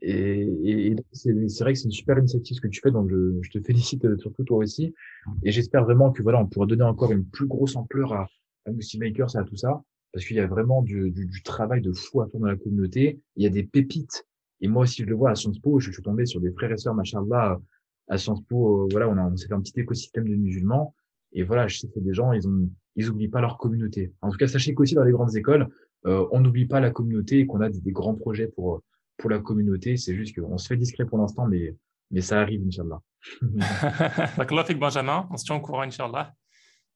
Et, 0.00 0.96
c'est 1.12 1.32
vrai 1.60 1.72
que 1.72 1.78
c'est 1.78 1.86
une 1.86 1.90
super 1.90 2.18
initiative 2.18 2.56
ce 2.56 2.60
que 2.60 2.68
tu 2.68 2.80
fais, 2.80 2.90
donc 2.90 3.08
je, 3.08 3.50
te 3.50 3.60
félicite 3.60 4.04
euh, 4.04 4.18
surtout 4.18 4.44
toi 4.44 4.58
aussi. 4.58 4.94
Et 5.42 5.50
j'espère 5.50 5.84
vraiment 5.84 6.12
que 6.12 6.22
voilà, 6.22 6.40
on 6.40 6.46
pourra 6.46 6.66
donner 6.66 6.82
encore 6.82 7.12
une 7.12 7.24
plus 7.24 7.46
grosse 7.46 7.76
ampleur 7.76 8.12
à, 8.12 8.28
à 8.66 8.72
Moussi 8.72 8.98
Makers 8.98 9.34
et 9.34 9.38
à 9.38 9.44
tout 9.44 9.56
ça, 9.56 9.82
parce 10.12 10.26
qu'il 10.26 10.36
y 10.36 10.40
a 10.40 10.46
vraiment 10.46 10.82
du, 10.82 11.10
du, 11.10 11.42
travail 11.42 11.80
de 11.80 11.92
fou 11.92 12.20
à 12.20 12.28
faire 12.28 12.40
dans 12.40 12.46
la 12.46 12.56
communauté. 12.56 13.20
Il 13.36 13.44
y 13.44 13.46
a 13.46 13.50
des 13.50 13.64
pépites. 13.64 14.26
Et 14.60 14.68
moi 14.68 14.82
aussi, 14.82 15.02
je 15.02 15.06
le 15.06 15.14
vois 15.14 15.30
à 15.30 15.34
Sciences 15.34 15.58
Po, 15.58 15.80
je 15.80 15.90
suis 15.90 16.02
tombé 16.02 16.26
sur 16.26 16.40
des 16.40 16.52
frères 16.52 16.72
et 16.72 16.76
sœurs, 16.76 16.94
machallah, 16.94 17.60
à 18.08 18.18
Sciences 18.18 18.42
Po, 18.42 18.82
euh, 18.82 18.88
voilà, 18.90 19.08
on, 19.08 19.16
a, 19.16 19.22
on 19.22 19.36
s'est 19.36 19.48
fait 19.48 19.54
un 19.54 19.60
petit 19.60 19.78
écosystème 19.80 20.28
de 20.28 20.34
musulmans. 20.34 20.94
Et 21.34 21.42
voilà, 21.42 21.68
je 21.68 21.78
sais 21.78 21.88
que 21.88 22.00
des 22.00 22.14
gens, 22.14 22.32
ils 22.32 22.48
ont, 22.48 22.70
ils 22.96 23.10
oublient 23.10 23.28
pas 23.28 23.40
leur 23.40 23.58
communauté. 23.58 24.12
En 24.22 24.30
tout 24.30 24.38
cas, 24.38 24.46
sachez 24.46 24.74
qu'aussi 24.74 24.94
dans 24.94 25.04
les 25.04 25.12
grandes 25.12 25.36
écoles, 25.36 25.68
euh, 26.06 26.26
on 26.32 26.40
n'oublie 26.40 26.66
pas 26.66 26.80
la 26.80 26.90
communauté 26.90 27.40
et 27.40 27.46
qu'on 27.46 27.60
a 27.60 27.68
des, 27.68 27.80
des, 27.80 27.92
grands 27.92 28.14
projets 28.14 28.46
pour 28.48 28.82
pour 29.16 29.30
la 29.30 29.38
communauté. 29.38 29.96
C'est 29.96 30.14
juste 30.14 30.38
qu'on 30.38 30.58
se 30.58 30.66
fait 30.66 30.76
discret 30.76 31.04
pour 31.04 31.18
l'instant, 31.18 31.46
mais 31.46 31.76
mais 32.10 32.20
ça 32.20 32.40
arrive, 32.40 32.62
Inch'Allah. 32.66 33.00
D'accord, 34.36 34.64
Benjamin. 34.78 35.28
On 35.30 35.36
se 35.36 35.44
tient 35.44 35.56
au 35.56 35.60
courant, 35.60 35.82
Inch'Allah. 35.82 36.34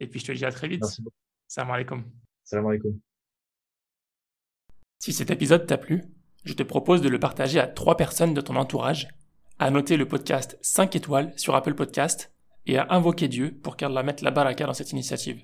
Et 0.00 0.06
puis, 0.06 0.20
je 0.20 0.26
te 0.26 0.32
dis 0.32 0.44
à 0.44 0.52
très 0.52 0.68
vite. 0.68 0.80
Merci 0.82 1.02
beaucoup. 1.02 1.16
Salam 1.48 1.70
alaikum. 1.70 2.04
Salam 2.44 2.66
alaikum. 2.66 2.98
Si 5.00 5.12
cet 5.12 5.30
épisode 5.30 5.66
t'a 5.66 5.78
plu, 5.78 6.04
je 6.44 6.52
te 6.52 6.62
propose 6.62 7.02
de 7.02 7.08
le 7.08 7.18
partager 7.18 7.58
à 7.58 7.66
trois 7.66 7.96
personnes 7.96 8.34
de 8.34 8.40
ton 8.40 8.56
entourage, 8.56 9.08
à 9.58 9.70
noter 9.70 9.96
le 9.96 10.06
podcast 10.06 10.58
5 10.62 10.94
étoiles 10.94 11.32
sur 11.36 11.54
Apple 11.54 11.74
Podcast 11.74 12.32
et 12.68 12.78
à 12.78 12.86
invoquer 12.90 13.28
Dieu 13.28 13.58
pour 13.62 13.76
qu'Allah 13.76 14.02
mette 14.02 14.20
la 14.20 14.30
baraka 14.30 14.66
dans 14.66 14.74
cette 14.74 14.92
initiative. 14.92 15.42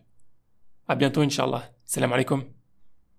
À 0.86 0.94
bientôt, 0.94 1.22
Inch'Allah. 1.22 1.64
Salam 1.84 2.12
alaikum. 2.12 2.44